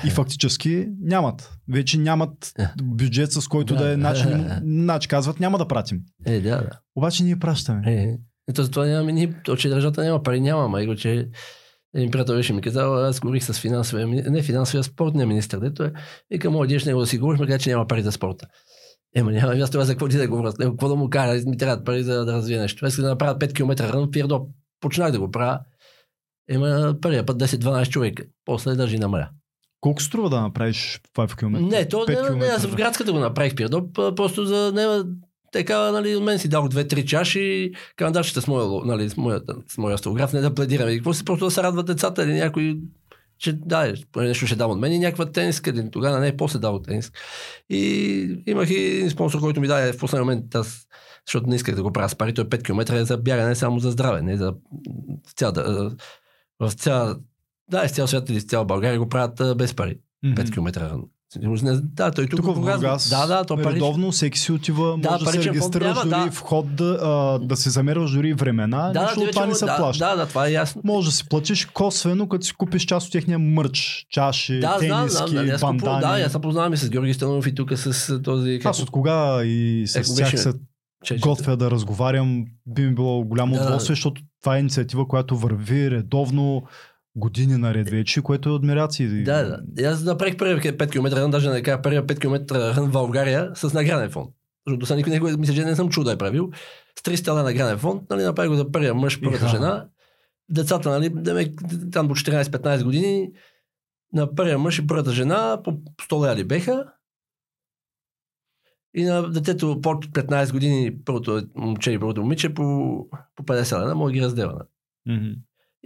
И 0.06 0.10
фактически 0.10 0.88
нямат. 1.00 1.52
Вече 1.68 1.98
нямат 1.98 2.52
Е. 2.58 2.66
бюджет, 2.82 3.32
с 3.32 3.48
който 3.48 3.74
Да. 3.74 3.84
да 3.84 3.92
е 3.92 3.96
начин. 3.96 4.50
Значи 4.62 5.08
казват, 5.08 5.40
няма 5.40 5.58
да 5.58 5.68
пратим. 5.68 6.00
Е, 6.26 6.40
да, 6.40 6.50
да. 6.50 6.70
Обаче 6.96 7.24
ние 7.24 7.38
пращаме. 7.38 7.82
Е, 7.86 8.16
ето 8.48 8.62
за 8.62 8.70
това 8.70 8.86
нямаме 8.86 9.12
ни, 9.12 9.34
то, 9.44 9.56
че 9.56 9.68
държавата 9.68 10.04
няма 10.04 10.22
пари, 10.22 10.40
няма, 10.40 10.68
ма 10.68 10.86
го, 10.86 10.96
че 10.96 11.28
един 11.94 12.10
приятел 12.10 12.34
беше 12.34 12.52
ми 12.52 12.60
казал, 12.62 13.04
аз 13.04 13.20
говорих 13.20 13.44
с 13.44 13.60
финансовия, 13.60 14.06
не 14.06 14.42
финансовия, 14.42 14.84
спортния 14.84 15.26
министр, 15.26 15.60
дето 15.60 15.82
е, 15.84 15.92
и 16.30 16.38
към 16.38 16.66
деш 16.68 16.84
него 16.84 17.00
да 17.00 17.06
си 17.06 17.18
говориш, 17.18 17.40
каза, 17.46 17.58
че 17.58 17.70
няма 17.70 17.86
пари 17.86 18.02
за 18.02 18.12
спорта. 18.12 18.46
Ема 19.14 19.32
няма, 19.32 19.52
аз 19.52 19.70
това 19.70 19.84
за 19.84 19.92
какво 19.92 20.08
ти 20.08 20.16
да 20.16 20.28
говоря, 20.28 20.52
какво 20.52 20.88
да 20.88 20.94
му 20.94 21.10
кажа, 21.10 21.42
ми 21.46 21.56
трябват 21.56 21.84
пари 21.84 22.02
за 22.02 22.24
да 22.24 22.32
развие 22.32 22.58
нещо. 22.58 22.86
Аз 22.86 22.96
да 22.96 23.08
направя 23.08 23.38
5 23.38 23.52
км 23.54 23.92
рън, 23.92 24.10
пирдо, 24.10 24.48
почнах 24.81 25.12
да 25.12 25.19
го 25.19 25.31
правя. 25.31 25.61
Ема 26.48 26.94
първия 27.03 27.27
път 27.27 27.43
10-12 27.43 27.89
човека, 27.89 28.24
после 28.44 28.74
даже 28.74 28.97
и 28.97 28.98
намаля. 28.98 29.28
Колко 29.81 30.03
струва 30.03 30.31
да 30.31 30.40
направиш 30.40 31.01
5 31.15 31.39
км? 31.39 31.61
Не, 31.61 31.89
то 31.89 31.97
5 31.97 32.31
не, 32.31 32.36
не, 32.36 32.47
аз 32.47 32.66
в 32.66 32.77
градската 32.77 33.12
го 33.12 33.19
направих 33.19 33.55
пирдо, 33.55 33.93
п- 33.93 34.15
просто 34.15 34.47
за 34.47 34.73
не, 34.74 35.03
така, 35.53 35.93
нали, 35.93 36.16
от 36.16 36.24
мен 36.24 36.39
си 36.39 36.48
дал 36.48 36.69
две-три 36.69 37.07
чаши, 37.07 37.73
календарчета 37.97 38.43
с 38.43 38.47
моя, 38.47 38.85
нали, 38.85 39.11
с 39.11 39.16
моя, 39.16 39.40
с 39.69 39.78
моя 39.78 39.94
автограф, 39.94 40.32
не 40.32 40.40
да 40.40 40.55
пледираме. 40.55 40.94
Какво 40.94 41.12
си, 41.12 41.24
просто 41.24 41.44
да 41.44 41.51
се 41.51 41.62
радват 41.62 41.86
децата 41.86 42.24
или 42.24 42.32
някой, 42.32 42.78
че 43.39 43.53
да, 43.53 43.94
нещо 44.16 44.47
ще 44.47 44.57
дам 44.57 44.70
от 44.70 44.78
мен 44.78 44.93
и 44.93 44.98
някаква 44.98 45.32
тениска, 45.32 45.70
един 45.70 45.90
тогава 45.90 46.19
не, 46.20 46.36
после 46.36 46.59
дал 46.59 46.82
тенис. 46.82 47.12
И 47.70 48.43
имах 48.47 48.70
и 48.70 48.74
един 48.74 49.11
спонсор, 49.11 49.40
който 49.40 49.61
ми 49.61 49.66
даде 49.66 49.93
в 49.93 49.98
последния 49.98 50.24
момент, 50.24 50.55
аз, 50.55 50.86
защото 51.27 51.47
не 51.47 51.57
исках 51.57 51.74
да 51.74 51.82
го 51.82 51.93
правя 51.93 52.09
с 52.09 52.15
пари, 52.15 52.35
той 52.35 52.44
5 52.44 52.62
км 52.62 52.97
е 52.97 53.05
за 53.05 53.16
бягане 53.16 53.55
само 53.55 53.78
за 53.78 53.90
здраве, 53.90 54.23
не 54.23 54.36
за 54.36 54.55
в 55.28 55.32
цял, 55.32 55.53
да, 55.53 55.90
в 56.61 56.73
цял, 56.73 57.16
да, 57.70 57.85
из 57.85 57.93
цял 57.93 58.07
свят 58.07 58.31
или 58.31 58.36
из 58.36 58.47
цяла 58.47 58.65
България 58.65 58.98
го 58.98 59.09
правят 59.09 59.59
без 59.59 59.74
пари. 59.74 59.98
Мгм. 60.24 60.43
5 60.43 60.53
км. 60.53 60.98
Да, 61.82 62.11
той 62.11 62.27
тук, 62.27 62.40
Тук 62.40 62.57
в. 62.57 62.61
Бургас 62.61 63.09
Да, 63.09 63.27
да, 63.27 63.44
то 63.44 63.59
редовно 63.59 64.12
всеки 64.12 64.39
си 64.39 64.53
отива, 64.53 64.98
Да, 64.98 65.11
може 65.11 65.24
да, 65.24 65.31
се 65.31 65.39
фонд 65.39 65.47
регистрираш 65.47 65.98
дори 65.98 66.11
да. 66.11 66.31
вход, 66.31 66.77
да, 66.77 66.98
а, 67.03 67.39
да 67.39 67.57
се 67.57 67.70
замерваш 67.70 68.11
дори 68.11 68.35
времена. 68.35 68.90
Да, 68.93 69.03
Нищо 69.03 69.20
да, 69.20 69.31
това 69.31 69.47
не 69.47 69.55
се 69.55 69.65
да, 69.65 69.77
плаща. 69.77 70.05
Да, 70.05 70.16
да, 70.16 70.27
това 70.27 70.47
е 70.47 70.53
ясно. 70.53 70.82
Може 70.85 71.09
да 71.09 71.12
си 71.12 71.28
платиш 71.28 71.66
косвено, 71.66 72.28
като 72.28 72.44
си 72.47 72.53
купиш 72.53 72.85
част 72.85 73.07
от 73.07 73.12
техния 73.12 73.39
мърч, 73.39 74.07
чаши, 74.11 74.61
Да, 74.61 74.78
тениски, 74.78 75.35
да, 75.35 75.40
аз 75.40 75.61
купувам, 75.61 75.77
бандани. 75.77 76.20
да, 76.20 76.27
аз 76.27 76.32
се 76.32 76.40
познавам 76.40 76.73
и 76.73 76.77
с 76.77 76.90
Георги 76.90 77.15
Станов 77.15 77.47
и 77.47 77.55
тук 77.55 77.73
с 77.78 78.23
този... 78.23 78.61
Аз 78.65 78.82
от 78.82 78.90
кога 78.90 79.44
и 79.44 79.85
с 79.86 79.97
Еко 79.97 80.15
тях 80.16 80.40
се 80.40 80.53
готвя 81.14 81.56
да 81.56 81.70
разговарям, 81.70 82.44
би 82.66 82.86
ми 82.86 82.94
било 82.94 83.24
голямо 83.24 83.52
Да, 83.52 83.58
да. 83.58 83.64
удоволствие, 83.64 83.94
защото 83.94 84.22
това 84.42 84.56
е 84.56 84.60
инициатива, 84.60 85.08
която 85.08 85.36
върви 85.36 85.90
редовно 85.90 86.62
години 87.16 87.56
наред 87.56 87.90
вече, 87.90 88.22
което 88.22 88.48
е 88.48 88.56
адмирации. 88.56 89.22
Да, 89.22 89.42
да. 89.42 89.82
И 89.82 89.84
аз 89.84 90.02
направих 90.02 90.36
първия 90.36 90.58
5 90.58 90.90
км 90.90 91.16
рън, 91.16 91.30
даже 91.30 91.50
не 91.50 91.62
кажа 91.62 91.82
първия 91.82 92.06
5 92.06 92.20
км 92.20 92.54
рън 92.76 92.88
в 92.88 92.92
България 92.92 93.50
с 93.54 93.72
награден 93.72 94.10
фонд. 94.10 94.30
Защото 94.66 94.78
до 94.78 94.86
сега 94.86 94.96
никой 94.96 95.32
го, 95.32 95.38
мисля, 95.38 95.54
че 95.54 95.64
не 95.64 95.76
съм 95.76 95.88
чул 95.88 96.04
да 96.04 96.12
е 96.12 96.18
правил. 96.18 96.50
С 96.98 97.02
300 97.02 97.28
лева 97.28 97.42
награден 97.42 97.78
фонд, 97.78 98.02
нали, 98.10 98.22
направих 98.22 98.50
го 98.50 98.56
за 98.56 98.72
първия 98.72 98.94
мъж, 98.94 99.20
първата 99.20 99.48
жена. 99.48 99.86
Децата, 100.48 100.90
нали, 100.90 101.14
там 101.92 102.08
до 102.08 102.14
14-15 102.14 102.84
години, 102.84 103.30
на 104.12 104.34
първия 104.34 104.58
мъж 104.58 104.78
и 104.78 104.86
първата 104.86 105.12
жена 105.12 105.60
по 105.64 105.72
100 105.72 106.24
лева 106.24 106.36
ли 106.36 106.44
беха. 106.44 106.84
И 108.97 109.05
на 109.05 109.31
детето 109.31 109.81
под 109.81 110.06
15 110.06 110.52
години, 110.52 110.97
първото 111.05 111.43
момче 111.55 111.90
и 111.90 111.98
първото 111.98 112.23
момиче 112.23 112.55
по, 112.55 112.62
по 113.36 113.43
50 113.43 113.81
лева, 113.81 113.94
мога 113.94 114.10
да 114.10 114.14
ги 114.14 114.23
разделя. 114.23 114.52
нали. 114.52 115.18
Мгм. 115.18 115.31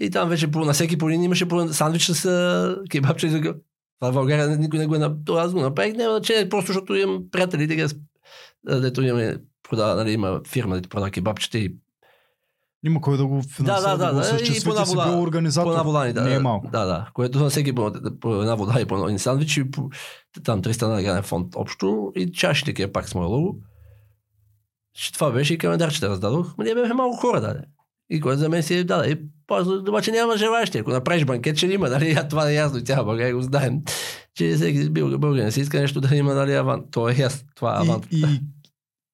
И 0.00 0.10
там 0.10 0.28
вече 0.28 0.50
по, 0.50 0.64
на 0.64 0.72
всеки 0.72 0.98
по 0.98 1.08
един 1.08 1.22
имаше 1.22 1.48
по 1.48 1.68
сандвич 1.68 2.02
с 2.04 2.76
кебабче. 2.90 3.26
и. 3.26 3.40
Това 4.00 4.10
в 4.10 4.12
България 4.12 4.58
никой 4.58 4.78
не 4.78 4.86
го 4.86 4.94
е 4.94 4.98
направил. 4.98 5.42
Аз 5.42 5.52
го 5.52 5.60
направих. 5.60 5.94
Няма 5.94 6.16
значение, 6.16 6.48
просто 6.48 6.66
защото 6.66 6.94
имам 6.94 7.24
приятели, 7.30 7.66
дето 8.64 9.02
имаме, 9.02 9.36
продава, 9.62 9.94
нали, 9.94 10.12
има 10.12 10.40
фирма, 10.46 10.74
дето 10.74 10.88
продава 10.88 11.10
кебабчета 11.10 11.58
и 11.58 11.74
Има 12.86 13.00
кой 13.00 13.16
да 13.16 13.26
го 13.26 13.42
финансира, 13.42 13.64
Да, 13.64 13.96
да, 13.96 14.06
да, 14.06 14.12
го 14.12 14.20
да, 14.20 14.44
и 14.46 14.64
по 14.64 14.70
една 14.70 14.84
вода- 14.84 15.04
бил 15.06 15.22
организатор. 15.22 15.66
по 15.66 15.70
една 15.70 15.82
вода 15.82 16.12
да, 16.12 16.22
Не 16.22 16.30
е 16.30 16.34
да, 16.34 16.40
малко. 16.40 16.68
Да, 16.72 16.84
да. 16.84 17.10
Което 17.14 17.38
на 17.38 17.50
всеки 17.50 17.74
по, 17.74 17.92
по 18.20 18.34
една 18.34 18.54
вода 18.54 18.80
и 18.80 18.84
по 18.84 19.06
един 19.06 19.18
сандвич 19.18 19.56
и 19.56 19.70
по, 19.70 19.90
там 20.44 20.62
300 20.62 20.82
на 20.84 21.02
граден 21.02 21.22
фонд 21.22 21.54
общо 21.56 22.12
и 22.16 22.32
чаши 22.32 22.64
такива 22.64 22.92
пак 22.92 23.08
с 23.08 23.14
моя 23.14 23.28
лого. 23.28 23.56
Че 24.94 25.12
това 25.12 25.30
беше 25.30 25.54
и 25.54 25.58
календарчета 25.58 26.08
раздадох. 26.08 26.54
Ма 26.58 26.64
ние 26.64 26.74
бяхме 26.74 26.94
малко 26.94 27.16
хора, 27.16 27.40
да. 27.40 27.56
И 28.10 28.20
кой 28.20 28.36
за 28.36 28.48
мен 28.48 28.62
си 28.62 28.74
е 28.74 28.84
да, 28.84 29.06
и 29.06 29.18
после, 29.46 29.72
обаче 29.72 30.10
няма 30.12 30.36
желаящи. 30.36 30.78
Ако 30.78 30.90
направиш 30.90 31.24
банкет, 31.24 31.56
ще 31.56 31.66
има, 31.66 31.88
нали? 31.88 32.10
А 32.18 32.28
това 32.28 32.50
е 32.50 32.54
ясно 32.54 32.78
и 32.78 32.82
цяла 32.82 33.04
България 33.04 33.34
го 33.34 33.42
знаем. 33.42 33.80
Че 34.34 34.54
всеки 34.54 34.90
бил 34.90 35.18
българин 35.18 35.52
си 35.52 35.60
иска 35.60 35.80
нещо 35.80 36.00
да 36.00 36.16
има, 36.16 36.34
нали, 36.34 36.54
авант. 36.54 36.84
То 36.90 37.08
е 37.08 37.14
ясно. 37.18 37.48
Това 37.56 37.76
е 37.76 37.80
авант. 37.80 38.06
И, 38.10 38.16
и, 38.20 38.40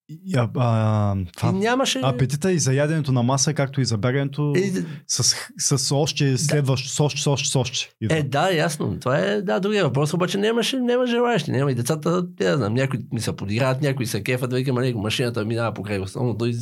и, 0.09 0.37
а, 0.37 0.49
а, 0.57 1.17
И 1.19 1.25
това, 1.37 1.53
нямаше... 1.53 2.01
апетита 2.05 2.53
и 2.53 2.59
за 2.59 2.75
яденето 2.75 3.13
на 3.13 3.23
маса, 3.23 3.55
както 3.55 3.81
и 3.81 3.85
за 3.85 3.99
бягането, 3.99 4.53
Е, 4.57 4.73
с, 5.07 5.37
с 5.59 5.95
още 5.95 6.39
следващ, 6.39 6.91
с 6.91 7.01
още, 7.01 7.21
с 7.21 7.27
още, 7.27 7.49
с 7.49 7.57
още. 7.57 7.91
идва. 8.01 8.17
Е, 8.17 8.23
да, 8.23 8.51
ясно. 8.51 8.99
Това 9.01 9.19
е, 9.19 9.43
да, 9.43 9.61
другия 9.61 9.85
въпрос, 9.85 10.15
обаче 10.15 10.39
нямаше, 10.39 10.81
няма 10.81 11.07
желаящи. 11.07 11.51
Няма 11.51 11.73
и 11.73 11.75
децата, 11.75 12.27
не 12.41 12.57
знам, 12.57 12.75
някои 12.75 13.01
ми 13.13 13.21
се 13.21 13.37
подиграват, 13.37 13.83
някои 13.83 14.07
се 14.07 14.23
кефат, 14.23 14.51
да 14.51 14.57
викам, 14.57 14.77
него 14.77 15.01
машината 15.01 15.45
минава 15.45 15.75
покрай 15.75 15.99
основното 15.99 16.47
и 16.47 16.55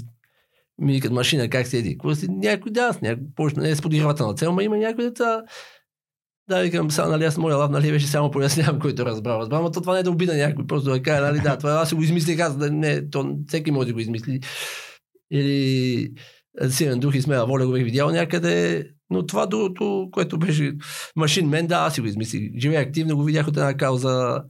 Ми 0.78 0.92
викат 0.92 1.12
машина, 1.12 1.50
как 1.50 1.66
седи? 1.66 1.98
Някой 2.28 2.72
да, 2.72 2.92
с 2.92 3.00
някой, 3.00 3.24
почна, 3.36 3.62
не 3.62 3.70
е 3.70 3.76
с 3.76 3.82
подигравателна 3.82 4.34
цел, 4.34 4.52
но 4.52 4.60
има 4.60 4.76
някои 4.76 5.04
деца. 5.04 5.42
Да, 6.48 6.62
викам, 6.62 6.90
сега, 6.90 7.08
нали, 7.08 7.24
аз 7.24 7.38
моя 7.38 7.56
лав, 7.56 7.70
нали, 7.70 7.92
беше 7.92 8.06
само 8.06 8.30
пояснявам, 8.30 8.78
който 8.78 9.06
разбрал. 9.06 9.38
Разбрал, 9.38 9.62
но 9.62 9.70
то 9.70 9.80
това 9.80 9.94
не 9.94 10.00
е 10.00 10.02
да 10.02 10.10
обида 10.10 10.36
някой, 10.36 10.66
просто 10.66 10.90
да 10.90 11.02
кажа, 11.02 11.22
нали, 11.22 11.40
да, 11.40 11.58
това 11.58 11.70
аз 11.70 11.94
го 11.94 12.02
измислих, 12.02 12.40
аз 12.40 12.56
да 12.56 12.70
не, 12.70 13.10
то 13.10 13.36
всеки 13.48 13.70
може 13.70 13.86
да 13.86 13.92
го 13.92 14.00
измисли. 14.00 14.40
Или 15.30 16.10
силен 16.68 17.00
дух 17.00 17.14
и 17.14 17.22
смела 17.22 17.46
воля 17.46 17.66
го 17.66 17.72
бих 17.72 17.84
видял 17.84 18.10
някъде, 18.10 18.86
но 19.10 19.26
това 19.26 19.46
другото, 19.46 20.08
което 20.12 20.38
беше 20.38 20.76
машин 21.16 21.48
мен, 21.48 21.66
да, 21.66 21.76
аз 21.76 21.94
си 21.94 22.00
го 22.00 22.06
измислих. 22.06 22.50
Живея 22.58 22.80
активно, 22.80 23.16
го 23.16 23.24
видях 23.24 23.48
от 23.48 23.56
една 23.56 23.76
кауза 23.76 24.42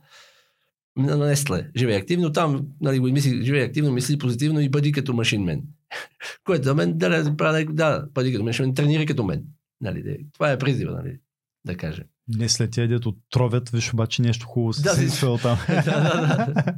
на 0.96 1.16
Нестле. 1.16 1.70
Живея 1.76 1.98
активно, 1.98 2.32
там 2.32 2.66
нали, 2.80 2.98
го 2.98 3.08
измислих, 3.08 3.42
живея 3.42 3.66
активно, 3.66 3.92
мисли 3.92 4.18
позитивно 4.18 4.60
и 4.60 4.68
бъди 4.68 4.92
като 4.92 5.12
машин 5.12 5.44
мен. 5.44 5.62
което 6.44 6.64
за 6.64 6.74
мен, 6.74 6.98
да, 6.98 7.22
да, 7.22 7.64
да, 7.64 8.06
бъди 8.14 8.32
като 8.32 8.44
машин, 8.44 8.74
тренира 8.74 9.06
като 9.06 9.24
мен. 9.24 9.44
Нали, 9.80 10.26
това 10.32 10.52
е 10.52 10.58
призива, 10.58 10.92
нали, 10.92 11.18
да 11.66 11.77
кажем. 11.77 12.05
Не 12.28 12.49
след 12.49 12.70
тия 12.70 12.89
дето 12.89 13.15
тровят, 13.31 13.70
виж 13.70 13.93
обаче 13.93 14.23
нещо 14.23 14.47
хубаво 14.47 14.73
се 14.73 14.82
Да, 14.82 14.95
да, 14.97 15.11
си- 15.11 15.20
там. 15.43 15.59
да, 15.69 15.82
да, 15.82 16.47
да. 16.47 16.74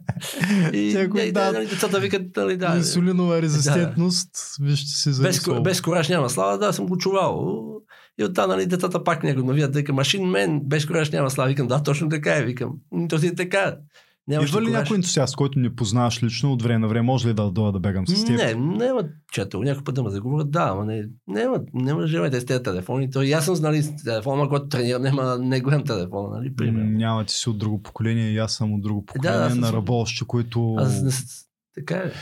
И, 0.72 0.94
Някой 0.94 1.22
и, 1.22 1.32
да- 1.32 1.44
да, 1.44 1.52
нали, 1.52 1.66
децата 1.66 2.00
викат, 2.00 2.36
нали, 2.36 2.56
да, 2.56 2.74
Инсулинова 2.76 3.42
резистентност, 3.42 4.30
вижте 4.60 4.90
си 4.90 5.12
за 5.12 5.22
без, 5.22 5.48
без 5.62 5.80
кораж 5.80 6.08
няма 6.08 6.30
слава, 6.30 6.58
да, 6.58 6.72
съм 6.72 6.86
го 6.86 6.98
чувал. 6.98 7.62
И 8.18 8.24
оттам, 8.24 8.50
нали, 8.50 8.66
децата 8.66 9.04
пак 9.04 9.22
някой 9.22 9.42
ме 9.42 9.52
видят, 9.52 9.72
дека 9.72 9.92
машин 9.92 10.24
мен, 10.24 10.60
без 10.64 10.86
кораж 10.86 11.10
няма 11.10 11.30
слава. 11.30 11.48
Викам, 11.48 11.66
да, 11.66 11.82
точно 11.82 12.08
така 12.08 12.36
е, 12.36 12.44
викам. 12.44 12.72
«М, 12.92 13.08
То 13.08 13.18
си 13.18 13.26
е 13.26 13.34
така. 13.34 13.76
Нямаш 14.28 14.48
Идва 14.48 14.62
ли 14.62 14.70
някой 14.70 14.96
ентусиаст, 14.96 15.36
който 15.36 15.58
не 15.58 15.76
познаваш 15.76 16.22
лично 16.22 16.52
от 16.52 16.62
време 16.62 16.78
на 16.78 16.88
време? 16.88 17.02
Може 17.02 17.28
ли 17.28 17.34
да 17.34 17.50
дойда 17.50 17.72
да 17.72 17.80
бегам 17.80 18.06
с 18.06 18.24
теб? 18.24 18.36
Не, 18.36 18.54
няма 18.54 19.02
чатъл. 19.32 19.62
Някой 19.62 19.84
път 19.84 19.94
да 19.94 20.02
ме 20.02 20.10
заговорят, 20.10 20.50
да, 20.50 20.68
ама 20.72 20.84
не, 20.84 21.04
няма, 21.28 21.60
няма 21.74 22.06
желайте 22.06 22.40
с 22.40 22.46
тези 22.46 22.62
телефони. 22.62 23.10
То 23.10 23.22
и 23.22 23.32
аз 23.32 23.44
съм 23.44 23.54
знали 23.54 23.82
с 23.82 24.04
телефона, 24.04 24.48
когато 24.48 24.68
тренирам, 24.68 25.02
няма 25.02 25.38
не 25.38 25.60
голям 25.60 25.84
телефон, 25.84 26.30
нали, 26.30 26.56
примерно. 26.56 26.90
Няма 26.90 27.24
ти 27.24 27.34
си 27.34 27.50
от 27.50 27.58
друго 27.58 27.82
поколение 27.82 28.30
и 28.30 28.38
аз 28.38 28.54
съм 28.54 28.74
от 28.74 28.82
друго 28.82 29.06
поколение 29.06 29.50
съм 29.50 29.60
на 29.60 29.72
работещи, 29.72 30.24
които 30.24 30.74
Аз 30.78 31.02
не, 31.02 31.10
така 31.74 31.94
е. 31.94 32.12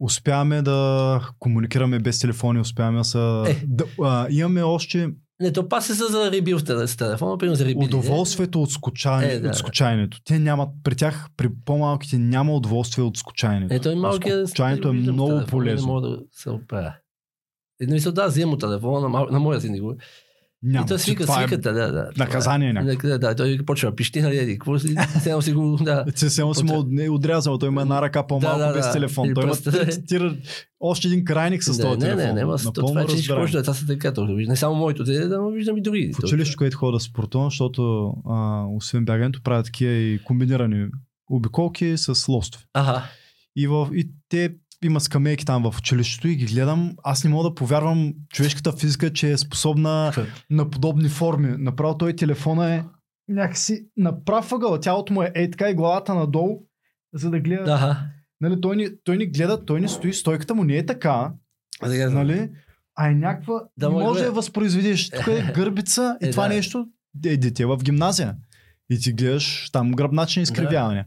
успяваме 0.00 0.62
да 0.62 1.20
комуникираме 1.38 1.98
без 1.98 2.18
телефони, 2.18 2.60
успяваме 2.60 2.98
да, 2.98 3.04
са... 3.04 3.44
Е. 3.48 3.64
да 3.66 3.84
а, 4.02 4.26
имаме 4.30 4.62
още 4.62 5.10
Не, 5.40 5.52
то 5.52 5.68
пас 5.68 5.86
се 5.86 5.94
са 5.94 6.06
за 6.06 6.30
ребил 6.30 6.58
с 6.58 6.62
теле- 6.62 6.86
с 6.86 6.96
телефона, 6.96 7.38
примерно 7.38 7.56
за 7.56 7.64
ребили. 7.64 7.84
удоволствието 7.84 8.62
от, 8.62 8.70
скучане, 8.70 9.26
Е, 9.26 9.40
да, 9.40 9.48
от 9.48 9.54
скучаенето. 9.54 10.18
Те 10.24 10.38
нямат, 10.38 10.68
при 10.84 10.94
тях, 10.96 11.28
при 11.36 11.48
по-малките 11.64 12.18
няма 12.18 12.54
удоволствие 12.54 13.04
от 13.04 13.16
скучаенето. 13.16 13.74
Е, 13.74 13.80
той 13.80 13.94
малкият... 13.94 14.48
Скучаенето 14.48 14.88
е 14.88 14.92
виждам 14.92 15.14
много 15.14 15.30
телефона, 15.30 15.50
полезно. 15.50 15.86
Не 15.86 15.92
мога 15.92 16.08
да 16.08 16.18
се 16.32 16.50
оправя. 16.50 16.94
Едно 17.80 17.94
мисля, 17.94 18.12
да, 18.12 18.26
взема 18.26 18.58
телефона 18.58 19.00
на, 19.00 19.08
мал... 19.08 19.26
на 19.30 19.40
моя 19.40 19.60
си 19.60 19.70
не 19.70 19.80
го. 19.80 19.94
Няма. 20.64 20.84
и 20.84 20.88
че 20.88 20.98
свика, 20.98 21.22
това 21.22 21.42
е 21.42 21.46
свиката, 21.48 21.72
да, 21.72 21.92
да. 21.92 22.10
наказание 22.18 22.72
някакво. 22.72 23.08
Да, 23.08 23.18
да, 23.18 23.34
той 23.34 23.58
почва 23.66 23.90
да 23.90 23.96
пищи, 23.96 24.20
нали, 24.20 24.52
какво 24.52 24.78
си, 24.78 24.94
сега 25.20 25.40
си 25.40 25.52
го, 25.52 25.78
да. 25.82 26.04
Се 26.14 26.30
само 26.30 26.54
си 26.54 26.64
му 26.64 26.84
не 26.88 27.04
е 27.04 27.10
отрязал, 27.10 27.58
той 27.58 27.68
има 27.68 27.82
една 27.82 28.02
ръка 28.02 28.26
по-малко 28.26 28.58
Да, 28.58 28.66
да, 28.66 28.72
без 28.72 28.86
да. 28.86 28.92
телефон. 28.92 29.34
Той 29.34 29.42
има 29.44 29.50
просто- 29.52 29.70
три- 29.70 30.06
тира 30.06 30.36
още 30.80 31.08
един 31.08 31.24
крайник 31.24 31.64
с 31.64 31.78
не, 31.78 31.84
този 31.84 31.98
не, 31.98 32.04
телефон. 32.04 32.18
не, 32.18 32.26
не, 32.26 32.34
не, 32.34 32.40
то, 32.40 32.64
Напълно 32.64 32.88
това 32.88 33.00
е, 33.02 33.06
че 33.06 33.16
разбираемо. 33.16 33.44
още 33.44 33.56
деца 33.56 33.74
са 33.74 33.86
така, 33.86 34.12
то, 34.12 34.24
не 34.26 34.56
само 34.56 34.74
моето 34.74 35.04
дете, 35.04 35.26
да, 35.26 35.50
виждам 35.50 35.76
и 35.76 35.82
други. 35.82 36.12
В 36.14 36.18
училище, 36.24 36.56
което 36.56 36.76
ходя 36.76 36.92
да 36.92 37.00
спортувам, 37.00 37.46
защото 37.50 38.12
освен 38.76 39.04
бягането 39.04 39.40
правят 39.42 39.64
такива 39.66 39.92
и 39.92 40.18
комбинирани 40.24 40.86
обиколки 41.30 41.94
с 41.96 42.28
лостове. 42.28 42.64
Ага. 42.74 43.04
И, 43.56 43.66
в, 43.66 43.88
и 43.94 44.10
те 44.28 44.50
има 44.84 45.00
скамейки 45.00 45.44
там 45.44 45.70
в 45.70 45.78
училището 45.78 46.28
и 46.28 46.36
ги 46.36 46.46
гледам. 46.46 46.96
Аз 47.04 47.24
не 47.24 47.30
мога 47.30 47.48
да 47.48 47.54
повярвам 47.54 48.14
човешката 48.30 48.72
физика, 48.72 49.12
че 49.12 49.30
е 49.30 49.36
способна 49.36 50.12
на 50.50 50.70
подобни 50.70 51.08
форми. 51.08 51.54
Направо 51.58 51.98
той 51.98 52.16
телефона 52.16 52.74
е 52.74 52.84
някакси 53.28 53.86
на 53.96 54.24
прав 54.24 54.52
ъгъл. 54.52 54.80
Тялото 54.80 55.12
му 55.12 55.22
е 55.22 55.32
ей 55.34 55.50
така 55.50 55.70
и 55.70 55.74
главата 55.74 56.14
надолу, 56.14 56.60
за 57.14 57.30
да 57.30 57.40
гледа. 57.40 57.72
Ага. 57.72 58.00
Нали, 58.40 58.60
той, 58.60 58.76
ни, 58.76 58.88
той 59.04 59.16
ни 59.16 59.26
гледа, 59.26 59.64
той 59.64 59.80
ни 59.80 59.88
стои, 59.88 60.12
стойката 60.12 60.54
му 60.54 60.64
не 60.64 60.76
е 60.76 60.86
така, 60.86 61.32
А 61.82 61.88
сега, 61.88 62.10
нали? 62.10 62.50
А 62.96 63.08
е 63.08 63.14
някаква... 63.14 63.54
Да, 63.54 63.86
Да 63.86 63.90
може 63.90 64.06
да 64.06 64.14
да 64.14 64.20
е. 64.20 64.24
я 64.24 64.32
възпроизведеш. 64.32 65.10
Тук 65.10 65.26
е 65.26 65.52
гърбица 65.54 66.18
и 66.22 66.26
Е, 66.28 66.30
това 66.30 66.48
да. 66.48 66.54
нещо 66.54 66.86
е 67.26 67.36
дете 67.36 67.66
в 67.66 67.78
гимназия. 67.82 68.36
И 68.90 69.00
ти 69.00 69.12
гледаш 69.12 69.70
там 69.72 69.92
гръбначни 69.92 70.42
изкривявания. 70.42 71.06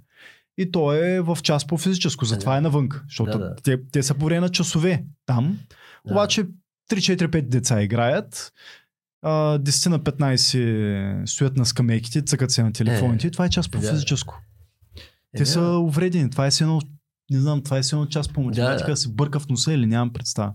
И 0.58 0.72
то 0.72 0.94
е 0.94 1.22
в 1.22 1.38
час 1.44 1.68
по 1.68 1.78
физическо, 1.78 2.26
затова 2.26 2.52
Да. 2.52 2.58
е 2.58 2.62
навън. 2.62 2.90
Защото 3.08 3.32
Да, 3.32 3.38
да. 3.38 3.56
Те, 3.56 3.78
те 3.92 4.04
са 4.04 4.14
по 4.14 4.26
време 4.26 4.42
на 4.42 4.50
часове 4.50 5.04
там. 5.26 5.60
Да. 6.06 6.14
Обаче 6.14 6.46
3-4-5 6.92 7.42
деца 7.42 7.82
играят. 7.82 8.54
А, 9.22 9.60
10 9.60 9.90
на 9.90 10.00
15 10.00 11.26
стоят 11.26 11.58
на 11.58 11.66
скамейките, 11.66 12.22
цъкат 12.22 12.52
се 12.52 12.64
на 12.64 12.74
телефоните. 12.74 13.28
Е, 13.28 13.30
и 13.30 13.32
това 13.32 13.46
е 13.46 13.50
час 13.50 13.70
по 13.70 13.80
физическо. 13.80 14.42
Е, 15.34 15.38
Те 15.38 15.46
са 15.46 15.62
увредени. 15.62 16.30
Това 16.30 16.46
е 16.46 16.50
едно, 16.62 16.82
не 17.30 17.40
знам, 17.40 17.64
това 17.64 17.78
е 17.78 17.82
едно 17.94 18.06
час 18.06 18.28
по 18.28 18.42
математика 18.42 18.88
Да. 18.88 18.94
да 18.94 18.98
се 18.98 19.10
бърка 19.10 19.40
в 19.40 19.48
носа 19.50 19.74
или 19.74 19.86
нямам 19.86 20.14
представа. 20.14 20.54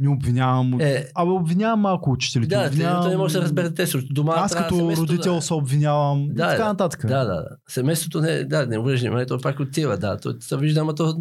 Не 0.00 0.08
обвинявам. 0.08 0.80
Е, 0.80 0.84
Е, 0.84 1.04
Абе, 1.14 1.30
обвинявам 1.30 1.80
малко 1.80 2.10
учителите. 2.10 2.56
да, 2.56 2.66
обвинявам... 2.66 3.10
не 3.10 3.16
може 3.16 3.32
да 3.34 3.38
се 3.38 3.44
разбере 3.44 3.74
те 3.74 3.86
също. 3.86 4.12
Дома 4.14 4.32
Аз 4.36 4.54
като 4.54 4.76
семейството 4.76 5.12
родител 5.12 5.40
се 5.40 5.54
обвинявам. 5.54 6.28
Да, 6.28 6.44
и 6.44 6.48
така 6.48 6.62
да. 6.62 6.68
нататък. 6.68 7.06
Да, 7.06 7.18
да, 7.24 7.34
да. 7.34 7.48
Семейството 7.68 8.20
не, 8.20 8.44
да, 8.44 8.66
не 8.66 8.78
обрежда 8.78 9.04
внимание, 9.04 9.26
то 9.26 9.38
пак 9.40 9.60
отива, 9.60 9.96
да. 9.98 10.16
То 10.16 10.34
се 10.40 10.56
вижда, 10.56 10.80
ама 10.80 10.94
то 10.94 11.16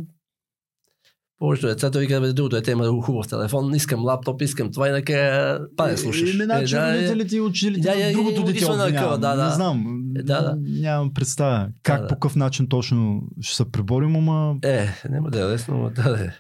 повечето 1.39 1.67
деца, 1.67 1.91
той 1.91 2.07
бе, 2.07 2.33
другото 2.33 2.55
дете 2.55 2.71
има 2.71 3.01
хубав 3.01 3.27
телефон, 3.27 3.75
искам 3.75 4.03
лаптоп, 4.05 4.41
искам 4.41 4.71
това 4.71 4.87
и 4.87 4.91
накрая 4.91 5.59
па 5.77 5.97
слушаш. 5.97 6.33
Еми, 6.33 6.43
значи 6.43 6.75
Е, 6.75 6.79
да, 6.79 6.87
е. 6.87 6.97
родителите 6.97 7.35
и 7.35 7.41
учителите 7.41 7.81
Да, 7.89 8.09
е, 8.09 8.11
другото 8.11 8.43
дете 8.43 8.65
обвинявам. 8.65 9.21
да, 9.21 9.35
да. 9.35 9.45
Не 9.45 9.51
знам. 9.51 10.03
Е, 10.17 10.23
да, 10.23 10.41
да. 10.41 10.57
Нямам 10.59 11.13
представа. 11.13 11.67
Как, 11.83 12.01
да. 12.01 12.07
по 12.07 12.15
какъв 12.15 12.35
начин 12.35 12.67
точно 12.69 13.21
ще 13.41 13.55
се 13.55 13.71
преборим, 13.71 14.15
ама... 14.15 14.55
Е, 14.63 14.87
няма 15.09 15.29
да 15.29 15.41
е 15.41 15.45
лесно, 15.45 15.77
но 15.77 15.89
да, 15.89 16.17
да 16.17 16.23
е. 16.23 16.31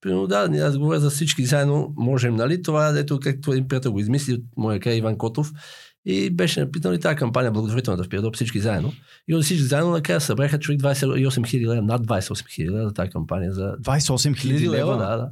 Примерно, 0.00 0.26
да, 0.26 0.48
аз 0.62 0.78
говоря 0.78 1.00
за 1.00 1.10
всички 1.10 1.44
заедно 1.44 1.94
можем, 1.96 2.36
нали? 2.36 2.62
Това, 2.62 2.92
дето, 2.92 3.20
както 3.20 3.52
един 3.52 3.68
приятел 3.68 3.92
го 3.92 4.00
измисли 4.00 4.42
моя 4.56 4.80
край 4.80 4.94
Иван 4.94 5.18
Котов, 5.18 5.52
и 6.04 6.30
беше 6.30 6.60
напитал 6.60 6.92
и 6.92 7.00
тази 7.00 7.16
кампания, 7.16 7.52
благотворителната 7.52 8.04
в 8.04 8.08
Пирадоп, 8.08 8.34
всички 8.34 8.60
заедно. 8.60 8.92
И 9.28 9.34
от 9.34 9.44
всички 9.44 9.64
заедно 9.64 9.90
накрая 9.90 10.20
събраха 10.20 10.58
човек 10.58 10.80
28 10.80 11.46
хиляди 11.46 11.66
лева, 11.66 11.82
над 11.82 12.06
28 12.06 12.48
хиляди 12.54 12.76
лева 12.76 12.88
за 12.88 12.94
тази 12.94 13.10
кампания 13.10 13.52
за 13.52 13.76
28 13.82 14.36
хиляди 14.36 14.68
лева, 14.68 14.96
да, 14.96 15.16
да. 15.16 15.30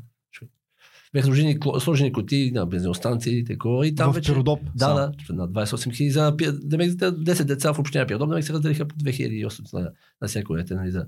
Бяха 1.12 1.26
сложени, 1.26 1.58
сложени 1.80 2.12
кутии 2.12 2.50
на 2.50 2.66
бензиностанции, 2.66 3.44
такова 3.44 3.86
и 3.86 3.94
там 3.94 4.12
в 4.12 4.14
вече... 4.14 4.32
Пиродоп. 4.32 4.60
Да, 4.74 4.94
да, 4.94 5.34
на 5.34 5.48
28 5.48 5.96
хиляди. 5.96 6.10
За 6.10 6.36
да 6.52 6.76
ме 6.76 6.90
10 6.90 7.44
деца 7.44 7.74
в 7.74 7.78
община 7.78 8.06
Пирадоп, 8.06 8.30
да 8.30 8.42
се 8.42 8.52
разделиха 8.52 8.88
по 8.88 8.96
2800 8.96 9.72
на, 9.72 9.90
на 10.22 10.28
всяко 10.28 10.54
дете, 10.54 10.74
нали, 10.74 10.90
за, 10.90 11.06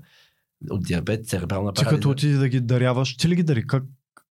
от 0.69 0.83
диабет, 0.83 1.27
церебрална 1.27 1.73
Ти 1.73 1.83
като 1.83 1.89
парализа. 1.89 2.09
отиде 2.09 2.37
да 2.37 2.49
ги 2.49 2.59
даряваш, 2.59 3.17
ти 3.17 3.29
ли 3.29 3.35
ги 3.35 3.43
дари? 3.43 3.67
Как? 3.67 3.83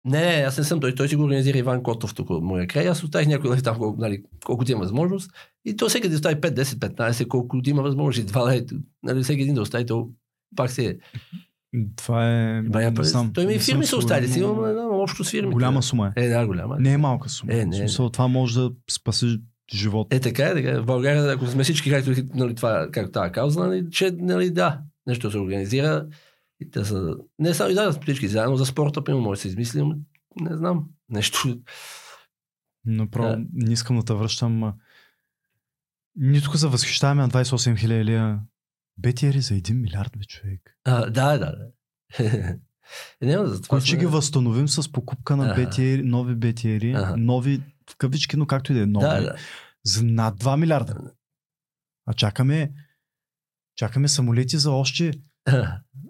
Не, 0.05 0.21
не, 0.21 0.43
аз 0.43 0.57
не 0.57 0.63
съм 0.63 0.79
той. 0.79 0.95
Той 0.95 1.07
си 1.07 1.15
го 1.15 1.23
организира 1.23 1.57
Иван 1.57 1.83
Котов 1.83 2.13
тук 2.13 2.29
от 2.29 2.43
моя 2.43 2.67
край. 2.67 2.89
Аз 2.89 3.03
оставих 3.03 3.27
някой 3.27 3.49
нали, 3.49 3.61
там, 3.61 3.77
колко, 3.77 4.01
нали, 4.01 4.23
колкото 4.45 4.71
има 4.71 4.81
възможност. 4.81 5.31
И 5.65 5.75
то 5.75 5.89
всеки 5.89 6.09
да 6.09 6.15
остави 6.15 6.35
5, 6.35 6.61
10, 6.61 6.63
15, 6.63 7.27
колкото 7.27 7.69
има 7.69 7.81
възможност. 7.81 8.19
И 8.19 8.31
два 8.31 8.53
лет, 8.53 8.71
нали, 9.03 9.23
всеки 9.23 9.41
един 9.41 9.55
да 9.55 9.61
остави, 9.61 9.85
то 9.85 10.09
пак 10.55 10.71
се 10.71 10.85
е. 10.85 10.95
Това 11.95 12.29
е... 12.29 12.61
Бая, 12.61 12.91
не 12.91 13.03
знам, 13.03 13.33
той 13.33 13.45
ми 13.45 13.53
и 13.53 13.59
съм 13.59 13.65
фирми 13.65 13.85
са 13.85 13.97
оставили. 13.97 14.27
Си 14.27 14.39
имам 14.39 14.65
една 14.65 14.87
общо 14.87 15.23
с 15.23 15.31
фирмите. 15.31 15.53
Голяма 15.53 15.83
сума 15.83 16.13
е. 16.15 16.25
Е, 16.25 16.29
да, 16.29 16.47
голяма. 16.47 16.77
Не 16.79 16.91
е 16.91 16.97
малка 16.97 17.29
сума. 17.29 17.53
Е, 17.53 17.65
не, 17.65 17.77
смисъл, 17.77 18.09
това 18.09 18.27
може 18.27 18.59
да 18.59 18.71
спаси 18.91 19.41
живот. 19.73 20.13
Е, 20.13 20.19
така 20.19 20.43
е, 20.43 20.53
така 20.53 20.69
е. 20.69 20.79
В 20.79 20.85
България, 20.85 21.31
ако 21.31 21.47
сме 21.47 21.63
всички, 21.63 21.89
както 21.89 22.11
нали, 22.33 22.55
това, 22.55 22.87
както 22.91 23.11
тази 23.11 23.31
кауза, 23.31 23.59
нали, 23.59 23.85
че, 23.91 24.11
нали, 24.19 24.49
да, 24.49 24.79
нещо 25.07 25.31
се 25.31 25.37
организира. 25.37 26.07
И 26.59 26.71
те 26.71 26.85
са, 26.85 27.15
не 27.39 27.53
само 27.53 27.69
и 27.69 27.73
да, 27.73 27.91
всички 28.01 28.27
заедно 28.27 28.55
за 28.57 28.65
спорта, 28.65 29.03
примерно, 29.03 29.23
може 29.23 29.37
да 29.37 29.41
се 29.41 29.47
измислим, 29.47 29.91
не 30.41 30.57
знам, 30.57 30.89
нещо. 31.09 31.61
Направо 32.85 33.29
Да. 33.29 33.45
не 33.53 33.73
искам 33.73 33.97
да 33.97 34.05
те 34.05 34.13
връщам. 34.13 34.73
Ние 36.15 36.41
тук 36.41 36.57
се 36.57 36.67
възхищаваме 36.67 37.21
на 37.21 37.29
28 37.29 37.77
хиляди. 37.79 38.39
БТР 38.97 39.39
за 39.39 39.53
1 39.53 39.73
милиард, 39.73 40.11
бе, 40.17 40.25
човек. 40.25 40.77
А, 40.85 41.09
да, 41.09 41.37
да, 41.37 41.51
да. 41.51 41.67
Е, 43.21 43.25
няма 43.25 43.47
за 43.47 43.61
това. 43.61 43.81
Ще 43.81 43.89
сме- 43.89 43.99
ги 43.99 44.05
възстановим 44.05 44.67
с 44.67 44.91
покупка 44.91 45.35
на. 45.37 45.53
БТР, 45.55 46.01
нови 46.03 46.35
БТР, 46.35 47.15
нови 47.17 47.61
в 47.89 47.95
кавички, 47.97 48.37
но 48.37 48.45
както 48.45 48.71
и 48.71 48.75
да 48.75 48.81
е, 48.81 48.85
нови. 48.85 49.05
Да, 49.05 49.21
да. 49.21 49.35
За 49.83 50.03
над 50.03 50.39
2 50.39 50.57
милиарда. 50.57 51.11
А 52.05 52.13
чакаме, 52.13 52.71
чакаме 53.77 54.07
самолети 54.07 54.57
за 54.57 54.71
още 54.71 55.11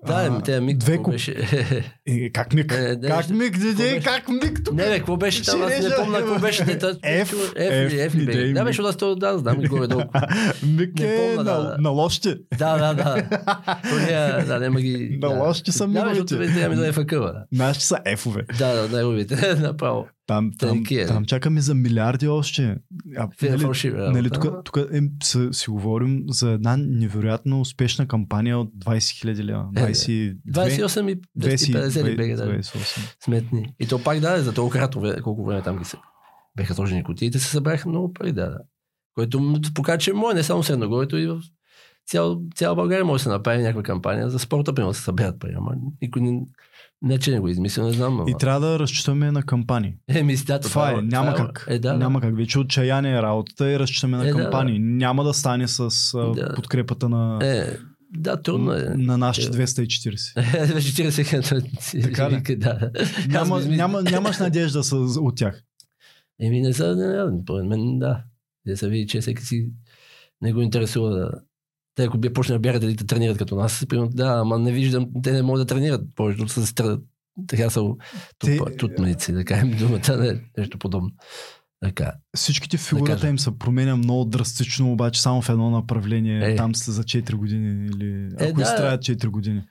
Да, 0.05 0.13
А, 0.13 0.25
а, 0.27 0.41
те 0.41 0.59
миг 0.59 0.77
две 0.77 0.97
куп- 0.97 1.11
беше. 1.11 1.31
Е, 2.07 2.29
как 2.29 2.53
миг? 2.53 2.71
Е, 2.73 2.95
не, 2.95 3.07
как 3.07 3.29
миг, 3.29 3.59
беше? 3.59 3.99
Как 4.03 4.29
миг 4.29 4.63
тук? 4.65 4.73
Не, 4.73 4.83
бе, 4.83 4.97
какво 4.97 5.17
беше 5.17 5.43
там? 5.43 5.61
Аз 5.61 5.83
не 5.83 5.95
помня 5.95 6.17
какво 6.17 6.39
беше. 6.39 6.65
Не, 6.65 6.79
F, 6.79 6.95
F, 7.01 7.53
F, 7.55 7.89
F, 7.89 8.13
беше? 8.13 8.17
идей, 8.17 8.53
Да, 8.53 8.63
беше 8.63 8.81
от 8.81 9.01
аз, 9.03 9.15
да, 9.15 9.37
знам 9.37 9.57
горе-долу. 9.59 10.01
Миг 10.65 10.99
е 10.99 11.35
на, 11.37 11.75
на 11.79 11.89
лошите. 11.89 12.37
Да, 12.57 12.77
да, 12.77 12.93
да. 12.93 13.27
То 13.89 13.95
не, 13.95 14.45
да, 14.45 14.59
няма 14.59 14.81
ги... 14.81 15.17
На 15.21 15.27
лошите 15.27 15.71
са 15.71 15.87
Да, 15.87 16.05
защото 16.09 16.37
трябва 16.37 16.69
ми 16.69 16.75
да 16.75 16.87
е 16.87 16.91
факъла. 16.91 17.33
Нашите 17.51 17.85
са 17.85 17.97
ефове. 18.05 18.45
Да, 18.57 18.87
да, 18.87 18.97
неговите, 18.97 19.55
направо. 19.55 20.07
Там, 20.27 20.51
там, 20.59 20.83
е. 20.91 21.05
там 21.05 21.25
чакаме 21.25 21.61
за 21.61 21.75
милиарди 21.75 22.27
още. 22.27 22.77
А, 23.17 23.27
Фи- 23.27 23.49
нали, 23.49 23.61
фалшиви 23.61 23.97
нали, 23.97 24.29
тук, 24.29 24.45
тук 24.65 24.77
е, 24.77 25.01
си, 25.23 25.49
си 25.51 25.69
говорим 25.69 26.23
за 26.27 26.51
една 26.51 26.77
невероятно 26.77 27.61
успешна 27.61 28.07
кампания 28.07 28.59
от 28.59 28.69
20 28.73 29.19
хиляди 29.19 29.43
лева. 29.43 29.65
Е, 29.75 29.79
22, 29.79 30.35
28 30.47 31.11
и 31.11 31.21
250 31.39 32.03
ли 32.03 32.15
бега, 32.15 32.35
да. 32.35 32.59
28. 32.59 33.15
Сметни. 33.23 33.73
И 33.79 33.87
то 33.87 34.03
пак 34.03 34.19
да, 34.19 34.43
за 34.43 34.53
толкова 34.53 34.79
кратко 34.79 35.01
колко 35.23 35.45
време 35.45 35.61
там 35.61 35.77
ги 35.77 35.85
са. 35.85 35.97
Беха 36.55 36.73
сложени 36.73 37.03
кутиите, 37.03 37.39
се 37.39 37.49
събраха 37.49 37.89
много 37.89 38.13
пари, 38.13 38.31
да, 38.31 38.49
да. 38.49 38.59
Което 39.15 39.61
показва, 39.75 39.97
че 39.97 40.13
мое, 40.13 40.33
не 40.33 40.43
само 40.43 40.63
Средногорието, 40.63 41.17
и 41.17 41.27
в 41.27 41.41
цял, 42.07 42.41
цяла 42.55 42.75
България 42.75 43.05
може 43.05 43.19
да 43.19 43.23
се 43.23 43.29
направи 43.29 43.63
някаква 43.63 43.83
кампания 43.83 44.29
за 44.29 44.39
спорта, 44.39 44.73
примерно 44.73 44.91
да 44.91 44.97
се 44.97 45.03
съберат 45.03 45.39
пари. 45.39 45.53
Ама 45.57 45.75
никой 46.01 46.21
не, 46.21 46.41
не, 47.01 47.17
че 47.17 47.31
не 47.31 47.39
го 47.39 47.47
измисля, 47.47 47.83
не 47.83 47.91
знам. 47.91 48.19
Ама... 48.19 48.31
И 48.31 48.33
трябва 48.39 48.59
да 48.59 48.79
разчитаме 48.79 49.31
на 49.31 49.43
кампании. 49.43 49.93
Е, 50.07 50.23
ми, 50.23 50.35
да, 50.35 50.59
Това 50.59 50.91
е, 50.91 51.01
няма 51.01 51.33
как. 51.35 51.65
Е, 51.69 51.79
да, 51.79 51.97
няма 51.97 52.21
как. 52.21 52.35
Вече 52.37 52.59
отчаяние 52.59 53.17
е 53.17 53.21
работата 53.21 53.71
и 53.71 53.79
разчитаме 53.79 54.17
на 54.17 54.27
Е, 54.29 54.33
да, 54.33 54.41
кампании. 54.41 54.79
Няма 54.79 55.23
да 55.23 55.33
стане 55.33 55.67
с 55.67 55.89
Да. 56.35 56.53
подкрепата 56.55 57.09
на, 57.09 57.39
Е, 57.41 57.77
да, 58.11 58.41
трудно 58.41 58.73
е. 58.73 58.93
на 58.97 59.17
нашите 59.17 59.63
Е. 59.63 59.65
240. 59.67 60.37
Е, 60.63 60.73
вече 60.73 60.93
40 60.93 61.41
секунди. 61.81 62.03
Така 62.03 62.31
ли? 62.31 62.55
Да. 62.55 62.91
Няма, 63.27 63.59
няма, 63.59 64.01
нямаш 64.01 64.37
надежда 64.37 64.83
с, 64.83 64.93
от 64.95 65.37
тях. 65.37 65.63
Еми 66.41 66.61
не 66.61 66.73
са, 66.73 66.95
не, 66.95 67.41
според 67.43 67.65
мен 67.65 67.99
да. 67.99 68.23
Де 68.67 68.77
се 68.77 68.89
види, 68.89 69.07
че 69.07 69.21
всеки 69.21 69.43
си 69.43 69.69
не 70.41 70.53
го 70.53 70.61
интересува 70.61 71.09
да... 71.09 71.31
Те 71.97 72.03
ако 72.03 72.17
би 72.17 72.33
почнали 72.33 72.61
да 72.61 72.79
дали 72.79 72.93
да 72.93 73.05
тренират 73.05 73.37
като 73.37 73.55
нас, 73.55 73.85
примерно, 73.89 74.09
да, 74.09 74.27
ама 74.27 74.59
не 74.59 74.71
виждам, 74.71 75.07
те 75.23 75.31
не 75.31 75.41
могат 75.41 75.67
да 75.67 75.75
тренират, 75.75 76.01
повечето 76.15 76.47
са 76.49 76.61
се 76.61 76.67
страдат. 76.67 77.03
Така 77.47 77.69
са 77.69 77.81
тут, 78.39 78.77
тутманици, 78.77 79.31
да 79.31 79.45
кажем 79.45 79.71
думата, 79.71 80.17
не, 80.17 80.41
нещо 80.57 80.77
подобно. 80.77 81.09
Така. 81.81 82.13
Всичките 82.35 82.77
Да 82.77 82.83
фигурата 82.83 83.21
кажа. 83.21 83.27
им 83.27 83.39
се 83.39 83.59
променя 83.59 83.95
много 83.95 84.25
драстично, 84.25 84.91
обаче 84.91 85.21
само 85.21 85.41
в 85.41 85.49
едно 85.49 85.69
направление. 85.69 86.51
Е. 86.51 86.55
Там 86.55 86.75
сте 86.75 86.91
за 86.91 87.03
4 87.03 87.35
години 87.35 87.87
или 87.87 88.29
Е, 88.39 88.49
ако 88.49 88.57
да. 88.57 88.61
изтраят 88.61 89.01
4 89.01 89.27
години. 89.27 89.61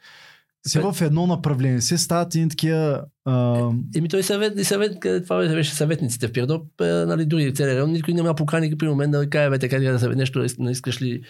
Се 0.66 0.80
в 0.80 0.96
едно 1.00 1.26
направление. 1.26 1.80
Се 1.80 1.98
стават 1.98 2.34
и 2.34 2.48
такива... 2.48 3.04
А, 3.24 3.70
Еми 3.96 4.08
той 4.08 4.22
съвет, 4.22 4.58
и 4.58 4.64
съвет, 4.64 5.00
къде 5.00 5.22
това 5.22 5.48
беше 5.48 5.74
съветниците 5.74 6.28
в 6.28 6.32
Пирдоп, 6.32 6.80
е, 6.80 6.84
нали, 6.84 7.24
други 7.24 7.54
цели 7.54 7.70
район, 7.70 7.92
никой 7.92 8.14
няма 8.14 8.34
покани 8.34 8.78
при 8.78 8.88
момент 8.88 9.12
да 9.12 9.30
каже, 9.30 9.50
бе, 9.50 9.58
така 9.58 9.78
да 9.78 9.98
съвет, 9.98 10.16
нещо, 10.16 10.46
не 10.58 10.70
искаш 10.70 11.02
ли 11.02 11.22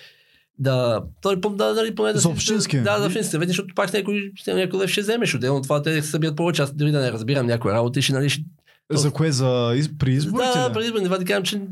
да, 0.59 1.03
той, 1.23 1.41
да, 1.51 1.75
нали, 1.75 1.95
поне 1.95 2.13
да 2.13 2.19
За 2.19 2.29
общински. 2.29 2.81
Да, 2.81 2.99
за 2.99 3.07
общински 3.07 3.31
съвети, 3.31 3.49
защото 3.49 3.75
пак 3.75 3.91
с 3.91 3.93
някой, 3.93 4.33
с 4.45 4.47
някой 4.47 4.81
лев 4.81 4.91
ще 4.91 5.01
вземеш. 5.01 5.35
Отделно 5.35 5.63
това 5.63 5.83
те 5.83 6.03
се 6.03 6.11
събират 6.11 6.37
повече. 6.37 6.63
Аз 6.63 6.73
дори 6.73 6.91
да 6.91 7.01
не 7.01 7.13
разбирам 7.13 7.47
някоя 7.47 7.75
работа, 7.75 8.03
ще, 8.03 8.13
нали, 8.13 8.31
ще... 8.31 8.45
за 8.93 9.11
кое? 9.11 9.33
За, 9.33 9.73
из- 9.77 9.99
при 9.99 10.13
изборите? 10.13 10.59
да, 10.59 10.69
ли? 10.69 10.73
преди 10.73 10.87
избори, 10.87 11.05
това 11.05 11.19
да 11.19 11.25
кажем, 11.25 11.43
че... 11.43 11.63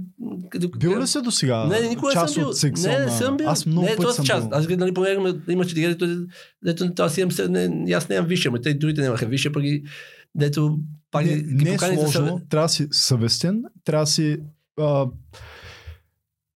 Бил 0.78 1.00
ли 1.00 1.06
си 1.06 1.22
до 1.22 1.30
сега? 1.30 1.64
Не, 1.64 1.88
никога 1.88 2.08
не 2.14 2.28
съм 2.28 2.34
бил. 2.34 2.48
от 2.48 2.56
секциона? 2.56 2.98
Не, 2.98 3.04
не 3.04 3.10
съм 3.10 3.36
бил. 3.36 3.48
Аз 3.48 3.66
много 3.66 3.86
не, 3.86 3.96
това 3.96 4.12
съм 4.12 4.24
част. 4.24 4.48
бил. 4.48 4.58
Аз 4.58 4.68
нали, 4.68 4.94
помагам, 4.94 5.42
имаше 5.48 5.74
така, 5.74 5.88
дето, 5.88 6.26
дето 6.64 6.92
аз 6.98 7.18
имам, 7.18 7.32
се- 7.32 7.48
не, 7.48 7.92
аз 7.92 8.08
нямам 8.08 8.28
висше, 8.28 8.48
ама 8.48 8.60
те 8.60 8.74
другите 8.74 9.00
нямаха 9.00 9.26
висше, 9.26 9.52
пък 9.52 9.62
ги, 9.62 9.84
дето 10.34 10.78
пак 11.10 11.24
не, 11.24 11.36
ги, 11.36 11.64
не 11.64 11.74
е 11.74 11.78
сложно, 11.78 12.10
съвет. 12.12 12.34
трябва 12.50 12.64
да 12.64 12.68
си 12.68 12.88
съвестен, 12.90 13.62
трябва 13.84 14.02
да 14.04 14.10
си 14.10 14.38
а, 14.80 15.06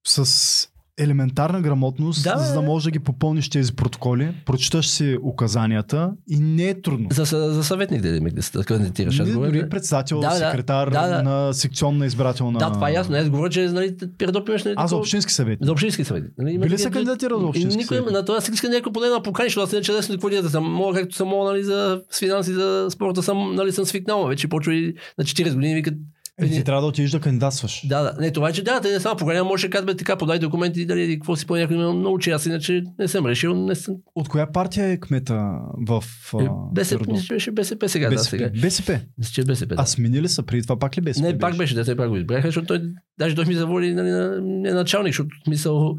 с 0.07 0.69
елементарна 0.99 1.61
грамотност, 1.61 2.25
Да, 2.25 2.39
за 2.39 2.55
да 2.55 2.62
можеш 2.62 2.85
да 2.85 2.91
ги 2.91 2.99
попълниш 2.99 3.49
тези 3.49 3.73
протоколи, 3.73 4.35
прочиташ 4.47 4.89
си 4.89 5.19
указанията 5.23 6.12
и 6.31 6.39
не 6.39 6.65
е 6.65 6.83
трудно. 6.83 7.09
За, 7.12 7.25
за, 7.25 7.53
за 7.53 7.65
съветник 7.65 8.03
да, 8.03 8.12
да, 8.12 8.31
да 8.31 8.43
се 8.43 8.65
кандидатираш. 8.65 9.20
Аз 9.20 9.31
говоря, 9.31 9.51
дори 9.51 9.69
председател, 9.69 10.20
Да, 10.20 10.31
секретар 10.31 10.91
да, 10.91 11.07
да. 11.09 11.23
на 11.23 11.53
секционна 11.55 12.07
избирателна... 12.07 12.59
Да, 12.59 12.73
това 12.73 12.91
е 12.91 12.93
ясно. 12.93 13.16
Аз 13.16 13.31
говоря, 13.31 13.51
че 13.51 13.61
нали, 13.62 13.97
Пирдоп 14.19 14.49
имаш... 14.49 14.65
Нали, 14.65 14.75
А, 14.79 14.87
за 14.87 14.97
общински 14.97 15.33
съвет. 15.33 15.59
За 15.62 15.73
общински 15.73 16.05
съвет. 16.05 16.25
Нали, 16.39 16.59
Били 16.59 16.69
други- 16.69 16.91
кандидатирали 16.91 17.41
за 17.41 17.47
общински 17.47 17.79
никой, 17.79 17.97
съвет? 17.97 18.12
на 18.12 18.25
това 18.25 18.41
си 18.41 18.51
иска 18.55 18.69
някой 18.69 18.93
поне 18.93 19.07
да 19.07 19.23
покани, 19.23 19.49
защото 19.49 19.65
аз 19.65 19.73
не 19.73 19.83
чудесно 19.83 20.15
какво 20.15 20.29
да 20.31 20.51
съм. 20.51 20.73
Мога, 20.73 21.01
както 21.01 21.16
съм 21.16 21.29
мога, 21.29 21.51
нали, 21.51 21.65
за 21.65 22.03
финанси, 22.19 22.53
за 22.53 22.87
спорта 22.91 23.23
съм, 23.23 23.55
нали, 23.55 23.73
съм 23.73 23.85
свикнал. 23.85 24.27
Вече 24.27 24.49
почва 24.49 24.75
и 24.75 24.95
на 25.19 25.25
40 25.25 25.55
години 25.55 25.75
викат. 25.75 25.95
Е, 26.40 26.48
ти 26.48 26.65
трябва 26.65 26.82
да 26.82 26.89
отидеш 26.89 27.10
да 27.10 27.20
кандидатстваш. 27.20 27.86
Да, 27.86 28.02
да. 28.02 28.16
Не, 28.20 28.31
това 28.31 28.48
е, 28.48 28.52
че 28.52 28.65
да, 28.65 28.81
те 28.81 28.93
не 28.93 29.01
само 29.01 29.16
поканя, 29.16 29.44
може 29.44 29.66
да 29.66 29.70
казват 29.70 29.98
така, 29.98 30.16
подай 30.16 30.39
документи, 30.39 30.86
дали 30.86 31.19
какво 31.19 31.36
си 31.36 31.47
по 31.47 31.56
някой 31.56 31.77
научи. 31.77 32.31
Аз 32.31 32.47
иначе 32.47 32.85
не 32.98 33.09
съм 33.09 33.27
решил, 33.27 33.55
не 33.55 33.74
съм. 33.74 33.94
От 34.15 34.28
коя 34.28 34.52
партия 34.52 34.86
е 34.86 35.01
кмета 35.01 35.59
в 35.86 36.05
Е, 36.40 36.47
БСП, 36.73 37.12
мисля, 37.12 37.35
беше 37.35 37.51
БСП 37.51 37.89
сега, 37.89 38.10
да, 38.10 38.19
сега. 38.19 38.44
БСП. 38.44 38.60
БСП. 38.60 39.01
Мисля, 39.19 39.32
че 39.32 39.44
БСП. 39.44 39.74
Да. 39.74 39.82
А 39.82 39.86
смени 39.86 40.23
ли 40.23 40.28
са 40.28 40.43
преди 40.43 40.62
това 40.62 40.78
пак 40.78 40.97
ли 40.97 41.01
БСП? 41.01 41.27
Не, 41.27 41.39
пак 41.39 41.56
беше, 41.56 41.74
да 41.74 41.85
се 41.85 41.97
пак 41.97 42.09
го 42.09 42.16
избраха, 42.16 42.48
защото 42.48 42.66
той, 42.66 42.93
даже 43.19 43.35
той 43.35 43.44
ми 43.44 43.55
заволи 43.55 43.94
нали, 43.94 44.10
на, 44.10 44.40
не 44.40 44.73
началник, 44.73 45.12
защото 45.12 45.28
смисъл, 45.44 45.97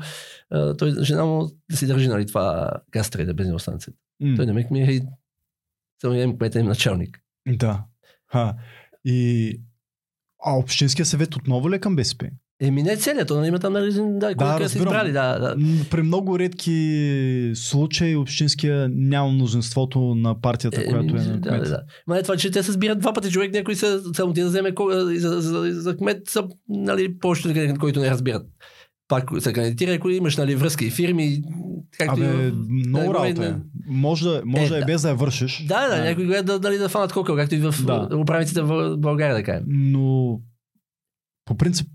а, 0.49 0.78
той 0.78 1.03
жена 1.03 1.26
му 1.26 1.49
да 1.72 1.78
си 1.78 1.88
държи 1.88 2.07
нали, 2.07 2.26
това 2.26 2.72
гастре, 2.91 3.26
да 3.26 3.34
бензиностанция. 3.34 3.94
М. 4.20 4.36
Той 4.36 4.45
не 4.45 4.53
ми 4.53 4.82
е 4.82 5.02
само 6.02 6.14
им 6.14 6.38
кмета 6.38 6.60
им 6.60 6.66
началник. 6.66 7.20
Да. 7.48 7.84
Ха. 8.32 8.56
И... 9.06 9.61
А 10.45 10.57
Общинския 10.57 11.06
съвет 11.06 11.36
отново 11.36 11.72
ли 11.72 11.76
е 11.76 11.80
към 11.80 11.95
БСП? 11.95 12.30
Еми 12.61 12.84
не 12.84 12.98
целият, 12.98 13.28
то 13.28 13.45
има 13.45 13.60
там 13.60 13.74
нали, 13.74 13.94
да, 13.94 14.34
да 14.34 14.36
са 14.36 14.60
разбирам. 14.60 14.88
избрали, 14.88 15.11
да, 15.11 15.40
да. 15.40 15.56
При 15.91 16.02
много 16.02 16.40
редки 16.40 17.52
случаи 17.56 18.16
Общинския 18.16 18.90
няма 18.91 19.32
мнозинството 19.32 19.99
на 19.99 20.41
партията, 20.41 20.86
която 20.86 21.16
е 21.16 21.20
на 21.20 21.41
кмет. 21.41 21.41
да, 21.41 21.70
да. 21.70 21.82
Ма 22.07 22.18
е 22.18 22.24
това, 22.24 22.38
че 22.38 22.52
те 22.52 22.64
се 22.64 22.72
сбират 22.72 22.99
два 22.99 23.14
пъти 23.14 23.32
човек, 23.32 23.53
някой 23.53 23.76
се 23.76 23.99
само 24.14 24.34
ти 24.34 24.41
да 24.41 24.48
вземе 24.48 24.74
за, 25.20 25.30
за, 25.30 25.41
за, 25.41 25.82
за 25.82 25.98
кмет 25.98 26.22
са, 26.28 26.44
нали, 26.70 27.18
повечето, 27.18 27.74
които 27.80 27.99
не 27.99 28.10
разбират. 28.10 28.44
Пак 29.10 29.30
се 29.40 29.53
кандидатира, 29.53 29.94
ако 29.94 30.10
имаш 30.10 30.38
нали, 30.38 30.56
връзки 30.56 30.86
и 30.86 30.90
фирми, 30.90 31.41
както 31.98 32.22
Абе, 32.22 32.48
и 32.48 32.52
много 32.88 33.14
да, 33.14 33.19
работа 33.19 33.45
е. 33.45 33.49
не- 33.49 33.57
Може 33.88 34.26
да, 34.26 34.41
може 34.45 34.65
Е, 34.65 34.69
да 34.69 34.77
е 34.77 34.80
да. 34.80 34.86
без 34.86 35.02
да 35.02 35.10
я 35.10 35.15
вършиш. 35.15 35.65
Да, 35.68 35.88
да, 35.88 36.03
някои 36.03 36.26
гледат 36.26 36.45
да, 36.45 36.60
дали 36.60 36.77
да 36.77 36.90
фанат 36.90 37.14
кокъл, 37.14 37.36
както 37.36 37.56
и 37.56 37.60
в 37.60 37.76
Да. 37.84 38.10
управниците 38.18 38.61
в 38.61 38.98
България, 38.98 39.36
да 39.36 39.44
кажем. 39.44 39.64
Но 39.68 40.40
по 41.45 41.57
принцип, 41.57 41.88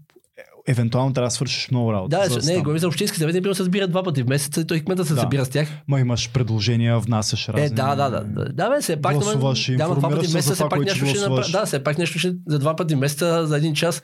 е- 0.66 0.72
евентуално 0.72 1.12
трябва 1.14 1.26
да 1.26 1.30
свършиш 1.30 1.70
много 1.70 1.92
работа. 1.92 2.18
Да, 2.18 2.40
за 2.40 2.52
не, 2.52 2.58
говорим 2.58 2.78
за 2.78 2.88
общински 2.88 3.18
съвети, 3.18 3.40
било 3.40 3.54
се 3.54 3.64
сбират 3.64 3.90
два 3.90 4.02
пъти 4.02 4.22
в 4.22 4.26
месеца 4.26 4.60
и 4.60 4.66
той 4.66 4.80
кмета 4.80 5.04
се 5.04 5.14
Да. 5.14 5.20
събира 5.20 5.44
с 5.44 5.48
тях. 5.48 5.68
Ма 5.88 6.00
имаш 6.00 6.30
предложения, 6.32 6.98
внасяш 6.98 7.48
разни... 7.48 7.66
Е, 7.66 7.70
да, 7.70 7.94
да, 7.94 8.10
да. 8.10 8.24
Да, 8.24 8.44
да 8.44 8.70
бе, 8.70 8.80
все 8.80 9.00
пак. 9.00 9.14
Гласуваш 9.14 9.66
да, 9.68 9.88
два 9.88 10.10
пъти 10.10 10.26
в 10.26 10.30
се 10.30 10.36
месеца, 10.36 10.54
все 10.54 10.58
това, 10.58 10.68
пак 10.68 10.80
нещо 10.80 11.06
ще 11.06 11.20
направи. 11.20 11.52
Да, 11.52 11.66
все 11.66 11.84
пак 11.84 11.98
нещо 11.98 12.18
ще 12.18 12.34
за 12.46 12.58
два 12.58 12.76
пъти 12.76 12.94
в 12.94 12.98
месеца, 12.98 13.46
за 13.46 13.56
един 13.56 13.74
час. 13.74 14.02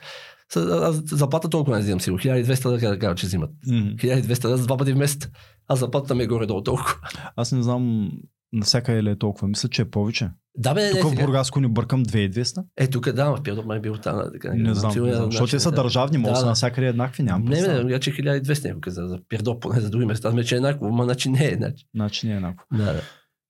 Аз 0.55 0.95
заплата 0.95 1.49
толкова 1.49 1.75
не 1.75 1.81
взимам 1.81 2.01
сигурно. 2.01 2.23
1200 2.23 2.89
да 2.89 2.99
кажа, 2.99 3.15
че 3.15 3.25
взимат. 3.25 3.49
М. 3.67 3.93
1200 3.95 4.49
да 4.49 4.57
за 4.57 4.65
два 4.65 4.77
пъти 4.77 4.93
в 4.93 4.97
месеца. 4.97 5.29
А 5.67 5.75
заплатата 5.75 6.15
ми 6.15 6.23
е 6.23 6.27
горе-долу 6.27 6.63
толкова. 6.63 6.95
Аз 7.35 7.51
не 7.51 7.63
знам 7.63 8.11
навсякъде 8.53 9.03
ли 9.03 9.09
е 9.09 9.15
толкова. 9.15 9.47
Мисля, 9.47 9.69
че 9.69 9.81
е 9.81 9.89
повече. 9.89 10.29
Да, 10.57 10.73
бе, 10.73 10.81
не, 10.81 10.89
Тук 10.89 10.95
не, 10.95 11.03
в 11.03 11.09
сега. 11.09 11.25
Бургаско 11.25 11.59
ни 11.59 11.67
бъркам 11.67 12.05
2200. 12.05 12.63
Е, 12.77 12.87
тук 12.87 13.11
да, 13.11 13.35
в 13.35 13.43
Пирдоп 13.43 13.65
май 13.65 13.77
е 13.77 13.81
бил 13.81 13.97
там. 13.97 14.21
Така, 14.33 14.53
Не 14.53 14.73
знам, 14.73 14.91
сигурно 14.91 15.11
не 15.11 15.17
знам. 15.17 15.31
Защото 15.31 15.51
те 15.51 15.59
са 15.59 15.71
държавни, 15.71 16.17
може 16.17 16.33
Да, 16.33 16.39
са 16.39 16.45
навсякъде 16.45 16.87
еднакви, 16.87 17.23
нямам 17.23 17.47
Не, 17.47 17.61
не, 17.61 17.83
не, 17.83 17.99
че 17.99 18.11
1200 18.11 18.65
някой 18.65 18.81
каза 18.81 19.07
за 19.07 19.19
Пирдоп, 19.29 19.61
поне 19.61 19.79
за 19.79 19.89
други 19.89 20.05
места. 20.05 20.33
Аз 20.35 20.45
че 20.45 20.55
е 20.55 20.57
еднакво, 20.57 20.89
ма 20.91 21.03
значи 21.03 21.29
не 21.29 21.45
е. 21.45 21.55
Значи. 21.55 21.85
Значи 21.95 22.27
не 22.27 22.33
е 22.33 22.35
еднакво. 22.35 22.65
Да, 22.73 22.85
да. 22.93 23.01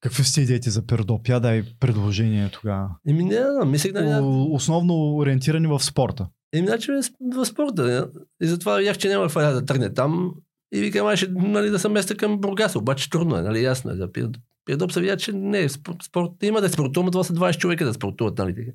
Какви 0.01 0.23
сте 0.23 0.41
идеите 0.41 0.69
за 0.69 0.85
Пирдоп? 0.85 1.27
Я 1.27 1.39
дай 1.39 1.63
предложение 1.79 2.49
тогава. 2.49 2.89
Еми, 3.07 3.23
не, 3.23 3.39
не, 3.59 3.65
мислех 3.65 3.91
да 3.93 4.01
не. 4.01 4.19
Основно 4.51 5.15
ориентирани 5.15 5.67
в 5.67 5.79
спорта. 5.79 6.27
Еми, 6.53 6.67
значи 6.67 6.91
в- 6.91 7.45
спорта. 7.45 8.09
И 8.41 8.47
затова 8.47 8.77
видях, 8.77 8.97
че 8.97 9.09
няма 9.09 9.23
какво 9.23 9.39
да 9.39 9.65
тръгне 9.65 9.93
там. 9.93 10.33
И 10.73 10.79
викам, 10.79 11.15
ще 11.15 11.27
нали, 11.31 11.69
да 11.69 11.79
се 11.79 11.89
местя 11.89 12.15
към 12.15 12.37
Бургас. 12.37 12.75
Обаче 12.75 13.09
трудно 13.09 13.37
е, 13.37 13.41
нали, 13.41 13.63
ясно 13.63 13.91
е. 13.91 13.95
За 13.95 14.07
Пир- 14.07 14.39
Пирдоп 14.65 14.91
се 14.91 15.01
видя, 15.01 15.17
че 15.17 15.31
не 15.33 15.59
е 15.59 15.69
спорт. 15.69 15.97
Има 16.43 16.61
да 16.61 16.69
спортуват, 16.69 17.05
но 17.05 17.11
това 17.11 17.23
са 17.23 17.33
20 17.33 17.57
човека 17.57 17.85
да 17.85 17.93
спортуват, 17.93 18.37
нали. 18.37 18.67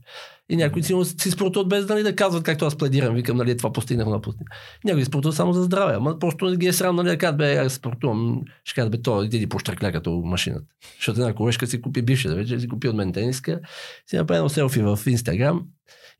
И 0.48 0.56
някои 0.56 0.82
си, 0.82 0.94
си 1.18 1.30
спортуват 1.30 1.68
без 1.68 1.88
нали, 1.88 2.02
да 2.02 2.16
казват, 2.16 2.42
както 2.42 2.64
аз 2.64 2.76
пледирам. 2.76 3.14
Викам, 3.14 3.36
нали, 3.36 3.56
това 3.56 3.72
постигнах, 3.72 4.06
това 4.06 4.20
постигнах. 4.20 4.48
Някои 4.84 5.04
спортуват 5.04 5.36
само 5.36 5.52
за 5.52 5.62
здраве. 5.62 5.94
Ама 5.94 6.18
просто 6.18 6.56
ги 6.56 6.66
е 6.66 6.72
срам, 6.72 6.96
нали, 6.96 7.08
да 7.08 7.18
кажат, 7.18 7.36
бе, 7.36 7.56
аз 7.56 7.72
спортувам. 7.72 8.42
Ще 8.64 8.74
кажат, 8.74 8.90
бе, 8.92 9.02
то, 9.02 9.22
иди 9.22 9.46
по 9.46 9.58
штракля 9.58 9.92
като 9.92 10.10
машината. 10.10 10.66
Защото 10.96 11.20
една 11.20 11.34
колежка 11.34 11.66
си 11.66 11.82
купи 11.82 12.02
бивша, 12.02 12.34
вече 12.34 12.60
си 12.60 12.68
купи 12.68 12.88
от 12.88 12.96
мен 12.96 13.12
тениска, 13.12 13.60
си 14.06 14.16
направи 14.16 14.36
едно 14.36 14.48
селфи 14.48 14.80
в 14.80 14.98
Инстаграм 15.06 15.62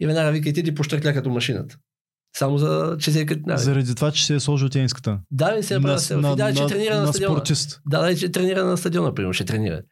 и 0.01 0.07
веднага 0.07 0.33
вика, 0.33 0.49
иди 0.49 0.75
по 0.75 0.83
штракля 0.83 1.13
като 1.13 1.31
машината. 1.31 1.79
Само 2.37 2.59
за 2.59 2.97
че 3.01 3.13
се 3.13 3.21
е 3.21 3.25
да, 3.25 3.57
Заради 3.57 3.95
това, 3.95 4.13
че 4.13 4.27
се 4.27 4.35
е 4.35 4.41
сложил 4.41 4.69
тениската. 4.69 5.21
Да, 5.31 5.63
се 5.63 5.75
е 5.75 5.79
на, 5.79 5.99
на, 6.11 6.37
да, 6.37 6.55
че 6.55 6.67
тренира 6.67 6.95
на, 6.95 7.01
на 7.01 7.07
стадиона. 7.07 7.35
спортист. 7.35 7.81
Да, 7.87 8.01
да, 8.03 8.17
че 8.17 8.33
тренира 8.33 8.65
на 8.65 8.77
стадиона, 8.77 9.15
примерно, 9.15 9.33
ще 9.33 9.45
тренира. 9.45 9.83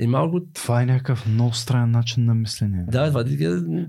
И 0.00 0.06
малко... 0.06 0.40
Това 0.52 0.82
е 0.82 0.86
някакъв 0.86 1.26
много 1.26 1.54
странен 1.54 1.90
начин 1.90 2.24
на 2.24 2.34
мислене. 2.34 2.84
Да, 2.88 3.08
това... 3.08 3.24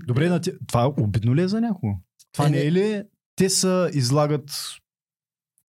Добре, 0.06 0.28
на 0.28 0.40
ти... 0.40 0.52
това 0.66 0.92
обидно 0.98 1.34
ли 1.34 1.42
е 1.42 1.48
за 1.48 1.60
някого? 1.60 1.92
Това 2.32 2.46
Е, 2.46 2.50
не 2.50 2.56
не. 2.56 2.64
е 2.64 2.72
ли 2.72 3.02
те 3.36 3.50
са 3.50 3.90
излагат, 3.92 4.50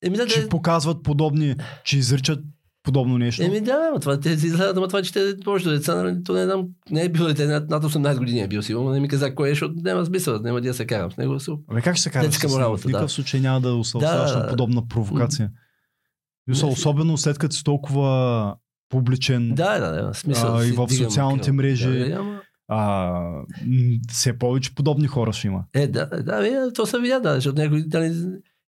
Еми 0.03 0.17
да, 0.17 0.27
че 0.27 0.41
да, 0.41 0.49
показват 0.49 1.03
подобни, 1.03 1.55
че 1.83 1.97
изричат 1.97 2.39
подобно 2.83 3.17
нещо? 3.17 3.43
Еми 3.43 3.61
да, 3.61 3.91
това 4.01 4.19
те 4.19 4.37
си 4.37 4.47
изгледат, 4.47 4.77
ама 4.77 4.87
това, 4.87 5.01
че 5.01 5.13
те 5.13 5.35
повечето 5.45 5.71
деца, 5.71 5.95
нали, 5.95 6.23
то 6.23 6.33
не 6.33 6.45
знам, 6.45 6.67
не 6.91 7.03
е 7.03 7.09
било 7.09 7.27
дете, 7.27 7.45
над, 7.45 7.69
над 7.69 7.83
18 7.83 8.17
години 8.17 8.41
е 8.41 8.47
бил 8.47 8.61
сигурно, 8.61 8.89
не 8.89 8.99
ми 8.99 9.07
каза 9.07 9.35
кой 9.35 9.49
е, 9.49 9.51
защото 9.51 9.73
няма 9.77 10.05
смисъл, 10.05 10.39
няма 10.39 10.61
да 10.61 10.73
се 10.73 10.85
карам 10.85 11.11
с 11.11 11.17
него. 11.17 11.39
Су. 11.39 11.57
Абе, 11.71 11.81
как 11.81 11.95
ще 11.95 12.03
се 12.03 12.09
кара 12.09 12.23
Детска 12.23 12.49
с 12.49 12.57
него? 12.57 12.77
В 12.77 12.85
никакъв 12.85 13.07
да. 13.07 13.13
случай 13.13 13.39
няма 13.39 13.61
да 13.61 13.83
се 13.83 13.97
Да, 13.97 14.25
да, 14.25 14.37
на 14.37 14.43
да. 14.43 14.49
подобна 14.49 14.87
провокация. 14.87 15.51
Не, 16.47 16.67
особено 16.67 17.17
след 17.17 17.37
като 17.37 17.55
си 17.55 17.63
толкова 17.63 18.55
публичен, 18.89 19.55
Да, 19.55 19.79
да, 19.79 20.05
да, 20.05 20.13
смисъл. 20.13 20.55
А, 20.55 20.63
си 20.63 20.69
и 20.69 20.71
в 20.71 20.87
социалните 20.89 21.45
кръв. 21.45 21.55
мрежи. 21.55 22.09
Да, 22.09 22.15
ама... 22.15 22.41
а, 22.67 23.21
все 24.09 24.37
повече 24.37 24.75
подобни 24.75 25.07
хора 25.07 25.33
ще 25.33 25.47
има. 25.47 25.63
Е, 25.73 25.87
да, 25.87 26.05
да, 26.05 26.41
бе, 26.41 26.73
то 26.75 26.85
се 26.85 26.99
видя, 26.99 27.19
да, 27.19 27.35
защото 27.35 27.61
някой 27.61 27.83
да, 27.87 28.13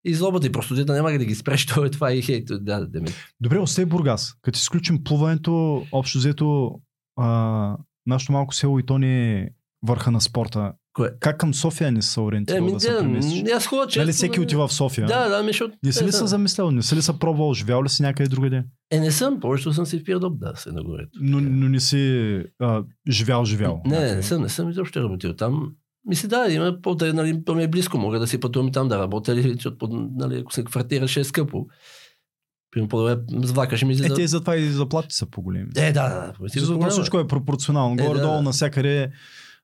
и 0.05 0.13
злобата 0.13 0.47
и 0.47 0.51
просто 0.51 0.75
дета 0.75 0.93
няма 0.93 1.11
да 1.11 1.25
ги 1.25 1.35
спреш, 1.35 1.65
то 1.73 1.85
е 1.85 1.89
това 1.89 2.13
и 2.13 2.21
хейт, 2.21 2.47
да, 2.47 2.87
да, 2.87 3.01
ми. 3.01 3.07
Добре, 3.39 3.59
остай 3.59 3.85
Бургас. 3.85 4.33
Като 4.41 4.57
изключим 4.57 5.03
плуването, 5.03 5.83
общо 5.91 6.17
взето, 6.17 6.71
а, 7.19 7.77
нашето 8.05 8.31
малко 8.31 8.55
село 8.55 8.79
и 8.79 8.85
то 8.85 8.97
не 8.97 9.39
е 9.39 9.49
върха 9.83 10.11
на 10.11 10.21
спорта. 10.21 10.73
Кое? 10.93 11.11
Как 11.19 11.37
към 11.37 11.53
София 11.53 11.91
не 11.91 12.01
са 12.01 12.21
ориентирал 12.21 12.57
Еми, 12.57 12.71
да 12.71 12.79
се 12.79 12.91
да, 12.91 12.99
преместиш? 12.99 13.51
аз 13.51 13.67
хубаво, 13.67 13.87
че... 13.87 13.99
Нали 13.99 14.11
всеки 14.11 14.39
отива 14.39 14.67
в 14.67 14.73
София? 14.73 15.07
Да, 15.07 15.29
да, 15.29 15.43
ми, 15.43 15.47
защото... 15.47 15.77
Не 15.83 15.91
си 15.91 16.05
ли 16.05 16.11
са 16.11 16.27
замислял? 16.27 16.71
Не 16.71 16.81
си 16.81 16.95
ли 16.95 17.01
са 17.01 17.19
пробвал? 17.19 17.53
Живял 17.53 17.83
ли 17.83 17.89
си 17.89 18.01
някъде 18.01 18.29
другаде? 18.29 18.63
Е, 18.91 18.99
не 18.99 19.11
съм, 19.11 19.39
повечето 19.39 19.73
съм 19.73 19.85
си 19.85 19.99
в 19.99 20.03
Пирдоп, 20.03 20.39
да, 20.39 20.53
се 20.55 20.71
нагоре. 20.71 21.03
Но, 21.21 21.41
но 21.41 21.69
не 21.69 21.79
си 21.79 22.43
а, 22.59 22.83
живял, 23.09 23.45
живял. 23.45 23.81
Не, 23.85 23.99
не, 23.99 24.15
не 24.15 24.23
съм, 24.23 24.41
не 24.41 24.49
съм 24.49 24.69
изобщо 24.69 25.03
работил 25.03 25.35
там. 25.35 25.71
Мисля, 26.05 26.27
да, 26.27 26.53
има 26.53 26.81
по 26.81 26.97
нали, 27.01 27.43
по 27.45 27.55
ми 27.55 27.63
е 27.63 27.67
близко, 27.67 27.97
мога 27.97 28.19
да 28.19 28.27
си 28.27 28.39
пътувам 28.39 28.71
там 28.71 28.87
да 28.87 28.99
работя, 28.99 29.33
или, 29.33 29.57
нали, 29.91 30.39
ако 30.39 30.53
се 30.53 30.63
квартираше 30.63 31.19
е 31.19 31.23
скъпо. 31.23 31.65
Примерно 32.71 32.89
по-добре 32.89 33.17
с 33.47 33.51
влака 33.51 33.77
ще 33.77 33.85
ми 33.85 33.93
Е, 33.93 33.95
излиза. 33.95 34.15
те 34.15 34.27
затова 34.27 34.55
и 34.55 34.65
заплати 34.65 35.15
са 35.15 35.25
по-големи. 35.25 35.69
Е, 35.75 35.91
да, 35.91 36.09
да, 36.09 36.33
да. 36.39 36.89
Всичко 36.89 37.19
е 37.19 37.27
пропорционално. 37.27 38.03
Е, 38.03 38.07
Горе-долу 38.07 38.33
да. 38.33 38.41
навсякъде 38.41 39.11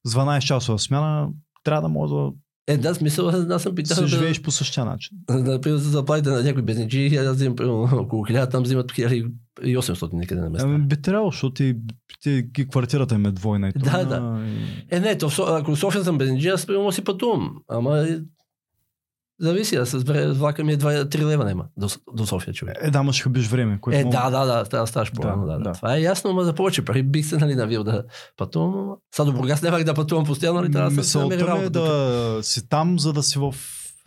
с 0.05 0.13
12 0.13 0.39
часова 0.41 0.79
смяна 0.79 1.29
трябва 1.63 1.81
да 1.81 1.89
може 1.89 2.13
да, 2.13 2.29
Е, 2.69 2.77
да, 2.77 2.95
смисъл, 2.95 3.27
аз 3.49 3.63
съм 3.63 3.75
питал. 3.75 3.95
се 3.95 4.01
да- 4.01 4.07
живееш 4.07 4.41
по 4.41 4.51
същия 4.51 4.85
начин. 4.85 5.17
Например, 5.29 5.77
за 5.77 5.89
заплатите 5.89 6.29
на 6.29 6.43
някои 6.43 6.61
безничи, 6.61 7.15
аз 7.17 7.35
взимам 7.35 7.55
примерно 7.55 7.89
около 7.93 8.23
1000, 8.23 8.47
там 8.47 8.63
взимат 8.63 8.91
1800 8.91 10.13
никъде 10.13 10.41
на 10.41 10.49
места. 10.49 10.67
Ами 10.67 10.77
би 10.79 10.95
трябвало, 10.97 11.31
защото 11.31 11.53
ти, 11.53 11.75
ти, 12.21 12.45
ти 12.53 12.67
квартирата 12.67 13.15
им 13.15 13.25
е 13.25 13.31
двойна 13.31 13.67
и 13.67 13.71
Да, 13.71 13.79
тройна. 13.81 14.09
да. 14.09 14.45
и- 14.91 14.95
Е, 14.95 14.99
не, 14.99 15.17
то, 15.17 15.29
ако 15.39 15.75
в 15.75 15.79
София 15.79 16.03
съм 16.03 16.17
безничи, 16.17 16.47
аз 16.47 16.65
примерно 16.65 16.91
си 16.91 17.03
пътувам. 17.03 17.55
Ама 17.69 18.05
зависи, 19.39 19.75
аз 19.75 19.89
с 19.89 20.03
вре- 20.03 20.31
влака 20.31 20.63
ми 20.63 20.73
е 20.73 20.77
2-3 20.77 21.25
лева 21.25 21.45
няма 21.45 21.65
до, 21.77 21.87
до 22.13 22.25
София, 22.25 22.53
човек. 22.53 22.77
Е, 22.81 22.91
да, 22.91 23.03
ма 23.03 23.13
ще 23.13 23.29
време. 23.29 23.77
Което 23.81 23.99
Е, 23.99 24.03
много- 24.05 24.11
да, 24.11 24.29
да, 24.29 24.45
да, 24.45 24.63
да, 24.63 24.87
ставаш 24.87 25.11
по-рано, 25.11 25.45
да, 25.45 25.51
Да, 25.51 25.57
да, 25.57 25.63
да. 25.63 25.71
Това 25.73 25.95
е 25.95 26.01
ясно, 26.01 26.29
ама 26.29 26.43
за 26.43 26.53
повече 26.53 26.85
пари 26.85 27.03
бих 27.03 27.25
се 27.25 27.37
нали, 27.37 27.55
навил 27.55 27.83
да 27.83 28.03
пътувам. 28.37 28.95
Сега 29.15 29.25
до 29.25 29.33
Бургас 29.33 29.61
нямах 29.61 29.83
да 29.83 29.93
пътувам 29.93 30.25
постоянно, 30.25 30.61
нали, 30.61 30.71
трябва 30.71 30.91
да 30.91 31.03
се 31.03 31.17
намери 31.17 31.41
е 31.41 31.45
работа. 31.45 31.63
тук. 31.65 31.73
да 31.73 32.39
си 32.41 32.69
там, 32.69 32.99
за 32.99 33.13
да 33.13 33.23
си 33.23 33.39
в 33.39 33.55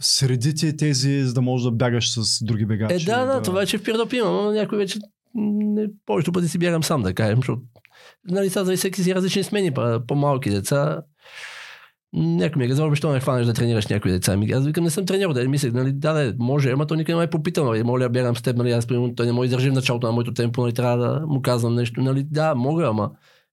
средите 0.01 0.77
тези, 0.77 1.23
за 1.23 1.35
да 1.35 1.41
можеш 1.43 1.65
да 1.65 1.71
бягаш 1.71 2.13
с 2.13 2.45
други 2.45 2.67
бегачи. 2.67 2.95
Е, 2.95 2.99
да, 2.99 3.25
да, 3.25 3.43
това 3.43 3.59
вече 3.61 3.79
в 3.79 3.83
Пирдоп 3.83 4.13
имам, 4.13 4.35
но 4.35 4.51
някой 4.51 4.79
вече 4.79 4.99
не, 5.35 5.87
повечето 6.07 6.33
пъти 6.33 6.49
си 6.49 6.59
бягам 6.59 6.83
сам, 6.85 7.03
да 7.03 7.15
кажем, 7.15 7.37
защото 7.37 7.63
нали, 8.29 8.51
сега 8.51 8.65
за 8.65 8.77
всеки 8.77 9.03
си 9.03 9.15
различни 9.15 9.43
смени, 9.43 9.75
па, 9.75 10.01
по-малки 10.09 10.51
деца. 10.51 11.01
Някой 12.15 12.61
ми 12.61 12.65
е 12.65 12.69
казал, 12.69 12.91
«Бе, 12.91 12.97
що 12.97 13.13
не 13.13 13.21
хванеш 13.21 13.47
да 13.47 13.53
тренираш 13.53 13.87
някои 13.87 14.11
деца. 14.11 14.37
Ми, 14.37 14.51
аз 14.51 14.67
викам, 14.67 14.85
не 14.85 14.91
съм 14.91 15.07
тренер, 15.07 15.29
да 15.29 15.49
мислех, 15.49 15.73
нали, 15.73 15.93
да, 15.93 16.13
да, 16.13 16.35
може, 16.39 16.71
ама 16.71 16.87
той 16.87 16.97
никой 16.97 17.15
не 17.15 17.19
ме 17.19 17.25
е 17.25 17.31
попитал, 17.31 17.65
нали, 17.65 17.83
моля, 17.83 18.09
бягам 18.09 18.37
с 18.37 18.43
теб, 18.43 18.57
нали, 18.57 18.71
аз 18.71 18.87
примерно, 18.87 19.15
той 19.15 19.27
не 19.27 19.33
може 19.33 19.49
да 19.49 19.55
издържи 19.55 19.71
в 19.71 19.75
началото 19.75 20.07
на 20.07 20.13
моето 20.13 20.35
темпо, 20.35 20.63
нали, 20.63 20.73
трябва 20.73 20.97
да 20.97 21.27
му 21.27 21.43
казвам 21.43 21.75
нещо, 21.75 22.01
нали, 22.01 22.23
да, 22.23 22.55
мога, 22.55 22.87
ама 22.87 23.11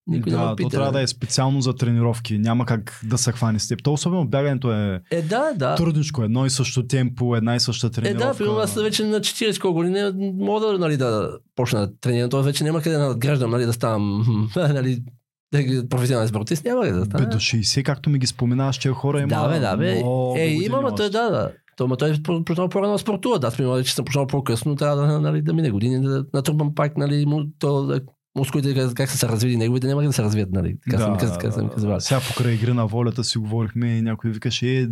никой 0.07 0.31
не 0.31 0.37
да, 0.37 0.43
ме 0.43 0.49
то 0.49 0.55
пита. 0.55 0.69
трябва 0.69 0.85
да 0.85 0.91
нали. 0.91 1.03
е 1.03 1.07
специално 1.07 1.61
за 1.61 1.75
тренировки. 1.75 2.37
Няма 2.37 2.65
как 2.65 2.99
да 3.03 3.17
се 3.17 3.31
хване 3.31 3.59
с 3.59 3.67
теб. 3.67 3.83
То 3.83 3.93
особено 3.93 4.27
бягането 4.27 4.71
е 4.73 5.01
Е, 5.11 5.21
да, 5.21 5.51
да. 5.55 5.75
трудничко. 5.75 6.23
Едно 6.23 6.45
и 6.45 6.49
също 6.49 6.87
темпо, 6.87 7.35
една 7.35 7.55
и 7.55 7.59
съща 7.59 7.87
Е, 7.87 7.89
тренировка. 7.89 8.27
да, 8.27 8.37
примерно 8.37 8.57
аз 8.59 8.75
вече 8.75 9.03
на 9.05 9.19
40 9.19 9.61
колко 9.61 9.75
години 9.75 10.31
мога 10.37 10.67
да, 10.67 10.77
нали, 10.79 10.97
да 10.97 11.31
почна 11.55 11.79
да 11.79 11.99
тренирам. 12.01 12.29
Тоест 12.29 12.45
вече 12.45 12.63
няма 12.63 12.81
къде 12.81 12.95
да 12.95 13.07
надграждам, 13.07 13.51
нали, 13.51 13.65
да 13.65 13.73
ставам 13.73 14.25
нали, 14.55 15.03
да 15.51 15.89
професионален 15.89 16.27
спортист. 16.27 16.65
Няма 16.65 16.81
къде 16.81 16.93
да 16.93 16.99
Бе, 16.99 17.05
стана. 17.05 17.25
до 17.25 17.37
60, 17.37 17.83
както 17.83 18.09
ми 18.09 18.19
ги 18.19 18.27
споменаваш, 18.27 18.75
че 18.75 18.89
хора 18.89 19.19
има 19.19 19.27
Да, 19.27 19.47
бе, 19.47 19.59
да, 19.59 19.77
бе. 19.77 20.01
Е, 20.37 20.47
има, 20.47 20.81
ма 20.81 20.95
той 20.95 21.09
да, 21.09 21.29
да. 21.29 21.51
То, 21.77 21.87
ма 21.87 21.97
той 21.97 22.09
е 22.09 22.23
по- 22.23 22.43
почнал 22.45 22.69
по-рано 22.69 22.97
спортува. 22.97 23.39
Да, 23.39 23.47
аз 23.47 23.57
примерно, 23.57 23.83
че 23.83 23.95
съм 23.95 24.05
почнал 24.05 24.27
по-късно, 24.27 24.75
трябва 24.75 24.95
да, 24.97 25.19
нали, 25.19 25.41
да 25.41 25.53
мине 25.53 25.71
години, 25.71 26.01
да 26.01 26.25
натрупам 26.33 26.75
пак, 26.75 26.97
нали, 26.97 27.25
му, 27.25 27.41
то, 27.59 27.83
да, 27.83 28.01
мускулите 28.37 28.93
как, 28.95 29.09
са 29.09 29.17
се 29.17 29.27
развили, 29.27 29.57
неговите 29.57 29.87
няма 29.87 30.01
как 30.01 30.09
да 30.09 30.13
се 30.13 30.23
развият, 30.23 30.51
нали. 30.51 30.75
Така 30.83 31.01
са 31.01 31.09
ми 31.09 31.17
казали, 31.17 31.37
така 31.39 31.51
са 31.51 31.63
ми 31.63 31.69
казвали. 31.69 32.01
Сега 32.01 32.19
покрай 32.27 32.53
игра 32.53 32.73
на 32.73 32.87
волята 32.87 33.23
си 33.23 33.37
говорихме 33.37 33.87
и 33.87 34.01
някой 34.01 34.31
викаше, 34.31 34.67
е, 34.77 34.87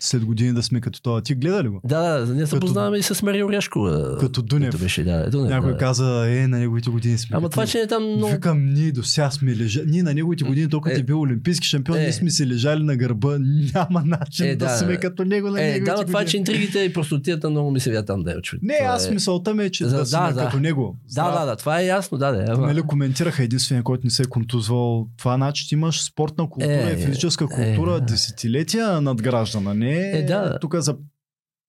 след 0.00 0.24
години 0.24 0.52
да 0.52 0.62
сме 0.62 0.80
като 0.80 1.02
това. 1.02 1.20
Ти 1.20 1.34
гледа 1.34 1.64
ли 1.64 1.68
го? 1.68 1.80
Да, 1.84 2.02
да, 2.18 2.34
ние 2.34 2.46
се 2.46 2.50
Като- 2.50 2.66
познаваме 2.66 2.98
и 2.98 3.02
с 3.02 3.22
Марио 3.22 3.50
Ряшко. 3.50 3.78
а, 3.80 4.18
Като 4.18 4.42
Дунев. 4.42 4.70
който 4.70 4.84
беше, 4.84 5.04
да, 5.04 5.30
Дунев, 5.30 5.50
Някой 5.50 5.72
да. 5.72 5.78
каза, 5.78 6.26
е, 6.28 6.48
на 6.48 6.58
неговите 6.58 6.90
години 6.90 7.18
сме. 7.18 7.36
Ама 7.36 7.42
като... 7.42 7.50
това, 7.50 7.66
че 7.66 7.78
е 7.78 7.86
там 7.86 8.02
много... 8.06 8.32
Викам, 8.32 8.66
ние 8.66 8.92
до 8.92 9.02
сега 9.02 9.30
сме 9.30 9.56
лежали. 9.56 9.84
Ние 9.88 10.02
на 10.02 10.14
неговите 10.14 10.44
години, 10.44 10.68
толкова 10.68 10.94
Е, 10.94 10.98
е 10.98 11.02
бил 11.02 11.20
олимпийски 11.20 11.68
шампион, 11.68 11.98
е. 11.98 12.00
ние 12.00 12.12
сме 12.12 12.30
си 12.30 12.46
лежали 12.46 12.82
на 12.82 12.96
гърба. 12.96 13.36
Няма 13.74 14.02
начин 14.06 14.46
Е, 14.46 14.56
да, 14.56 14.66
да, 14.66 14.76
сме 14.76 14.92
да. 14.92 15.00
като 15.00 15.24
него 15.24 15.48
на 15.48 15.62
Е, 15.62 15.64
неговите 15.64 15.84
да, 15.86 15.96
но 15.96 16.04
това, 16.04 16.12
години. 16.12 16.30
че 16.30 16.36
интригите 16.36 16.78
и 16.78 16.92
простотията 16.92 17.50
много 17.50 17.70
ми 17.70 17.80
се 17.80 17.90
вят 17.90 18.06
там 18.06 18.22
да 18.22 18.32
е 18.32 18.42
човек. 18.42 18.62
Не, 18.62 18.78
аз 18.82 19.08
е... 19.08 19.10
мисълта 19.10 19.54
ми 19.54 19.64
е, 19.64 19.70
че 19.70 19.84
да, 19.84 20.06
сме 20.06 20.18
да, 20.18 20.32
да. 20.32 20.44
като 20.44 20.58
него. 20.58 20.96
Да, 21.14 21.30
да, 21.30 21.46
да, 21.46 21.56
това 21.56 21.80
е 21.80 21.86
ясно, 21.86 22.18
да, 22.18 22.32
да. 22.32 22.65
Нали, 22.66 22.82
коментираха 22.82 23.42
единствения, 23.42 23.82
който 23.82 24.00
не 24.04 24.10
се 24.10 24.22
е 24.22 24.26
контузвал. 24.26 25.08
Това 25.18 25.34
значи, 25.34 25.68
ти 25.68 25.74
имаш 25.74 26.04
спортна 26.04 26.50
култура 26.50 26.90
Е, 26.90 26.92
и 26.92 26.96
физическа 26.96 27.44
е, 27.44 27.48
култура 27.48 27.92
да. 27.92 28.00
десетилетия 28.00 29.00
надграждана. 29.00 29.74
Не 29.74 30.10
Е, 30.10 30.22
да. 30.22 30.58
тук 30.58 30.74
за 30.76 30.96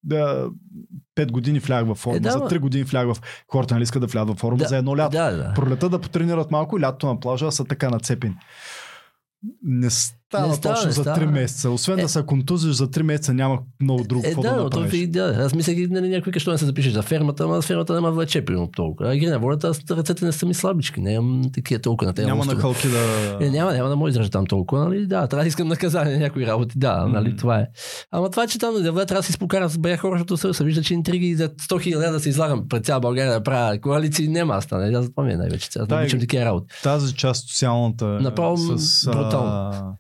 да, 0.04 0.50
5 1.16 1.32
години 1.32 1.60
влях 1.60 1.86
в 1.86 1.96
форма, 1.96 2.18
Е, 2.18 2.20
да, 2.20 2.32
за 2.32 2.38
ма. 2.40 2.50
3 2.50 2.60
години 2.60 2.84
влях 2.84 3.14
в 3.14 3.22
хората, 3.48 3.74
нали 3.74 3.84
искат 3.84 4.02
да 4.02 4.08
влязат 4.08 4.36
в 4.38 4.40
форма 4.40 4.58
Да, 4.58 4.66
за 4.66 4.78
едно 4.78 4.98
лято. 4.98 5.12
Да, 5.12 5.32
да. 5.32 5.54
Пролета 5.54 5.90
да 5.90 6.02
потренират 6.02 6.52
малко 6.52 6.78
и 6.78 6.82
лятото 6.82 7.08
на 7.08 7.20
плажа 7.20 7.52
са 7.52 7.66
така 7.66 7.90
нацепени. 7.90 8.36
Не 9.64 9.90
става 10.30 10.48
Не 10.48 10.54
става, 10.54 10.76
точно 10.76 10.88
не 10.88 10.92
за 10.94 11.02
става. 11.02 11.18
3 11.18 11.26
месеца. 11.26 11.70
Освен 11.70 12.00
Е. 12.00 12.02
да 12.02 12.10
се 12.10 12.24
контузиш 12.24 12.76
за 12.76 12.88
3 12.88 13.02
месеца, 13.02 13.34
няма 13.34 13.60
много 13.82 14.04
друго 14.04 14.24
Е, 14.26 14.36
да, 14.36 14.42
да, 14.42 14.52
но 14.52 14.70
то 14.70 14.80
направиш. 14.80 14.92
ви, 14.92 15.08
да. 15.08 15.36
Аз 15.40 15.56
мислех, 15.56 15.90
нали, 15.90 16.10
някой 16.10 16.34
каже, 16.34 16.42
що 16.42 16.52
не 16.52 16.58
се 16.58 16.66
запишеш 16.66 16.94
за 16.94 17.02
фермата, 17.02 17.44
ама 17.44 17.62
фермата 17.62 17.94
няма 17.94 18.12
влече, 18.12 18.46
примерно 18.46 18.70
толкова. 18.72 19.10
А 19.10 19.16
игри 19.16 19.26
на 19.28 19.40
волята, 19.40 19.68
аз 19.68 19.80
ръцете 19.92 20.26
не 20.26 20.32
са 20.32 20.46
ми 20.46 20.54
слабички, 20.54 21.02
нямам 21.02 21.42
такива 21.54 21.82
толкова 21.82 22.08
на 22.08 22.14
тези 22.14 22.28
няма 22.28 22.46
на 22.46 22.56
халки 22.56 22.88
да... 22.88 22.98
Е, 23.42 23.50
няма, 23.50 23.74
няма 23.74 23.90
да 23.90 23.96
му 23.96 24.08
издържа 24.08 24.30
там 24.30 24.46
толкова, 24.46 24.86
нали? 24.86 25.08
Да, 25.08 25.28
трябва 25.28 25.44
да 25.44 25.48
искам 25.48 25.68
наказание 25.68 26.14
на 26.14 26.20
някои 26.20 26.48
работи, 26.48 26.80
да, 26.80 27.06
нали, 27.06 27.28
Мгм. 27.28 27.38
това 27.38 27.60
е. 27.60 27.66
Ама 28.12 28.30
това, 28.30 28.48
че 28.48 28.60
там 28.60 28.74
да 28.74 29.06
трябва 29.06 29.06
да 29.22 29.24
си 29.24 29.32
спокарам 29.34 29.70
с 29.70 29.78
бая 29.78 29.98
хора, 29.98 30.14
защото 30.14 30.38
се, 30.38 30.54
се 30.54 30.64
вижда, 30.64 30.82
че 30.84 30.94
интриги 30.94 31.36
за 31.36 31.50
100 31.50 31.82
хиляди 31.82 32.12
да 32.12 32.20
се 32.20 32.30
излагам 32.30 32.64
пред 32.70 32.86
цяла 32.86 33.00
България 33.00 33.34
да 33.34 33.44
правя 33.44 33.82
коалиции, 33.82 34.28
няма 34.28 34.56
да 34.56 34.62
стане. 34.62 34.98
Аз 34.98 35.06
затова 35.06 35.24
ми 35.24 35.34
е 35.34 35.38
най-вече. 35.38 35.70
Аз 35.80 35.88
Да, 35.88 35.96
обичам 36.00 36.20
такива 36.20 36.46
работи. 36.46 36.68
Тази 36.84 37.14
част 37.14 37.50
социалната 37.50 38.06
Направо 38.06 38.58
с, 38.58 39.06
брутално. 39.12 39.98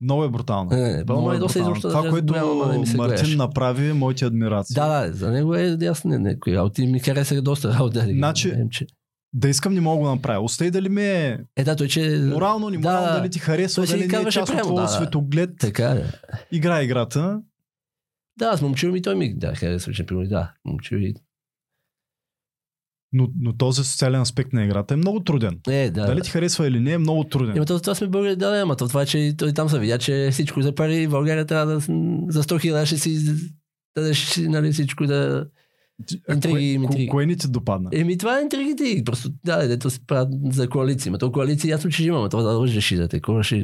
Много 0.00 0.24
е 0.24 0.28
брутално. 0.28 0.70
Не, 0.70 0.76
не, 0.76 0.88
не, 0.88 1.04
Много 1.04 1.32
е 1.32 1.36
е 1.36 1.38
доста 1.38 1.58
изобщо 1.58 1.88
Това, 1.88 2.02
да 2.02 2.10
което 2.10 2.34
ама 2.34 2.72
не 2.72 2.78
Мартин 2.78 2.96
гледаш. 2.96 3.34
направи, 3.34 3.92
моите 3.92 4.24
адмирации. 4.24 4.74
Да, 4.74 5.06
да, 5.06 5.12
за 5.12 5.30
него 5.30 5.54
е 5.54 5.76
ясно, 5.80 6.10
не, 6.10 6.18
не, 6.18 6.40
кои 6.40 6.56
работи 6.56 6.86
ми 6.86 6.98
харесаха 6.98 7.42
доста 7.42 7.74
работа. 7.74 8.00
да 8.00 8.06
ги 8.06 8.18
Значи, 8.18 8.48
знаем, 8.48 8.70
че... 8.70 8.86
Да 9.32 9.48
искам 9.48 9.74
не 9.74 9.80
мога 9.80 10.04
да 10.04 10.14
направя. 10.14 10.40
Остай 10.40 10.70
дали 10.70 10.88
ми 10.88 11.02
е 11.02 11.38
Е, 11.56 11.64
да, 11.64 11.76
той, 11.76 11.88
че... 11.88 12.22
морално, 12.24 12.70
не 12.70 12.78
морално, 12.78 13.06
Да, 13.06 13.18
дали 13.18 13.30
ти 13.30 13.38
харесва, 13.38 13.86
дали 13.86 14.06
не 14.06 14.18
е 14.18 14.24
част 14.24 14.52
от 14.52 14.58
твоя 14.58 14.82
да, 14.82 14.88
светоглед. 14.88 15.50
Така, 15.60 15.88
да. 15.88 16.04
Игра 16.52 16.82
играта. 16.82 17.42
Да, 18.38 18.46
аз 18.46 18.62
момчил 18.62 18.92
ми 18.92 19.02
той 19.02 19.14
ми 19.14 19.34
да, 19.34 19.54
харесва, 19.54 19.92
че 19.92 20.06
примерно, 20.06 20.28
да, 20.28 20.52
момчил 20.64 20.96
и... 20.96 21.14
Но, 23.12 23.28
но 23.40 23.56
този 23.56 23.84
социален 23.84 24.20
аспект 24.20 24.52
на 24.52 24.64
играта 24.64 24.94
е 24.94 24.96
много 24.96 25.20
труден. 25.20 25.60
Е, 25.68 25.90
да. 25.90 26.06
Дали 26.06 26.20
ти 26.20 26.30
харесва 26.30 26.68
или 26.68 26.80
не, 26.80 26.92
е 26.92 26.98
много 26.98 27.24
труден. 27.24 27.56
Ема 27.56 27.66
това, 27.66 27.94
сме 27.94 28.06
българи, 28.06 28.36
да, 28.36 28.50
да, 28.50 28.60
ама 28.60 28.76
то 28.76 28.88
това, 28.88 29.06
че 29.06 29.34
той 29.38 29.52
там 29.52 29.68
се 29.68 29.78
видя, 29.78 29.98
че 29.98 30.28
всичко 30.32 30.62
за 30.62 30.74
пари, 30.74 31.06
в 31.06 31.10
България 31.10 31.46
трябва 31.46 31.66
да, 31.66 31.80
за 32.28 32.42
100 32.42 32.60
хиляди 32.60 32.86
ще 32.86 32.98
си 32.98 33.34
дадеш, 33.96 34.36
нали, 34.36 34.72
всичко 34.72 35.06
да... 35.06 35.46
Интриги, 36.30 36.54
кое, 36.54 36.84
интриги. 36.84 37.08
кое, 37.08 37.26
ни 37.26 37.36
ти 37.36 37.48
допадна? 37.48 37.90
Еми, 37.92 38.18
това 38.18 38.38
е 38.38 38.42
интригите 38.42 39.02
просто, 39.04 39.30
да, 39.44 39.68
дето 39.68 39.90
се 39.90 40.06
правят 40.06 40.28
за 40.50 40.68
коалиции. 40.68 41.10
Ма 41.10 41.18
то 41.18 41.32
коалиции, 41.32 41.70
ясно, 41.70 41.90
че 41.90 42.04
имаме, 42.04 42.28
това 42.28 42.42
да 42.42 42.48
лъжеш 42.50 42.92
и 42.92 42.96
да 42.96 43.08
те 43.08 43.20
кора 43.20 43.42
ще... 43.42 43.56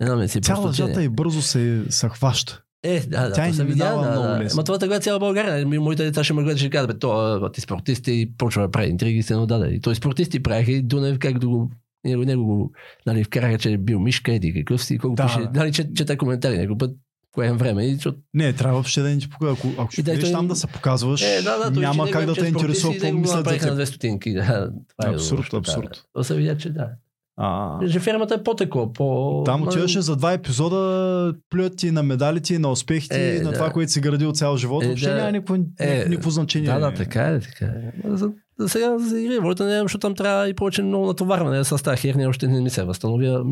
Не 0.00 0.06
знам, 0.06 0.18
не 0.18 0.28
си 0.28 0.40
Цяла 0.40 0.62
просто... 0.62 0.82
лъжата 0.82 1.02
и 1.02 1.08
бързо 1.08 1.42
се, 1.42 1.84
се 1.88 2.08
хваща. 2.08 2.62
Е, 2.82 3.00
да, 3.00 3.28
да. 3.28 3.32
Тя 3.32 3.44
то 3.44 3.50
и 3.50 3.52
се 3.52 3.64
не 3.64 3.68
видя, 3.70 3.84
да, 3.84 4.10
много 4.10 4.22
да. 4.22 4.48
Ма 4.56 4.64
това 4.64 4.78
така 4.78 5.00
цяла 5.00 5.18
България. 5.18 5.66
Моите 5.66 6.04
деца 6.04 6.24
ще 6.24 6.32
ме 6.34 6.42
гледат, 6.42 6.58
ще 6.58 6.70
кажат, 6.70 6.90
бе, 6.90 6.98
то, 6.98 7.50
ти 7.52 7.60
спортист 7.60 8.08
и 8.08 8.32
почва 8.38 8.62
да 8.62 8.70
прави 8.70 8.88
интриги 8.90 9.18
и 9.18 9.22
се 9.22 9.36
нададе. 9.36 9.68
И 9.68 9.80
той 9.80 9.94
спортисти 9.94 10.42
правиха 10.42 10.72
и 10.72 10.82
Дунев 10.82 11.18
как 11.18 11.38
да 11.38 11.48
го 11.48 11.70
него, 12.04 12.24
него 12.24 12.44
го, 12.44 12.72
нали, 13.06 13.24
вкараха, 13.24 13.58
че 13.58 13.72
е 13.72 13.78
бил 13.78 14.00
мишка, 14.00 14.32
еди 14.32 14.54
какъв 14.54 14.84
си, 14.84 14.98
колко 14.98 15.16
Да, 15.16 15.26
пише, 15.26 15.38
да. 15.38 15.50
нали, 15.54 15.72
че, 15.72 15.94
чета 15.94 16.16
коментари 16.16 16.58
някой 16.58 16.78
път, 16.78 16.96
кое 17.34 17.46
е 17.46 17.52
време, 17.52 17.84
и 17.86 17.94
защото 17.94 18.18
Не, 18.34 18.52
трябва 18.52 18.74
въобще 18.74 19.02
да 19.02 19.08
ни 19.08 19.18
ти 19.18 19.30
покажа. 19.30 19.52
Ако, 19.52 19.68
ако 19.78 19.92
ще 19.92 20.00
И 20.00 20.04
да, 20.04 20.20
той- 20.20 20.32
там 20.32 20.48
да 20.48 20.56
се 20.56 20.66
показваш, 20.66 21.22
Е, 21.22 21.42
да, 21.42 21.70
да, 21.70 21.80
няма 21.80 22.10
как 22.10 22.26
да 22.26 22.32
е 22.32 22.34
те 22.34 22.40
спортист 22.40 22.54
интересува 22.54 22.94
и 22.94 22.98
какво 22.98 23.18
мислят 23.18 23.48
за 23.48 23.98
теб. 23.98 24.24
Да, 24.24 24.70
това 24.98 25.10
е 25.10 25.14
Абсурд, 25.14 25.48
да. 25.50 25.56
абсурд. 25.56 26.04
То 26.12 26.24
се 26.24 26.34
видя, 26.34 26.56
че 26.56 26.70
да. 26.70 26.88
А, 27.36 27.78
фермата 28.00 28.34
е 28.34 28.42
по-текло, 28.42 28.92
по... 28.92 29.42
там 29.46 29.62
отиваше 29.62 30.00
за 30.00 30.16
два 30.16 30.32
епизода, 30.32 31.34
плюят 31.50 31.76
ти 31.76 31.90
на 31.90 32.02
медалите, 32.02 32.58
на 32.58 32.70
успехите, 32.70 33.36
Е, 33.36 33.40
на 33.40 33.50
да. 33.50 33.56
това, 33.56 33.70
което 33.70 33.92
си 33.92 34.00
градил 34.00 34.32
цял 34.32 34.56
живот. 34.56 34.84
Е, 34.84 34.86
Въобще 34.86 35.08
да. 35.08 35.16
няма 35.16 35.32
никакво, 35.32 35.56
Е, 35.80 36.04
никакво 36.08 36.30
значение. 36.30 36.70
Да, 36.70 36.78
да, 36.78 36.94
така 36.94 37.22
е, 37.22 37.40
така 37.40 37.64
е. 37.64 37.92
За 38.04 38.30
сега 38.66 38.98
за 38.98 39.20
игри, 39.20 39.38
волята 39.38 39.64
не 39.64 39.80
защото 39.80 39.98
там 39.98 40.14
трябва 40.14 40.48
и 40.48 40.54
повече 40.54 40.82
много 40.82 41.06
натоварване 41.06 41.64
с 41.64 41.82
тази 41.82 41.96
херния, 41.96 42.28
още 42.28 42.48
не 42.48 42.60
ми 42.60 42.70
се 42.70 42.84
възстановя. 42.84 43.44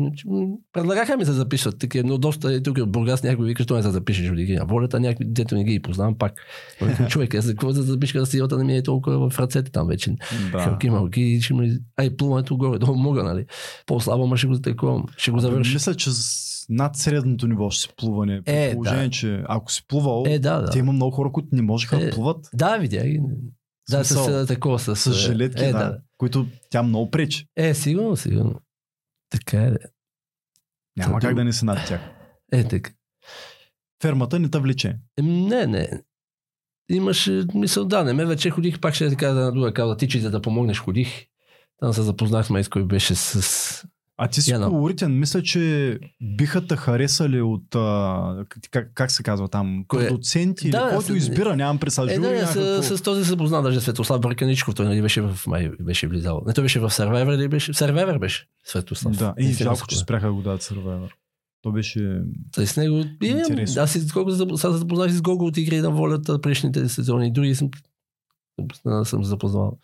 Предлагаха 0.73 1.17
ми 1.17 1.25
се 1.25 1.31
записват 1.31 1.79
такива, 1.79 2.07
но 2.07 2.17
доста 2.17 2.53
и 2.53 2.63
тук 2.63 2.77
от 2.77 2.91
Бургас 2.91 3.23
някой 3.23 3.45
вика, 3.45 3.63
що 3.63 3.75
не 3.75 3.83
се 3.83 3.89
запишеш 3.91 4.31
от 4.31 4.39
игри. 4.39 4.55
А 4.55 4.63
волята 4.63 4.99
някой, 4.99 5.25
дето 5.29 5.55
не 5.55 5.63
ги 5.63 5.81
познавам 5.81 6.17
пак. 6.17 6.33
Човек, 7.09 7.35
аз 7.35 7.45
за 7.45 7.51
какво 7.51 7.73
да 7.73 7.81
запишка 7.81 8.19
да 8.19 8.25
силата 8.25 8.57
не 8.57 8.63
ми 8.63 8.75
е 8.77 8.83
толкова 8.83 9.29
в 9.29 9.39
ръцете 9.39 9.71
там 9.71 9.87
вече. 9.87 10.15
Да. 10.51 10.59
Шалки 10.59 10.89
малки, 10.89 11.39
ще 11.41 11.53
ми... 11.53 11.77
Ай, 11.97 12.09
плуването 12.09 12.57
горе, 12.57 12.79
долу 12.79 12.95
мога, 12.97 13.23
нали? 13.23 13.45
По-слабо, 13.85 14.27
ма 14.27 14.37
ще 14.37 14.47
го 14.47 14.59
такова, 14.59 15.03
ще 15.17 15.31
го 15.31 15.39
завърши. 15.39 15.73
Мисля, 15.73 15.95
че 15.95 16.09
над 16.69 16.95
средното 16.95 17.47
ниво 17.47 17.69
ще 17.69 17.81
си 17.81 17.89
плуване. 17.97 18.41
При 18.41 18.51
Е, 18.53 18.73
положение, 18.73 19.03
да. 19.03 19.09
че 19.09 19.43
ако 19.47 19.71
си 19.71 19.85
плувал, 19.87 20.23
Е, 20.27 20.39
да, 20.39 20.61
да. 20.61 20.69
те 20.69 20.79
има 20.79 20.91
много 20.91 21.11
хора, 21.11 21.31
които 21.31 21.47
не 21.51 21.61
можеха 21.61 21.97
да 21.97 22.07
Е, 22.07 22.09
плуват. 22.09 22.49
Да, 22.53 22.77
видя 22.77 23.03
ги. 23.07 23.19
Да, 23.89 24.03
Смисъл, 24.05 24.45
с 24.45 24.47
такова, 24.47 24.79
с... 24.79 24.95
С 24.95 25.13
жилетки, 25.13 25.63
е, 25.63 25.71
да, 25.71 26.01
които 26.17 26.47
тя 26.69 26.83
много 26.83 27.11
пречи. 27.11 27.47
Е, 27.55 27.73
сигурно, 27.73 28.15
сигурно. 28.15 28.61
Така 29.29 29.57
е. 29.57 29.71
де. 29.71 29.79
Няма 30.97 31.13
Зато- 31.13 31.27
как 31.27 31.35
да 31.35 31.43
не 31.43 31.53
си 31.53 31.65
над 31.65 31.87
тях. 31.87 32.01
Е, 32.51 32.67
така. 32.67 32.91
Фермата 34.01 34.39
не 34.39 34.49
те 34.49 34.59
влече. 34.59 34.99
Не, 35.21 35.67
не. 35.67 36.03
Имаше 36.89 37.43
мисъл, 37.53 37.85
да, 37.85 38.03
не 38.03 38.13
ме 38.13 38.25
вече 38.25 38.49
ходих, 38.49 38.79
пак 38.79 38.93
ще 38.93 39.09
така 39.09 39.27
да 39.27 39.45
на 39.45 39.51
друга 39.51 39.73
кауза. 39.73 39.97
Ти, 39.97 40.07
че 40.07 40.21
да 40.21 40.41
помогнеш, 40.41 40.79
ходих. 40.79 41.25
Там 41.77 41.93
се 41.93 42.01
запознахме 42.01 42.63
с 42.63 42.69
кой 42.69 42.85
беше 42.85 43.15
с... 43.15 43.85
А 44.23 44.27
ти 44.27 44.41
си 44.41 44.51
Яна. 44.51 44.69
колоритен. 44.69 45.19
Мисля, 45.19 45.43
че 45.43 45.99
биха 46.21 46.67
те 46.67 46.75
харесали 46.75 47.41
от, 47.41 47.75
а, 47.75 48.45
как, 48.71 48.91
как 48.93 49.11
се 49.11 49.23
казва 49.23 49.47
там, 49.47 49.85
Кое? 49.87 50.07
продуценти, 50.07 50.69
Да, 50.69 50.85
да, 50.85 50.95
който 50.95 51.15
избира, 51.15 51.55
нямам 51.55 51.77
представа. 51.77 52.13
Е, 52.13 52.19
да, 52.19 52.31
някакво. 52.31 52.83
с, 52.83 52.97
с, 52.97 53.01
този 53.01 53.25
се 53.25 53.37
позна 53.37 53.61
даже 53.61 53.81
Светослав 53.81 54.21
Бърканичков. 54.21 54.75
Той 54.75 54.85
нали 54.85 55.01
беше 55.01 55.21
в 55.21 55.47
май, 55.47 55.71
беше 55.79 56.07
влизал. 56.07 56.41
Не, 56.45 56.53
той 56.53 56.63
беше 56.63 56.79
в 56.79 56.89
Survivor 56.89 57.35
или 57.35 57.47
беше? 57.47 57.73
В 57.73 57.75
Survivor 57.75 58.19
беше 58.19 58.47
Светослав. 58.65 59.17
Да, 59.17 59.33
и 59.39 59.53
жалко, 59.53 59.87
че 59.87 59.95
да. 59.95 59.99
спряха 59.99 60.27
да 60.27 60.33
го 60.33 60.41
дадат 60.41 60.63
Survivor. 60.63 61.09
То 61.61 61.71
беше... 61.71 62.21
Той 62.51 62.67
с 62.67 62.77
него. 62.77 63.03
Интересно. 63.23 63.81
аз 63.81 63.91
се 63.91 63.99
запознах 63.99 65.11
с 65.11 65.21
Гого 65.21 65.45
от 65.45 65.57
игри 65.57 65.81
на 65.81 65.91
волята 65.91 66.41
предишните 66.41 66.89
сезони. 66.89 67.33
Други 67.33 67.55
съм, 67.55 67.69
съм 69.03 69.23
запознал. 69.23 69.77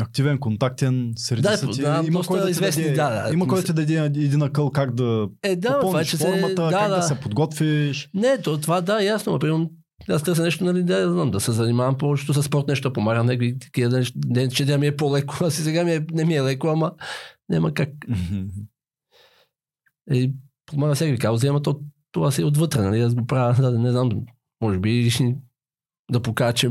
Активен, 0.00 0.38
контактен, 0.38 1.12
среди 1.16 1.42
Да, 1.42 1.56
ти. 1.56 1.82
да, 1.82 2.02
има 2.06 2.22
кой 2.22 2.40
да 2.40 2.50
известни, 2.50 2.82
даде, 2.82 2.96
да, 2.96 3.22
да. 3.28 3.32
има 3.32 3.46
кой 3.46 3.60
да 3.60 3.66
ти 3.66 3.72
даде 3.72 3.94
един 4.04 4.42
акъл 4.42 4.70
как 4.70 4.94
да 4.94 5.28
Е, 5.42 5.56
да, 5.56 5.80
това 5.80 6.00
е, 6.00 6.04
че 6.04 6.16
се... 6.16 6.24
формата, 6.24 6.62
да, 6.62 6.70
как 6.70 6.88
да. 6.88 6.96
да 6.96 7.02
се 7.02 7.20
подготвиш. 7.20 8.10
Не, 8.14 8.38
то, 8.38 8.60
това 8.60 8.80
да, 8.80 9.02
ясно. 9.02 9.32
ма, 9.32 9.38
Примерно, 9.38 9.70
аз 10.08 10.22
търся 10.22 10.42
нещо, 10.42 10.64
нали, 10.64 10.82
да, 10.82 11.12
знам, 11.12 11.30
да 11.30 11.40
се 11.40 11.52
занимавам 11.52 11.98
повечето 11.98 12.34
с 12.34 12.42
спорт, 12.42 12.68
нещо 12.68 12.92
помагам, 12.92 13.26
някакви 13.26 13.58
такива. 13.58 14.04
Не, 14.26 14.48
че 14.48 14.64
да 14.64 14.78
ми 14.78 14.86
е 14.86 14.96
по-леко, 14.96 15.36
а 15.40 15.50
си 15.50 15.62
сега 15.62 15.84
ми 15.84 15.92
е, 15.92 16.06
не 16.12 16.24
ми 16.24 16.34
е 16.36 16.42
леко, 16.42 16.68
ама 16.68 16.92
няма 17.48 17.74
как. 17.74 17.88
И 20.12 20.32
помага 20.66 20.94
всеки 20.94 21.18
кауза, 21.18 21.46
ама 21.46 21.62
то, 21.62 21.80
това 22.12 22.30
си 22.30 22.42
е 22.42 22.44
отвътре, 22.44 22.82
нали, 22.82 23.00
аз 23.00 23.14
го 23.14 23.26
правя, 23.26 23.70
да, 23.70 23.78
не 23.78 23.90
знам, 23.90 24.10
може 24.60 24.78
би 24.78 25.10
да 26.10 26.22
покажа, 26.22 26.52
че, 26.52 26.70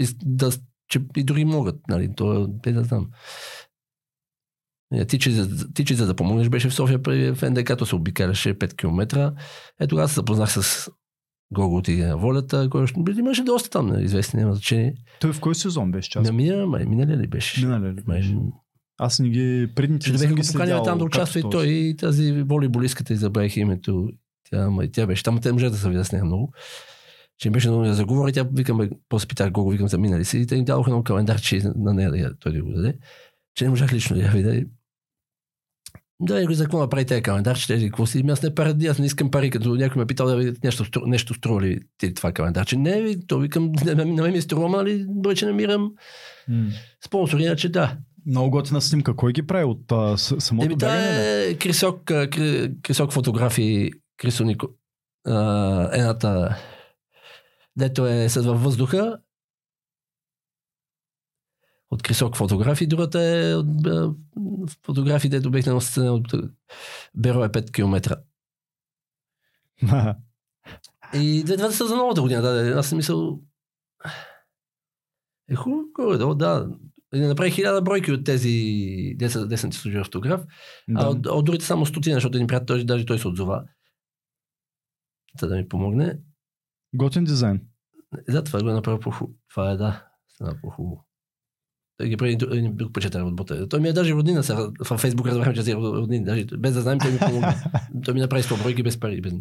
и, 0.00 0.08
да, 0.24 0.50
че 0.92 1.00
и 1.16 1.24
други 1.24 1.44
могат, 1.44 1.88
нали, 1.88 2.10
то 2.16 2.50
е, 2.66 2.72
да 2.72 2.84
знам. 2.84 3.10
Е, 4.94 5.04
Ти, 5.04 5.18
че, 5.18 5.46
ти, 5.74 5.84
че 5.84 5.94
за 5.94 6.06
да 6.06 6.14
помогнеш, 6.14 6.48
беше 6.48 6.68
в 6.68 6.74
София 6.74 7.02
при 7.02 7.34
в 7.34 7.50
НДК, 7.50 7.86
се 7.86 7.96
обикаляше 7.96 8.58
5 8.58 8.76
км. 8.76 9.32
Е, 9.80 9.86
тогава 9.86 10.08
се 10.08 10.14
запознах 10.14 10.52
с 10.52 10.90
Гого 11.54 11.76
от 11.76 11.88
Игра 11.88 12.06
на 12.06 12.16
волята, 12.16 12.68
който 12.70 13.00
имаше 13.18 13.42
доста 13.42 13.70
там, 13.70 13.86
нали, 13.86 14.04
известни, 14.04 14.40
няма 14.40 14.54
значение. 14.54 14.94
Той 15.20 15.32
в 15.32 15.40
кой 15.40 15.54
сезон 15.54 15.92
беше 15.92 16.10
част? 16.10 16.30
Ами, 16.30 16.36
мина, 16.36 16.66
май, 16.66 16.84
миналия 16.84 17.16
ли 17.16 17.26
беше? 17.26 17.66
Миналия 17.66 17.94
ли 17.94 18.02
беше? 18.02 18.36
Аз 18.98 19.18
не 19.18 19.28
ги 19.28 19.68
предните 19.74 20.12
не 20.12 20.18
съм 20.18 20.34
ги 20.34 20.44
следял. 20.44 20.82
там 20.82 20.98
да 20.98 21.04
участва 21.04 21.40
и 21.40 21.44
той, 21.50 21.66
и 21.66 21.96
тази 21.96 22.42
волейболистката, 22.42 23.12
и 23.12 23.16
забравих 23.16 23.56
името. 23.56 24.08
Тя, 24.50 24.70
ма, 24.70 24.84
и 24.84 24.92
тя 24.92 25.06
беше 25.06 25.22
там, 25.22 25.40
те 25.40 25.52
може 25.52 25.70
да 25.70 25.76
се 25.76 25.88
видя 25.88 26.04
с 26.04 26.12
нея 26.12 26.24
много. 26.24 26.52
Че 27.38 27.48
им 27.48 27.52
беше 27.52 27.68
много 27.68 27.84
да 27.84 27.94
заговори, 27.94 28.32
тя 28.32 28.48
викам, 28.52 28.90
после 29.08 29.28
питах 29.28 29.50
Гого, 29.50 29.70
викам, 29.70 29.88
за 29.88 29.98
минали 29.98 30.24
си, 30.24 30.38
и 30.38 30.46
те 30.46 30.56
ни 30.56 30.64
дадоха 30.64 30.90
много 30.90 31.04
календар, 31.04 31.40
че 31.40 31.62
на 31.76 31.94
нея 31.94 32.10
да 32.10 32.18
я, 32.18 32.34
той 32.38 32.52
да 32.52 32.62
го 32.62 32.72
даде. 32.72 32.98
Че 33.54 33.64
не 33.64 33.70
можах 33.70 33.92
лично 33.92 34.16
да 34.16 34.22
я 34.22 34.30
видя. 34.30 34.64
Да, 36.20 36.40
и 36.40 36.54
за 36.54 36.64
какво 36.64 36.78
направи 36.78 37.04
тези 37.04 37.22
календар, 37.22 37.58
че 37.58 37.66
тези 37.66 37.86
какво 37.86 38.06
си, 38.06 38.20
Ами 38.20 38.30
аз 38.30 38.42
не 38.42 38.54
пари, 38.54 38.86
аз 38.86 38.98
не 38.98 39.06
искам 39.06 39.30
пари, 39.30 39.50
като 39.50 39.74
някой 39.74 40.00
ме 40.00 40.06
питал 40.06 40.26
да 40.26 40.36
види 40.36 40.58
нещо, 40.64 40.84
нещо 41.06 41.34
струва 41.34 41.62
ли 41.62 41.80
ти 41.98 42.14
това 42.14 42.32
календар. 42.32 42.66
Че 42.66 42.76
не, 42.76 43.16
то 43.26 43.38
викам, 43.38 43.72
не, 43.84 43.94
не, 43.94 44.04
не 44.04 44.30
ми 44.30 44.38
е 44.38 44.42
струва, 44.42 44.68
нали, 44.68 45.06
бъде, 45.08 45.36
че 45.36 45.46
намирам 45.46 45.92
М. 46.48 46.68
спонсори, 47.04 47.42
иначе 47.42 47.68
да. 47.68 47.96
Много 48.26 48.50
готина 48.50 48.80
снимка. 48.80 49.16
Кой 49.16 49.32
ги 49.32 49.46
прави 49.46 49.64
от 49.64 49.92
а, 49.92 50.16
самото 50.18 50.66
Еми, 50.66 50.76
бягане? 50.76 51.44
е 51.44 51.54
Крисок, 51.54 52.04
Крисок 52.82 53.12
фотографии, 53.12 53.90
Крисо 54.16 54.44
Нико. 54.44 54.66
А, 55.26 55.88
едната, 55.92 56.56
дето 57.76 58.06
е 58.06 58.28
след 58.28 58.44
във 58.44 58.62
въздуха, 58.62 59.18
от 61.90 62.02
Крисок 62.02 62.36
фотографии, 62.36 62.86
другата 62.86 63.20
е 63.20 63.54
от 63.54 63.86
а, 63.86 64.14
фотографии, 64.84 65.30
дето 65.30 65.50
бех 65.50 65.66
на 65.66 65.80
сцена 65.80 66.12
от 66.12 66.34
Беро 67.14 67.44
е 67.44 67.48
5 67.48 67.72
км. 67.72 68.16
И 71.14 71.44
две- 71.44 71.56
двете 71.56 71.74
са 71.74 71.86
за 71.86 71.96
новата 71.96 72.22
година, 72.22 72.42
да, 72.42 72.52
да. 72.52 72.78
Аз 72.78 72.88
съм 72.88 72.96
мисъл... 72.96 73.40
Е 75.50 75.54
хубаво, 75.54 76.34
да. 76.34 76.68
Да 77.14 77.28
направи 77.28 77.50
хиляда 77.50 77.82
бройки 77.82 78.12
от 78.12 78.24
тези, 78.24 79.14
де 79.16 79.30
са, 79.30 79.48
де 79.48 79.56
съм 79.56 79.70
ти 79.70 79.76
служил 79.76 80.00
автограф. 80.00 80.40
А 80.96 81.02
да. 81.02 81.08
от, 81.08 81.26
от 81.26 81.44
другите 81.44 81.64
само 81.64 81.86
стотина, 81.86 82.14
защото 82.14 82.36
един 82.36 82.46
приятел, 82.46 82.84
даже 82.84 83.06
той 83.06 83.18
се 83.18 83.28
отзова. 83.28 83.64
За 85.40 85.48
да 85.48 85.56
ми 85.56 85.68
помогне. 85.68 86.18
Готин 86.94 87.24
дизайн. 87.24 87.60
Да, 88.28 88.44
това 88.44 88.62
го 88.62 88.70
е 88.70 88.74
направил 88.74 89.00
по-хубаво. 89.00 89.36
Това 89.50 89.70
е, 89.70 89.76
да, 89.76 90.04
стана 90.28 90.54
по-хубаво. 90.62 91.04
Той 91.96 92.08
ги 92.08 92.16
прави 92.16 92.32
един- 92.32 92.76
друг 92.76 92.92
почетар 92.92 93.20
от 93.20 93.36
бота. 93.36 93.68
Той 93.68 93.80
ми 93.80 93.88
е 93.88 93.92
даже 93.92 94.14
роднина 94.14 94.42
сега. 94.42 94.68
В 94.80 94.98
Фейсбук 94.98 95.26
разбрахме, 95.26 95.54
че 95.54 95.62
си 95.62 95.70
е 95.70 95.74
роднина. 95.74 96.24
Даже, 96.24 96.44
без 96.46 96.74
да 96.74 96.80
знаем, 96.80 96.98
той 96.98 97.12
ми 97.12 97.18
помогна. 97.18 97.54
той 98.04 98.14
ми 98.14 98.20
направи 98.20 98.42
100 98.42 98.62
бройки 98.62 98.82
без 98.82 99.00
пари. 99.00 99.20
Без... 99.20 99.32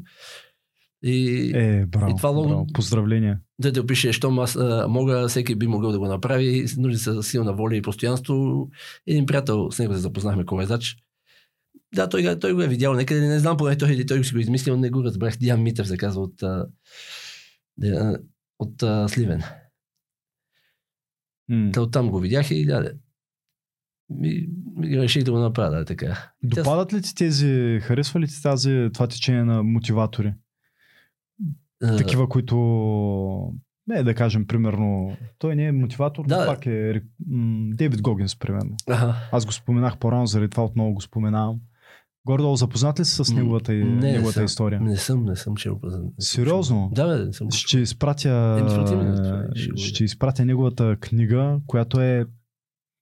И, 1.03 1.51
Е, 1.55 1.85
браво. 1.85 2.11
И 2.11 2.17
това 2.17 2.29
лого- 2.29 2.47
браво. 2.47 2.67
Поздравления. 2.73 3.39
да 3.59 3.73
те 3.73 3.79
опише, 3.79 4.13
щом 4.13 4.39
аз 4.39 4.55
а, 4.55 4.85
мога, 4.89 5.27
всеки 5.27 5.55
би 5.55 5.67
могъл 5.67 5.91
да 5.91 5.99
го 5.99 6.07
направи, 6.07 6.65
нужди 6.77 6.97
са 6.97 7.23
силна 7.23 7.53
воля 7.53 7.75
и 7.75 7.81
постоянство. 7.81 8.67
Един 9.07 9.25
приятел, 9.25 9.71
с 9.71 9.79
него 9.79 9.93
се 9.93 9.99
запознахме, 9.99 10.45
ковезач. 10.45 10.95
Да, 11.95 12.09
той, 12.09 12.39
той 12.39 12.53
го 12.53 12.61
е 12.61 12.67
видял 12.67 12.93
някъде, 12.93 13.21
не 13.21 13.39
знам, 13.39 13.57
поне 13.57 13.77
той, 13.77 13.91
или 13.91 14.05
той 14.05 14.23
си 14.23 14.33
го 14.33 14.39
измислил, 14.39 14.77
не 14.77 14.89
го 14.89 15.03
разбрах. 15.03 15.37
Диан 15.37 15.63
Митев 15.63 15.87
се 15.87 15.97
казва 15.97 16.21
от, 16.21 16.43
а, 16.43 16.65
от 18.59 18.83
а, 18.83 19.07
Сливен. 19.09 19.43
М. 21.49 21.71
Та 21.73 21.81
оттам 21.81 22.09
го 22.09 22.19
видях 22.19 22.51
и 22.51 22.65
да, 22.65 22.93
ми, 24.09 24.47
ми 24.77 24.97
реших 25.01 25.23
да 25.23 25.31
го 25.31 25.39
направя, 25.39 25.75
да, 25.75 25.85
така. 25.85 26.31
Допадат 26.43 26.93
ли 26.93 27.01
ти 27.01 27.15
тези, 27.15 27.79
харесва 27.81 28.19
ли 28.19 28.27
ти 28.27 28.41
тази, 28.41 28.89
това 28.93 29.07
течение 29.07 29.43
на 29.43 29.63
мотиватори? 29.63 30.33
Такива, 31.97 32.29
които, 32.29 32.55
не 33.87 34.03
да 34.03 34.15
кажем, 34.15 34.47
примерно, 34.47 35.17
той 35.37 35.55
не 35.55 35.65
е 35.65 35.71
мотиватор, 35.71 36.25
Да. 36.27 36.39
но 36.39 36.45
пак 36.45 36.65
е 36.65 37.01
м, 37.27 37.69
Дейвид 37.73 38.01
Гогинс, 38.01 38.39
примерно. 38.39 38.75
Аха. 38.89 39.15
Аз 39.31 39.45
го 39.45 39.51
споменах 39.51 39.97
по-рано, 39.97 40.25
заради 40.25 40.49
това 40.49 40.65
отново 40.65 40.93
го 40.93 41.01
споменавам. 41.01 41.59
Гордо, 42.25 42.55
запознат 42.55 42.99
ли 42.99 43.05
си 43.05 43.23
с 43.23 43.33
неговата, 43.33 43.71
не, 43.71 43.83
не 43.83 44.11
неговата 44.11 44.33
съм. 44.33 44.45
история? 44.45 44.81
Не 44.81 44.97
съм, 44.97 45.25
не 45.25 45.35
съм 45.35 45.55
чел. 45.55 45.79
не 45.83 45.99
Сериозно? 46.19 46.89
Да, 46.93 47.07
бе, 47.07 47.25
не 47.25 47.33
съм. 47.33 47.51
Ще 47.51 47.79
изпратя, 47.79 48.57
е, 48.59 49.67
го 49.71 49.77
ще 49.77 50.03
изпратя 50.03 50.45
неговата 50.45 50.97
книга, 51.01 51.59
която 51.67 52.01
е 52.01 52.25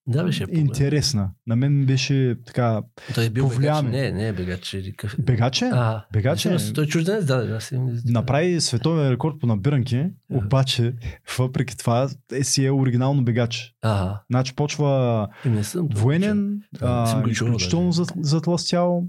Да, 0.09 0.23
беше 0.23 0.45
по- 0.45 0.51
интересна. 0.51 1.29
На 1.47 1.55
мен 1.55 1.85
беше 1.85 2.35
така 2.45 2.81
Той 3.15 3.25
е 3.25 3.29
бил 3.29 3.43
бегач. 3.43 3.53
повлиян. 3.55 3.85
Не, 3.85 4.11
не 4.11 4.27
е 4.27 4.33
бегач. 4.33 4.73
или 4.73 4.91
какъв- 4.91 5.15
бегаче. 5.19 5.65
А, 5.65 6.05
Бегаче? 6.13 6.49
но 6.51 6.73
Той 6.73 6.83
е 6.83 6.87
чужденец, 6.87 7.25
да, 7.25 7.45
да. 7.45 7.61
Си, 7.61 7.79
Направи 8.05 8.61
световен 8.61 9.11
рекорд 9.11 9.39
по 9.39 9.47
набиранки, 9.47 10.05
обаче 10.31 10.93
въпреки 11.37 11.77
това 11.77 12.07
е 12.33 12.43
си 12.43 12.65
е 12.65 12.71
оригинално 12.71 13.23
бегач. 13.23 13.73
Ага. 13.81 14.21
Значи 14.29 14.55
почва 14.55 15.27
И 15.45 15.49
не 15.49 15.63
съм. 15.63 15.87
военен, 15.91 16.61
а, 16.81 17.17
изключително 17.29 17.91
затластял, 18.17 19.03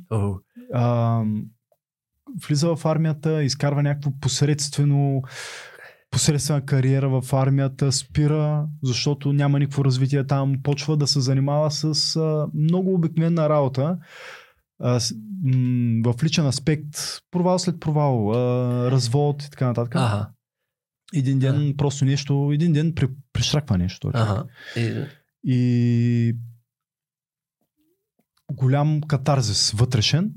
а, 0.75 1.23
влиза 2.41 2.77
в 2.77 2.87
армията, 2.87 3.43
изкарва 3.43 3.83
някакво 3.83 4.11
посредствено 4.21 5.23
посредствена 6.11 6.67
кариера 6.67 7.21
в 7.21 7.33
армията, 7.33 7.93
спира, 7.93 8.67
защото 8.83 9.33
няма 9.33 9.59
никакво 9.59 9.85
развитие 9.85 10.27
там, 10.27 10.57
почва 10.63 10.97
да 10.97 11.07
се 11.07 11.21
занимава 11.21 11.71
с 11.71 12.17
а, 12.17 12.47
много 12.55 12.95
обикновена 12.95 13.49
работа. 13.49 13.99
А, 14.83 15.01
с, 15.01 15.15
м- 15.45 16.13
в 16.13 16.25
личен 16.25 16.47
аспект, 16.47 16.97
провал 17.31 17.59
след 17.59 17.81
провал, 17.81 18.33
а, 18.33 18.91
развод 18.91 19.43
и 19.43 19.51
така 19.51 19.67
нататък. 19.67 19.93
Ага. 19.97 20.31
Един 21.15 21.39
ден 21.39 21.75
просто 21.77 22.05
нещо, 22.05 22.51
един 22.53 22.73
ден 22.73 22.95
при, 22.95 23.09
пришраква 23.33 23.79
нещо. 23.79 24.11
Ага. 24.15 24.45
И, 24.77 25.05
И 25.45 26.37
голям 28.53 29.01
катарзис 29.01 29.71
вътрешен, 29.71 30.33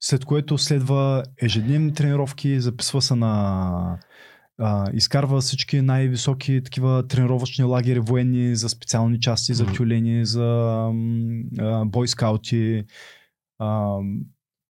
след 0.00 0.24
което 0.24 0.58
следва 0.58 1.24
ежедневни 1.42 1.94
тренировки, 1.94 2.60
записва 2.60 3.02
се 3.02 3.14
на 3.14 3.98
а, 4.60 4.90
изкарва 4.92 5.40
всички 5.40 5.80
най-високи 5.82 6.60
такива 6.64 7.06
тренировъчни 7.08 7.64
лагери 7.64 7.98
военни 8.00 8.56
за 8.56 8.68
специални 8.68 9.20
части, 9.20 9.54
за 9.54 9.66
тюлени, 9.66 10.24
за 10.26 10.44
а, 11.58 11.84
бойскаути. 11.84 12.84
А, 13.58 13.96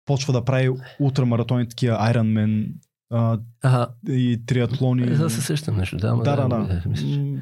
почва 0.04 0.32
да 0.32 0.44
прави 0.44 0.70
ултрамаратони, 1.00 1.68
такива 1.68 1.96
Ironman 1.96 2.66
а, 3.10 3.38
ага. 3.62 3.88
и 4.08 4.42
триатлони. 4.46 5.02
Е, 5.02 5.06
да 5.06 5.30
се 5.30 5.40
сещам 5.40 5.76
нещо. 5.76 5.96
Да, 5.96 6.16
Да, 6.16 6.36
да, 6.36 6.48
да. 6.48 6.82
мисля, 6.86 7.08
че- 7.08 7.18
М, 7.18 7.38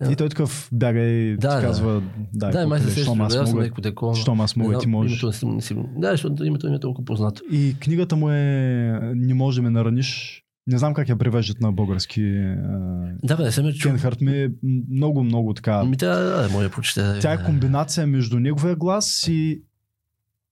Да. 0.00 0.12
И 0.12 0.16
той 0.16 0.28
такъв 0.28 0.68
бяга 0.72 1.00
и 1.00 1.36
Да, 1.36 1.48
ти 1.50 1.56
да. 1.56 1.62
казва, 1.62 2.02
дай, 2.34 2.52
Да, 2.52 2.66
май 2.66 2.80
се 2.80 2.90
сещам. 2.90 3.20
аз 3.20 3.34
мога, 3.36 3.60
някакво 3.60 3.82
такова. 3.82 4.14
щом 4.14 4.40
аз 4.40 4.56
мога, 4.56 4.78
ти 4.78 4.86
можеш. 4.86 5.22
Името 5.22 5.60
си... 5.60 5.76
Да, 5.96 6.10
защото 6.10 6.44
името 6.44 6.70
ми 6.70 6.76
е 6.76 6.80
толкова 6.80 7.04
познато. 7.04 7.42
И 7.52 7.76
книгата 7.80 8.16
му 8.16 8.30
е 8.30 9.00
Не 9.14 9.34
може 9.34 9.56
да 9.56 9.62
ме 9.62 9.70
нараниш. 9.70 10.42
Не 10.66 10.78
знам 10.78 10.94
как 10.94 11.08
я 11.08 11.16
превеждат 11.16 11.60
на 11.60 11.72
български. 11.72 12.22
а, 12.22 13.12
Да, 13.22 13.36
бе, 13.36 13.42
не 13.42 13.52
съм 13.52 13.66
я 13.66 13.72
чул. 13.72 13.90
Кенхарт 13.90 14.20
ми 14.20 14.32
е 14.34 14.50
много, 14.90 15.24
много 15.24 15.54
така. 15.54 15.84
Ми 15.84 15.96
трябва 15.96 16.16
да, 16.16 16.42
да, 16.42 16.48
моя 16.48 16.70
прочете. 16.70 17.18
Тя 17.20 17.32
е 17.32 17.44
комбинация 17.44 18.06
между 18.06 18.38
неговия 18.38 18.76
глас 18.76 19.28
и, 19.28 19.62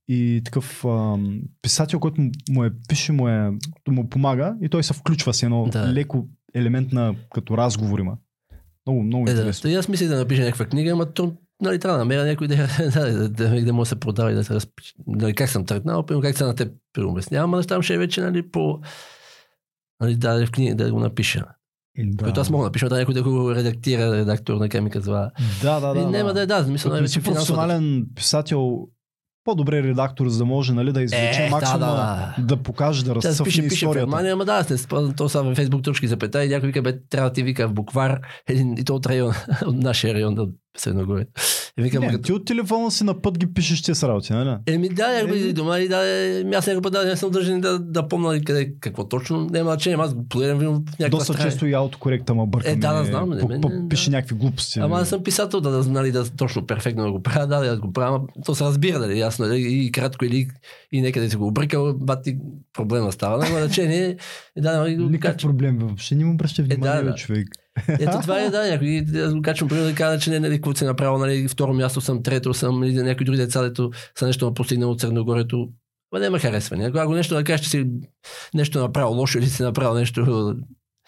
и 0.09 0.43
такъв 0.45 0.85
ам, 0.85 1.41
писател, 1.63 2.01
който 2.01 2.21
му- 2.51 2.65
е 2.65 2.71
пише, 2.89 3.13
му, 3.13 3.29
е, 3.29 3.51
му 3.89 4.09
помага 4.09 4.57
и 4.63 4.69
той 4.69 4.83
се 4.83 4.95
включва 4.95 5.35
с 5.35 5.43
едно 5.43 5.69
Да. 5.73 5.93
леко 5.93 6.29
елемент 6.55 6.93
на 6.93 7.15
като 7.35 7.57
разговор 7.59 7.99
има. 7.99 8.17
Много, 8.87 9.03
много 9.03 9.23
Е, 9.23 9.27
да, 9.27 9.31
интересно. 9.33 9.71
и 9.71 9.75
аз 9.75 9.89
мислих 9.89 10.09
да 10.09 10.17
напиша 10.17 10.43
някаква 10.43 10.65
книга, 10.65 10.91
ама 10.91 11.07
то 11.07 11.33
нали, 11.61 11.79
трябва 11.79 11.99
да 11.99 12.05
намеря 12.05 12.25
някой 12.25 12.49
да, 12.49 12.57
да, 12.95 13.13
да, 13.13 13.29
да, 13.29 13.65
да, 13.65 13.73
може 13.73 13.89
да 13.89 13.95
се 13.95 14.01
продава 14.01 14.33
и 14.33 14.35
да 14.35 14.45
се 14.45 14.55
разпи... 14.55 14.83
Нали, 15.07 15.35
как 15.35 15.49
съм 15.49 15.65
тръгнал, 15.65 16.05
как 16.23 16.37
се 16.39 16.45
на 16.45 16.55
теб 16.55 16.73
преобяснявам, 16.93 17.55
ама 17.55 17.63
там 17.63 17.83
ще 17.83 17.95
е 17.95 17.99
вече 17.99 18.21
нали, 18.21 18.51
по... 18.51 18.81
Нали, 20.05 20.17
да, 20.17 20.47
в 20.47 20.51
книга 20.51 20.75
да 20.75 20.93
го 20.93 21.01
напиша. 21.01 21.45
Да. 21.99 22.25
Който 22.25 22.41
аз 22.41 22.51
мога 22.51 22.63
да 22.63 22.67
напиша, 22.67 22.89
да 22.89 22.99
някой 22.99 23.15
да 23.15 23.23
го 23.23 23.55
редактира, 23.55 24.17
редактор 24.17 24.55
на 24.55 24.81
ми 24.81 24.91
казва. 24.91 25.31
Да, 25.63 25.81
да, 25.81 25.95
да. 25.95 26.01
и 26.01 26.07
няма 26.07 26.35
да 26.35 26.43
е, 26.43 26.47
да, 26.47 26.63
мисля, 26.63 26.91
Като 26.91 26.97
нали, 26.97 27.09
си 27.09 27.15
че 27.15 27.21
финансово. 27.21 27.57
професионален 27.57 28.07
писател, 28.15 28.79
по-добре 29.45 29.83
редактор, 29.83 30.29
за 30.29 30.39
да 30.39 30.45
може 30.45 30.73
нали, 30.73 30.93
да 30.93 31.03
извлече 31.03 31.43
Е, 31.43 31.45
да, 31.45 31.51
максимума, 31.51 31.87
да, 31.87 32.35
да, 32.39 32.57
покаже, 32.57 33.05
да 33.05 33.15
разцъфне 33.15 33.45
пише, 33.45 33.63
пише 33.63 33.71
в 33.71 33.75
историята. 33.75 34.07
Германия, 34.07 34.33
ама 34.33 34.45
да, 34.45 34.67
не 34.71 34.79
спазвам 34.79 35.15
то 35.15 35.29
само 35.29 35.49
във 35.49 35.57
Фейсбук 35.57 35.83
точки 35.83 36.09
запета 36.09 36.45
и 36.45 36.49
някой 36.49 36.67
вика, 36.67 36.83
бе, 36.83 37.01
трябва 37.07 37.31
да 37.31 37.35
ти 37.35 37.43
вика 37.43 37.69
в 37.69 37.73
буквар, 37.73 38.21
един, 38.49 38.79
и 38.79 38.85
то 38.85 38.95
от 38.95 39.07
район, 39.07 39.33
от 39.67 39.77
нашия 39.77 40.15
район, 40.15 40.39
от 40.39 40.51
Средногорие. 40.77 41.27
И 41.79 41.83
викам, 41.83 42.01
Не, 42.01 42.09
като- 42.09 42.23
ти 42.23 42.33
от 42.33 42.45
телефона 42.45 42.91
си 42.91 43.05
на 43.05 43.21
път 43.21 43.39
ги 43.39 43.47
пишеш 43.47 43.83
тези 43.83 44.07
работи, 44.07 44.33
нали? 44.33 44.57
Еми 44.67 44.89
да, 44.89 45.21
Еми- 45.21 45.37
иди 45.37 45.53
дома 45.53 45.79
и 45.79 45.89
да, 45.89 46.07
е, 46.07 46.45
аз 46.55 46.67
някой 46.67 46.83
път 46.83 46.93
да, 46.93 47.05
не 47.05 47.17
съм 47.17 47.31
дължен 47.31 47.61
да, 47.61 47.79
да 47.79 48.09
помня 48.09 48.29
нали, 48.29 48.45
къде, 48.45 48.73
какво 48.81 49.09
точно, 49.09 49.41
няма 49.43 49.71
значение, 49.71 49.99
аз 50.01 50.15
го 50.15 50.29
планирам 50.29 50.59
в 50.59 50.63
някаква 50.63 51.09
Доста 51.09 51.25
страна. 51.25 51.51
често 51.51 51.67
и 51.67 51.73
аутокоректа 51.73 52.35
ма 52.35 52.47
бърка. 52.47 52.71
Е, 52.71 52.77
да, 52.77 52.93
да, 52.93 53.05
знам, 53.05 53.31
не, 53.31 53.41
П- 53.41 53.47
мен 53.47 53.61
п- 53.61 53.69
не, 53.69 53.89
Пише 53.89 54.11
да. 54.11 54.17
някакви 54.17 54.35
глупости. 54.35 54.79
Ама 54.81 55.01
аз 55.01 55.09
съм 55.09 55.23
писател, 55.23 55.61
да, 55.61 55.71
да, 55.73 55.91
нали, 55.91 56.13
да 56.13 56.31
точно 56.31 56.67
перфектно 56.67 57.05
да 57.05 57.13
го 57.13 57.23
правя, 57.23 57.47
да, 57.47 57.61
да 57.61 57.81
го 57.81 57.93
правя, 57.93 58.21
то 58.47 58.55
се 58.55 58.65
разбира, 58.65 58.99
дали, 58.99 59.19
ясно, 59.19 59.47
дали, 59.47 59.61
и 59.61 59.93
кратко 59.93 60.25
или 60.25 60.49
и 60.93 61.01
некъде 61.01 61.31
си 61.31 61.37
го 61.37 61.47
обрикал, 61.47 61.95
бати 61.95 62.37
проблема 62.73 63.13
става, 63.13 63.39
няма 63.39 63.59
значение. 63.59 64.17
И 64.57 64.61
да, 64.61 64.79
нали, 64.79 64.97
Никакъв 64.97 65.37
проблем, 65.39 65.79
въобще 65.79 66.15
не 66.15 66.25
му 66.25 66.33
обръща 66.33 66.63
внимание, 66.63 66.97
да, 66.97 67.03
бе, 67.03 67.09
да. 67.09 67.15
човек. 67.15 67.49
Ето 67.89 68.19
това 68.23 68.41
е, 68.41 68.51
да, 68.51 68.71
някой, 68.71 69.05
аз 69.25 69.35
го 69.35 69.43
качвам, 69.43 69.69
примерно 69.69 69.89
да 69.89 69.95
кажа, 69.95 70.21
че 70.21 70.31
не, 70.31 70.41
нали, 70.41 70.55
какво 70.55 70.75
си 70.75 70.85
направил, 70.85 71.19
нали, 71.19 71.49
второ 71.49 71.75
място 71.75 72.01
съм, 72.01 72.23
трето 72.23 72.55
съм, 72.55 72.85
или 72.85 73.03
някои 73.03 73.27
други 73.27 73.39
деца, 73.39 73.63
дето 73.63 73.91
са 74.19 74.27
нещо 74.27 74.47
ме 74.47 74.55
постигнал 74.55 74.91
от 74.91 75.01
Средногорието. 75.01 75.69
Ма 76.13 76.21
няма 76.21 76.39
харесване. 76.39 76.91
Ако 76.95 77.15
нещо 77.15 77.35
да 77.35 77.45
кажеш, 77.45 77.65
че 77.65 77.71
си 77.71 77.87
нещо 78.55 78.81
направил 78.81 79.11
лошо 79.11 79.39
или 79.39 79.47
си 79.47 79.63
направил 79.63 79.95
нещо, 79.95 80.55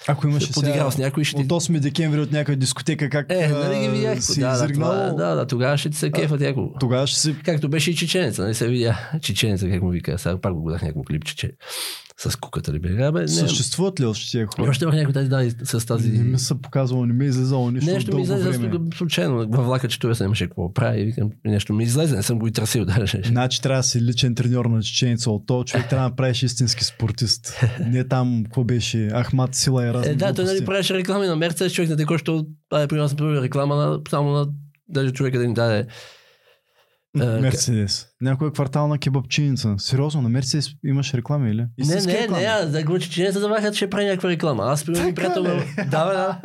Ако 0.09 0.27
имаше 0.27 0.47
се 0.47 0.53
подиграл 0.53 0.91
с 0.91 0.99
някой, 0.99 1.25
ще 1.25 1.37
от 1.37 1.43
ти... 1.43 1.55
8 1.55 1.81
декември 1.81 2.21
от 2.21 2.33
някоя 2.33 2.57
дискотека, 2.57 3.11
как 3.11 3.27
Е, 3.33 3.49
нали 3.49 3.81
ги 3.81 3.89
видях. 3.89 4.25
си 4.25 4.41
Да, 4.41 4.49
да, 4.49 4.65
изригнал, 4.65 4.91
това, 4.91 5.11
да, 5.11 5.35
да, 5.35 5.47
тогава 5.47 5.79
ще 5.79 5.91
ти 5.91 5.97
се 5.97 6.11
кефат 6.11 6.41
някого. 6.41 6.75
тогава 6.81 7.07
ще 7.07 7.21
си 7.21 7.37
Както 7.45 7.69
беше 7.69 7.91
и 7.91 7.95
чеченеца, 7.95 8.43
нали 8.43 8.55
се 8.55 8.69
видя. 8.69 9.11
Чеченеца, 9.23 9.69
как 9.71 9.83
му 9.83 9.91
вика. 9.91 10.19
Сега 10.19 10.41
пак 10.41 10.55
го 10.55 10.63
гледах 10.63 10.83
някакво 10.83 11.03
клипче, 11.03 11.37
с 12.19 12.37
куката 12.37 12.73
ли 12.73 12.79
бе. 12.79 13.03
Абе, 13.03 13.21
не, 13.21 13.29
съществуват 13.29 14.01
ли 14.01 14.05
още 14.05 14.31
тия 14.31 14.47
хора? 14.47 14.71
още 14.71 14.85
имах 14.85 14.95
някой 14.95 15.13
тази, 15.13 15.29
да, 15.29 15.51
с 15.65 15.87
тази... 15.87 16.11
Не 16.11 16.25
ми 16.25 16.39
се 16.39 16.55
показвало, 16.63 17.07
не 17.07 17.13
ми 17.13 17.25
е 17.25 17.29
излезало 17.29 17.71
нищо 17.71 17.91
Нещо 17.91 18.17
ми 18.17 18.23
излезе 18.23 18.71
случайно. 18.95 19.47
Във 19.49 19.67
влака, 19.67 19.89
че 19.89 19.99
той 19.99 20.13
нямаше 20.21 20.47
какво 20.47 20.73
прави. 20.73 21.05
Викам, 21.05 21.31
нещо 21.45 21.73
ми 21.73 21.85
излезе, 21.85 22.17
не 22.17 22.23
съм 22.23 22.39
го 22.39 22.47
и 22.47 22.53
трасил 22.53 22.85
даже. 22.85 23.23
Значи 23.25 23.63
трябва 23.63 23.79
да 23.79 23.83
си 23.83 24.01
личен 24.01 24.35
треньор 24.35 24.65
на 24.65 24.83
чеченица. 24.83 25.31
От 25.31 25.47
този 25.47 25.67
човек 25.67 25.89
трябва 25.89 26.05
да 26.05 26.11
направиш 26.11 26.43
истински 26.43 26.85
спортист. 26.85 27.65
Не 27.87 28.09
там, 28.09 28.43
какво 28.45 28.65
беше, 28.65 29.11
Ахмат 29.11 29.55
Сила 29.55 29.87
и 29.87 29.93
разни 29.93 30.13
Е, 30.13 30.15
да, 30.15 30.35
той 30.35 30.45
нали 30.45 30.65
правеше 30.65 30.95
реклами 30.95 31.27
на 31.27 31.37
Мерцедес, 31.37 31.73
човек 31.73 31.91
на 31.91 31.97
теко, 31.97 32.19
що 32.19 32.47
при 32.71 32.97
нас 32.97 33.15
реклама 33.21 33.77
на, 33.77 34.01
само 34.11 34.31
на 34.31 34.47
даже 34.89 35.13
човека 35.13 35.39
да 35.39 35.47
ни 35.47 35.55
даде. 35.55 35.87
Е, 37.21 37.41
Мерцедес. 37.41 38.07
Някоя 38.21 38.53
квартална 38.53 38.99
кебапчиница. 38.99 39.75
Сериозно, 39.79 40.23
на 40.23 40.29
Мерцедес 40.29 40.69
имаш 40.85 41.15
реклами 41.15 41.51
или? 41.51 41.61
Не, 41.61 41.69
Истински 41.79 42.13
не, 42.13 42.19
реклами? 42.23 42.43
не, 42.43 42.49
а, 42.49 42.67
за 42.69 42.83
го 42.83 42.99
чеченеца 42.99 43.41
заваха, 43.41 43.73
че 43.73 43.91
прави 43.91 44.05
някаква 44.05 44.29
реклама. 44.29 44.65
Аз 44.67 44.85
при 44.85 44.93
един 44.93 45.15
Така 45.15 45.33
приятел. 45.35 45.43
Да, 45.91 46.05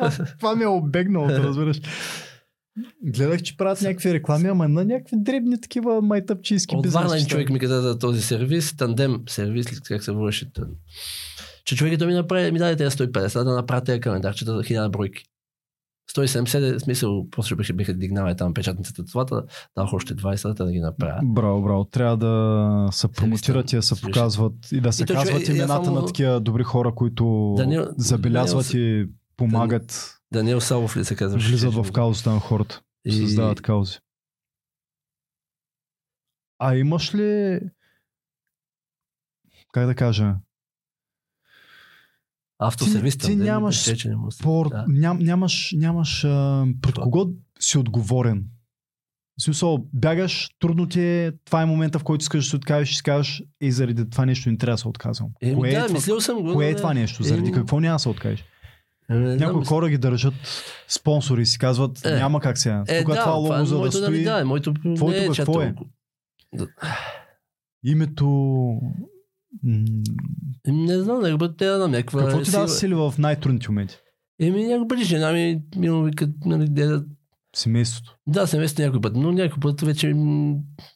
да. 0.00 0.10
това, 0.38 0.56
ми 0.56 0.62
е 0.62 0.66
обегнало, 0.66 1.26
да 1.26 1.42
разбираш. 1.42 1.80
Гледах, 3.04 3.42
че 3.42 3.56
правят 3.56 3.82
някакви 3.82 4.14
реклами, 4.14 4.48
ама 4.48 4.68
на 4.68 4.84
някакви 4.84 5.16
дребни 5.16 5.60
такива 5.60 6.02
майтъпчийски 6.02 6.76
От 6.76 6.86
Варна 6.86 7.06
бизнеси. 7.06 7.28
човек 7.28 7.50
ми 7.50 7.58
каза 7.58 7.82
за 7.82 7.98
този 7.98 8.22
сервис, 8.22 8.76
тандем 8.76 9.22
сервис, 9.28 9.80
как 9.80 10.04
се 10.04 10.12
върши. 10.12 10.50
Че 11.64 11.76
човекът 11.76 12.08
ми 12.08 12.14
направи, 12.14 12.52
ми 12.52 12.58
даде 12.58 12.76
тези 12.76 12.96
150, 12.96 13.44
да 13.44 13.54
направя 13.54 13.80
тези 13.80 14.00
календарчета 14.00 14.56
за 14.56 14.62
1000 14.62 14.90
бройки. 14.90 15.24
170 16.08 16.76
е 16.76 16.80
смисъл, 16.80 17.26
после 17.30 17.56
биха, 17.56 17.72
биха 17.72 17.94
дигнали 17.94 18.36
там 18.36 18.54
печатницата 18.54 19.04
това, 19.04 19.24
дах 19.76 19.92
още 19.92 20.14
20 20.14 20.54
да 20.54 20.72
ги 20.72 20.80
направя. 20.80 21.20
Браво, 21.24 21.62
браво. 21.62 21.84
Трябва 21.84 22.16
да 22.16 22.88
се 22.92 23.08
промотират 23.08 23.72
и 23.72 23.76
да 23.76 23.82
се 23.82 24.00
показват 24.02 24.72
и 24.72 24.80
да 24.80 24.92
се 24.92 25.02
И 25.02 25.06
казват 25.06 25.26
човек, 25.26 25.42
аз 25.42 25.48
имената 25.48 25.84
само- 25.84 26.00
на 26.00 26.06
такива 26.06 26.40
добри 26.40 26.62
хора, 26.62 26.94
които 26.94 27.24
Данил- 27.58 27.94
забелязват 27.98 28.66
Данил- 28.66 28.76
и 29.04 29.10
помагат, 29.36 30.18
Даниел 30.32 30.60
Савов 30.60 30.96
ли 30.96 31.04
се 31.04 31.16
казваше? 31.16 31.48
влизат 31.48 31.74
в 31.74 31.92
каузата 31.92 32.30
на 32.30 32.40
хората, 32.40 32.80
И- 33.04 33.12
създават 33.12 33.60
каузи. 33.60 33.98
А 36.58 36.76
имаш 36.76 37.14
ли 37.14 37.60
как 39.72 39.86
да 39.86 39.94
кажа, 39.94 40.34
Автосервис. 42.58 43.16
Ти- 43.16 43.26
ти 43.26 43.36
нямаш 43.36 43.92
спор, 44.32 44.68
Да. 44.68 44.84
ням, 44.88 45.18
нямаш, 45.18 45.74
нямаш 45.76 46.24
а, 46.24 46.64
пред 46.82 46.94
Това. 46.94 47.04
кого 47.04 47.26
си 47.60 47.78
отговорен. 47.78 48.44
В 49.38 49.42
смисъл, 49.42 49.86
бягаш, 49.92 50.48
трудно 50.58 50.86
ти 50.86 51.00
е, 51.00 51.32
това 51.44 51.62
е 51.62 51.66
момента, 51.66 51.98
в 51.98 52.04
който 52.04 52.22
искаш 52.22 52.44
да 52.44 52.50
се 52.50 52.56
откажеш 52.56 52.90
и 52.90 52.96
си 52.96 53.02
кажеш, 53.02 53.42
ей, 53.60 53.70
заради 53.70 54.10
това 54.10 54.26
нещо 54.26 54.50
не 54.50 54.58
трябва 54.58 54.74
да 54.74 54.78
се 54.78 54.88
отказвам. 54.88 55.30
Еми, 55.42 55.54
кое, 55.54 55.70
да, 55.70 55.78
е 55.78 55.86
това, 55.86 56.20
съм 56.20 56.42
го. 56.42 56.52
кое 56.52 56.68
е 56.68 56.76
това 56.76 56.94
не- 56.94 57.00
нещо? 57.00 57.22
Заради 57.22 57.42
Еми, 57.42 57.52
какво 57.52 57.80
няма 57.80 57.94
да 57.94 57.98
се 57.98 58.08
откажеш? 58.08 58.44
не 59.10 59.16
знам, 59.26 59.36
Някои 59.38 59.58
мисля- 59.58 59.68
хора 59.68 59.88
ги 59.88 59.98
държат 59.98 60.34
спонсори 60.88 61.42
и 61.42 61.46
си 61.46 61.58
казват, 61.58 62.04
Е. 62.04 62.10
няма 62.10 62.40
как 62.40 62.58
сега. 62.58 62.84
Е, 62.88 62.98
Тук 62.98 63.08
да, 63.08 63.20
това 63.20 63.32
лого 63.32 63.54
е 63.54 63.64
за 63.64 63.80
да 63.80 63.92
стои. 63.92 64.22
Да, 64.24 64.44
моето 64.44 64.74
Твоето 64.74 65.20
не 65.20 65.26
е, 65.26 65.28
какво 65.28 65.62
е? 65.62 65.74
Името... 67.84 68.26
Не 70.66 70.98
знам, 70.98 71.20
да 71.20 71.36
бъде 71.36 71.56
те 71.56 71.76
знам 71.76 71.90
някаква... 71.90 72.24
Какво 72.24 72.42
ти 72.42 72.50
дава 72.50 72.68
сили 72.68 72.94
в 72.94 73.14
най-трудните 73.18 73.68
моменти? 73.68 73.96
Еми, 74.40 74.66
някой 74.66 74.88
пъти 74.88 75.04
жена 75.04 75.32
ми, 75.32 75.62
ми 75.76 75.90
му 75.90 76.02
вика, 76.02 76.28
нали, 76.44 76.68
де 76.68 76.86
да 76.86 77.04
Семейството. 77.56 78.16
Да, 78.26 78.46
семейството 78.46 78.82
някой 78.82 79.00
път, 79.00 79.16
но 79.16 79.32
някой 79.32 79.60
път 79.60 79.80
вече 79.80 80.14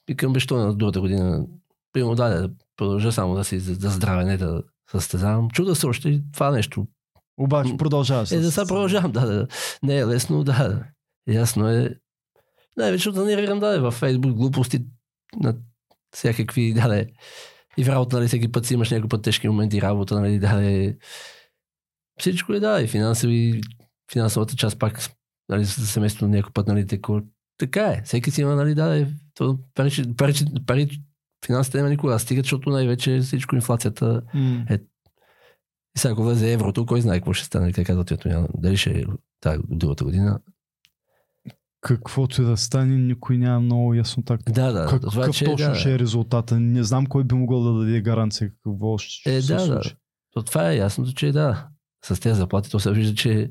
викам 0.08 0.32
бе, 0.32 0.40
що 0.40 0.56
на 0.56 0.74
другата 0.74 1.00
година. 1.00 1.46
Примерно 1.92 2.14
да, 2.14 2.28
да 2.28 2.50
продължа 2.76 3.12
само 3.12 3.34
да 3.34 3.44
си 3.44 3.58
за, 3.58 3.90
здраве, 3.90 4.24
не 4.24 4.36
да 4.36 4.62
състезавам. 4.90 5.50
Чуда 5.50 5.74
се 5.74 5.86
още 5.86 6.22
това 6.32 6.50
нещо. 6.50 6.86
Обаче 7.36 7.76
продължаваш. 7.76 8.32
Е, 8.32 8.38
да 8.38 8.52
сега 8.52 8.66
продължавам, 8.66 9.12
да, 9.12 9.26
да. 9.26 9.46
Не 9.82 9.96
е 9.96 10.06
лесно, 10.06 10.44
да. 10.44 10.84
Ясно 11.28 11.68
е. 11.68 11.94
Най-вече 12.76 13.10
да 13.10 13.24
нервирам, 13.24 13.60
да, 13.60 13.80
във 13.80 13.94
Фейсбук 13.94 14.32
глупости 14.32 14.84
на 15.40 15.56
всякакви, 16.16 16.74
да, 16.74 16.88
да. 16.88 17.06
И 17.76 17.84
в 17.84 17.88
работа, 17.88 18.16
нали, 18.16 18.28
всеки 18.28 18.52
път 18.52 18.66
си 18.66 18.74
имаш 18.74 18.90
някой 18.90 19.08
път 19.08 19.22
тежки 19.22 19.48
моменти, 19.48 19.82
работа, 19.82 20.20
нали, 20.20 20.38
да, 20.38 20.60
да. 20.60 20.94
Всичко 22.18 22.52
е, 22.52 22.60
да, 22.60 22.82
и 22.82 22.86
финансови, 22.86 23.60
финансовата 24.12 24.56
част 24.56 24.78
пак, 24.78 25.00
нали, 25.48 25.64
за 25.64 25.86
семейството 25.86 26.28
някой 26.28 26.52
път, 26.52 26.66
нали, 26.66 26.86
тако, 26.86 27.20
така 27.58 27.86
е. 27.86 28.02
Всеки 28.04 28.30
си 28.30 28.40
има, 28.40 28.54
нали, 28.54 28.74
да, 28.74 28.98
е, 28.98 29.06
то, 29.34 29.58
пари, 29.74 30.14
пари, 30.16 30.34
пари, 30.66 31.02
финансите 31.46 31.78
няма 31.78 31.90
никога 31.90 32.12
да 32.12 32.18
стигат, 32.18 32.44
защото 32.44 32.70
най-вече 32.70 33.20
всичко 33.20 33.54
инфлацията 33.54 34.22
М. 34.34 34.64
и 35.94 35.98
сега 35.98 36.12
ако 36.12 36.24
влезе 36.24 36.52
еврото, 36.52 36.86
кой 36.86 37.00
знае 37.00 37.18
какво 37.18 37.32
ще 37.32 37.46
стане, 37.46 37.72
как 37.72 37.86
казват, 37.86 38.12
дали 38.54 38.76
ще 38.76 38.90
е 38.90 39.04
тази 39.40 39.58
другата 39.68 40.04
година. 40.04 40.40
Каквото 41.80 42.42
и 42.42 42.44
да 42.44 42.56
стане, 42.56 42.96
никой 42.96 43.38
няма 43.38 43.60
много 43.60 43.94
яснота. 43.94 44.38
Да, 44.48 44.72
да. 44.72 44.86
Как, 44.86 45.00
това, 45.00 45.22
какъв 45.22 45.36
че, 45.36 45.44
точно 45.44 45.68
да, 45.68 45.74
ще 45.74 45.94
е 45.94 45.98
резултата? 45.98 46.60
Не 46.60 46.84
знам 46.84 47.06
кой 47.06 47.24
би 47.24 47.34
могъл 47.34 47.62
да 47.62 47.72
даде 47.72 48.00
гаранция 48.00 48.50
какво 48.50 48.98
ще 48.98 49.36
Е, 49.36 49.42
се 49.42 49.54
да, 49.54 49.58
да. 49.58 49.66
случи. 49.66 49.96
То 50.32 50.42
това 50.42 50.70
е 50.70 50.76
ясното, 50.76 51.12
че 51.12 51.32
да. 51.32 51.68
С 52.04 52.20
тези 52.20 52.38
заплати 52.38 52.70
то 52.70 52.80
се 52.80 52.92
вижда, 52.92 53.14
че 53.14 53.50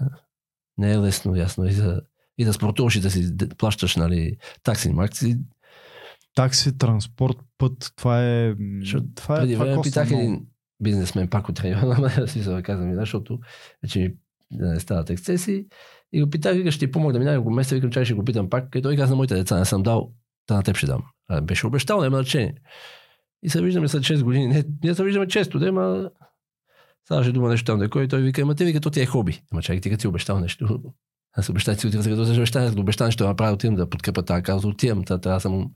не 0.78 0.92
е 0.92 0.98
лесно, 0.98 1.36
ясно. 1.36 1.64
И, 1.66 1.72
за, 1.72 2.00
и 2.38 2.44
да 2.44 2.52
спортуваш 2.52 2.96
и 2.96 3.00
да 3.00 3.10
си 3.10 3.36
плащаш, 3.58 3.96
нали, 3.96 4.36
такси, 4.62 4.92
маркси. 4.92 5.36
Такси, 6.34 6.78
транспорт, 6.78 7.36
път, 7.58 7.92
това 7.96 8.24
е... 8.24 8.54
Защото 8.80 9.06
Това 9.14 9.36
е, 9.36 9.40
Преди 9.40 9.52
това 9.52 9.64
време 9.64 9.76
коства 9.76 9.90
питах 10.02 10.10
много. 10.10 10.22
един 10.22 10.46
бизнесмен 10.82 11.28
пак 11.28 11.48
от 11.48 11.60
района, 11.60 11.94
ама 11.98 12.28
си 12.28 12.42
се 12.42 12.62
казвам, 12.62 12.94
да, 12.94 13.00
защото 13.00 13.38
вече 13.82 13.98
ми 13.98 14.14
да 14.50 14.66
не 14.66 14.80
стават 14.80 15.10
ексцеси. 15.10 15.66
И 16.12 16.22
го 16.22 16.30
питах, 16.30 16.56
вика, 16.56 16.70
ще 16.70 16.86
ти 16.86 16.92
помогна 16.92 17.12
да 17.12 17.18
минава 17.18 17.40
го 17.40 17.50
месец, 17.50 17.72
викам, 17.72 17.90
чай 17.90 18.04
ще 18.04 18.14
го 18.14 18.24
питам 18.24 18.50
пак. 18.50 18.74
И 18.74 18.82
той 18.82 18.96
каза 18.96 19.10
на 19.10 19.16
моите 19.16 19.34
деца, 19.34 19.58
не 19.58 19.64
съм 19.64 19.82
дал, 19.82 20.12
да 20.48 20.54
на 20.54 20.62
теб 20.62 20.76
ще 20.76 20.86
дам. 20.86 21.02
А, 21.28 21.40
беше 21.40 21.66
обещал, 21.66 22.00
няма 22.00 22.16
значение. 22.16 22.54
И 23.42 23.50
се 23.50 23.62
виждаме 23.62 23.88
след 23.88 24.02
6 24.02 24.22
години. 24.22 24.46
Не, 24.46 24.64
ние 24.82 24.94
се 24.94 25.04
виждаме 25.04 25.26
често, 25.28 25.58
да, 25.58 25.72
ма 25.72 26.10
сега 27.08 27.22
ще 27.22 27.32
дума 27.32 27.48
нещо 27.48 27.64
там, 27.64 27.78
да 27.78 27.90
кой 27.90 28.08
той 28.08 28.22
вика, 28.22 28.42
ама 28.42 28.54
те 28.54 28.64
вика, 28.64 28.80
то 28.80 28.90
ти 28.90 29.00
е 29.00 29.06
хоби. 29.06 29.42
Ама 29.52 29.62
чакай, 29.62 29.80
ти 29.80 29.90
като 29.90 30.00
си 30.00 30.06
обещал 30.06 30.40
нещо. 30.40 30.80
Аз 31.32 31.48
обещах 31.48 31.80
си 31.80 31.86
отивам, 31.86 32.04
като 32.04 32.26
се 32.26 32.32
обещах, 32.32 32.68
като 32.68 32.80
обещах 32.80 33.06
нещо 33.06 33.24
да 33.24 33.28
направя, 33.28 33.52
отивам 33.52 33.76
да 33.76 33.90
подкрепя 33.90 34.22
тази 34.22 34.42
каза, 34.42 34.68
отивам, 34.68 35.04
та, 35.04 35.18
трябва 35.18 35.36
да 35.36 35.40
съм, 35.40 35.70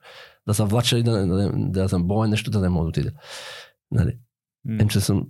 да 0.46 0.54
съм 0.54 0.68
влача 0.68 0.98
и 0.98 1.02
да, 1.02 1.26
да, 1.26 1.52
да, 1.54 1.88
съм 1.88 2.04
болен, 2.04 2.30
нещо 2.30 2.50
да 2.50 2.60
не 2.60 2.68
мога 2.68 2.84
да 2.84 2.88
отида. 2.88 3.10
Нали? 3.90 4.18
М. 4.64 4.76
Ем, 4.80 4.88
че 4.88 5.00
съм... 5.00 5.26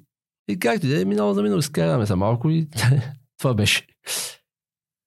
И 0.49 0.59
както 0.59 0.87
и 0.87 0.89
да 0.89 1.01
е, 1.01 1.05
минало 1.05 1.35
за 1.35 1.43
минало, 1.43 1.63
скараме 1.63 2.07
се 2.07 2.15
малко 2.15 2.51
и 2.51 2.69
това 3.39 3.55
беше. 3.55 3.87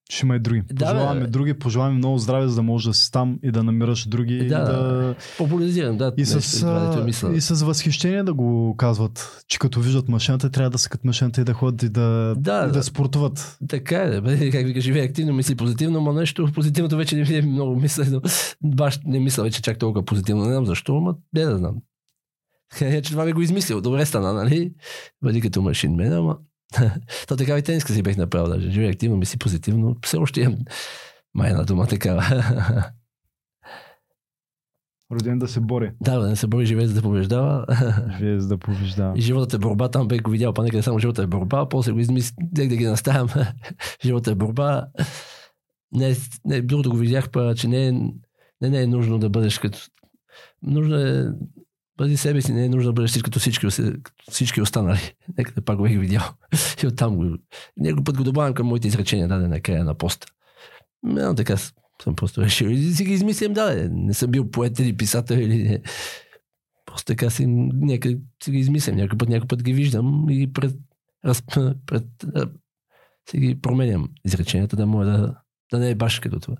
Ще 0.09 0.25
има 0.25 0.35
и 0.35 0.39
други. 0.39 0.63
Да, 0.71 0.85
пожелаваме 0.85 1.21
бе. 1.21 1.27
други, 1.27 1.53
пожелаваме 1.53 1.97
много 1.97 2.17
здраве, 2.17 2.47
за 2.47 2.55
да 2.55 2.61
можеш 2.61 2.87
да 2.87 2.93
си 2.93 3.11
там 3.11 3.39
и 3.43 3.51
да 3.51 3.63
намираш 3.63 4.07
други. 4.07 4.37
Да, 4.37 4.43
и, 4.43 4.47
да... 4.49 5.15
Популяризирам, 5.37 5.97
да. 5.97 6.13
и, 6.17 6.25
с, 6.25 6.65
мисля. 7.05 7.35
и 7.35 7.41
с 7.41 7.65
възхищение 7.65 8.23
да 8.23 8.33
го 8.33 8.75
казват, 8.77 9.43
че 9.47 9.59
като 9.59 9.79
виждат 9.79 10.09
машината, 10.09 10.49
трябва 10.49 10.69
да 10.69 10.77
скат 10.77 11.05
машината 11.05 11.41
и 11.41 11.43
да 11.43 11.53
ходят 11.53 11.83
и 11.83 11.89
да, 11.89 12.35
Да, 12.37 12.63
и 12.63 12.67
да 12.67 12.71
да. 12.71 12.83
спортуват. 12.83 13.57
Така 13.67 13.97
е, 13.97 14.21
бе, 14.21 14.49
как 14.51 14.65
вика, 14.65 14.81
живее 14.81 15.03
активно, 15.03 15.33
мисли 15.33 15.55
позитивно, 15.55 16.01
но 16.01 16.13
нещо 16.13 16.49
позитивното 16.55 16.97
вече 16.97 17.15
не 17.15 17.23
ми 17.23 17.35
е 17.35 17.41
много 17.41 17.75
мисля, 17.75 18.05
но 18.11 18.21
баш 18.63 18.99
не 19.05 19.19
мисля 19.19 19.43
вече 19.43 19.61
чак 19.61 19.77
толкова 19.77 20.05
позитивно. 20.05 20.43
Не 20.43 20.51
знам 20.51 20.65
защо, 20.65 20.97
ама 20.97 21.15
не 21.33 21.45
да 21.45 21.57
знам. 21.57 21.75
Е, 22.81 23.01
че 23.01 23.11
това 23.11 23.25
би 23.25 23.33
го 23.33 23.41
измислил. 23.41 23.81
Добре 23.81 24.05
стана, 24.05 24.33
нали? 24.33 24.73
Бъди 25.23 25.41
като 25.41 25.61
машин 25.61 25.95
мен, 25.95 26.13
ама... 26.13 26.37
То 27.27 27.35
така 27.35 27.57
и 27.57 27.61
тениска 27.61 27.93
си 27.93 28.03
бех 28.03 28.17
направил 28.17 28.47
даже. 28.47 28.71
Живее 28.71 28.89
активно, 28.89 29.17
мисли 29.17 29.37
позитивно. 29.37 29.95
Все 30.05 30.17
още 30.17 30.41
имам 30.41 30.57
майна 31.33 31.65
дума 31.65 31.87
такава. 31.87 32.23
Роден 35.11 35.39
да 35.39 35.47
се 35.47 35.59
бори. 35.59 35.91
да, 36.01 36.19
да 36.19 36.27
не 36.27 36.35
се 36.35 36.47
бори 36.47 36.65
живее 36.65 36.87
за 36.87 36.93
да 36.93 37.01
побеждава. 37.01 37.65
Живее 38.17 38.39
за 38.39 38.47
да 38.47 38.57
побеждава. 38.57 39.17
И 39.17 39.21
животът 39.21 39.53
е 39.53 39.57
борба, 39.57 39.89
там 39.89 40.07
бе 40.07 40.19
го 40.19 40.31
видял, 40.31 40.53
па 40.53 40.63
нека 40.63 40.83
само 40.83 40.99
живота 40.99 41.23
е 41.23 41.27
борба, 41.27 41.69
после 41.69 41.91
го 41.91 41.99
измислих, 41.99 42.35
да 42.51 42.65
ги 42.65 42.85
наставям. 42.85 43.29
живота 44.05 44.31
е 44.31 44.35
борба. 44.35 44.87
Не, 45.91 46.15
не, 46.45 46.61
другото 46.61 46.89
го 46.89 46.97
видях, 46.97 47.29
па, 47.29 47.55
че 47.55 47.67
не 47.67 47.87
е, 47.87 47.91
не, 48.61 48.69
не 48.69 48.81
е 48.81 48.87
нужно 48.87 49.19
да 49.19 49.29
бъдеш 49.29 49.59
като... 49.59 49.79
Нужно 50.61 50.95
е 50.95 51.27
бъди 51.97 52.17
себе 52.17 52.41
си, 52.41 52.53
не 52.53 52.65
е 52.65 52.69
нужно 52.69 52.89
да 52.89 52.93
бъдеш 52.93 53.21
като 53.21 53.39
всички, 53.39 53.67
като 54.03 54.31
всички 54.31 54.61
останали. 54.61 55.13
Нека 55.37 55.61
пак 55.61 55.77
го 55.77 55.83
бих 55.83 55.99
видял. 55.99 56.23
И 56.83 56.87
оттам 56.87 57.15
го... 57.15 57.37
Някой 57.77 58.03
път 58.03 58.17
го 58.17 58.23
добавям 58.23 58.53
към 58.53 58.67
моите 58.67 58.87
изречения, 58.87 59.27
даде 59.27 59.47
на 59.47 59.61
края 59.61 59.83
на 59.83 59.95
поста. 59.95 60.27
Не, 61.03 61.35
така 61.35 61.57
съм 62.03 62.15
просто 62.15 62.41
решил. 62.41 62.67
И 62.67 62.93
си 62.93 63.05
ги 63.05 63.13
измислям, 63.13 63.53
да, 63.53 63.89
не 63.91 64.13
съм 64.13 64.31
бил 64.31 64.51
поет 64.51 64.79
или 64.79 64.97
писател 64.97 65.35
или 65.35 65.63
не. 65.63 65.81
Просто 66.85 67.05
така 67.05 67.29
си, 67.29 67.45
някъде 67.47 68.19
си 68.43 68.51
ги 68.51 68.57
измислям. 68.57 68.95
Някой 68.95 69.17
път, 69.17 69.29
някой 69.29 69.47
път 69.47 69.63
ги 69.63 69.73
виждам 69.73 70.29
и 70.29 70.53
пред, 70.53 70.75
раз, 71.25 71.43
пред, 71.85 72.05
си 73.29 73.37
ги 73.37 73.61
променям 73.61 74.09
изреченията, 74.25 74.75
да 74.75 74.85
може 74.85 75.09
да, 75.09 75.35
да 75.71 75.79
не 75.79 75.89
е 75.89 75.95
баш 75.95 76.19
като 76.19 76.39
това. 76.39 76.55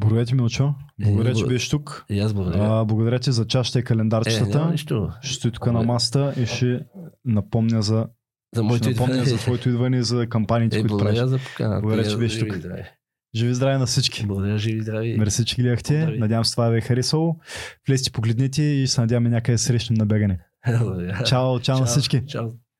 Благодаря 0.00 0.24
ти, 0.24 0.34
Милчо. 0.34 0.74
Благодаря, 1.00 1.34
че 1.34 1.44
бл- 1.44 1.48
беше 1.48 1.70
тук. 1.70 2.04
И 2.10 2.20
аз 2.20 2.34
благодаря. 2.34 2.64
А, 2.70 2.84
благодаря 2.84 3.18
ти 3.18 3.32
за 3.32 3.46
чашата 3.46 3.78
и 3.78 3.80
е, 3.80 3.84
календарчетата. 3.84 4.70
нищо. 4.70 5.10
ще 5.22 5.34
стои 5.34 5.50
тук 5.50 5.66
на 5.66 5.82
масата 5.82 6.34
и 6.36 6.46
ще 6.46 6.80
напомня 7.24 7.82
за, 7.82 8.06
За 8.54 8.62
моето 8.62 8.90
напомня 8.90 9.24
за 9.24 9.36
твоето 9.36 9.68
идване 9.68 9.96
и 9.96 10.02
за 10.02 10.26
кампаниите, 10.26 10.76
Е, 10.76 10.80
които 10.80 10.98
правиш. 10.98 11.18
за 11.18 11.38
поканата. 11.40 11.80
Благодаря, 11.80 12.10
че 12.10 12.16
беше 12.16 12.38
тук. 12.38 12.48
и 12.48 12.58
здрави. 12.58 12.82
Живи 13.34 13.54
здраве 13.54 13.78
на 13.78 13.86
всички. 13.86 14.26
Благодаря, 14.26 14.58
живи 14.58 14.78
и 14.78 14.82
здрави. 14.82 15.16
Мерси, 15.18 15.44
че 15.44 15.56
гледахте. 15.56 16.06
Надявам 16.08 16.44
се 16.44 16.52
това 16.52 16.68
ви 16.68 16.78
е 16.78 16.80
харесало. 16.80 17.36
Влезте, 17.88 18.10
погледнете 18.10 18.62
и 18.62 18.86
се 18.86 19.00
надяваме 19.00 19.28
някъде 19.28 19.58
срещнем 19.58 19.94
на 19.94 20.06
бегане. 20.06 20.38
Благодаря. 20.78 21.22
Чао, 21.24 21.60
чао 21.60 21.78
на 21.78 21.86
всички. 21.86 22.22
Чао. 22.26 22.48